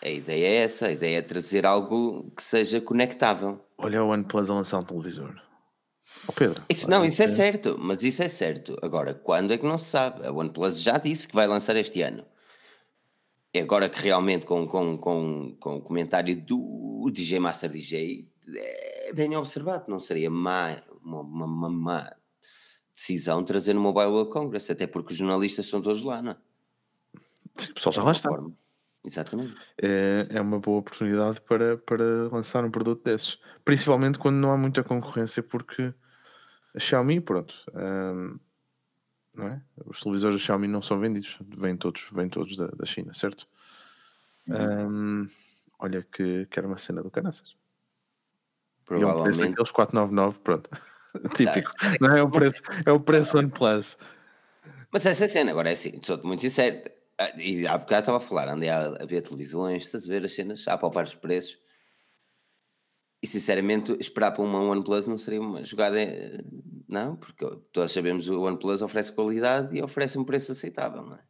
a 0.00 0.08
ideia 0.08 0.46
é 0.46 0.54
essa, 0.62 0.86
a 0.86 0.92
ideia 0.92 1.18
é 1.18 1.22
trazer 1.22 1.66
algo 1.66 2.30
que 2.36 2.44
seja 2.44 2.80
conectável. 2.80 3.60
Olha 3.76 4.04
o 4.04 4.08
OnePlus 4.08 4.48
a 4.48 4.54
lançar 4.54 4.78
um 4.78 4.84
televisor. 4.84 5.34
Ó 6.28 6.32
Pedro. 6.32 6.62
Isso, 6.68 6.88
não, 6.88 7.04
isso 7.04 7.24
é 7.24 7.28
certo, 7.28 7.76
mas 7.76 8.04
isso 8.04 8.22
é 8.22 8.28
certo. 8.28 8.78
Agora, 8.82 9.14
quando 9.14 9.52
é 9.52 9.58
que 9.58 9.66
não 9.66 9.78
se 9.78 9.86
sabe? 9.86 10.24
A 10.24 10.32
OnePlus 10.32 10.80
já 10.80 10.96
disse 10.96 11.26
que 11.26 11.34
vai 11.34 11.48
lançar 11.48 11.74
este 11.74 12.02
ano. 12.02 12.24
E 13.52 13.58
agora 13.58 13.88
que 13.88 14.00
realmente 14.00 14.46
com, 14.46 14.66
com, 14.66 14.96
com, 14.96 15.56
com 15.58 15.76
o 15.76 15.82
comentário 15.82 16.40
do 16.40 17.10
DJ 17.12 17.40
Master 17.40 17.70
DJ 17.70 18.28
é 18.56 19.12
bem 19.12 19.36
observado, 19.36 19.84
não 19.88 19.98
seria 19.98 20.30
má, 20.30 20.76
uma, 21.02 21.20
uma, 21.20 21.46
uma 21.46 21.68
má 21.68 22.12
decisão 22.94 23.42
trazer 23.42 23.74
no 23.74 23.80
Mobile 23.80 24.06
World 24.08 24.30
Congress, 24.30 24.70
até 24.70 24.86
porque 24.86 25.12
os 25.12 25.18
jornalistas 25.18 25.64
estão 25.66 25.80
todos 25.80 26.02
lá, 26.02 26.20
não 26.20 26.32
é? 26.32 26.36
Sim, 27.56 27.70
o 27.70 27.74
pessoal 27.74 27.92
já 27.92 28.02
lá 28.02 28.12
está. 28.12 28.28
forma. 28.28 28.52
Exatamente. 29.04 29.54
É, 29.82 30.26
é 30.30 30.40
uma 30.40 30.60
boa 30.60 30.78
oportunidade 30.78 31.40
para, 31.40 31.78
para 31.78 32.28
lançar 32.30 32.64
um 32.64 32.70
produto 32.70 33.02
desses. 33.02 33.38
Principalmente 33.64 34.18
quando 34.18 34.36
não 34.36 34.52
há 34.52 34.58
muita 34.58 34.84
concorrência, 34.84 35.42
porque 35.42 35.92
a 36.74 36.78
Xiaomi, 36.78 37.20
pronto, 37.20 37.54
hum, 37.74 38.38
não 39.40 39.48
é? 39.48 39.62
Os 39.86 40.00
televisores 40.00 40.40
da 40.40 40.46
Xiaomi 40.46 40.68
não 40.68 40.82
são 40.82 40.98
vendidos, 41.00 41.38
vêm 41.48 41.76
todos, 41.76 42.06
vêm 42.12 42.28
todos 42.28 42.56
da, 42.56 42.66
da 42.68 42.86
China, 42.86 43.12
certo? 43.14 43.46
Hum, 44.48 45.28
olha 45.78 46.02
que, 46.02 46.46
que 46.46 46.58
era 46.58 46.66
uma 46.66 46.78
cena 46.78 47.02
do 47.02 47.10
caraças. 47.10 47.54
E 48.90 48.94
é 48.94 49.06
um 49.06 49.22
preço 49.22 49.40
Provavelmente. 49.40 49.48
daqueles 49.50 49.70
499, 49.70 50.38
pronto. 50.40 50.70
Típico. 51.34 51.72
Não 52.00 52.16
é 52.16 52.22
o 52.22 52.30
preço, 52.30 52.62
é 52.84 52.92
o 52.92 53.00
preço 53.00 53.38
OnePlus. 53.38 53.96
Mas 54.92 55.06
essa 55.06 55.28
cena, 55.28 55.50
agora 55.52 55.68
é 55.70 55.72
assim, 55.72 56.00
sou-te 56.02 56.26
muito 56.26 56.40
sincero. 56.42 56.80
ah, 57.18 57.32
E 57.36 57.66
há 57.66 57.78
bocado 57.78 58.00
estava 58.00 58.18
a 58.18 58.20
falar, 58.20 58.48
andei 58.48 58.68
a, 58.68 58.86
a 58.86 59.06
ver 59.06 59.22
televisões, 59.22 59.84
estás 59.84 60.04
a 60.04 60.08
ver 60.08 60.24
as 60.24 60.32
cenas, 60.34 60.66
a 60.66 60.76
palpar 60.76 61.04
os 61.04 61.14
preços. 61.14 61.58
E 63.22 63.26
sinceramente, 63.26 63.94
esperar 64.00 64.32
para 64.32 64.42
uma 64.42 64.60
OnePlus 64.62 65.06
não 65.06 65.18
seria 65.18 65.40
uma 65.40 65.62
jogada. 65.64 66.00
eh, 66.00 66.38
Não, 66.88 67.16
porque 67.16 67.44
todos 67.72 67.92
sabemos 67.92 68.24
que 68.24 68.30
o 68.32 68.40
OnePlus 68.42 68.82
oferece 68.82 69.12
qualidade 69.12 69.76
e 69.76 69.82
oferece 69.82 70.18
um 70.18 70.24
preço 70.24 70.52
aceitável, 70.52 71.02
não 71.02 71.14
é? 71.16 71.20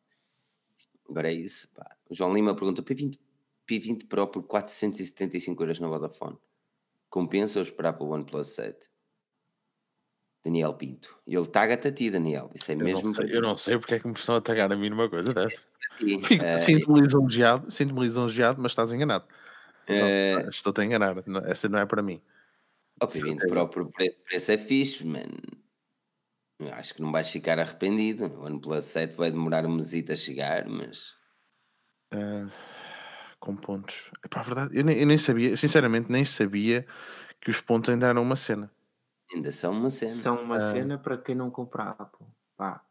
Agora 1.09 1.29
é 1.31 1.35
isso. 1.35 1.69
Pá. 1.75 1.97
O 2.09 2.15
João 2.15 2.33
Lima 2.33 2.55
pergunta: 2.55 2.83
P20, 2.83 3.19
P20 3.69 4.07
Pro 4.07 4.27
por 4.29 4.45
475 4.45 5.63
euros 5.63 5.81
na 5.81 5.89
Vodafone. 5.89 6.39
Compensa 7.11 7.59
ou 7.59 7.63
esperar 7.65 7.93
para 7.95 8.05
o 8.05 8.11
OnePlus 8.11 8.47
7? 8.49 8.89
Daniel 10.45 10.75
Pinto. 10.75 11.19
Ele 11.27 11.47
taga-te 11.47 11.89
a 11.89 11.93
ti, 11.93 12.09
Daniel. 12.11 12.51
Isso 12.55 12.71
é 12.71 12.75
Eu 12.75 12.79
mesmo. 12.79 13.03
não, 13.03 13.15
sei, 13.15 13.27
eu 13.37 13.43
não 13.43 13.57
sei 13.57 13.79
porque 13.79 13.95
é 13.95 13.99
que 13.99 14.07
me 14.07 14.15
estão 14.15 14.37
a 14.37 14.41
tagar 14.41 14.73
a 14.73 14.77
mim 14.77 14.89
numa 14.89 15.09
coisa 15.11 15.35
ti. 15.35 15.57
Fico- 15.99 16.33
Eh, 16.43 16.57
Sinto-me 16.57 17.01
lisonjeado, 17.01 17.71
sinto-me 17.71 18.01
lisonjeado, 18.01 18.63
mas 18.63 18.73
estás 18.73 18.91
enganado. 18.93 19.27
Eh, 19.93 20.49
Estou-te 20.49 20.81
a 20.81 20.85
enganar. 20.85 21.17
Essa 21.47 21.69
não 21.69 21.79
é 21.79 21.87
para 21.87 22.03
mim. 22.03 22.23
O 23.03 23.07
P20 23.07 23.47
Pro 23.49 23.69
por 23.71 23.91
preço, 23.93 24.19
preço 24.25 24.53
é 24.53 24.59
fixe, 24.59 25.05
mano. 25.07 25.39
Acho 26.73 26.95
que 26.95 27.03
não 27.03 27.11
vais 27.11 27.29
ficar 27.31 27.59
arrependido. 27.59 28.27
O 28.27 28.45
OnePlus 28.45 28.85
7 28.85 29.15
vai 29.17 29.31
demorar 29.31 29.67
um 29.67 29.75
mesito 29.75 30.13
a 30.13 30.17
chegar, 30.17 30.69
mas 30.69 31.17
Ah, 32.13 32.49
com 33.41 33.57
pontos. 33.57 34.11
Epá, 34.25 34.41
a 34.41 34.43
verdade, 34.43 34.77
eu 34.79 34.85
nem, 34.85 34.99
eu 35.01 35.07
nem 35.07 35.19
sabia, 35.19 35.57
sinceramente, 35.57 36.11
nem 36.11 36.25
sabia 36.25 36.87
que 37.41 37.51
os 37.51 37.61
pontos 37.61 37.91
ainda 37.91 38.09
eram 38.09 38.23
uma 38.23 38.37
cena. 38.37 38.71
ainda 39.35 39.53
são 39.53 39.73
uma 39.73 39.91
cena. 39.91 40.11
São 40.15 40.43
uma 40.43 40.57
Ah. 40.57 40.61
cena 40.61 40.99
para 40.99 41.19
quem 41.19 41.35
não 41.35 41.51
compra 41.51 41.91
Apple. 41.91 42.27
Pá. 42.57 42.85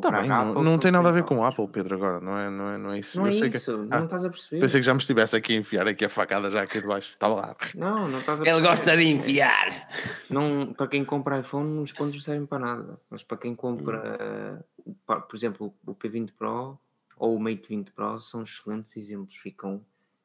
Tá 0.00 0.10
bem, 0.10 0.28
não, 0.28 0.50
Apple 0.50 0.64
não 0.64 0.78
tem 0.78 0.90
nada 0.90 1.08
a 1.08 1.12
ver 1.12 1.20
100 1.26 1.28
com. 1.28 1.44
Apple, 1.44 1.66
Pedro, 1.68 1.94
agora, 1.94 2.20
não 2.20 2.36
é, 2.38 2.50
não 2.50 2.68
é, 2.70 2.76
não 2.78 2.90
é 2.92 2.98
isso. 2.98 3.18
Não 3.18 3.26
eu 3.26 3.30
é 3.30 3.32
sei 3.32 3.48
isso, 3.48 3.72
que, 3.78 3.94
ah, 3.94 3.98
não 3.98 4.04
estás 4.04 4.24
a 4.24 4.28
perceber. 4.28 4.60
pensei 4.60 4.80
que 4.80 4.86
já 4.86 4.92
me 4.92 5.00
estivesse 5.00 5.34
aqui 5.36 5.54
a 5.54 5.56
enfiar 5.56 5.88
aqui 5.88 6.04
a 6.04 6.08
facada 6.10 6.50
já 6.50 6.62
aqui 6.62 6.80
de 6.80 6.86
baixo. 6.86 7.12
Estava 7.12 7.34
lá. 7.34 7.56
Não, 7.74 8.06
não 8.08 8.18
estás 8.18 8.40
a 8.40 8.42
Ele 8.44 8.50
perceber. 8.50 8.68
gosta 8.68 8.96
de 8.96 9.04
enfiar. 9.04 9.88
Não, 10.28 10.74
para 10.74 10.88
quem 10.88 11.04
compra 11.04 11.38
iPhone, 11.38 11.82
os 11.82 11.92
pontos 11.92 12.14
não 12.16 12.20
servem 12.20 12.46
para 12.46 12.58
nada. 12.58 13.00
Mas 13.08 13.22
para 13.22 13.38
quem 13.38 13.54
compra, 13.54 14.62
Hum. 14.86 14.94
por 15.06 15.34
exemplo, 15.36 15.74
o 15.86 15.94
P20 15.94 16.32
Pro 16.36 16.78
ou 17.16 17.34
o 17.34 17.40
Mate 17.40 17.66
20 17.68 17.92
Pro 17.92 18.20
são 18.20 18.42
excelentes 18.42 18.96
exemplos. 18.96 19.36
Ficam 19.36 19.82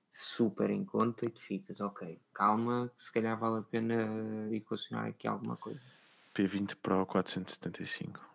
super 0.09 0.69
em 0.69 0.83
conta 0.83 1.25
e 1.25 1.29
tu 1.29 1.39
ficas, 1.41 1.79
ok, 1.81 2.19
calma, 2.33 2.91
que 2.95 3.01
se 3.03 3.11
calhar 3.11 3.39
vale 3.39 3.59
a 3.59 3.63
pena 3.63 4.47
equacionar 4.51 5.05
aqui 5.07 5.27
alguma 5.27 5.55
coisa. 5.55 5.81
P20 6.35 6.75
Pro 6.83 7.05
475. 7.05 8.32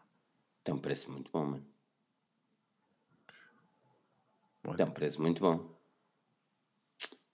Tem 0.69 0.75
um 0.75 0.79
preço 0.79 1.11
muito 1.11 1.31
bom, 1.33 1.47
mano. 1.47 1.67
Olha, 4.67 4.77
Tem 4.77 4.85
um 4.87 4.91
preço 4.91 5.23
muito 5.23 5.41
bom. 5.41 5.75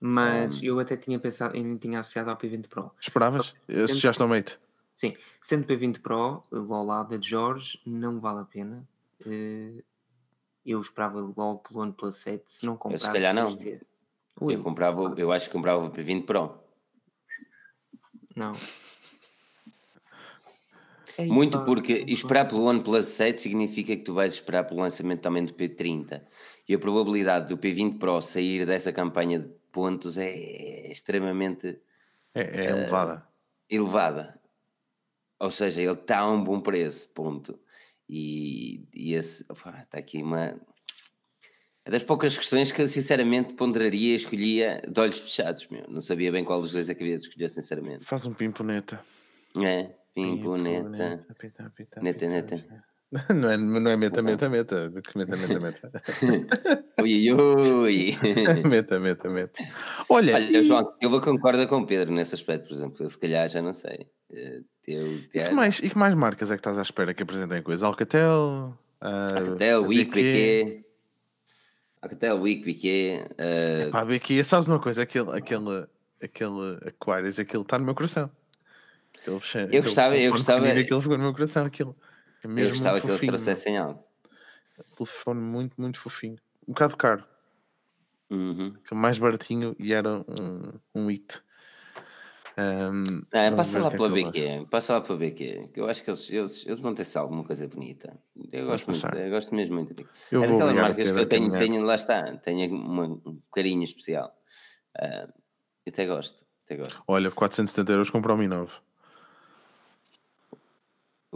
Mas 0.00 0.62
eu 0.62 0.78
até 0.78 0.96
tinha 0.96 1.18
pensado, 1.18 1.56
eu 1.56 1.64
nem 1.64 1.76
tinha 1.76 1.98
associado 1.98 2.30
ao 2.30 2.36
P20 2.36 2.68
Pro. 2.68 2.92
Esperavas? 3.00 3.52
Associaste 3.68 4.22
ao 4.22 4.28
mate? 4.28 4.56
Sim, 4.94 5.16
sendo 5.42 5.66
P20 5.66 6.00
Pro, 6.00 6.44
ao 6.52 6.84
lado 6.84 7.18
de 7.18 7.28
Jorge, 7.28 7.80
não 7.84 8.20
vale 8.20 8.42
a 8.42 8.44
pena. 8.44 8.88
Eh, 9.26 9.82
Eu 10.64 10.80
esperava 10.80 11.18
logo 11.20 11.58
pelo 11.58 11.80
OnePlus 11.80 12.14
7, 12.18 12.44
se 12.52 12.64
não 12.64 12.76
comprasse. 12.76 13.06
calhar 13.12 13.34
não. 13.34 13.46
ias 13.48 13.56
ter. 13.56 13.84
Ui, 14.40 14.54
Eu, 14.54 14.62
comprava, 14.62 15.12
eu 15.18 15.32
acho 15.32 15.46
que 15.48 15.52
comprava 15.52 15.84
o 15.84 15.90
P20 15.90 16.24
Pro. 16.24 16.56
Não. 18.36 18.52
Muito 21.18 21.58
Epá, 21.58 21.64
porque 21.64 22.04
esperar 22.08 22.48
pelo 22.48 22.64
OnePlus 22.64 23.06
7 23.06 23.40
significa 23.40 23.96
que 23.96 24.02
tu 24.02 24.14
vais 24.14 24.34
esperar 24.34 24.64
pelo 24.64 24.80
lançamento 24.80 25.20
também 25.20 25.44
do 25.44 25.52
P30. 25.54 26.22
E 26.68 26.74
a 26.74 26.78
probabilidade 26.78 27.48
do 27.48 27.58
P20 27.58 27.98
Pro 27.98 28.20
sair 28.20 28.66
dessa 28.66 28.92
campanha 28.92 29.38
de 29.38 29.48
pontos 29.70 30.16
é 30.18 30.90
extremamente 30.90 31.78
É, 32.34 32.42
é 32.42 32.70
elevada. 32.70 33.26
elevada. 33.70 34.40
Ou 35.38 35.50
seja, 35.50 35.80
ele 35.80 35.92
está 35.92 36.20
a 36.20 36.30
um 36.30 36.42
bom 36.42 36.60
preço, 36.60 37.10
ponto. 37.12 37.58
E, 38.08 38.86
e 38.94 39.14
esse, 39.14 39.44
está 39.50 39.98
aqui 39.98 40.22
uma. 40.22 40.58
É 41.86 41.90
das 41.90 42.02
poucas 42.02 42.36
questões 42.36 42.72
que 42.72 42.80
eu 42.80 42.88
sinceramente 42.88 43.54
ponderaria 43.54 44.12
e 44.12 44.16
escolhia 44.16 44.80
de 44.88 44.98
olhos 45.00 45.18
fechados, 45.20 45.68
meu. 45.68 45.84
Não 45.88 46.00
sabia 46.00 46.32
bem 46.32 46.42
qual 46.44 46.60
dos 46.60 46.72
dois 46.72 46.88
é 46.88 46.94
que 46.94 47.02
havia 47.02 47.16
de 47.16 47.24
escolher, 47.24 47.50
sinceramente. 47.50 48.04
Faz 48.04 48.24
um 48.24 48.32
pimponeta. 48.32 49.04
É, 49.62 49.90
pimponeta. 50.14 51.20
Pita, 51.38 51.72
pita, 51.76 52.00
Neta, 52.00 52.18
pita. 52.26 52.28
neta. 52.28 52.84
Não 53.32 53.48
é, 53.48 53.56
não 53.56 53.90
é 53.90 53.96
meta, 53.96 54.20
meta, 54.22 54.48
meta. 54.48 54.90
Do 54.90 55.00
que 55.00 55.16
meta, 55.16 55.36
meta, 55.36 55.60
meta. 55.60 55.92
Ui, 57.00 57.32
ui. 57.32 58.16
meta, 58.68 58.98
meta, 58.98 59.28
meta. 59.30 59.62
Olha, 60.08 60.34
Olha, 60.34 60.58
e- 60.58 60.64
João 60.64 60.84
Silva 60.86 61.20
concorda 61.20 61.64
com 61.66 61.78
o 61.78 61.86
Pedro 61.86 62.12
nesse 62.12 62.34
aspecto, 62.34 62.66
por 62.68 62.74
exemplo. 62.74 62.96
Eu, 63.00 63.08
se 63.08 63.18
calhar, 63.18 63.48
já 63.48 63.62
não 63.62 63.72
sei. 63.72 64.08
Eh, 64.32 64.62
Teu, 64.82 65.06
e, 65.06 65.20
que 65.28 65.50
mais, 65.52 65.78
e 65.78 65.90
que 65.90 65.96
mais 65.98 66.14
marcas 66.14 66.50
é 66.50 66.54
que 66.54 66.60
estás 66.60 66.76
à 66.78 66.82
espera 66.82 67.14
que 67.14 67.22
apresentem 67.22 67.62
coisa? 67.62 67.86
Alcatel? 67.86 68.76
ah, 69.00 69.26
Até 69.54 69.78
o 69.78 69.84
a 69.84 69.86
Wick, 69.86 70.10
BQ? 70.10 70.84
O 72.32 72.40
Wick, 72.42 72.64
BQ. 72.64 73.24
eh, 73.38 73.88
Pá, 73.92 74.04
BQ, 74.04 74.42
sabes 74.44 74.66
uma 74.66 74.80
coisa? 74.80 75.02
Aquele, 75.02 75.30
aquele, 75.30 75.86
aquele 76.20 76.78
Aquarius, 76.86 77.38
aquele 77.38 77.62
está 77.62 77.78
no 77.78 77.84
meu 77.84 77.94
coração. 77.94 78.28
Aquele, 79.24 79.64
aquele 79.64 79.80
gostava- 79.82 80.16
eu 80.16 80.32
gostava- 80.32 80.66
Aquele 80.68 80.84
ficou 80.84 81.00
no 81.16 81.24
meu 81.24 81.32
coração. 81.32 81.64
Aquilo. 81.64 81.96
É 82.42 82.46
eu 82.46 82.50
mesmo 82.50 82.74
gostava 82.74 82.92
muito 82.96 83.06
que 83.06 83.12
fofinho. 83.12 83.32
trouxessem 83.32 83.78
algo. 83.78 84.04
Telefone 84.96 85.40
muito, 85.40 85.80
muito 85.80 85.98
fofinho. 85.98 86.36
Um 86.68 86.72
bocado 86.72 86.96
caro. 86.96 87.24
Uhum. 88.30 88.72
que 88.72 88.92
é 88.92 88.96
mais 88.96 89.18
baratinho 89.18 89.76
e 89.78 89.92
era 89.92 90.10
um, 90.18 90.72
um 90.94 91.06
hit. 91.08 91.42
Vamos 92.56 93.56
passa 93.56 93.78
lá 93.80 93.88
o 93.88 93.92
é 93.92 93.96
para 93.96 94.06
ele 94.06 94.24
BQ, 94.24 94.66
passa 94.70 94.92
lá 94.94 95.00
para 95.00 95.16
BQ, 95.16 95.68
que 95.72 95.80
eu 95.80 95.86
acho 95.88 96.02
que 96.04 96.10
eles, 96.10 96.30
eles, 96.30 96.66
eles 96.66 96.80
vão 96.80 96.94
ter 96.94 97.04
só 97.04 97.20
alguma 97.20 97.44
coisa 97.44 97.66
bonita. 97.66 98.16
Eu 98.52 98.66
gosto, 98.66 98.86
muito, 98.90 99.06
eu 99.16 99.30
gosto 99.30 99.54
mesmo 99.54 99.74
muito. 99.74 99.92
de- 99.94 100.06
Eu 100.30 100.42
é 100.42 100.46
daquelas 100.48 100.74
marcas 100.74 101.12
que 101.12 101.18
eu 101.18 101.26
tenho, 101.26 101.50
tenho, 101.52 101.82
lá 101.82 101.94
está, 101.96 102.36
tenho 102.38 102.74
uma- 102.74 103.06
um 103.06 103.40
carinho 103.52 103.82
especial. 103.82 104.32
Ah, 104.96 105.28
eu 105.84 105.90
até 105.90 106.06
gosto, 106.06 106.44
até 106.64 106.76
gosto. 106.76 107.02
Olha, 107.08 107.30
470 107.30 107.92
euros 107.92 108.10
comprou 108.10 108.36
o 108.36 108.38
Mi 108.38 108.46
9. 108.48 108.72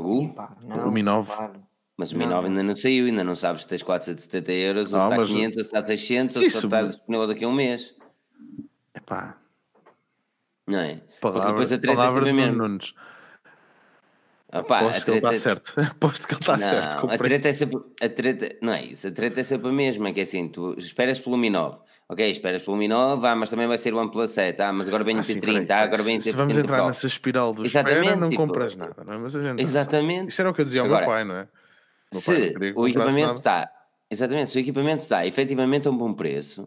Uh, 0.00 0.32
Pá, 0.32 0.56
O 0.86 0.90
Mi 0.90 1.02
9. 1.02 1.32
claro. 1.34 1.62
mas 1.96 2.12
o 2.12 2.16
Mi 2.16 2.24
9 2.26 2.34
não. 2.42 2.48
ainda 2.48 2.62
não 2.62 2.76
saiu, 2.76 3.06
ainda 3.06 3.24
não 3.24 3.34
sabes 3.34 3.62
se 3.62 3.68
tens 3.68 3.82
470 3.82 4.52
euros, 4.52 4.92
ou 4.92 4.98
se 5.00 5.04
está 5.06 5.16
mas- 5.16 5.28
500, 5.28 5.56
ou 5.56 5.62
se 5.64 5.68
está 5.68 5.82
600, 5.82 6.36
ou 6.36 6.42
se 6.42 6.48
Isso, 6.48 6.66
está 6.66 6.82
disponível 6.82 7.26
daqui 7.26 7.44
a 7.44 7.48
um 7.48 7.52
mês. 7.52 7.94
Epá, 8.94 9.36
Não 10.66 10.78
é? 10.80 10.94
Porque 10.96 11.20
palavra, 11.20 11.48
depois 11.48 11.72
a 11.72 11.78
treta 11.78 11.92
é 11.92 11.96
palavra 11.96 12.24
de 12.24 12.30
Nuno 12.32 12.42
mesma. 12.46 12.68
Nunes. 12.68 12.94
Ah, 14.50 14.62
pá, 14.62 14.78
a 14.78 14.88
Aposto 14.88 15.04
que 15.04 15.10
ele 15.10 15.18
está 15.18 15.32
é- 15.34 15.36
certo. 15.38 15.74
Aposto 15.80 16.26
que 16.28 16.34
ele 16.34 16.40
está 16.40 16.58
certo. 16.58 17.06
O 17.06 17.10
a 17.10 17.18
treta 17.18 17.48
é 17.48 17.52
sempre. 17.52 17.78
A 18.00 18.08
treta, 18.08 18.56
não 18.62 18.72
é 18.72 18.84
isso, 18.84 19.08
a 19.08 19.10
treta 19.10 19.40
é 19.40 19.42
sempre 19.42 19.68
a 19.68 19.72
mesma, 19.72 20.12
que 20.12 20.20
é 20.20 20.22
assim, 20.22 20.48
tu 20.48 20.74
esperas 20.78 21.20
pelo 21.20 21.36
Mi 21.36 21.50
9, 21.50 21.78
ok, 22.08 22.30
esperas 22.30 22.62
pelo 22.62 22.76
Mi 22.76 22.88
9, 22.88 23.26
ah, 23.26 23.36
mas 23.36 23.50
também 23.50 23.66
vai 23.66 23.76
ser 23.76 23.92
o 23.92 23.98
OnePlus 23.98 24.30
7, 24.30 24.62
ah, 24.62 24.72
mas 24.72 24.88
agora 24.88 25.04
vem 25.04 25.16
o 25.16 25.20
Ah, 25.20 25.22
sim, 25.22 25.34
T30, 25.34 25.40
peraí, 25.40 25.66
ah, 25.70 25.82
agora 25.82 26.02
vem 26.02 26.16
o 26.16 26.20
se, 26.20 26.28
T30 26.28 26.32
se 26.32 26.36
vamos 26.36 26.56
entrar 26.56 26.86
nessa 26.86 27.06
espiral 27.06 27.52
do 27.52 27.66
espera, 27.66 28.16
não 28.16 28.28
tipo, 28.28 28.42
compras 28.42 28.74
nada, 28.74 29.04
não 29.04 29.14
é? 29.14 29.18
Mas 29.18 29.36
a 29.36 29.42
gente 29.42 29.62
Exatamente. 29.62 30.28
Isto 30.30 30.40
era 30.40 30.50
o 30.50 30.54
que 30.54 30.60
eu 30.60 30.64
dizia 30.64 30.80
ao 30.80 30.88
meu 30.88 31.04
pai, 31.04 31.24
não 31.24 31.36
é? 31.36 31.48
Se 32.10 32.54
o 32.74 32.88
equipamento 32.88 33.34
está, 33.34 33.70
exatamente, 34.10 34.50
se 34.50 34.56
o 34.56 34.60
equipamento 34.60 35.02
está 35.02 35.26
efetivamente 35.26 35.88
a 35.88 35.90
um 35.90 35.96
bom 35.96 36.14
preço, 36.14 36.66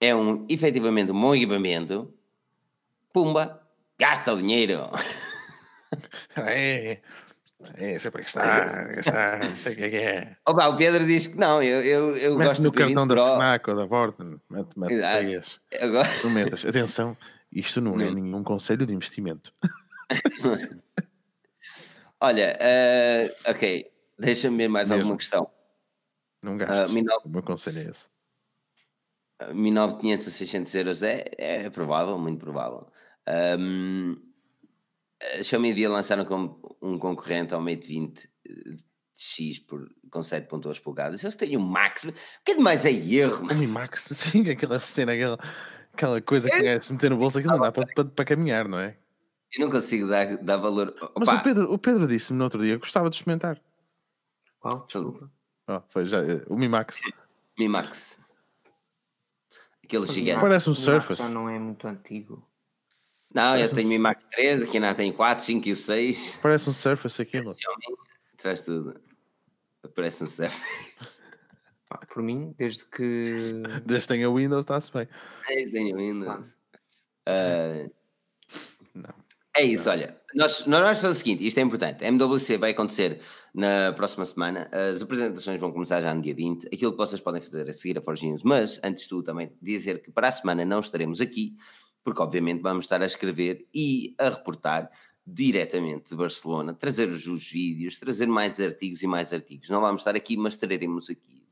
é 0.00 0.14
um 0.14 0.44
efetivamente 0.48 1.12
um 1.12 1.20
bom 1.20 1.32
equipamento, 1.34 2.12
pumba, 3.12 3.62
gasta 3.96 4.32
o 4.34 4.38
dinheiro. 4.38 4.90
É, 6.36 7.00
é, 7.74 7.98
sempre 7.98 8.22
que 8.22 8.28
está, 8.28 8.84
gastar, 8.84 9.38
não 9.44 9.56
sei 9.56 9.72
o 9.72 9.76
que 9.76 9.84
é 9.84 9.90
que 9.90 9.96
é. 9.96 10.36
Opa, 10.46 10.68
o 10.68 10.76
Pedro 10.76 11.04
diz 11.06 11.26
que 11.26 11.36
não, 11.36 11.62
eu, 11.62 11.82
eu, 11.82 12.16
eu 12.16 12.36
Mete 12.36 12.48
gosto 12.48 12.62
no 12.62 12.70
do 12.70 12.78
T20 12.78 12.84
cartão 12.84 13.06
da 13.06 13.14
Pro. 13.14 13.34
FNAC 13.36 13.70
ou 13.70 13.76
da 13.76 13.86
Vorten, 13.86 14.40
mete, 14.50 14.78
mete 14.78 15.00
pegas. 15.00 15.60
Agora, 15.80 16.08
Não 16.22 16.30
metas. 16.30 16.64
Atenção, 16.64 17.16
isto 17.50 17.80
não 17.80 18.00
é 18.00 18.04
Não. 18.06 18.14
nenhum 18.14 18.42
conselho 18.44 18.84
de 18.86 18.92
investimento. 18.92 19.52
olha, 22.20 22.56
eh, 22.60 23.34
ok, 23.46 23.90
deixa-me 24.18 24.56
ver 24.58 24.68
mais 24.68 24.90
Mesmo. 24.90 25.02
alguma 25.02 25.16
questão. 25.16 25.50
Não 26.42 26.56
gastes. 26.56 26.90
Ah, 26.90 26.92
Mi 26.92 27.02
O 27.24 27.28
meu 27.28 27.42
conselho 27.42 27.80
é 27.80 27.90
esse. 27.90 28.08
1900 29.52 30.28
a 30.28 30.30
600 30.30 30.74
euros 30.74 31.02
é, 31.02 31.24
é 31.36 31.70
provável, 31.70 32.18
muito 32.18 32.40
provável. 32.40 32.86
Um, 33.58 34.16
a 35.22 35.42
Xiaomi 35.42 35.68
devia 35.68 35.90
lançar 35.90 36.18
um, 36.20 36.60
um 36.82 36.98
concorrente 36.98 37.54
ao 37.54 37.60
Mate 37.60 37.86
20 37.86 38.28
eh, 38.46 38.76
X 39.14 39.58
por, 39.60 39.88
com 40.10 40.20
7.2 40.20 40.80
polegadas. 40.80 41.24
Eles 41.24 41.36
têm 41.36 41.56
o 41.56 41.60
Max. 41.60 42.04
O 42.04 42.12
que 42.44 42.52
é 42.52 42.54
demais 42.54 42.84
é 42.84 42.90
erro, 42.92 43.42
O 43.42 43.46
mano. 43.46 43.58
Mi 43.58 43.66
Max, 43.66 44.08
sim, 44.12 44.48
aquela 44.50 44.78
cena, 44.78 45.12
aquela, 45.12 45.38
aquela 45.92 46.20
coisa 46.20 46.48
que 46.50 46.66
é 46.66 46.80
se 46.80 46.92
meter 46.92 47.10
no 47.10 47.16
bolso, 47.16 47.38
aquilo 47.38 47.54
não 47.54 47.60
dá 47.60 47.72
para, 47.72 47.86
para, 47.94 48.04
para 48.04 48.24
caminhar, 48.24 48.68
não 48.68 48.78
é? 48.78 48.98
Eu 49.54 49.64
não 49.64 49.70
consigo 49.70 50.06
dar, 50.06 50.36
dar 50.38 50.58
valor. 50.58 50.94
Mas 51.16 51.28
Opa, 51.28 51.40
o 51.40 51.42
Pedro, 51.42 51.72
o 51.72 51.78
Pedro 51.78 52.06
disse-me 52.06 52.38
no 52.38 52.44
outro 52.44 52.60
dia 52.60 52.74
que 52.74 52.80
gostava 52.80 53.08
de 53.08 53.16
experimentar. 53.16 53.60
Qual? 54.58 54.84
Desculpa. 54.84 55.30
Oh, 55.68 55.80
foi 55.88 56.04
já, 56.04 56.18
eh, 56.18 56.44
o 56.48 56.56
Mi 56.56 56.68
Max. 56.68 57.00
Mi 57.58 57.68
Max. 57.68 58.20
Aquele 59.82 60.04
Mas 60.04 60.12
gigante. 60.12 60.40
Parece 60.40 60.68
um 60.68 60.74
Surface. 60.74 61.22
Já 61.22 61.28
não 61.28 61.48
é 61.48 61.58
muito 61.58 61.86
antigo. 61.88 62.46
Não, 63.36 63.54
eles 63.54 63.70
um 63.70 63.74
têm 63.74 63.84
Mi 63.84 63.98
Max 63.98 64.24
3, 64.30 64.62
aqui 64.62 64.80
não 64.80 64.94
tem 64.94 65.12
4, 65.12 65.44
5 65.44 65.68
e 65.68 65.72
o 65.72 65.76
6. 65.76 66.38
Parece 66.40 66.70
um 66.70 66.72
Surface 66.72 67.20
aquilo. 67.20 67.54
Xiaomi 67.54 67.98
traz 68.38 68.62
tudo. 68.62 68.98
Parece 69.94 70.24
um 70.24 70.26
Surface. 70.26 71.22
Pá, 71.86 71.98
por 72.08 72.22
mim, 72.22 72.54
desde 72.56 72.86
que. 72.86 73.62
Desde 73.84 74.08
que 74.08 74.14
tenha 74.14 74.32
Windows, 74.32 74.60
está-se 74.60 74.90
bem. 74.90 75.06
É, 75.50 75.66
tenho 75.68 75.98
Windows. 75.98 76.56
Ah, 77.26 77.86
Não. 78.94 79.14
É 79.54 79.62
isso, 79.62 79.88
olha. 79.90 80.18
Nós, 80.34 80.66
nós 80.66 80.80
vamos 80.80 80.98
fazer 80.98 81.08
o 81.08 81.14
seguinte: 81.14 81.46
isto 81.46 81.58
é 81.58 81.62
importante. 81.62 82.04
A 82.04 82.08
MWC 82.08 82.56
vai 82.56 82.70
acontecer 82.70 83.20
na 83.54 83.92
próxima 83.92 84.24
semana. 84.24 84.68
As 84.72 85.02
apresentações 85.02 85.60
vão 85.60 85.70
começar 85.72 86.00
já 86.00 86.12
no 86.14 86.22
dia 86.22 86.34
20. 86.34 86.68
Aquilo 86.68 86.92
que 86.92 86.98
vocês 86.98 87.20
podem 87.20 87.42
fazer 87.42 87.68
é 87.68 87.72
seguir 87.72 87.98
a 87.98 88.02
Forge 88.02 88.26
News, 88.26 88.42
mas 88.42 88.80
antes 88.82 89.02
de 89.04 89.10
tudo, 89.10 89.24
também 89.24 89.52
dizer 89.60 90.02
que 90.02 90.10
para 90.10 90.28
a 90.28 90.32
semana 90.32 90.64
não 90.64 90.80
estaremos 90.80 91.20
aqui, 91.20 91.54
porque 92.06 92.22
obviamente 92.22 92.62
vamos 92.62 92.84
estar 92.84 93.02
a 93.02 93.04
escrever 93.04 93.66
e 93.74 94.14
a 94.16 94.28
reportar 94.28 94.88
diretamente 95.26 96.10
de 96.10 96.14
Barcelona, 96.14 96.72
trazer 96.72 97.08
os, 97.08 97.26
os 97.26 97.50
vídeos, 97.50 97.98
trazer 97.98 98.28
mais 98.28 98.60
artigos 98.60 99.02
e 99.02 99.08
mais 99.08 99.32
artigos. 99.32 99.68
Não 99.68 99.80
vamos 99.80 100.02
estar 100.02 100.14
aqui, 100.14 100.36
mas 100.36 100.52
estaremos 100.52 101.10
aqui. 101.10 101.44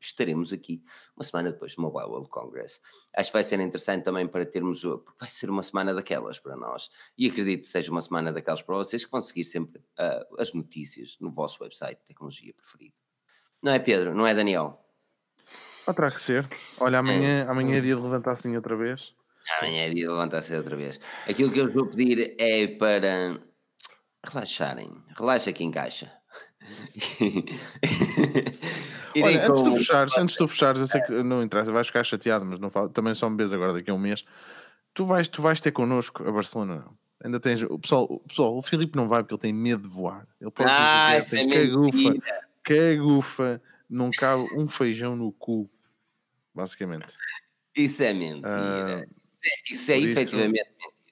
Estaremos 0.00 0.52
aqui 0.52 0.82
uma 1.16 1.22
semana 1.22 1.52
depois 1.52 1.76
do 1.76 1.82
Mobile 1.82 2.06
World 2.06 2.28
Congress. 2.30 2.80
Acho 3.14 3.30
que 3.30 3.32
vai 3.32 3.44
ser 3.44 3.60
interessante 3.60 4.02
também 4.02 4.26
para 4.26 4.44
termos, 4.44 4.82
porque 4.82 5.12
vai 5.20 5.28
ser 5.28 5.48
uma 5.48 5.62
semana 5.62 5.94
daquelas 5.94 6.40
para 6.40 6.56
nós. 6.56 6.90
E 7.16 7.28
acredito 7.28 7.60
que 7.60 7.68
seja 7.68 7.92
uma 7.92 8.02
semana 8.02 8.32
daquelas 8.32 8.60
para 8.60 8.74
vocês 8.74 9.04
que 9.04 9.10
vão 9.12 9.20
seguir 9.20 9.44
sempre 9.44 9.80
ah, 9.96 10.26
as 10.36 10.52
notícias 10.52 11.16
no 11.20 11.30
vosso 11.30 11.62
website 11.62 12.00
de 12.00 12.06
tecnologia 12.06 12.52
preferido. 12.54 13.00
Não 13.62 13.70
é 13.70 13.78
Pedro? 13.78 14.12
Não 14.16 14.26
é 14.26 14.34
Daniel? 14.34 14.84
Ah, 15.86 15.94
terá 15.94 16.10
que 16.10 16.20
ser. 16.20 16.44
Olha, 16.80 16.98
amanhã, 16.98 17.46
amanhã 17.48 17.76
é 17.76 17.80
dia 17.80 17.94
de 17.94 18.02
levantar 18.02 18.32
assim 18.32 18.56
outra 18.56 18.76
vez. 18.76 19.14
Amanhã 19.58 19.86
é 19.86 19.90
dia 19.90 20.06
de 20.06 20.08
levantar-se 20.08 20.56
outra 20.56 20.76
vez. 20.76 21.00
Aquilo 21.28 21.50
que 21.50 21.60
eu 21.60 21.66
vos 21.66 21.74
vou 21.74 21.86
pedir 21.86 22.34
é 22.38 22.66
para 22.66 23.38
relaxarem. 24.24 24.90
Relaxa 25.16 25.50
aqui 25.50 25.64
em 25.64 25.70
caixa. 25.70 26.12
Irem 29.14 29.36
Olha, 29.36 29.50
antes 29.50 29.62
de 29.62 29.76
fechares, 29.76 30.16
antes 30.16 30.36
de 30.36 30.48
fechares, 30.48 30.80
eu 30.80 30.86
sei 30.86 31.00
que 31.02 31.12
não 31.22 31.42
interessa, 31.42 31.70
vais 31.70 31.86
ficar 31.86 32.04
chateado, 32.04 32.46
mas 32.46 32.58
não 32.58 32.70
falo, 32.70 32.88
também 32.88 33.14
só 33.14 33.28
me 33.28 33.36
vês 33.36 33.52
agora 33.52 33.74
daqui 33.74 33.90
a 33.90 33.94
um 33.94 33.98
mês. 33.98 34.24
Tu 34.94 35.04
vais, 35.04 35.28
tu 35.28 35.42
vais 35.42 35.60
ter 35.60 35.72
connosco 35.72 36.26
a 36.26 36.32
Barcelona, 36.32 36.76
não? 36.76 36.96
Ainda 37.24 37.38
tens. 37.38 37.62
O 37.62 37.78
pessoal, 37.78 38.04
o 38.04 38.20
pessoal, 38.20 38.56
o 38.56 38.62
Filipe 38.62 38.96
não 38.96 39.06
vai 39.06 39.22
porque 39.22 39.34
ele 39.34 39.40
tem 39.40 39.52
medo 39.52 39.82
de 39.82 39.88
voar. 39.88 40.26
Ele 40.40 40.50
pode 40.50 40.70
Ah, 40.70 41.18
isso 41.18 41.36
é 41.36 41.46
cagufa, 41.46 42.14
cagufa, 42.62 43.62
não 43.88 44.10
cabe 44.10 44.44
um 44.56 44.68
feijão 44.68 45.14
no 45.14 45.30
cu, 45.32 45.70
basicamente. 46.54 47.16
Isso 47.76 48.02
é 48.02 48.12
mentira. 48.12 49.06
Ah, 49.08 49.21
isso 49.70 49.92
é, 49.92 49.98
isso 49.98 50.08
é 50.08 50.10
efetivamente 50.10 50.70
mentira. 50.70 51.02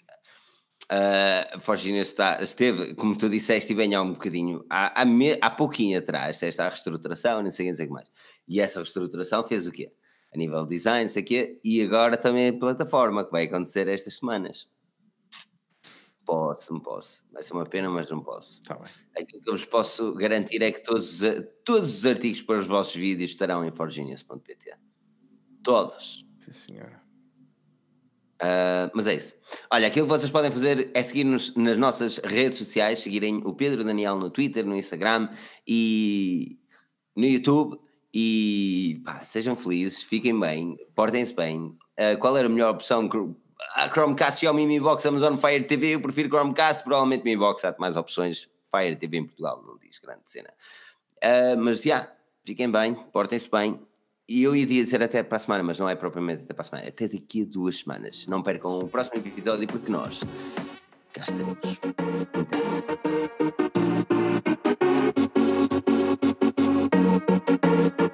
Forginha 1.61 2.01
está, 2.03 2.43
esteve, 2.43 2.95
como 2.95 3.17
tu 3.17 3.29
disseste, 3.29 3.73
e 3.73 3.77
bem 3.77 3.95
há 3.95 4.03
um 4.03 4.13
bocadinho, 4.13 4.65
há, 4.69 5.03
há, 5.03 5.05
me- 5.05 5.39
há 5.41 5.51
pouquinho 5.51 5.99
atrás, 5.99 6.43
esta 6.43 6.69
reestruturação, 6.69 7.43
não 7.43 7.51
sei, 7.51 7.71
o 7.71 7.75
que 7.77 7.87
mais. 7.89 8.09
E 8.49 8.61
essa 8.61 8.81
reestruturação 8.81 9.45
fez 9.45 9.67
o 9.67 9.73
quê? 9.73 9.93
A 10.35 10.37
nível 10.39 10.63
de 10.63 10.75
design, 10.75 11.03
não 11.03 11.09
sei 11.09 11.23
o 11.23 11.27
quê, 11.27 11.61
e 11.65 11.81
agora 11.83 12.17
também 12.17 12.49
a 12.49 12.53
plataforma, 12.53 13.25
que 13.25 13.31
vai 13.31 13.45
acontecer 13.45 13.87
estas 13.89 14.17
semanas. 14.19 14.69
Posso, 16.25 16.73
não 16.73 16.81
posso. 16.81 17.25
Vai 17.33 17.43
ser 17.43 17.53
uma 17.55 17.67
pena, 17.67 17.89
mas 17.91 18.09
não 18.11 18.23
posso. 18.23 18.63
Tá 18.63 18.75
bem. 18.77 18.91
Aquilo 19.21 19.43
que 19.43 19.49
eu 19.51 19.55
vos 19.55 19.65
posso 19.65 20.15
garantir 20.15 20.63
é 20.63 20.71
que 20.71 20.83
todos, 20.83 21.23
os- 21.23 21.45
todos 21.65 21.99
os 21.99 22.07
artigos 22.07 22.43
para 22.43 22.61
os 22.61 22.67
vossos 22.67 22.95
vídeos 22.95 23.31
estarão 23.33 23.65
em 23.65 23.73
forgenius.pt. 23.73 24.75
Todos. 25.63 26.25
Sim, 26.39 26.53
senhora. 26.53 27.03
Uh, 28.41 28.91
mas 28.95 29.07
é 29.07 29.15
isso. 29.15 29.37
Olha, 29.71 29.87
aquilo 29.87 30.07
que 30.07 30.11
vocês 30.11 30.31
podem 30.31 30.51
fazer 30.51 30.91
é 30.95 31.03
seguir-nos 31.03 31.55
nas 31.55 31.77
nossas 31.77 32.19
redes 32.19 32.59
sociais, 32.59 33.01
seguirem 33.01 33.43
o 33.45 33.53
Pedro 33.53 33.85
Daniel 33.85 34.17
no 34.17 34.31
Twitter, 34.31 34.65
no 34.65 34.75
Instagram 34.75 35.29
e 35.67 36.59
no 37.15 37.27
YouTube. 37.27 37.79
E 38.13 39.03
pá, 39.05 39.21
sejam 39.25 39.55
felizes, 39.55 40.03
fiquem 40.03 40.39
bem, 40.39 40.77
portem-se 40.95 41.35
bem. 41.35 41.77
Uh, 41.99 42.19
qual 42.19 42.37
era 42.37 42.47
a 42.47 42.51
melhor 42.51 42.75
opção? 42.75 43.09
A 43.75 43.89
Chromecast, 43.89 44.41
Xiaomi, 44.41 44.67
Mi 44.67 44.81
Box, 44.81 45.07
Amazon 45.07 45.37
Fire 45.37 45.63
TV. 45.65 45.95
Eu 45.95 46.01
prefiro 46.01 46.29
Chromecast, 46.29 46.83
provavelmente 46.83 47.25
Mi 47.25 47.37
Box 47.37 47.65
há 47.65 47.75
mais 47.79 47.97
opções. 47.97 48.49
Fire 48.75 48.97
TV 48.97 49.19
em 49.19 49.25
Portugal 49.27 49.63
não 49.67 49.77
diz 49.79 49.99
grande 49.99 50.23
cena. 50.25 50.49
Uh, 51.23 51.59
mas 51.59 51.83
já, 51.83 51.97
yeah, 51.97 52.13
fiquem 52.43 52.71
bem, 52.71 52.95
portem-se 52.95 53.51
bem 53.51 53.79
e 54.31 54.45
eu 54.45 54.55
ia 54.55 54.65
dizer 54.65 55.03
até 55.03 55.25
para 55.25 55.35
a 55.35 55.39
semana, 55.41 55.65
mas 55.65 55.77
não 55.77 55.89
é 55.89 55.97
propriamente 55.97 56.45
até 56.45 56.55
para 56.55 56.63
a 56.63 56.65
semana, 56.65 56.87
até 56.87 57.09
daqui 57.09 57.43
a 57.43 57.45
duas 57.45 57.81
semanas. 57.81 58.29
Não 58.29 58.41
percam 58.45 58.79
o 58.79 58.87
próximo 58.87 59.17
episódio 59.27 59.67
porque 59.67 59.91
nós 59.91 60.21
cá 61.13 61.25
estaremos. 61.25 61.81
Então. 67.89 68.10